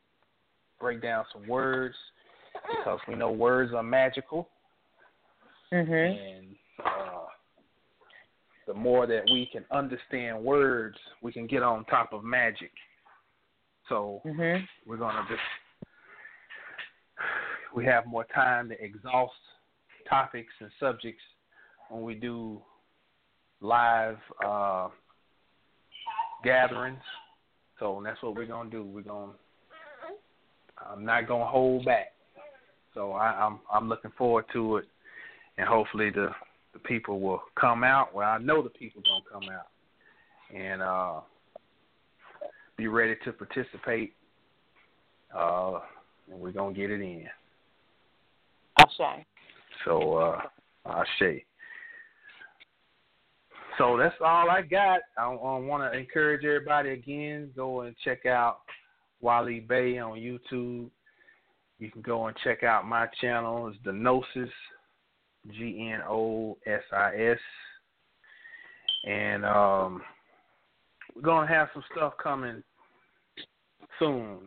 break 0.79 1.01
down 1.01 1.25
some 1.33 1.47
words 1.47 1.95
because 2.77 2.99
we 3.07 3.15
know 3.15 3.31
words 3.31 3.73
are 3.73 3.83
magical, 3.83 4.49
mm-hmm. 5.71 5.91
and 5.93 6.55
uh, 6.83 7.25
the 8.69 8.75
more 8.75 9.07
that 9.07 9.23
we 9.31 9.49
can 9.51 9.65
understand 9.71 10.39
words, 10.39 10.95
we 11.23 11.31
can 11.31 11.47
get 11.47 11.63
on 11.63 11.83
top 11.85 12.13
of 12.13 12.23
magic. 12.23 12.71
So 13.87 14.21
Mhm. 14.23 14.69
we're 14.85 14.97
gonna 14.97 15.25
just 15.27 15.41
we 17.73 17.83
have 17.85 18.05
more 18.05 18.25
time 18.25 18.69
to 18.69 18.79
exhaust 18.83 19.41
topics 20.07 20.53
and 20.59 20.71
subjects 20.79 21.23
when 21.89 22.03
we 22.03 22.13
do 22.13 22.63
live 23.59 24.19
uh, 24.45 24.89
gatherings. 26.43 27.03
So 27.79 27.99
that's 28.03 28.21
what 28.21 28.35
we're 28.35 28.45
gonna 28.45 28.69
do. 28.69 28.83
We're 28.83 29.01
gonna 29.01 29.33
I'm 30.77 31.03
not 31.03 31.27
gonna 31.27 31.47
hold 31.47 31.85
back. 31.85 32.13
So 32.93 33.13
I, 33.13 33.31
I'm 33.31 33.61
I'm 33.71 33.89
looking 33.89 34.11
forward 34.11 34.45
to 34.53 34.77
it, 34.77 34.87
and 35.57 35.67
hopefully 35.67 36.11
the 36.11 36.35
the 36.73 36.79
people 36.79 37.19
will 37.19 37.41
come 37.59 37.83
out. 37.83 38.13
Well, 38.13 38.29
I 38.29 38.37
know 38.37 38.61
the 38.61 38.69
people 38.69 39.01
gonna 39.01 39.23
come 39.31 39.49
out 39.53 39.67
and 40.55 40.81
uh, 40.81 41.21
be 42.77 42.87
ready 42.87 43.15
to 43.25 43.33
participate. 43.33 44.13
Uh, 45.35 45.79
and 46.31 46.39
we're 46.39 46.51
gonna 46.51 46.73
get 46.73 46.91
it 46.91 47.01
in. 47.01 47.25
Ashe. 48.79 49.25
So 49.85 50.13
uh, 50.13 50.41
I 50.85 51.03
say. 51.19 51.45
So 53.77 53.97
that's 53.97 54.15
all 54.19 54.49
I 54.49 54.61
got. 54.61 54.99
I, 55.17 55.23
I 55.23 55.57
want 55.59 55.91
to 55.91 55.97
encourage 55.97 56.43
everybody 56.43 56.89
again. 56.91 57.51
Go 57.55 57.81
and 57.81 57.95
check 58.03 58.25
out 58.25 58.59
Wally 59.21 59.61
Bay 59.61 59.97
on 59.99 60.17
YouTube. 60.17 60.89
You 61.79 61.89
can 61.89 62.01
go 62.01 62.27
and 62.27 62.35
check 62.43 62.63
out 62.63 62.85
my 62.85 63.07
channel. 63.21 63.67
It's 63.69 63.77
the 63.85 63.93
Gnosis, 63.93 64.49
G 65.51 65.91
N 65.93 66.01
O 66.07 66.57
S 66.65 66.81
I 66.91 67.15
S, 67.15 67.39
and 69.05 69.45
um, 69.45 70.01
we're 71.15 71.21
gonna 71.21 71.47
have 71.47 71.69
some 71.73 71.83
stuff 71.95 72.13
coming 72.21 72.63
soon. 73.97 74.39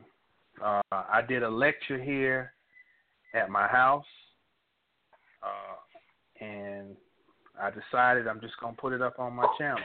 Uh, 0.62 0.82
I 0.92 1.22
did 1.26 1.42
a 1.42 1.48
lecture 1.48 2.02
here 2.02 2.52
at 3.34 3.50
my 3.50 3.66
house, 3.66 4.04
uh, 5.42 6.44
and 6.44 6.96
I 7.60 7.70
decided 7.70 8.28
I'm 8.28 8.40
just 8.40 8.54
gonna 8.60 8.76
put 8.76 8.92
it 8.92 9.02
up 9.02 9.18
on 9.18 9.34
my 9.34 9.46
channel. 9.58 9.82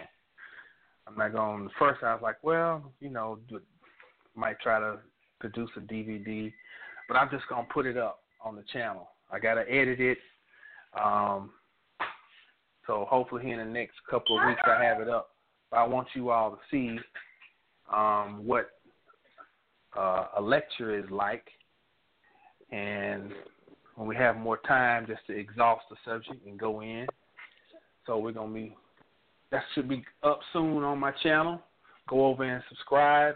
I'm 1.07 1.15
not 1.15 1.34
going 1.34 1.63
to. 1.63 1.73
First, 1.79 2.03
I 2.03 2.13
was 2.13 2.21
like, 2.21 2.43
well, 2.43 2.91
you 2.99 3.09
know, 3.09 3.39
might 4.35 4.59
try 4.59 4.79
to 4.79 4.97
produce 5.39 5.69
a 5.77 5.79
DVD, 5.79 6.51
but 7.07 7.15
I'm 7.15 7.29
just 7.29 7.47
gonna 7.49 7.67
put 7.73 7.85
it 7.85 7.97
up 7.97 8.19
on 8.43 8.55
the 8.55 8.63
channel. 8.73 9.09
I 9.31 9.39
gotta 9.39 9.69
edit 9.69 9.99
it, 9.99 10.17
um, 11.03 11.52
so 12.86 13.06
hopefully 13.10 13.52
in 13.52 13.57
the 13.57 13.65
next 13.65 13.95
couple 14.10 14.40
of 14.40 14.48
weeks 14.48 14.61
I 14.65 14.84
have 14.84 15.02
it 15.02 15.10
up. 15.10 15.30
But 15.69 15.78
I 15.78 15.88
want 15.88 16.07
you 16.14 16.30
all 16.30 16.52
to 16.52 16.57
see 16.72 16.98
um, 17.94 18.45
what 18.45 18.72
uh, 19.98 20.28
a 20.38 20.41
lecture 20.41 20.98
is 20.98 21.06
like, 21.11 21.45
and 22.72 23.32
when 23.95 24.07
we 24.07 24.15
have 24.15 24.38
more 24.38 24.60
time, 24.68 25.06
just 25.07 25.26
to 25.28 25.38
exhaust 25.38 25.84
the 25.90 25.98
subject 26.06 26.45
and 26.45 26.57
go 26.57 26.82
in. 26.82 27.07
So 28.06 28.18
we're 28.18 28.32
gonna 28.32 28.53
be 28.53 28.76
that 29.52 29.64
should 29.74 29.90
be 29.90 30.03
up 30.24 30.40
soon 30.53 30.84
on 30.84 30.99
my 30.99 31.11
channel. 31.24 31.61
Go 32.10 32.26
over 32.26 32.44
and 32.44 32.64
subscribe. 32.69 33.36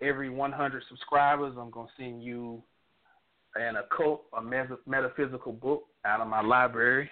Every 0.00 0.28
100 0.28 0.82
subscribers, 0.88 1.54
I'm 1.58 1.70
gonna 1.70 1.88
send 1.96 2.22
you 2.22 2.62
an 3.56 3.76
occult, 3.76 4.22
a 4.36 4.42
metaphysical 4.86 5.52
book 5.52 5.84
out 6.04 6.20
of 6.20 6.28
my 6.28 6.40
library. 6.40 7.10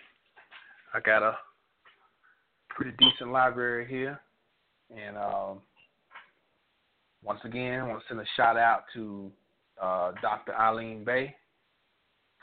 I 0.94 1.00
got 1.00 1.22
a 1.22 1.36
pretty 2.68 2.92
decent 2.98 3.30
library 3.30 3.86
here, 3.88 4.20
and 4.90 5.16
um, 5.16 5.58
once 7.22 7.40
again, 7.44 7.80
I 7.80 7.86
want 7.86 8.00
to 8.00 8.08
send 8.08 8.20
a 8.20 8.24
shout 8.36 8.56
out 8.56 8.84
to 8.94 9.30
uh, 9.80 10.12
Dr. 10.22 10.54
Eileen 10.54 11.04
Bay, 11.04 11.34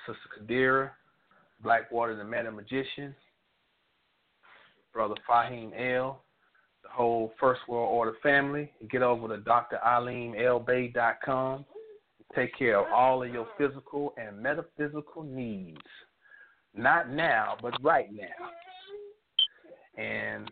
Sister 0.05 0.21
Kadira, 0.39 0.91
Blackwater 1.63 2.15
the 2.15 2.23
Meta 2.23 2.51
Magician, 2.51 3.15
Brother 4.93 5.15
Fahim 5.29 5.71
L, 5.95 6.21
the 6.83 6.89
whole 6.89 7.33
First 7.39 7.61
World 7.67 7.89
Order 7.91 8.13
family. 8.21 8.71
Get 8.89 9.01
over 9.01 9.27
to 9.27 9.37
dr 9.37 9.77
eileen 9.83 10.33
draleenlbay.com. 10.33 11.65
Take 12.35 12.57
care 12.57 12.79
of 12.79 12.91
all 12.93 13.23
of 13.23 13.33
your 13.33 13.47
physical 13.57 14.13
and 14.17 14.41
metaphysical 14.41 15.23
needs. 15.23 15.77
Not 16.75 17.09
now, 17.09 17.57
but 17.61 17.73
right 17.81 18.09
now. 18.13 18.51
And 20.01 20.51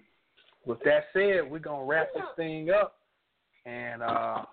with 0.65 0.79
that 0.85 1.05
said, 1.13 1.49
we're 1.49 1.59
going 1.59 1.81
to 1.81 1.91
wrap 1.91 2.07
this 2.13 2.23
thing 2.35 2.69
up. 2.69 2.95
And 3.65 4.01
uh, 4.01 4.43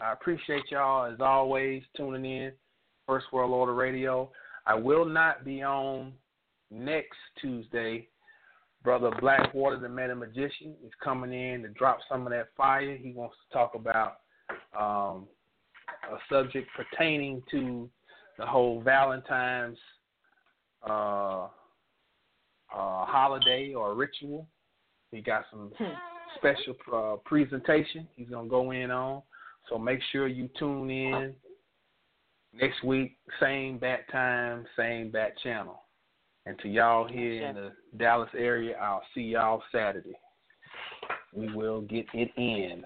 I 0.00 0.12
appreciate 0.12 0.64
y'all, 0.70 1.10
as 1.10 1.20
always, 1.20 1.82
tuning 1.96 2.24
in. 2.24 2.52
First 3.08 3.32
World 3.32 3.52
Order 3.52 3.74
Radio. 3.74 4.30
I 4.66 4.74
will 4.74 5.06
not 5.06 5.42
be 5.42 5.62
on 5.62 6.12
next 6.70 7.16
Tuesday. 7.40 8.06
Brother 8.84 9.10
Blackwater, 9.18 9.78
the 9.78 9.88
Meta 9.88 10.14
Magician, 10.14 10.74
is 10.84 10.92
coming 11.02 11.32
in 11.32 11.62
to 11.62 11.68
drop 11.70 11.98
some 12.06 12.26
of 12.26 12.32
that 12.32 12.48
fire. 12.54 12.96
He 12.96 13.12
wants 13.12 13.36
to 13.48 13.54
talk 13.56 13.74
about 13.74 14.18
um, 14.78 15.26
a 16.10 16.16
subject 16.32 16.68
pertaining 16.76 17.42
to 17.50 17.88
the 18.38 18.46
whole 18.46 18.80
Valentine's 18.82 19.78
uh, 20.88 21.44
uh, 21.44 21.48
holiday 22.70 23.74
or 23.74 23.94
ritual. 23.94 24.46
He 25.10 25.20
got 25.20 25.44
some 25.50 25.72
special 26.36 26.74
uh, 26.92 27.16
presentation 27.24 28.06
he's 28.16 28.28
gonna 28.28 28.48
go 28.48 28.70
in 28.70 28.90
on. 28.90 29.22
So 29.68 29.78
make 29.78 30.00
sure 30.12 30.28
you 30.28 30.48
tune 30.58 30.90
in 30.90 31.34
next 32.54 32.82
week, 32.84 33.16
same 33.40 33.78
bat 33.78 34.00
time, 34.10 34.66
same 34.76 35.10
bat 35.10 35.32
channel. 35.42 35.82
And 36.46 36.58
to 36.60 36.68
y'all 36.68 37.06
here 37.06 37.46
in 37.46 37.56
the 37.56 37.72
Dallas 37.98 38.30
area, 38.36 38.76
I'll 38.80 39.02
see 39.14 39.20
y'all 39.22 39.62
Saturday. 39.70 40.16
We 41.34 41.52
will 41.52 41.82
get 41.82 42.06
it 42.14 42.30
in. 42.36 42.84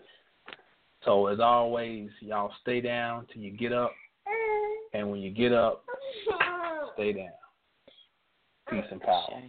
So 1.04 1.26
as 1.26 1.40
always, 1.40 2.10
y'all 2.20 2.52
stay 2.60 2.80
down 2.80 3.26
till 3.32 3.42
you 3.42 3.50
get 3.50 3.72
up. 3.72 3.92
And 4.94 5.10
when 5.10 5.20
you 5.20 5.30
get 5.30 5.52
up, 5.52 5.84
stay 6.94 7.12
down. 7.12 7.30
Peace 8.70 8.84
and 8.90 9.00
power. 9.00 9.42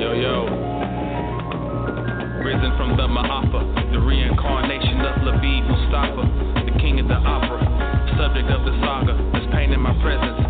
Yo, 0.00 0.12
yo. 0.14 0.46
Risen 2.42 2.72
from 2.78 2.96
the 2.96 3.06
Ma'afa, 3.06 3.92
the 3.92 4.00
reincarnation 4.00 5.00
of 5.00 5.16
Labib 5.22 5.68
Mustafa, 5.68 6.64
the 6.64 6.78
king 6.80 7.00
of 7.00 7.08
the 7.08 7.14
opera, 7.14 7.60
subject 8.16 8.48
of 8.48 8.64
the 8.64 8.72
saga. 8.80 9.12
There's 9.32 9.46
pain 9.52 9.72
in 9.72 9.80
my 9.80 9.92
presence, 10.00 10.49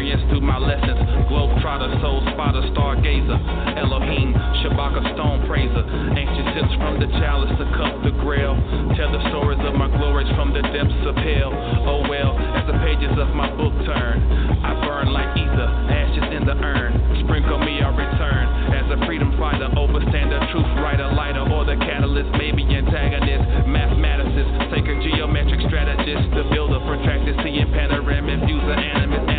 experience 0.00 0.24
through 0.32 0.40
my 0.40 0.56
lessons. 0.56 0.96
Globetrotter, 1.28 1.92
soul 2.00 2.24
spotter, 2.32 2.64
stargazer, 2.72 3.36
Elohim, 3.76 4.32
Shabaka, 4.64 5.04
stone 5.12 5.44
praiser. 5.44 5.84
Ancient 6.16 6.56
tips 6.56 6.72
from 6.80 6.96
the 6.96 7.08
chalice 7.20 7.52
to 7.60 7.66
cup 7.76 8.00
the 8.00 8.12
grail. 8.24 8.56
Tell 8.96 9.12
the 9.12 9.20
stories 9.28 9.60
of 9.60 9.76
my 9.76 9.92
glories 9.92 10.28
from 10.40 10.56
the 10.56 10.64
depths 10.72 11.04
of 11.04 11.14
hell. 11.20 11.52
Oh 11.84 12.08
well, 12.08 12.32
as 12.56 12.64
the 12.64 12.80
pages 12.80 13.12
of 13.20 13.36
my 13.36 13.52
book 13.60 13.76
turn, 13.84 14.24
I 14.64 14.72
burn 14.88 15.12
like 15.12 15.36
ether, 15.36 15.68
ashes 15.92 16.32
in 16.32 16.48
the 16.48 16.56
urn. 16.56 16.96
Sprinkle 17.28 17.60
me, 17.60 17.84
I 17.84 17.92
return 17.92 18.44
as 18.72 18.86
a 18.96 19.04
freedom 19.04 19.36
fighter, 19.36 19.68
overstander, 19.76 20.40
truth 20.50 20.70
writer, 20.80 21.12
lighter, 21.12 21.44
or 21.44 21.68
the 21.68 21.76
catalyst, 21.76 22.32
maybe 22.40 22.64
antagonist, 22.64 23.68
mathematicist, 23.68 24.72
sacred 24.72 25.04
geometric 25.04 25.60
strategist, 25.68 26.24
the 26.32 26.48
builder, 26.48 26.80
protracted, 26.88 27.36
seeing 27.44 27.68
panoramic 27.76 28.40
views 28.48 28.64
of 28.64 28.78
animus, 28.80 29.29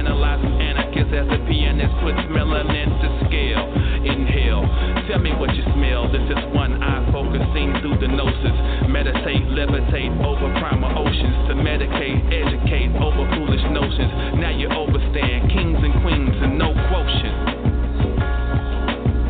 as 1.14 1.28
the 1.28 1.40
pianist 1.48 1.94
puts 2.02 2.24
melanin 2.32 2.90
to 3.04 3.08
scale. 3.28 3.68
Inhale, 4.08 4.64
tell 5.08 5.20
me 5.20 5.36
what 5.36 5.54
you 5.56 5.64
smell. 5.76 6.08
This 6.12 6.24
is 6.24 6.40
one 6.56 6.82
eye 6.82 7.04
focusing 7.12 7.76
through 7.84 8.00
the 8.00 8.08
gnosis. 8.08 8.58
Meditate, 8.88 9.44
levitate 9.52 10.16
over 10.24 10.48
primal 10.60 10.92
oceans. 10.96 11.36
To 11.52 11.54
medicate, 11.60 12.20
educate 12.32 12.96
over 12.98 13.28
foolish 13.36 13.64
notions. 13.70 14.40
Now 14.40 14.56
you 14.56 14.72
overstand 14.72 15.52
kings 15.52 15.80
and 15.84 15.94
queens 16.02 16.36
and 16.42 16.58
no 16.58 16.74
quotient 16.90 17.36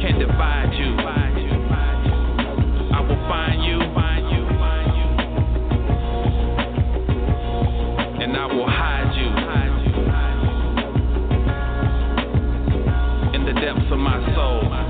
can 0.01 0.17
divide 0.17 0.73
you. 0.77 0.97
I 2.93 2.99
will 3.01 3.21
find 3.27 3.63
you, 3.63 3.79
and 8.21 8.37
I 8.37 8.45
will 8.45 8.69
hide 8.69 9.10
depths 13.61 13.91
of 13.91 13.99
my 13.99 14.17
soul. 14.33 14.80